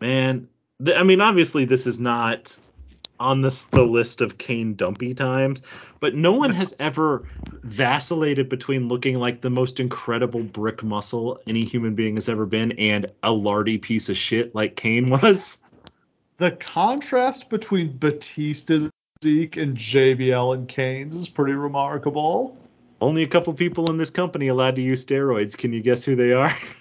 Man, 0.00 0.48
th- 0.82 0.96
I 0.96 1.02
mean 1.02 1.20
obviously 1.20 1.66
this 1.66 1.86
is 1.86 2.00
not 2.00 2.56
on 3.20 3.42
this 3.42 3.64
the 3.64 3.84
list 3.84 4.20
of 4.20 4.38
Kane 4.38 4.74
dumpy 4.74 5.14
times, 5.14 5.62
but 6.00 6.14
no 6.14 6.32
one 6.32 6.50
has 6.52 6.74
ever 6.80 7.24
vacillated 7.62 8.48
between 8.48 8.88
looking 8.88 9.18
like 9.18 9.42
the 9.42 9.50
most 9.50 9.78
incredible 9.78 10.42
brick 10.42 10.82
muscle 10.82 11.38
any 11.46 11.64
human 11.64 11.94
being 11.94 12.16
has 12.16 12.28
ever 12.28 12.46
been 12.46 12.72
and 12.72 13.06
a 13.22 13.30
lardy 13.30 13.78
piece 13.78 14.08
of 14.08 14.16
shit 14.16 14.54
like 14.54 14.76
Kane 14.76 15.10
was. 15.10 15.58
The 16.38 16.52
contrast 16.52 17.50
between 17.50 17.98
Batista's 17.98 18.88
Zeke 19.22 19.58
and 19.58 19.76
JBL 19.76 20.54
and 20.54 20.66
Kane's 20.66 21.14
is 21.14 21.28
pretty 21.28 21.52
remarkable. 21.52 22.56
Only 23.02 23.22
a 23.22 23.28
couple 23.28 23.52
people 23.52 23.90
in 23.90 23.98
this 23.98 24.10
company 24.10 24.48
allowed 24.48 24.76
to 24.76 24.82
use 24.82 25.04
steroids. 25.04 25.56
Can 25.56 25.74
you 25.74 25.82
guess 25.82 26.02
who 26.04 26.16
they 26.16 26.32
are? 26.32 26.50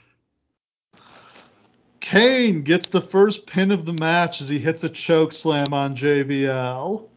Kane 2.00 2.62
gets 2.62 2.88
the 2.88 3.02
first 3.02 3.46
pin 3.46 3.72
of 3.72 3.86
the 3.86 3.94
match 3.94 4.42
as 4.42 4.50
he 4.50 4.60
hits 4.60 4.84
a 4.84 4.90
choke 4.90 5.34
slam 5.34 5.74
on 5.74 5.96
JBL. 5.96 7.08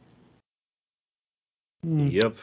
Hmm. 1.84 2.06
yep. 2.08 2.36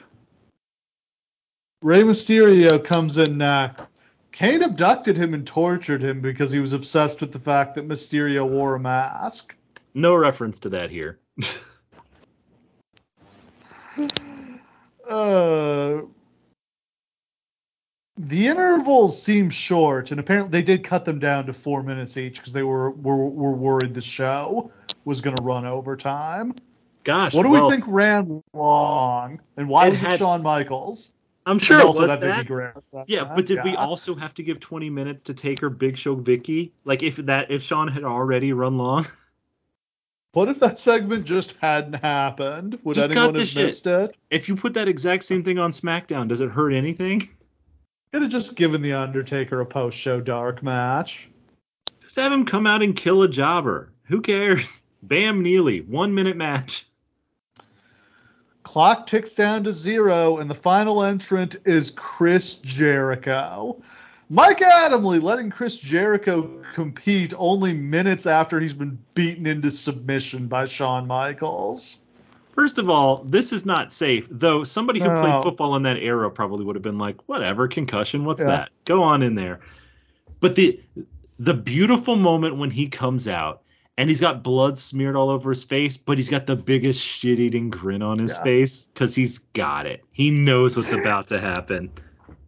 Rey 1.81 2.03
Mysterio 2.03 2.83
comes 2.83 3.17
in 3.17 3.37
next. 3.37 3.87
Kane 4.31 4.63
abducted 4.63 5.17
him 5.17 5.33
and 5.33 5.45
tortured 5.45 6.01
him 6.01 6.21
because 6.21 6.51
he 6.51 6.59
was 6.59 6.73
obsessed 6.73 7.21
with 7.21 7.31
the 7.31 7.39
fact 7.39 7.75
that 7.75 7.87
Mysterio 7.87 8.47
wore 8.47 8.75
a 8.75 8.79
mask. 8.79 9.55
No 9.93 10.15
reference 10.15 10.59
to 10.59 10.69
that 10.69 10.91
here. 10.91 11.19
Uh, 15.09 16.03
the 18.19 18.47
intervals 18.47 19.21
seem 19.21 19.49
short, 19.49 20.11
and 20.11 20.19
apparently 20.19 20.51
they 20.51 20.63
did 20.63 20.83
cut 20.83 21.05
them 21.05 21.19
down 21.19 21.45
to 21.45 21.53
four 21.53 21.81
minutes 21.83 22.17
each 22.17 22.37
because 22.37 22.51
they 22.51 22.63
were, 22.63 22.91
were 22.91 23.29
were 23.29 23.53
worried 23.53 23.93
the 23.93 24.01
show 24.01 24.71
was 25.05 25.21
going 25.21 25.35
to 25.37 25.43
run 25.43 25.65
over 25.65 25.95
time. 25.95 26.53
Gosh, 27.05 27.33
What 27.33 27.43
do 27.43 27.49
well, 27.49 27.69
we 27.69 27.75
think 27.75 27.85
ran 27.87 28.43
long, 28.53 29.39
and 29.55 29.69
why 29.69 29.87
It 29.87 29.91
was 29.91 30.03
it 30.03 30.17
Shawn 30.17 30.43
Michaels? 30.43 31.11
I'm 31.45 31.57
sure 31.57 31.77
and 31.77 31.83
it 31.83 31.87
also 31.87 32.01
was 32.01 32.09
that 32.09 32.19
that. 32.19 32.45
Vickie 32.45 33.07
Yeah, 33.07 33.23
time. 33.23 33.35
but 33.35 33.45
did 33.45 33.63
we 33.63 33.75
also 33.77 34.13
have 34.15 34.33
to 34.35 34.43
give 34.43 34.59
20 34.59 34.89
minutes 34.89 35.23
to 35.23 35.33
Taker 35.33 35.69
Big 35.69 35.97
Show 35.97 36.17
Vickie? 36.17 36.71
Like 36.83 37.01
if 37.01 37.15
that 37.15 37.49
if 37.49 37.63
Shawn 37.63 37.87
had 37.87 38.03
already 38.03 38.53
run 38.53 38.77
long? 38.77 39.07
What 40.33 40.47
if 40.47 40.59
that 40.59 40.77
segment 40.77 41.25
just 41.25 41.55
hadn't 41.59 41.93
happened? 41.93 42.77
Would 42.83 42.93
Just 42.93 43.09
anyone 43.09 43.33
have 43.33 43.47
shit. 43.47 43.63
missed 43.63 43.87
it? 43.87 44.15
If 44.29 44.47
you 44.47 44.55
put 44.55 44.75
that 44.75 44.87
exact 44.87 45.23
same 45.23 45.43
thing 45.43 45.57
on 45.57 45.71
SmackDown, 45.71 46.27
does 46.27 46.39
it 46.39 46.51
hurt 46.51 46.71
anything? 46.71 47.27
Could 48.11 48.23
have 48.23 48.31
just 48.31 48.55
given 48.55 48.81
the 48.81 48.93
Undertaker 48.93 49.61
a 49.61 49.65
post-show 49.65 50.19
dark 50.19 50.63
match. 50.63 51.29
Just 52.01 52.15
have 52.15 52.31
him 52.31 52.43
come 52.43 52.65
out 52.65 52.81
and 52.81 52.95
kill 52.95 53.21
a 53.21 53.27
jobber. 53.27 53.91
Who 54.05 54.21
cares? 54.21 54.79
Bam 55.03 55.43
Neely, 55.43 55.81
one 55.81 56.13
minute 56.15 56.35
match. 56.35 56.87
Clock 58.63 59.05
ticks 59.05 59.33
down 59.33 59.63
to 59.63 59.73
zero, 59.73 60.37
and 60.37 60.49
the 60.49 60.55
final 60.55 61.03
entrant 61.03 61.55
is 61.65 61.91
Chris 61.91 62.55
Jericho. 62.55 63.81
Mike 64.29 64.59
Adamle 64.59 65.21
letting 65.21 65.51
Chris 65.51 65.77
Jericho 65.77 66.61
compete 66.73 67.33
only 67.37 67.73
minutes 67.73 68.25
after 68.25 68.59
he's 68.59 68.73
been 68.73 68.97
beaten 69.13 69.45
into 69.45 69.71
submission 69.71 70.47
by 70.47 70.65
Shawn 70.65 71.07
Michaels. 71.07 71.99
First 72.59 72.77
of 72.77 72.89
all, 72.89 73.23
this 73.23 73.53
is 73.53 73.65
not 73.65 73.93
safe. 73.93 74.27
Though 74.29 74.65
somebody 74.65 74.99
who 74.99 75.07
No. 75.07 75.21
played 75.21 75.43
football 75.43 75.77
in 75.77 75.83
that 75.83 75.95
era 75.95 76.29
probably 76.29 76.65
would 76.65 76.75
have 76.75 76.83
been 76.83 76.97
like, 76.97 77.15
whatever, 77.29 77.69
concussion, 77.69 78.25
what's 78.25 78.41
Yeah. 78.41 78.47
that? 78.47 78.69
Go 78.83 79.01
on 79.01 79.21
in 79.23 79.35
there. 79.35 79.61
But 80.41 80.55
the 80.55 80.77
the 81.39 81.53
beautiful 81.53 82.17
moment 82.17 82.57
when 82.57 82.69
he 82.69 82.87
comes 82.89 83.25
out 83.29 83.61
and 83.97 84.09
he's 84.09 84.19
got 84.19 84.43
blood 84.43 84.77
smeared 84.77 85.15
all 85.15 85.29
over 85.29 85.51
his 85.51 85.63
face, 85.63 85.95
but 85.95 86.17
he's 86.17 86.27
got 86.27 86.47
the 86.47 86.55
biggest 86.57 87.01
shit-eating 87.01 87.69
grin 87.69 88.01
on 88.01 88.19
his 88.19 88.35
Yeah. 88.35 88.43
face 88.43 88.89
because 88.93 89.15
he's 89.15 89.37
got 89.37 89.85
it. 89.85 90.03
He 90.11 90.29
knows 90.29 90.75
what's 90.75 90.91
about 90.91 91.29
to 91.29 91.39
happen. 91.39 91.89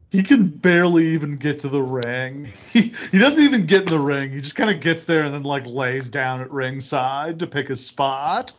He 0.09 0.23
can 0.23 0.43
barely 0.43 1.07
even 1.13 1.37
get 1.37 1.57
to 1.59 1.69
the 1.69 1.81
ring. 1.81 2.49
He, 2.73 2.91
he 3.13 3.17
doesn't 3.17 3.41
even 3.41 3.65
get 3.65 3.83
in 3.83 3.87
the 3.87 3.97
ring. 3.99 4.33
He 4.33 4.41
just 4.41 4.57
kind 4.57 4.69
of 4.69 4.81
gets 4.81 5.03
there 5.03 5.23
and 5.23 5.33
then 5.33 5.43
like 5.43 5.65
lays 5.65 6.09
down 6.09 6.41
at 6.41 6.51
ringside 6.51 7.39
to 7.39 7.47
pick 7.47 7.69
his 7.69 7.85
spot. 7.85 8.51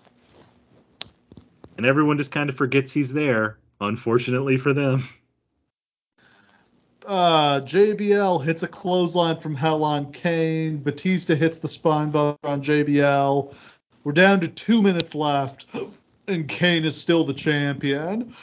And 1.77 1.86
everyone 1.86 2.16
just 2.19 2.32
kind 2.32 2.51
of 2.51 2.57
forgets 2.57 2.93
he's 2.93 3.12
there, 3.12 3.59
unfortunately 3.81 4.57
for 4.57 4.73
them. 4.73 5.05
uh, 7.07 7.61
JBL 7.62 8.44
hits 8.44 8.62
a 8.62 8.69
clothesline 8.69 9.40
from 9.40 9.55
Hell 9.55 9.82
on 9.85 10.12
Kane. 10.12 10.78
Batista 10.78 11.35
hits 11.35 11.59
the 11.59 11.69
spine 11.69 12.11
buster 12.11 12.39
on 12.47 12.62
JBL. 12.62 13.55
We're 14.05 14.12
down 14.12 14.40
to 14.40 14.49
two 14.49 14.82
minutes 14.82 15.15
left, 15.15 15.66
and 16.28 16.49
Kane 16.49 16.85
is 16.85 17.01
still 17.01 17.24
the 17.24 17.35
champion. 17.35 18.35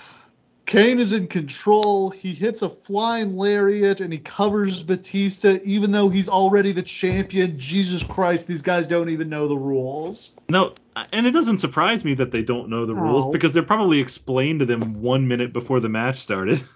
Kane 0.69 0.99
is 0.99 1.13
in 1.13 1.25
control. 1.25 2.11
He 2.11 2.35
hits 2.35 2.61
a 2.61 2.69
flying 2.69 3.35
lariat 3.35 4.01
and 4.01 4.13
he 4.13 4.19
covers 4.19 4.83
Batista, 4.83 5.57
even 5.63 5.91
though 5.91 6.09
he's 6.09 6.29
already 6.29 6.71
the 6.71 6.83
champion. 6.83 7.57
Jesus 7.57 8.03
Christ, 8.03 8.45
these 8.45 8.61
guys 8.61 8.85
don't 8.85 9.09
even 9.09 9.29
know 9.29 9.47
the 9.47 9.57
rules. 9.57 10.37
No, 10.47 10.75
and 11.11 11.25
it 11.25 11.31
doesn't 11.31 11.57
surprise 11.57 12.05
me 12.05 12.13
that 12.13 12.29
they 12.29 12.43
don't 12.43 12.69
know 12.69 12.85
the 12.85 12.93
rules 12.93 13.31
because 13.31 13.51
they're 13.51 13.63
probably 13.63 13.99
explained 13.99 14.59
to 14.59 14.67
them 14.67 15.01
one 15.01 15.27
minute 15.27 15.53
before 15.53 15.79
the 15.79 15.89
match 15.89 16.17
started. 16.17 16.63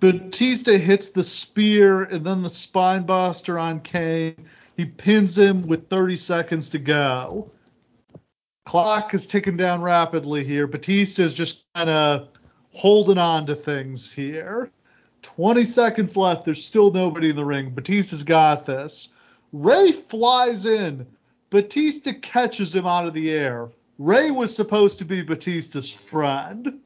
Batista 0.00 0.76
hits 0.76 1.10
the 1.10 1.22
spear 1.22 2.02
and 2.02 2.26
then 2.26 2.42
the 2.42 2.50
spine 2.50 3.06
buster 3.06 3.60
on 3.60 3.78
Kane. 3.78 4.48
He 4.76 4.86
pins 4.86 5.38
him 5.38 5.62
with 5.62 5.88
30 5.88 6.16
seconds 6.16 6.68
to 6.70 6.80
go. 6.80 7.48
Clock 8.68 9.14
is 9.14 9.26
ticking 9.26 9.56
down 9.56 9.80
rapidly 9.80 10.44
here. 10.44 10.66
Batista 10.66 11.22
is 11.22 11.32
just 11.32 11.64
kind 11.74 11.88
of 11.88 12.28
holding 12.74 13.16
on 13.16 13.46
to 13.46 13.54
things 13.54 14.12
here. 14.12 14.70
20 15.22 15.64
seconds 15.64 16.18
left. 16.18 16.44
There's 16.44 16.66
still 16.66 16.90
nobody 16.90 17.30
in 17.30 17.36
the 17.36 17.46
ring. 17.46 17.70
Batista's 17.70 18.22
got 18.22 18.66
this. 18.66 19.08
Rey 19.54 19.92
flies 19.92 20.66
in, 20.66 21.06
Batista 21.48 22.12
catches 22.20 22.74
him 22.74 22.86
out 22.86 23.06
of 23.06 23.14
the 23.14 23.30
air. 23.30 23.70
Rey 23.96 24.30
was 24.30 24.54
supposed 24.54 24.98
to 24.98 25.06
be 25.06 25.22
Batista's 25.22 25.90
friend. 25.90 26.80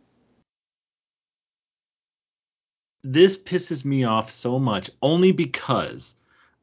This 3.03 3.37
pisses 3.37 3.85
me 3.85 4.05
off 4.05 4.31
so 4.31 4.61
much 4.61 4.89
only 5.03 5.33
because 5.33 6.15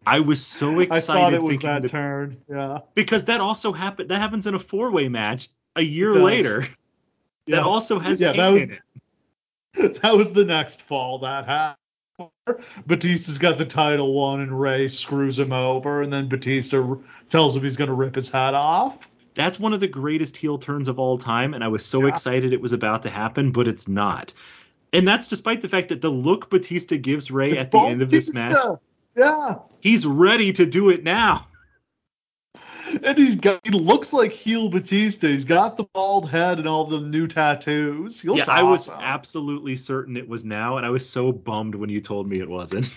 I 0.06 0.20
was 0.22 0.46
so 0.46 0.80
excited 0.80 1.12
I 1.12 1.22
thought 1.22 1.34
it 1.34 1.42
was 1.42 1.52
thinking 1.52 1.70
that 1.70 1.82
that- 1.84 1.92
turn. 1.92 2.38
Yeah. 2.50 2.80
because 2.96 3.26
that 3.26 3.42
also 3.42 3.72
happened 3.72 4.10
that 4.10 4.20
happens 4.20 4.48
in 4.48 4.56
a 4.56 4.60
four-way 4.60 5.10
match 5.10 5.50
a 5.76 5.82
year 5.82 6.16
later. 6.16 6.62
yeah. 7.46 7.58
That 7.58 7.64
also 7.64 8.00
has 8.00 8.20
Yeah, 8.22 8.34
Kane 8.34 8.38
that 8.42 8.54
was- 8.54 8.62
in 8.64 8.72
it. 8.72 8.82
that 10.02 10.16
was 10.16 10.32
the 10.32 10.46
next 10.46 10.82
fall 10.82 11.20
that 11.20 11.46
happened. 11.46 11.76
Batista's 12.88 13.38
got 13.38 13.58
the 13.58 13.66
title 13.66 14.14
one, 14.14 14.42
and 14.42 14.60
Rey 14.60 14.88
screws 14.88 15.38
him 15.40 15.54
over, 15.54 16.02
and 16.02 16.12
then 16.12 16.28
Batista 16.28 16.96
tells 17.30 17.56
him 17.56 17.64
he's 17.64 17.78
going 17.78 17.88
to 17.90 17.94
rip 17.94 18.16
his 18.16 18.28
hat 18.30 18.54
off. 18.56 18.98
That's 19.36 19.60
one 19.60 19.72
of 19.74 19.80
the 19.80 19.88
greatest 19.88 20.36
heel 20.36 20.58
turns 20.58 20.88
of 20.88 20.98
all 21.00 21.18
time, 21.18 21.54
and 21.54 21.64
I 21.64 21.68
was 21.68 21.86
so 21.86 22.02
Yeah. 22.02 22.08
excited 22.08 22.52
it 22.52 22.60
was 22.60 22.74
about 22.74 23.04
to 23.04 23.10
happen, 23.10 23.52
but 23.52 23.68
it's 23.68 23.88
not. 23.88 24.34
And 24.92 25.08
that's 25.08 25.28
despite 25.28 25.62
the 25.62 25.70
fact 25.70 25.90
that 25.90 26.02
the 26.02 26.10
look 26.10 26.50
Batista 26.50 26.98
gives 26.98 27.30
Rey 27.30 27.52
It's 27.52 27.62
at 27.64 27.72
the 27.72 27.78
end 27.80 28.02
of 28.02 28.10
this 28.10 28.34
match, 28.34 28.58
Yeah, 29.20 29.56
he's 29.82 30.06
ready 30.06 30.54
to 30.54 30.66
do 30.66 30.90
it 30.90 31.04
now. 31.04 31.46
and 33.04 33.18
he's 33.18 33.36
got 33.36 33.60
he 33.66 33.72
looks 33.72 34.14
like 34.14 34.32
heel 34.32 34.70
Batista. 34.70 35.28
He's 35.28 35.44
got 35.44 35.76
the 35.76 35.84
bald 35.94 36.30
head 36.30 36.58
and 36.58 36.68
all 36.68 36.86
the 36.86 37.02
new 37.02 37.28
tattoos. 37.28 38.22
He 38.22 38.30
looks 38.30 38.48
yeah, 38.48 38.54
I 38.54 38.64
was 38.64 38.88
absolutely 38.90 39.76
certain 39.76 40.16
it 40.16 40.28
was 40.28 40.46
now, 40.46 40.78
and 40.78 40.86
I 40.86 40.90
was 40.90 41.08
so 41.08 41.34
bummed 41.34 41.76
when 41.76 41.90
you 41.90 42.00
told 42.00 42.30
me 42.30 42.40
it 42.40 42.50
wasn't. 42.50 42.94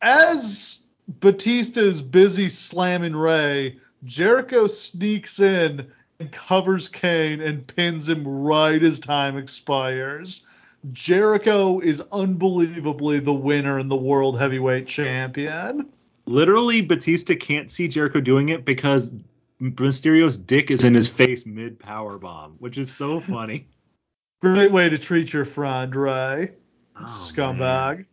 As 0.00 0.78
Batista 1.20 1.80
is 1.80 2.00
busy 2.00 2.48
slamming 2.48 3.16
Rey, 3.16 3.78
Jericho 4.04 4.68
sneaks 4.68 5.40
in 5.40 5.90
and 6.20 6.32
covers 6.32 6.88
Kane 6.88 7.40
and 7.40 7.66
pins 7.66 8.08
him 8.08 8.26
right 8.26 8.82
as 8.82 9.00
time 9.00 9.36
expires. 9.36 10.44
Jericho 10.92 11.80
is 11.80 12.02
unbelievably 12.12 13.20
the 13.20 13.32
winner 13.32 13.78
and 13.78 13.90
the 13.90 13.96
world 13.96 14.38
heavyweight 14.38 14.86
champion. 14.86 15.90
Literally, 16.26 16.82
Batista 16.82 17.34
can't 17.34 17.70
see 17.70 17.88
Jericho 17.88 18.20
doing 18.20 18.50
it 18.50 18.64
because 18.64 19.12
Mysterio's 19.60 20.38
dick 20.38 20.70
is 20.70 20.84
in 20.84 20.94
his 20.94 21.08
face 21.08 21.44
mid 21.44 21.78
power 21.78 22.18
bomb, 22.18 22.56
which 22.58 22.78
is 22.78 22.94
so 22.94 23.20
funny. 23.20 23.68
Great 24.40 24.70
way 24.70 24.88
to 24.88 24.98
treat 24.98 25.32
your 25.32 25.44
friend, 25.44 25.94
Rey. 25.94 26.52
Oh, 26.96 27.04
Scumbag. 27.04 27.58
man. 27.58 28.06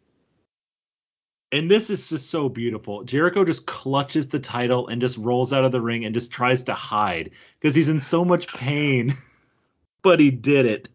And 1.51 1.69
this 1.69 1.89
is 1.89 2.09
just 2.09 2.29
so 2.29 2.49
beautiful. 2.49 3.03
Jericho 3.03 3.45
just 3.45 3.67
clutches 3.67 4.27
the 4.29 4.39
title 4.39 4.87
and 4.87 4.99
just 4.99 5.17
rolls 5.17 5.53
out 5.53 5.63
of 5.63 5.71
the 5.71 5.79
ring 5.79 6.03
and 6.03 6.13
just 6.13 6.31
tries 6.31 6.63
to 6.63 6.73
hide 6.73 7.31
because 7.59 7.75
he's 7.75 7.89
in 7.89 7.99
so 7.99 8.25
much 8.25 8.47
pain. 8.47 9.15
but 10.01 10.19
he 10.19 10.31
did 10.31 10.65
it. 10.65 10.89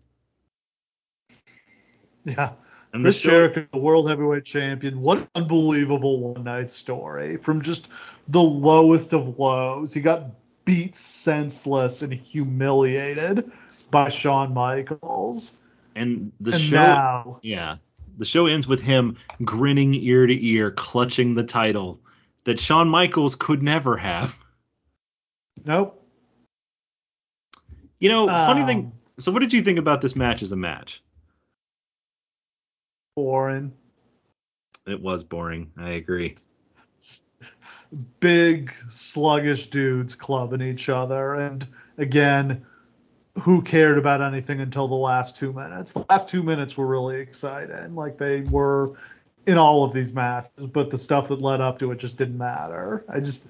Yeah. 2.24 2.52
And 2.92 3.04
Chris 3.04 3.18
Jericho, 3.18 3.66
the 3.72 3.78
world 3.78 4.08
heavyweight 4.08 4.44
champion. 4.44 5.00
What 5.00 5.18
an 5.18 5.28
unbelievable 5.36 6.32
one 6.34 6.42
night 6.44 6.70
story 6.70 7.36
from 7.36 7.62
just 7.62 7.88
the 8.28 8.42
lowest 8.42 9.12
of 9.12 9.38
lows. 9.38 9.94
He 9.94 10.00
got 10.00 10.26
beat 10.64 10.96
senseless 10.96 12.02
and 12.02 12.12
humiliated 12.12 13.50
by 13.92 14.08
Shawn 14.08 14.52
Michaels. 14.52 15.62
and 15.94 16.32
the 16.40 16.52
and 16.52 16.60
show 16.60 16.76
now, 16.76 17.38
Yeah. 17.42 17.76
The 18.18 18.24
show 18.24 18.46
ends 18.46 18.66
with 18.66 18.80
him 18.82 19.16
grinning 19.44 19.94
ear 19.94 20.26
to 20.26 20.46
ear, 20.46 20.70
clutching 20.72 21.34
the 21.34 21.44
title 21.44 21.98
that 22.44 22.58
Shawn 22.60 22.88
Michaels 22.88 23.34
could 23.36 23.62
never 23.62 23.96
have. 23.96 24.36
nope. 25.64 25.96
You 28.00 28.08
know, 28.08 28.26
funny 28.26 28.62
Um, 28.62 28.66
thing. 28.66 28.92
So, 29.18 29.30
what 29.32 29.38
did 29.40 29.52
you 29.52 29.62
think 29.62 29.78
about 29.78 30.00
this 30.00 30.16
match 30.16 30.42
as 30.42 30.52
a 30.52 30.56
match? 30.56 31.02
Boring. 33.16 33.72
It 34.86 35.00
was 35.00 35.24
boring. 35.24 35.70
I 35.76 35.90
agree. 35.90 36.36
Big, 38.20 38.72
sluggish 38.88 39.68
dudes 39.68 40.14
clubbing 40.14 40.62
each 40.62 40.88
other. 40.88 41.34
And 41.34 41.66
again, 41.98 42.64
who 43.40 43.62
cared 43.62 43.98
about 43.98 44.20
anything 44.20 44.60
until 44.60 44.88
the 44.88 44.94
last 44.94 45.36
two 45.36 45.52
minutes? 45.52 45.92
The 45.92 46.04
last 46.08 46.28
two 46.28 46.42
minutes 46.42 46.76
were 46.76 46.86
really 46.86 47.20
exciting, 47.20 47.94
like 47.94 48.18
they 48.18 48.42
were 48.42 48.96
in 49.46 49.58
all 49.58 49.84
of 49.84 49.92
these 49.92 50.12
matches, 50.12 50.66
but 50.72 50.90
the 50.90 50.98
stuff 50.98 51.28
that 51.28 51.40
led 51.40 51.60
up 51.60 51.78
to 51.78 51.90
it 51.92 51.98
just 51.98 52.18
didn't 52.18 52.38
matter. 52.38 53.04
I 53.08 53.20
just 53.20 53.48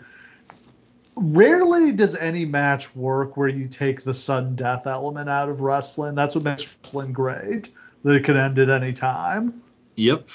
rarely 1.16 1.92
does 1.92 2.14
any 2.16 2.44
match 2.44 2.94
work 2.94 3.36
where 3.36 3.48
you 3.48 3.68
take 3.68 4.04
the 4.04 4.14
sudden 4.14 4.54
death 4.54 4.86
element 4.86 5.28
out 5.28 5.48
of 5.48 5.60
wrestling. 5.60 6.14
That's 6.14 6.34
what 6.34 6.44
makes 6.44 6.76
wrestling 6.82 7.12
great. 7.12 7.70
That 8.04 8.14
it 8.14 8.24
could 8.24 8.36
end 8.36 8.58
at 8.58 8.70
any 8.70 8.92
time. 8.92 9.62
Yep. 9.96 10.28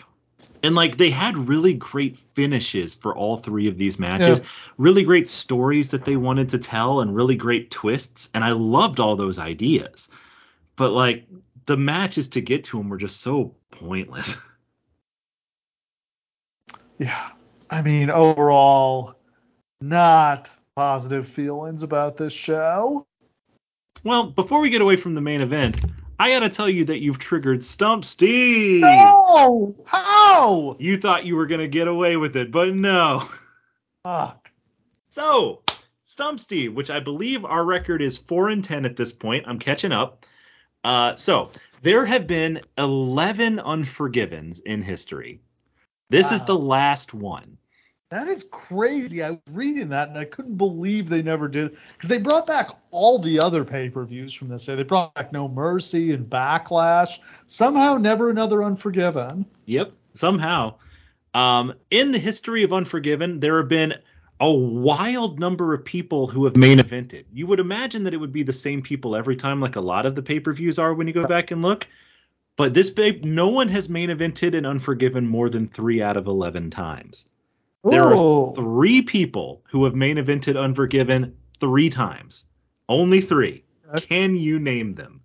And 0.64 0.76
like 0.76 0.98
they 0.98 1.10
had 1.10 1.38
really 1.50 1.74
great 1.74 2.20
finishes 2.36 2.94
for 2.94 3.16
all 3.16 3.38
three 3.38 3.68
of 3.68 3.78
these 3.78 3.98
matches, 4.00 4.40
Yeah. 4.40 4.46
really 4.78 5.04
great 5.04 5.28
stories 5.30 5.90
that 5.90 6.06
they 6.06 6.18
wanted 6.18 6.50
to 6.50 6.58
tell, 6.58 7.02
and 7.02 7.16
really 7.16 7.36
great 7.36 7.72
twists. 7.72 8.30
And 8.34 8.44
I 8.44 8.52
loved 8.52 9.00
all 9.00 9.16
those 9.16 9.40
ideas. 9.40 10.10
But 10.76 10.92
like 10.92 11.26
the 11.66 11.78
matches 11.78 12.28
to 12.30 12.42
get 12.42 12.64
to 12.66 12.78
them 12.78 12.90
were 12.90 12.98
just 12.98 13.22
so 13.22 13.56
pointless. 13.72 14.36
Yeah. 16.98 17.30
I 17.70 17.82
mean, 17.82 18.10
overall, 18.10 19.16
not 19.82 20.50
positive 20.76 21.28
feelings 21.28 21.84
about 21.84 22.16
this 22.18 22.32
show. 22.34 23.06
well, 24.04 24.24
before 24.30 24.62
we 24.62 24.70
get 24.70 24.82
away 24.82 24.96
from 24.96 25.14
the 25.16 25.22
main 25.22 25.42
event, 25.42 25.82
I 26.18 26.32
gotta 26.32 26.50
tell 26.50 26.70
you 26.70 26.86
that 26.86 27.02
you've 27.02 27.20
triggered 27.20 27.64
Stump 27.64 28.06
Steve. 28.06 28.82
No! 28.82 29.76
How? 29.86 30.76
You 30.80 30.98
thought 30.98 31.26
you 31.26 31.36
were 31.36 31.46
gonna 31.46 31.68
get 31.68 31.88
away 31.88 32.16
with 32.16 32.36
it, 32.38 32.52
but 32.52 32.74
no. 32.74 33.28
Fuck. 34.04 34.52
So, 35.10 35.62
Stump 36.04 36.40
Steve, 36.40 36.74
which 36.74 36.90
I 36.90 37.00
believe 37.00 37.44
our 37.44 37.66
record 37.66 38.02
is 38.02 38.18
4 38.18 38.50
and 38.50 38.64
10 38.64 38.86
at 38.86 38.96
this 38.96 39.12
point. 39.12 39.46
I'm 39.48 39.60
catching 39.60 39.92
up. 39.92 40.26
Uh, 40.84 41.16
so, 41.16 41.52
there 41.82 42.06
have 42.06 42.28
been 42.28 42.62
11 42.78 43.60
Unforgivens 43.60 44.62
in 44.62 44.82
history. 44.82 45.42
This 46.10 46.32
is 46.32 46.44
the 46.44 46.56
last 46.56 47.14
one. 47.14 47.58
That 48.12 48.28
is 48.28 48.46
crazy. 48.52 49.24
I 49.24 49.32
was 49.32 49.40
reading 49.52 49.90
that 49.90 50.10
and 50.10 50.18
I 50.18 50.26
couldn't 50.26 50.58
believe 50.58 51.10
they 51.10 51.24
never 51.24 51.48
did 51.48 51.76
because 51.94 52.08
they 52.08 52.20
brought 52.20 52.46
back 52.46 52.70
all 52.92 53.18
the 53.18 53.40
other 53.40 53.66
pay-per-views 53.66 54.32
from 54.32 54.48
this. 54.48 54.68
They 54.68 54.84
brought 54.84 55.16
back 55.16 55.34
No 55.34 55.48
Mercy 55.48 56.12
and 56.12 56.30
Backlash. 56.30 57.18
Somehow, 57.48 57.98
never 57.98 58.30
another 58.30 58.64
Unforgiven. 58.64 59.46
Yep, 59.66 59.92
somehow. 60.14 60.76
Um, 61.34 61.74
in 61.90 62.12
the 62.12 62.20
history 62.20 62.64
of 62.64 62.74
Unforgiven, 62.74 63.40
there 63.40 63.58
have 63.58 63.70
been 63.70 63.96
a 64.40 64.54
wild 64.54 65.40
number 65.40 65.74
of 65.74 65.84
people 65.84 66.28
who 66.28 66.46
have 66.46 66.56
main 66.56 66.78
evented. 66.78 67.26
You 67.34 67.48
would 67.48 67.60
imagine 67.60 68.04
that 68.04 68.14
it 68.14 68.18
would 68.18 68.32
be 68.32 68.44
the 68.44 68.54
same 68.54 68.84
people 68.84 69.16
every 69.16 69.36
time, 69.36 69.60
like 69.60 69.78
a 69.78 69.82
lot 69.82 70.06
of 70.06 70.14
the 70.14 70.22
pay 70.22 70.40
per 70.40 70.54
views 70.54 70.78
are 70.78 70.94
when 70.94 71.08
you 71.08 71.14
go 71.14 71.26
back 71.26 71.50
and 71.50 71.64
look. 71.64 71.88
But 72.56 72.74
this 72.76 72.92
babe, 72.92 73.26
no 73.26 73.50
one 73.50 73.68
has 73.70 73.90
main 73.90 74.10
evented 74.10 74.56
an 74.56 74.66
Unforgiven 74.66 75.28
more 75.28 75.50
than 75.50 75.68
three 75.68 76.02
out 76.04 76.18
of 76.18 76.28
11 76.28 76.70
times. 76.70 77.28
There 77.86 78.12
Ooh. 78.12 78.48
are 78.50 78.54
three 78.56 79.02
people 79.04 79.62
who 79.70 79.84
have 79.86 79.94
main 79.94 80.18
evented 80.18 80.60
Unforgiven 80.60 81.36
three 81.60 81.90
times. 81.90 82.46
Only 82.90 83.22
three. 83.22 83.64
Okay. 83.96 84.06
Can 84.08 84.36
you 84.36 84.60
name 84.60 84.96
them? 84.96 85.22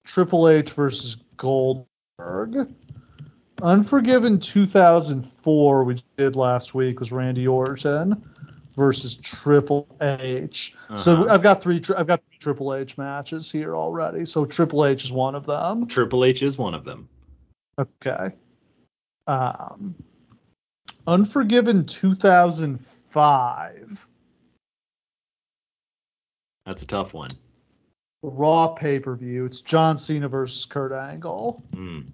Triple 0.05 0.49
H 0.49 0.71
versus 0.71 1.15
Goldberg. 1.37 2.73
Unforgiven 3.61 4.41
2004 4.41 5.83
we 5.85 6.03
did 6.17 6.35
last 6.35 6.75
week 6.75 6.99
was 6.99 7.13
Randy 7.13 7.47
Orton 7.47 8.21
versus 8.75 9.15
Triple 9.15 9.87
H. 10.01 10.75
So 10.97 11.13
Uh-huh. 11.13 11.27
I've 11.33 11.43
got 11.43 11.61
three. 11.61 11.81
I've 11.95 12.07
got 12.07 12.21
three 12.27 12.39
Triple 12.39 12.75
H 12.75 12.97
matches 12.97 13.49
here 13.49 13.77
already. 13.77 14.25
So 14.25 14.43
Triple 14.43 14.85
H 14.85 15.05
is 15.05 15.13
one 15.13 15.33
of 15.33 15.45
them. 15.45 15.87
Triple 15.87 16.25
H 16.25 16.43
is 16.43 16.57
one 16.57 16.73
of 16.73 16.83
them. 16.83 17.07
Okay. 17.79 18.33
Um, 19.27 19.93
Unforgiven 21.05 21.85
2005, 21.85 24.07
That's 26.65 26.81
a 26.81 26.87
tough 26.87 27.13
one. 27.13 27.31
Raw 28.21 28.69
pay 28.69 28.99
per 28.99 29.15
view. 29.15 29.43
It's 29.45 29.59
John 29.59 29.97
Cena 29.97 30.29
versus 30.29 30.63
Kurt 30.65 30.93
Angle. 30.93 31.61
Mm. 31.71 32.05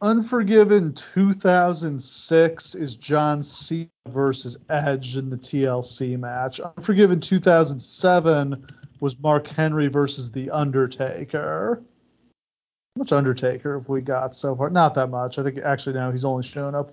Unforgiven 0.00 0.94
2006 0.94 2.74
is 2.74 2.96
John 2.96 3.42
Cena 3.42 3.90
versus 4.08 4.56
Edge 4.70 5.18
in 5.18 5.28
the 5.28 5.36
TLC 5.36 6.18
match. 6.18 6.58
Unforgiven 6.58 7.20
2007 7.20 8.66
was 9.00 9.18
Mark 9.18 9.46
Henry 9.46 9.88
versus 9.88 10.30
The 10.30 10.50
Undertaker. 10.50 11.82
How 12.94 13.00
much 13.00 13.12
Undertaker 13.12 13.78
have 13.78 13.88
we 13.88 14.02
got 14.02 14.36
so 14.36 14.54
far? 14.54 14.68
Not 14.68 14.94
that 14.96 15.06
much. 15.08 15.38
I 15.38 15.42
think 15.42 15.58
actually 15.58 15.94
now 15.94 16.10
he's 16.10 16.26
only 16.26 16.42
shown 16.42 16.74
up. 16.74 16.92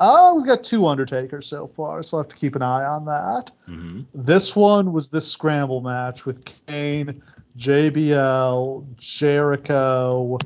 Oh, 0.00 0.34
we've 0.34 0.46
got 0.46 0.64
two 0.64 0.88
Undertakers 0.88 1.46
so 1.46 1.68
far, 1.68 2.02
so 2.02 2.16
I'll 2.16 2.24
have 2.24 2.30
to 2.30 2.36
keep 2.36 2.56
an 2.56 2.62
eye 2.62 2.84
on 2.84 3.04
that. 3.04 3.52
hmm 3.66 4.00
This 4.12 4.56
one 4.56 4.92
was 4.92 5.10
this 5.10 5.30
scramble 5.30 5.80
match 5.80 6.26
with 6.26 6.44
Kane, 6.66 7.22
JBL, 7.56 8.96
Jericho. 8.96 10.36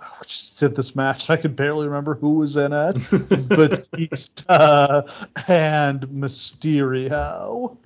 I 0.00 0.24
just 0.26 0.58
did 0.58 0.74
this 0.74 0.96
match. 0.96 1.28
I 1.28 1.36
could 1.36 1.54
barely 1.54 1.86
remember 1.86 2.14
who 2.14 2.36
was 2.36 2.56
in 2.56 2.72
it. 2.72 2.94
Batista 3.48 5.02
and 5.46 6.00
Mysterio. 6.08 7.76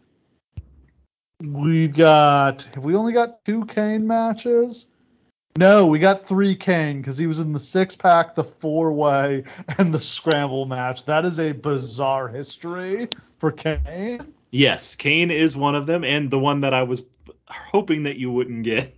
We've 1.42 1.92
got. 1.92 2.62
Have 2.76 2.84
we 2.84 2.94
only 2.94 3.12
got 3.12 3.44
two 3.44 3.64
Kane 3.64 4.06
matches? 4.06 4.86
No, 5.56 5.86
we 5.86 6.00
got 6.00 6.26
three 6.26 6.56
Kane 6.56 7.00
because 7.00 7.16
he 7.16 7.28
was 7.28 7.38
in 7.38 7.52
the 7.52 7.60
six 7.60 7.94
pack, 7.94 8.34
the 8.34 8.42
four 8.42 8.92
way, 8.92 9.44
and 9.78 9.94
the 9.94 10.00
scramble 10.00 10.66
match. 10.66 11.04
That 11.04 11.24
is 11.24 11.38
a 11.38 11.52
bizarre 11.52 12.26
history 12.26 13.08
for 13.38 13.52
Kane. 13.52 14.34
Yes, 14.50 14.96
Kane 14.96 15.30
is 15.30 15.56
one 15.56 15.76
of 15.76 15.86
them, 15.86 16.02
and 16.02 16.28
the 16.28 16.40
one 16.40 16.62
that 16.62 16.74
I 16.74 16.82
was 16.82 17.02
hoping 17.46 18.02
that 18.04 18.16
you 18.16 18.32
wouldn't 18.32 18.64
get. 18.64 18.96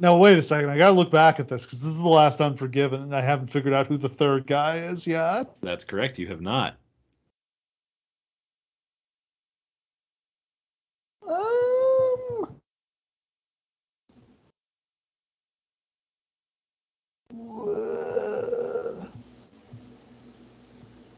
Now 0.00 0.18
wait 0.18 0.36
a 0.36 0.42
second. 0.42 0.68
I 0.68 0.76
gotta 0.76 0.92
look 0.92 1.10
back 1.10 1.40
at 1.40 1.48
this 1.48 1.64
because 1.64 1.80
this 1.80 1.92
is 1.92 1.98
the 1.98 2.08
last 2.08 2.40
Unforgiven, 2.40 3.00
and 3.02 3.16
I 3.16 3.22
haven't 3.22 3.52
figured 3.52 3.72
out 3.72 3.86
who 3.86 3.96
the 3.96 4.08
third 4.10 4.46
guy 4.46 4.78
is 4.78 5.06
yet. 5.06 5.54
That's 5.62 5.84
correct. 5.84 6.18
You 6.18 6.26
have 6.26 6.42
not. 6.42 6.76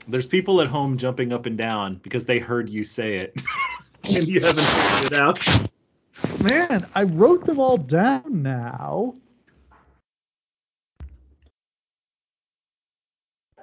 There's 0.08 0.26
people 0.26 0.60
at 0.60 0.66
home 0.68 0.98
jumping 0.98 1.32
up 1.32 1.46
and 1.46 1.56
down 1.56 1.96
because 2.02 2.26
they 2.26 2.38
heard 2.38 2.68
you 2.68 2.84
say 2.84 3.18
it, 3.18 3.40
and 4.04 4.26
you 4.28 4.40
haven't 4.40 4.64
figured 4.64 5.12
it 5.12 5.18
out. 5.18 6.42
Man, 6.42 6.86
I 6.94 7.04
wrote 7.04 7.44
them 7.44 7.58
all 7.58 7.76
down 7.78 8.42
now. 8.42 9.14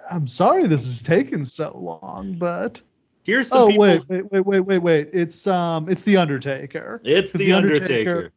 I'm 0.10 0.28
sorry 0.28 0.68
this 0.68 0.86
is 0.86 1.02
taking 1.02 1.46
so 1.46 1.78
long, 1.78 2.34
but 2.34 2.82
Here's 3.24 3.48
some 3.50 3.60
oh 3.64 3.68
people. 3.68 3.82
wait, 3.84 4.10
wait, 4.10 4.32
wait, 4.32 4.46
wait, 4.46 4.60
wait, 4.62 4.78
wait. 4.80 5.10
It's 5.14 5.46
um, 5.48 5.88
it's 5.88 6.02
the 6.04 6.18
Undertaker. 6.18 7.00
It's 7.06 7.32
the, 7.32 7.38
The 7.40 7.54
Undertaker. 7.54 7.86
Undertaker- 8.12 8.32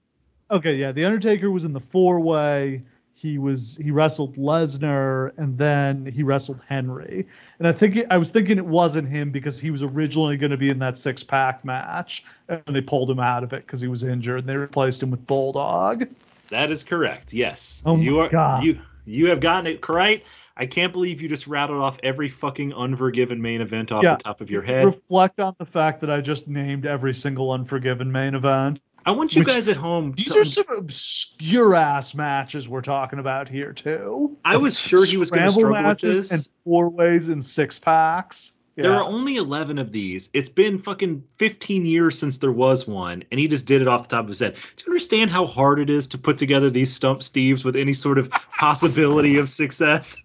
Okay, 0.51 0.75
yeah, 0.75 0.93
the 0.93 1.07
Undertaker 1.07 1.51
was 1.51 1.65
in 1.65 1.73
the 1.73 1.81
four 1.81 2.21
way. 2.21 2.83
He 3.25 3.39
was 3.39 3.79
he 3.83 3.91
wrestled 3.91 4.37
Lesnar 4.37 5.33
and 5.39 5.57
then 5.57 6.05
he 6.05 6.23
wrestled 6.23 6.61
Henry. 6.69 7.27
And 7.59 7.67
I 7.67 7.73
think 7.73 7.97
it, 7.97 8.07
I 8.11 8.19
was 8.19 8.31
thinking 8.31 8.59
it 8.59 8.67
wasn't 8.67 9.09
him 9.09 9.31
because 9.31 9.59
he 9.59 9.71
was 9.71 9.83
originally 9.83 10.37
going 10.37 10.51
to 10.51 10.59
be 10.59 10.69
in 10.69 10.79
that 10.81 10.99
six 10.99 11.23
pack 11.23 11.65
match 11.65 12.23
and 12.51 12.61
they 12.67 12.83
pulled 12.83 13.11
him 13.11 13.19
out 13.21 13.43
of 13.43 13.55
it 13.55 13.65
because 13.67 13.81
he 13.81 13.89
was 13.89 14.05
injured 14.05 14.41
and 14.41 14.47
they 14.47 14.57
replaced 14.59 15.03
him 15.03 15.11
with 15.11 15.27
Bulldog. 15.27 16.07
That 16.51 16.71
is 16.71 16.85
correct. 16.85 17.33
Yes. 17.33 17.83
Oh 17.87 17.97
you 17.97 18.19
my 18.19 18.27
are 18.27 18.29
God. 18.29 18.63
you 18.65 18.79
you 19.07 19.29
have 19.29 19.41
gotten 19.41 19.69
it 19.69 19.81
correct. 19.81 20.27
I 20.59 20.67
can't 20.67 20.93
believe 20.93 21.23
you 21.23 21.29
just 21.31 21.47
rattled 21.47 21.81
off 21.81 21.99
every 22.03 22.29
fucking 22.29 22.75
Unforgiven 22.75 23.41
main 23.41 23.63
event 23.63 23.91
off 23.91 24.05
Yeah. 24.05 24.17
the 24.17 24.23
top 24.23 24.43
of 24.43 24.51
your 24.51 24.61
head. 24.61 24.85
Reflect 24.85 25.41
on 25.41 25.57
the 25.59 25.65
fact 25.65 26.03
that 26.03 26.11
I 26.11 26.21
just 26.21 26.47
named 26.47 26.85
every 26.85 27.15
single 27.15 27.53
Unforgiven 27.53 28.13
main 28.13 28.35
event. 28.35 28.81
I 29.07 29.11
want 29.13 29.35
you 29.35 29.43
Which- 29.43 29.55
guys 29.55 29.69
at 29.69 29.77
home. 29.77 30.13
These 30.17 30.33
to- 30.33 30.41
are 30.41 30.45
some 30.45 30.65
obscure 30.77 31.75
ass 31.75 32.15
matches 32.15 32.69
we're 32.69 32.81
talking 32.81 33.19
about 33.19 33.49
here 33.49 33.73
too. 33.73 34.37
I 34.45 34.57
was 34.57 34.79
sure 34.79 35.05
he 35.05 35.17
was 35.17 35.31
going 35.31 35.45
to 35.45 35.51
struggle 35.53 35.73
with 35.73 35.83
matches 35.83 36.29
this. 36.31 36.33
and 36.33 36.49
four 36.65 36.89
ways 36.89 37.29
and 37.29 37.45
six 37.45 37.79
packs. 37.79 38.53
There 38.77 38.93
are 38.93 39.05
only 39.05 39.37
11 39.37 39.79
of 39.79 39.93
these. 39.93 40.31
It's 40.33 40.49
been 40.49 40.79
fucking 40.81 41.23
15 41.39 41.87
years 41.87 42.19
since 42.19 42.39
there 42.39 42.51
was 42.51 42.89
one, 42.89 43.23
and 43.31 43.39
he 43.39 43.47
just 43.47 43.67
did 43.67 43.81
it 43.83 43.87
off 43.87 44.09
the 44.09 44.17
top 44.17 44.25
of 44.25 44.31
his 44.31 44.41
head. 44.41 44.55
Do 44.55 44.85
you 44.87 44.93
understand 44.93 45.31
how 45.31 45.47
hard 45.47 45.79
it 45.79 45.89
is 45.89 46.09
to 46.09 46.19
put 46.19 46.39
together 46.39 46.71
these 46.71 46.93
stump 46.93 47.21
Steves 47.21 47.65
with 47.65 47.77
any 47.77 47.93
sort 47.93 48.19
of 48.19 48.31
possibility 48.31 49.37
of 49.37 49.49
success? 49.49 50.17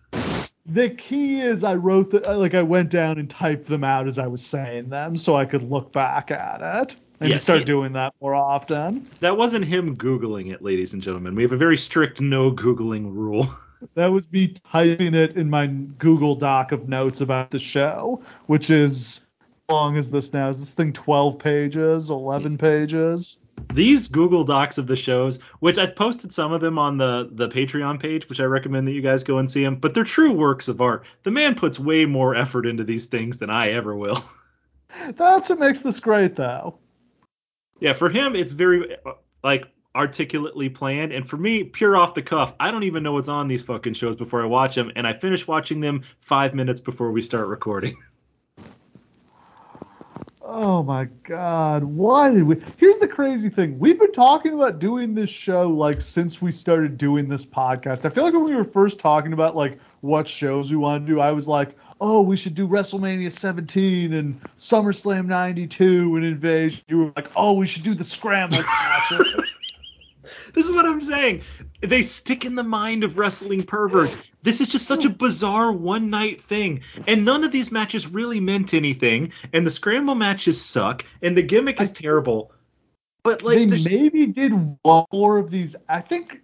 The 0.65 0.89
key 0.89 1.41
is 1.41 1.63
I 1.63 1.75
wrote 1.75 2.09
the 2.09 2.21
like 2.37 2.55
I 2.55 2.63
went 2.63 2.89
down 2.89 3.19
and 3.19 3.29
typed 3.29 3.67
them 3.67 3.83
out 3.83 4.07
as 4.07 4.17
I 4.17 4.25
was 4.25 4.43
saying 4.43 4.89
them 4.89 5.15
so 5.17 5.35
I 5.35 5.45
could 5.45 5.63
look 5.69 5.91
back 5.91 6.31
at 6.31 6.61
it 6.83 6.95
and 7.19 7.29
Yes, 7.29 7.43
start 7.43 7.61
it- 7.61 7.65
doing 7.65 7.93
that 7.93 8.13
more 8.21 8.35
often. 8.35 9.05
That 9.19 9.37
wasn't 9.37 9.65
him 9.65 9.95
Googling 9.95 10.51
it, 10.53 10.61
ladies 10.61 10.93
and 10.93 11.01
gentlemen. 11.01 11.35
We 11.35 11.43
have 11.43 11.51
a 11.53 11.57
very 11.57 11.77
strict 11.77 12.21
no 12.21 12.51
Googling 12.51 13.13
rule. 13.13 13.47
That 13.95 14.07
was 14.07 14.29
me 14.29 14.49
typing 14.73 15.13
it 15.13 15.37
in 15.37 15.49
my 15.49 15.67
Google 15.67 16.35
Doc 16.35 16.73
of 16.73 16.89
notes 16.89 17.21
about 17.21 17.51
the 17.51 17.59
show, 17.59 18.21
which 18.47 18.69
is 18.69 19.21
how 19.69 19.75
long 19.75 19.95
is 19.95 20.11
this 20.11 20.33
now? 20.33 20.49
Is 20.49 20.59
this 20.59 20.73
thing 20.73 20.91
12 20.91 21.39
pages, 21.39 22.09
11 22.09 22.57
pages? 22.57 23.37
These 23.73 24.07
Google 24.07 24.43
Docs 24.43 24.79
of 24.79 24.87
the 24.87 24.97
shows, 24.97 25.39
which 25.59 25.77
I 25.77 25.85
posted 25.85 26.33
some 26.33 26.51
of 26.51 26.59
them 26.59 26.77
on 26.77 26.97
the 26.97 27.29
the 27.31 27.47
Patreon 27.47 28.01
page, 28.01 28.27
which 28.27 28.41
I 28.41 28.43
recommend 28.43 28.85
that 28.89 28.91
you 28.91 29.01
guys 29.01 29.23
go 29.23 29.37
and 29.37 29.49
see 29.49 29.63
them, 29.63 29.77
but 29.77 29.93
they're 29.93 30.03
true 30.03 30.33
works 30.33 30.67
of 30.67 30.81
art. 30.81 31.05
The 31.23 31.31
man 31.31 31.55
puts 31.55 31.79
way 31.79 32.05
more 32.05 32.35
effort 32.35 32.65
into 32.65 32.83
these 32.83 33.05
things 33.05 33.37
than 33.37 33.49
I 33.49 33.69
ever 33.69 33.95
will. 33.95 34.21
That's 35.15 35.49
what 35.49 35.57
makes 35.59 35.79
this 35.79 36.01
great, 36.01 36.35
though. 36.35 36.77
Yeah, 37.79 37.93
for 37.93 38.09
him, 38.09 38.35
it's 38.35 38.53
very 38.53 38.97
like 39.43 39.65
articulately 39.95 40.69
planned, 40.69 41.11
and 41.11 41.27
for 41.27 41.37
me, 41.37 41.63
pure 41.63 41.97
off 41.97 42.13
the 42.13 42.21
cuff. 42.21 42.53
I 42.59 42.71
don't 42.71 42.83
even 42.83 43.03
know 43.03 43.13
what's 43.13 43.29
on 43.29 43.47
these 43.47 43.63
fucking 43.63 43.93
shows 43.93 44.15
before 44.15 44.41
I 44.41 44.45
watch 44.45 44.75
them, 44.75 44.91
and 44.95 45.07
I 45.07 45.13
finish 45.13 45.47
watching 45.47 45.79
them 45.79 46.03
five 46.19 46.53
minutes 46.53 46.81
before 46.81 47.11
we 47.11 47.21
start 47.21 47.47
recording. 47.47 47.95
Oh 50.51 50.81
my 50.81 51.05
god, 51.21 51.83
why 51.83 52.31
did 52.31 52.41
we? 52.41 52.59
Here's 52.77 52.97
the 52.97 53.07
crazy 53.07 53.49
thing: 53.49 53.77
we've 53.77 53.99
been 53.99 54.11
talking 54.11 54.55
about 54.55 54.79
doing 54.79 55.13
this 55.13 55.29
show 55.29 55.69
like 55.69 56.01
since 56.01 56.41
we 56.41 56.51
started 56.51 56.97
doing 56.97 57.29
this 57.29 57.45
podcast. 57.45 58.03
I 58.03 58.09
feel 58.09 58.23
like 58.23 58.33
when 58.33 58.45
we 58.45 58.55
were 58.55 58.63
first 58.63 58.97
talking 58.97 59.31
about 59.31 59.55
like 59.55 59.79
what 60.01 60.27
shows 60.27 60.71
we 60.71 60.77
want 60.77 61.05
to 61.05 61.13
do, 61.13 61.19
I 61.19 61.31
was 61.33 61.47
like, 61.47 61.77
oh, 62.01 62.21
we 62.21 62.37
should 62.37 62.55
do 62.55 62.67
WrestleMania 62.67 63.31
17 63.31 64.13
and 64.13 64.41
SummerSlam 64.57 65.25
92 65.25 66.15
and 66.15 66.25
Invasion. 66.25 66.81
You 66.87 66.97
were 66.97 67.13
like, 67.15 67.29
oh, 67.35 67.53
we 67.53 67.65
should 67.65 67.83
do 67.83 67.93
the 67.93 68.03
scramble 68.03 68.57
matches. 68.83 69.57
This 70.53 70.65
is 70.65 70.71
what 70.71 70.85
I'm 70.85 71.01
saying. 71.01 71.41
They 71.81 72.01
stick 72.01 72.45
in 72.45 72.55
the 72.55 72.63
mind 72.63 73.03
of 73.03 73.17
wrestling 73.17 73.63
perverts. 73.63 74.17
This 74.41 74.61
is 74.61 74.67
just 74.67 74.85
such 74.85 75.05
a 75.05 75.09
bizarre 75.09 75.71
one 75.71 76.09
night 76.09 76.41
thing. 76.41 76.81
And 77.07 77.25
none 77.25 77.43
of 77.43 77.51
these 77.51 77.71
matches 77.71 78.07
really 78.07 78.39
meant 78.39 78.73
anything. 78.73 79.31
And 79.53 79.65
the 79.65 79.71
scramble 79.71 80.15
matches 80.15 80.61
suck. 80.61 81.03
And 81.21 81.37
the 81.37 81.41
gimmick 81.41 81.81
is 81.81 81.91
terrible. 81.91 82.51
But 83.23 83.43
like 83.43 83.69
they 83.69 83.83
maybe 83.83 84.27
did 84.27 84.51
one 84.83 85.05
more 85.11 85.39
of 85.39 85.51
these. 85.51 85.75
I 85.87 86.01
think 86.01 86.41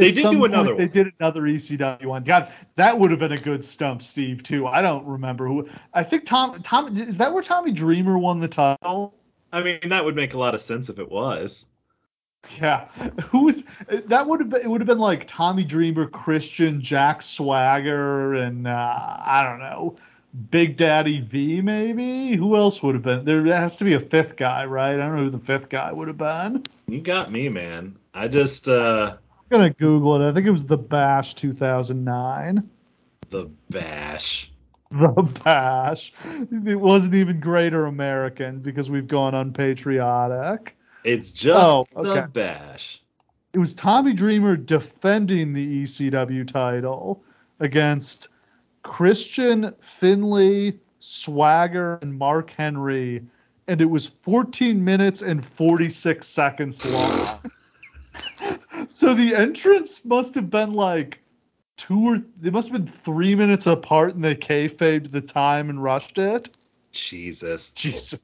They 0.00 0.12
did 0.12 0.30
do 0.30 0.44
another 0.44 0.74
They 0.74 0.88
did 0.88 1.12
another 1.18 1.42
ECW 1.42 2.06
one. 2.06 2.24
God, 2.24 2.52
that 2.76 2.98
would 2.98 3.10
have 3.10 3.20
been 3.20 3.32
a 3.32 3.40
good 3.40 3.64
stump, 3.64 4.02
Steve. 4.02 4.42
Too. 4.42 4.66
I 4.66 4.82
don't 4.82 5.06
remember 5.06 5.46
who. 5.46 5.68
I 5.94 6.02
think 6.04 6.26
Tom. 6.26 6.60
Tom 6.62 6.96
is 6.96 7.18
that 7.18 7.32
where 7.32 7.42
Tommy 7.42 7.72
Dreamer 7.72 8.18
won 8.18 8.40
the 8.40 8.48
title? 8.48 9.14
I 9.52 9.62
mean, 9.62 9.80
that 9.88 10.04
would 10.04 10.16
make 10.16 10.34
a 10.34 10.38
lot 10.38 10.54
of 10.54 10.60
sense 10.60 10.88
if 10.88 10.98
it 10.98 11.10
was. 11.10 11.66
Yeah, 12.58 12.86
who 13.28 13.44
was 13.44 13.64
that? 13.88 14.26
Would 14.26 14.40
have 14.40 14.50
been 14.50 14.62
it 14.62 14.68
would 14.70 14.80
have 14.80 14.88
been 14.88 14.98
like 14.98 15.26
Tommy 15.26 15.64
Dreamer, 15.64 16.06
Christian, 16.06 16.80
Jack 16.80 17.22
Swagger, 17.22 18.34
and 18.34 18.66
uh, 18.66 19.16
I 19.24 19.42
don't 19.44 19.60
know, 19.60 19.96
Big 20.50 20.76
Daddy 20.76 21.20
V 21.20 21.60
maybe. 21.60 22.36
Who 22.36 22.56
else 22.56 22.82
would 22.82 22.94
have 22.94 23.02
been? 23.02 23.24
There 23.24 23.44
has 23.44 23.76
to 23.76 23.84
be 23.84 23.94
a 23.94 24.00
fifth 24.00 24.36
guy, 24.36 24.64
right? 24.64 24.94
I 24.94 24.96
don't 24.96 25.16
know 25.16 25.24
who 25.24 25.30
the 25.30 25.38
fifth 25.38 25.68
guy 25.68 25.92
would 25.92 26.08
have 26.08 26.16
been. 26.18 26.64
You 26.88 27.00
got 27.00 27.30
me, 27.30 27.48
man. 27.48 27.96
I 28.14 28.28
just 28.28 28.68
uh 28.68 29.16
gonna 29.50 29.70
Google 29.70 30.20
it. 30.20 30.28
I 30.28 30.32
think 30.32 30.46
it 30.46 30.50
was 30.50 30.64
the 30.64 30.78
Bash 30.78 31.34
2009. 31.34 32.68
the 33.30 33.50
bash. 33.70 34.50
The 34.90 35.08
Bash. 35.44 36.12
It 36.66 36.80
wasn't 36.80 37.14
even 37.14 37.38
Greater 37.38 37.86
American 37.86 38.58
because 38.58 38.90
we've 38.90 39.06
gone 39.06 39.34
unpatriotic. 39.34 40.76
It's 41.04 41.30
just 41.30 41.86
Oh, 41.94 42.02
the 42.02 42.28
bash. 42.32 43.00
It 43.52 43.58
was 43.58 43.72
Tommy 43.74 44.12
Dreamer 44.12 44.56
defending 44.56 45.52
the 45.52 45.82
ECW 45.82 46.46
title 46.46 47.22
against 47.60 48.28
Christian, 48.82 49.74
Finlay, 49.98 50.78
Swagger, 51.00 51.98
and 52.02 52.16
Mark 52.16 52.50
Henry, 52.50 53.22
and 53.68 53.80
it 53.80 53.86
was 53.86 54.06
14 54.22 54.82
minutes 54.84 55.22
and 55.22 55.44
46 55.44 56.26
seconds 56.26 56.84
long. 56.92 57.38
so 58.88 59.14
the 59.14 59.34
entrance 59.34 60.04
must 60.04 60.34
have 60.34 60.50
been 60.50 60.74
like 60.74 61.18
two 61.76 62.14
or 62.14 62.18
they 62.40 62.50
must 62.50 62.68
have 62.68 62.84
been 62.84 62.92
three 62.92 63.34
minutes 63.34 63.66
apart, 63.66 64.14
and 64.14 64.24
they 64.24 64.34
kayfabed 64.34 65.10
the 65.10 65.20
time 65.20 65.70
and 65.70 65.82
rushed 65.82 66.18
it. 66.18 66.50
Jesus. 66.92 67.70
Jesus, 67.70 68.20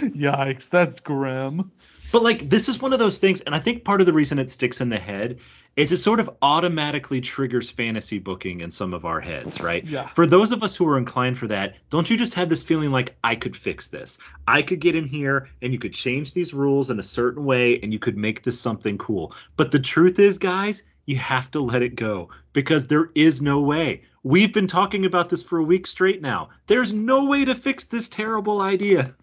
yikes, 0.00 0.68
that's 0.68 1.00
grim. 1.00 1.70
But 2.10 2.22
like 2.22 2.48
this 2.48 2.68
is 2.68 2.80
one 2.80 2.92
of 2.92 2.98
those 2.98 3.18
things, 3.18 3.40
and 3.42 3.54
I 3.54 3.60
think 3.60 3.84
part 3.84 4.00
of 4.00 4.06
the 4.06 4.12
reason 4.12 4.38
it 4.38 4.50
sticks 4.50 4.80
in 4.80 4.88
the 4.88 4.98
head 4.98 5.38
is 5.78 5.92
it 5.92 5.98
sort 5.98 6.18
of 6.18 6.28
automatically 6.42 7.20
triggers 7.20 7.70
fantasy 7.70 8.18
booking 8.18 8.62
in 8.62 8.70
some 8.70 8.92
of 8.92 9.04
our 9.04 9.20
heads, 9.20 9.60
right? 9.60 9.84
Yeah. 9.84 10.08
For 10.08 10.26
those 10.26 10.50
of 10.50 10.64
us 10.64 10.74
who 10.74 10.84
are 10.88 10.98
inclined 10.98 11.38
for 11.38 11.46
that, 11.46 11.76
don't 11.88 12.10
you 12.10 12.16
just 12.16 12.34
have 12.34 12.48
this 12.48 12.64
feeling 12.64 12.90
like 12.90 13.14
I 13.22 13.36
could 13.36 13.56
fix 13.56 13.86
this? 13.86 14.18
I 14.48 14.60
could 14.60 14.80
get 14.80 14.96
in 14.96 15.04
here 15.04 15.48
and 15.62 15.72
you 15.72 15.78
could 15.78 15.94
change 15.94 16.34
these 16.34 16.52
rules 16.52 16.90
in 16.90 16.98
a 16.98 17.04
certain 17.04 17.44
way 17.44 17.78
and 17.80 17.92
you 17.92 18.00
could 18.00 18.16
make 18.16 18.42
this 18.42 18.58
something 18.58 18.98
cool. 18.98 19.32
But 19.56 19.70
the 19.70 19.78
truth 19.78 20.18
is, 20.18 20.36
guys, 20.36 20.82
you 21.06 21.14
have 21.14 21.48
to 21.52 21.60
let 21.60 21.82
it 21.82 21.94
go 21.94 22.28
because 22.54 22.88
there 22.88 23.12
is 23.14 23.40
no 23.40 23.60
way. 23.60 24.02
We've 24.24 24.52
been 24.52 24.66
talking 24.66 25.04
about 25.04 25.30
this 25.30 25.44
for 25.44 25.60
a 25.60 25.64
week 25.64 25.86
straight 25.86 26.20
now. 26.20 26.48
There's 26.66 26.92
no 26.92 27.26
way 27.26 27.44
to 27.44 27.54
fix 27.54 27.84
this 27.84 28.08
terrible 28.08 28.62
idea. 28.62 29.14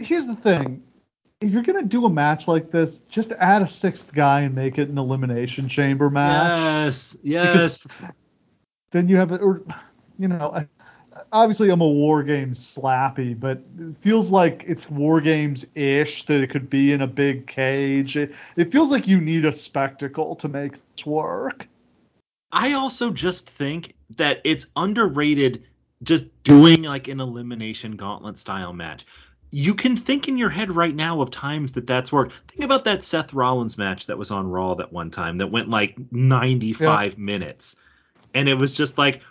Here's 0.00 0.26
the 0.26 0.34
thing. 0.34 0.82
If 1.44 1.52
you're 1.52 1.62
gonna 1.62 1.82
do 1.82 2.06
a 2.06 2.10
match 2.10 2.48
like 2.48 2.70
this, 2.70 2.98
just 3.08 3.32
add 3.32 3.62
a 3.62 3.68
sixth 3.68 4.12
guy 4.12 4.42
and 4.42 4.54
make 4.54 4.78
it 4.78 4.88
an 4.88 4.98
elimination 4.98 5.68
chamber 5.68 6.08
match. 6.08 6.58
Yes, 6.58 7.16
yes. 7.22 7.86
Then 8.92 9.08
you 9.08 9.16
have 9.16 9.32
it, 9.32 9.42
or 9.42 9.62
you 10.18 10.28
know, 10.28 10.66
obviously 11.32 11.70
I'm 11.70 11.80
a 11.80 11.88
war 11.88 12.22
games 12.22 12.58
slappy, 12.58 13.38
but 13.38 13.62
it 13.78 13.96
feels 14.00 14.30
like 14.30 14.64
it's 14.66 14.90
war 14.90 15.20
games 15.20 15.66
ish 15.74 16.24
that 16.24 16.40
it 16.40 16.50
could 16.50 16.70
be 16.70 16.92
in 16.92 17.02
a 17.02 17.06
big 17.06 17.46
cage. 17.46 18.16
It, 18.16 18.32
it 18.56 18.72
feels 18.72 18.90
like 18.90 19.06
you 19.06 19.20
need 19.20 19.44
a 19.44 19.52
spectacle 19.52 20.36
to 20.36 20.48
make 20.48 20.72
this 20.72 21.04
work. 21.04 21.68
I 22.52 22.72
also 22.72 23.10
just 23.10 23.50
think 23.50 23.94
that 24.16 24.40
it's 24.44 24.68
underrated 24.76 25.64
just 26.02 26.24
doing 26.44 26.82
like 26.82 27.08
an 27.08 27.20
elimination 27.20 27.96
gauntlet 27.96 28.38
style 28.38 28.72
match. 28.72 29.06
You 29.56 29.74
can 29.74 29.96
think 29.96 30.26
in 30.26 30.36
your 30.36 30.50
head 30.50 30.74
right 30.74 30.94
now 30.94 31.20
of 31.20 31.30
times 31.30 31.74
that 31.74 31.86
that's 31.86 32.10
worked. 32.10 32.34
Think 32.48 32.64
about 32.64 32.86
that 32.86 33.04
Seth 33.04 33.32
Rollins 33.32 33.78
match 33.78 34.06
that 34.06 34.18
was 34.18 34.32
on 34.32 34.48
Raw 34.48 34.74
that 34.74 34.92
one 34.92 35.12
time 35.12 35.38
that 35.38 35.52
went 35.52 35.70
like 35.70 35.96
95 36.10 37.18
minutes. 37.18 37.76
And 38.34 38.48
it 38.48 38.58
was 38.58 38.72
just 38.72 38.98
like 38.98 39.22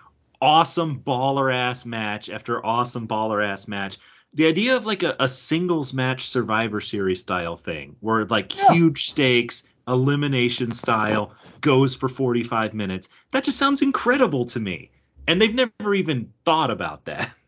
awesome 0.41 1.02
baller 1.02 1.54
ass 1.54 1.84
match 1.86 2.30
after 2.30 2.66
awesome 2.66 3.06
baller 3.06 3.45
ass 3.45 3.68
match. 3.68 3.98
The 4.34 4.45
idea 4.48 4.78
of 4.78 4.86
like 4.86 5.04
a, 5.04 5.14
a 5.20 5.28
singles 5.28 5.94
match 5.94 6.30
Survivor 6.30 6.80
Series 6.80 7.20
style 7.20 7.58
thing 7.58 7.98
where 8.00 8.24
like 8.24 8.56
Yeah. 8.56 8.72
huge 8.72 9.10
stakes, 9.10 9.64
elimination 9.90 10.72
style 10.72 11.34
goes 11.60 11.95
for 11.95 12.08
45 12.08 12.74
minutes. 12.74 13.10
That 13.32 13.44
just 13.44 13.58
sounds 13.58 13.82
incredible 13.82 14.45
to 14.45 14.60
me. 14.62 14.91
And 15.28 15.41
they've 15.41 15.54
never 15.54 15.94
even 15.94 16.32
thought 16.45 16.72
about 16.72 17.04
that. 17.06 17.30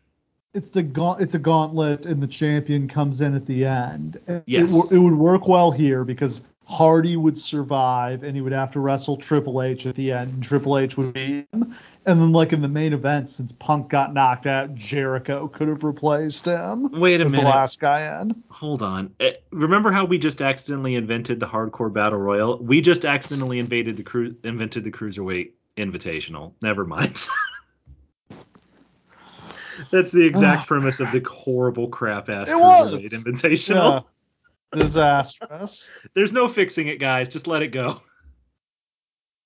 It's 0.56 0.70
the 0.70 0.82
gaunt, 0.82 1.20
it's 1.20 1.34
a 1.34 1.38
gauntlet, 1.38 2.06
and 2.06 2.22
the 2.22 2.26
champion 2.26 2.88
comes 2.88 3.20
in 3.20 3.34
at 3.34 3.44
the 3.44 3.66
end. 3.66 4.18
Yes. 4.46 4.72
it, 4.72 4.92
it 4.92 4.98
would 4.98 5.14
work 5.14 5.46
well 5.46 5.70
here 5.70 6.02
because 6.02 6.40
Hardy 6.64 7.16
would 7.16 7.38
survive, 7.38 8.22
and 8.22 8.34
he 8.34 8.40
would 8.40 8.52
have 8.52 8.72
to 8.72 8.80
wrestle 8.80 9.18
Triple 9.18 9.60
H 9.62 9.84
at 9.86 9.94
the 9.96 10.10
end, 10.12 10.32
and 10.32 10.42
Triple 10.42 10.78
H 10.78 10.96
would 10.96 11.12
beat 11.12 11.46
him. 11.52 11.76
And 12.06 12.20
then, 12.20 12.32
like 12.32 12.52
in 12.54 12.62
the 12.62 12.68
main 12.68 12.92
event, 12.94 13.28
since 13.28 13.52
Punk 13.58 13.90
got 13.90 14.14
knocked 14.14 14.46
out, 14.46 14.74
Jericho 14.74 15.46
could 15.48 15.68
have 15.68 15.84
replaced 15.84 16.44
him. 16.46 16.90
Wait 16.92 17.20
a 17.20 17.24
as 17.24 17.32
the 17.32 17.36
minute. 17.38 17.50
last 17.50 17.78
guy 17.78 18.20
in. 18.22 18.42
Hold 18.48 18.80
on. 18.80 19.12
Eh, 19.20 19.32
Remember 19.50 19.92
how 19.92 20.04
we 20.06 20.16
just 20.16 20.40
accidentally 20.40 20.94
invented 20.94 21.38
the 21.38 21.46
hardcore 21.46 21.92
battle 21.92 22.18
royal? 22.18 22.58
We 22.62 22.80
just 22.80 23.04
accidentally 23.04 23.58
invaded 23.58 23.96
the 23.96 24.04
cru- 24.04 24.36
invented 24.42 24.84
the 24.84 24.90
cruiserweight 24.92 25.50
invitational. 25.76 26.52
Never 26.62 26.84
mind. 26.86 27.20
That's 29.90 30.12
the 30.12 30.24
exact 30.24 30.68
premise 30.68 31.00
of 31.00 31.10
the 31.12 31.20
horrible 31.20 31.88
crap 31.88 32.28
ass 32.28 32.50
cruiserweight 32.50 33.12
invitational. 33.12 34.04
Yeah. 34.74 34.80
Disastrous. 34.80 35.88
There's 36.14 36.32
no 36.32 36.48
fixing 36.48 36.88
it, 36.88 36.98
guys. 36.98 37.28
Just 37.28 37.46
let 37.46 37.62
it 37.62 37.68
go. 37.68 38.02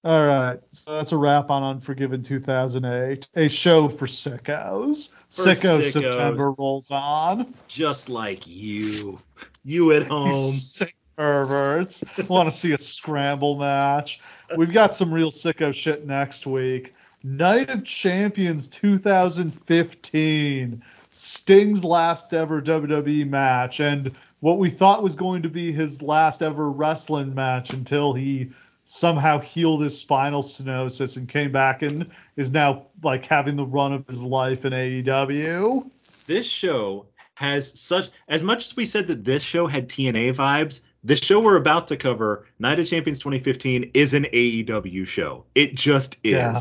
All 0.03 0.27
right, 0.27 0.59
so 0.73 0.95
that's 0.95 1.13
a 1.13 1.17
wrap 1.17 1.51
on 1.51 1.63
Unforgiven 1.63 2.23
2008, 2.23 3.29
a 3.35 3.49
show 3.49 3.87
for 3.87 4.07
sickos. 4.07 5.11
For 5.29 5.43
Sicko 5.43 5.81
sickos. 5.81 5.93
September 5.93 6.53
rolls 6.53 6.91
on. 6.91 7.53
Just 7.69 8.09
like 8.09 8.47
you. 8.47 9.19
You 9.63 9.93
at 9.93 10.07
home. 10.09 10.53
sick 10.53 10.97
perverts. 11.17 12.03
Want 12.29 12.49
to 12.49 12.57
see 12.57 12.73
a 12.73 12.79
scramble 12.79 13.59
match? 13.59 14.21
We've 14.57 14.73
got 14.73 14.95
some 14.95 15.13
real 15.13 15.31
sicko 15.31 15.75
shit 15.75 16.07
next 16.07 16.47
week. 16.47 16.95
Night 17.23 17.69
of 17.69 17.85
Champions 17.85 18.67
2015. 18.69 20.83
Sting's 21.11 21.85
last 21.85 22.33
ever 22.33 22.63
WWE 22.63 23.29
match, 23.29 23.81
and 23.81 24.13
what 24.41 24.59
we 24.59 24.71
thought 24.71 25.03
was 25.03 25.15
going 25.15 25.43
to 25.43 25.51
be 25.51 25.71
his 25.71 26.01
last 26.01 26.41
ever 26.41 26.71
wrestling 26.71 27.35
match 27.35 27.71
until 27.71 28.15
he 28.15 28.51
somehow 28.85 29.39
healed 29.39 29.83
his 29.83 29.99
spinal 29.99 30.43
stenosis 30.43 31.17
and 31.17 31.29
came 31.29 31.53
back 31.53 31.83
and 31.83 32.11
is 32.37 32.51
now 32.51 32.87
like 33.03 33.27
having 33.27 33.57
the 33.57 33.67
run 33.67 33.93
of 33.93 34.07
his 34.07 34.23
life 34.23 34.65
in 34.65 34.73
AEW. 34.73 35.91
this 36.27 36.47
show 36.47 37.07
has 37.35 37.79
such 37.79 38.09
as 38.29 38.43
much 38.43 38.65
as 38.65 38.77
we 38.77 38.87
said 38.87 39.07
that 39.09 39.25
this 39.25 39.43
show 39.43 39.67
had 39.67 39.89
TNA 39.89 40.35
vibes, 40.35 40.81
the 41.05 41.17
show 41.17 41.41
we're 41.41 41.57
about 41.57 41.89
to 41.89 41.97
cover, 41.97 42.47
Night 42.59 42.79
of 42.79 42.87
Champions 42.87 43.19
2015, 43.21 43.91
is 43.95 44.15
an 44.15 44.25
AEW 44.25 45.07
show. 45.07 45.45
It 45.55 45.75
just 45.75 46.19
is. 46.23 46.33
Yeah. 46.33 46.61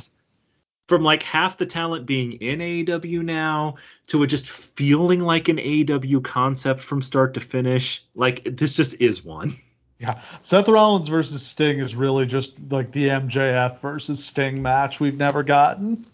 From 0.90 1.04
like 1.04 1.22
half 1.22 1.58
the 1.58 1.68
talent 1.68 2.08
being 2.08 2.34
in 2.34 2.60
AEW 2.60 3.24
now 3.24 3.76
to 4.08 4.24
it 4.24 4.28
just 4.28 4.50
feeling 4.50 5.20
like 5.20 5.48
an 5.48 5.58
AEW 5.58 6.24
concept 6.24 6.82
from 6.82 7.04
start 7.04 7.36
to 7.36 7.40
finish, 7.40 8.04
like 8.16 8.58
this 8.58 8.76
just 8.76 8.96
is 9.00 9.24
one. 9.24 9.56
Yeah, 10.00 10.22
Seth 10.42 10.68
Rollins 10.68 11.08
versus 11.08 11.46
Sting 11.46 11.78
is 11.78 11.94
really 11.94 12.26
just 12.26 12.54
like 12.72 12.92
the 12.92 13.10
MJF 13.10 13.80
versus 13.82 14.26
Sting 14.26 14.64
match 14.64 15.00
we've 15.00 15.18
never 15.18 15.44
gotten. 15.44 16.06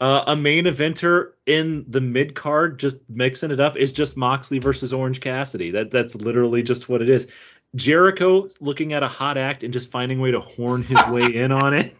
Uh, 0.00 0.24
a 0.28 0.34
main 0.34 0.64
eventer 0.64 1.32
in 1.44 1.84
the 1.86 2.00
mid 2.00 2.34
card, 2.34 2.80
just 2.80 2.98
mixing 3.10 3.50
it 3.50 3.60
up, 3.60 3.76
is 3.76 3.92
just 3.92 4.16
Moxley 4.16 4.60
versus 4.60 4.94
Orange 4.94 5.20
Cassidy. 5.20 5.72
That 5.72 5.90
that's 5.90 6.14
literally 6.14 6.62
just 6.62 6.88
what 6.88 7.02
it 7.02 7.10
is. 7.10 7.28
Jericho 7.76 8.48
looking 8.60 8.94
at 8.94 9.02
a 9.02 9.08
hot 9.08 9.36
act 9.36 9.62
and 9.62 9.74
just 9.74 9.90
finding 9.90 10.18
a 10.18 10.22
way 10.22 10.30
to 10.30 10.40
horn 10.40 10.82
his 10.82 10.98
way 11.08 11.24
in 11.24 11.52
on 11.52 11.74
it. 11.74 11.94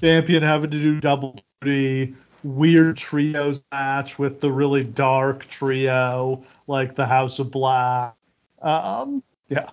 Champion 0.00 0.42
having 0.42 0.70
to 0.70 0.78
do 0.78 1.00
double 1.00 1.40
duty, 1.62 2.14
weird 2.42 2.96
trios 2.96 3.62
match 3.72 4.18
with 4.18 4.40
the 4.40 4.50
really 4.52 4.84
dark 4.84 5.46
trio 5.46 6.42
like 6.66 6.94
the 6.94 7.06
House 7.06 7.38
of 7.38 7.50
Black. 7.50 8.14
Um, 8.60 9.22
yeah. 9.48 9.70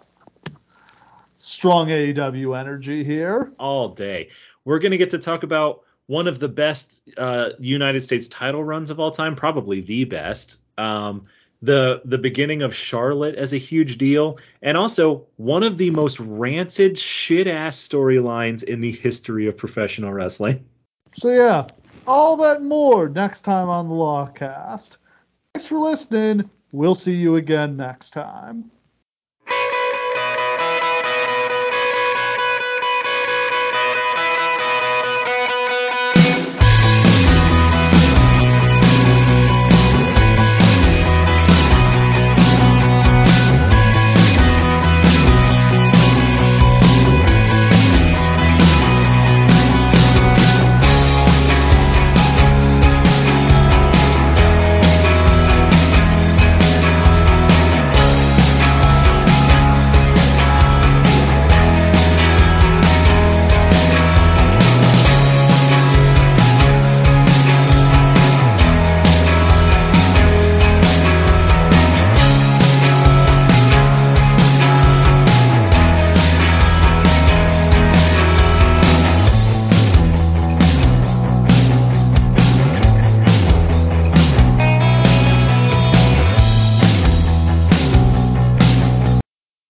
strong 1.37 1.87
AEW 1.87 2.57
energy 2.57 3.03
here. 3.03 3.51
all 3.59 3.89
day. 3.89 4.29
We're 4.65 4.79
going 4.79 4.91
to 4.91 4.97
get 4.97 5.11
to 5.11 5.19
talk 5.19 5.43
about 5.43 5.81
one 6.07 6.27
of 6.27 6.39
the 6.39 6.49
best 6.49 7.01
uh, 7.17 7.51
United 7.59 8.01
States 8.01 8.27
title 8.27 8.63
runs 8.63 8.89
of 8.89 8.99
all 8.99 9.11
time, 9.11 9.35
probably 9.35 9.81
the 9.81 10.05
best. 10.05 10.59
Um, 10.77 11.25
the 11.63 12.01
the 12.03 12.17
beginning 12.17 12.61
of 12.61 12.75
Charlotte 12.75 13.35
as 13.35 13.53
a 13.53 13.57
huge 13.57 13.97
deal, 13.97 14.37
and 14.61 14.77
also 14.77 15.25
one 15.37 15.63
of 15.63 15.77
the 15.77 15.89
most 15.91 16.19
rancid 16.19 16.99
shit 16.99 17.47
ass 17.47 17.87
storylines 17.87 18.63
in 18.63 18.81
the 18.81 18.91
history 18.91 19.47
of 19.47 19.55
professional 19.55 20.11
wrestling. 20.11 20.65
So 21.13 21.29
yeah, 21.29 21.67
all 22.05 22.35
that 22.37 22.61
more 22.61 23.07
next 23.07 23.41
time 23.41 23.69
on 23.69 23.87
the 23.87 23.95
Lawcast. 23.95 24.97
Thanks 25.53 25.65
for 25.65 25.77
listening. 25.77 26.49
We'll 26.73 26.95
see 26.95 27.15
you 27.15 27.37
again 27.37 27.77
next 27.77 28.09
time. 28.09 28.69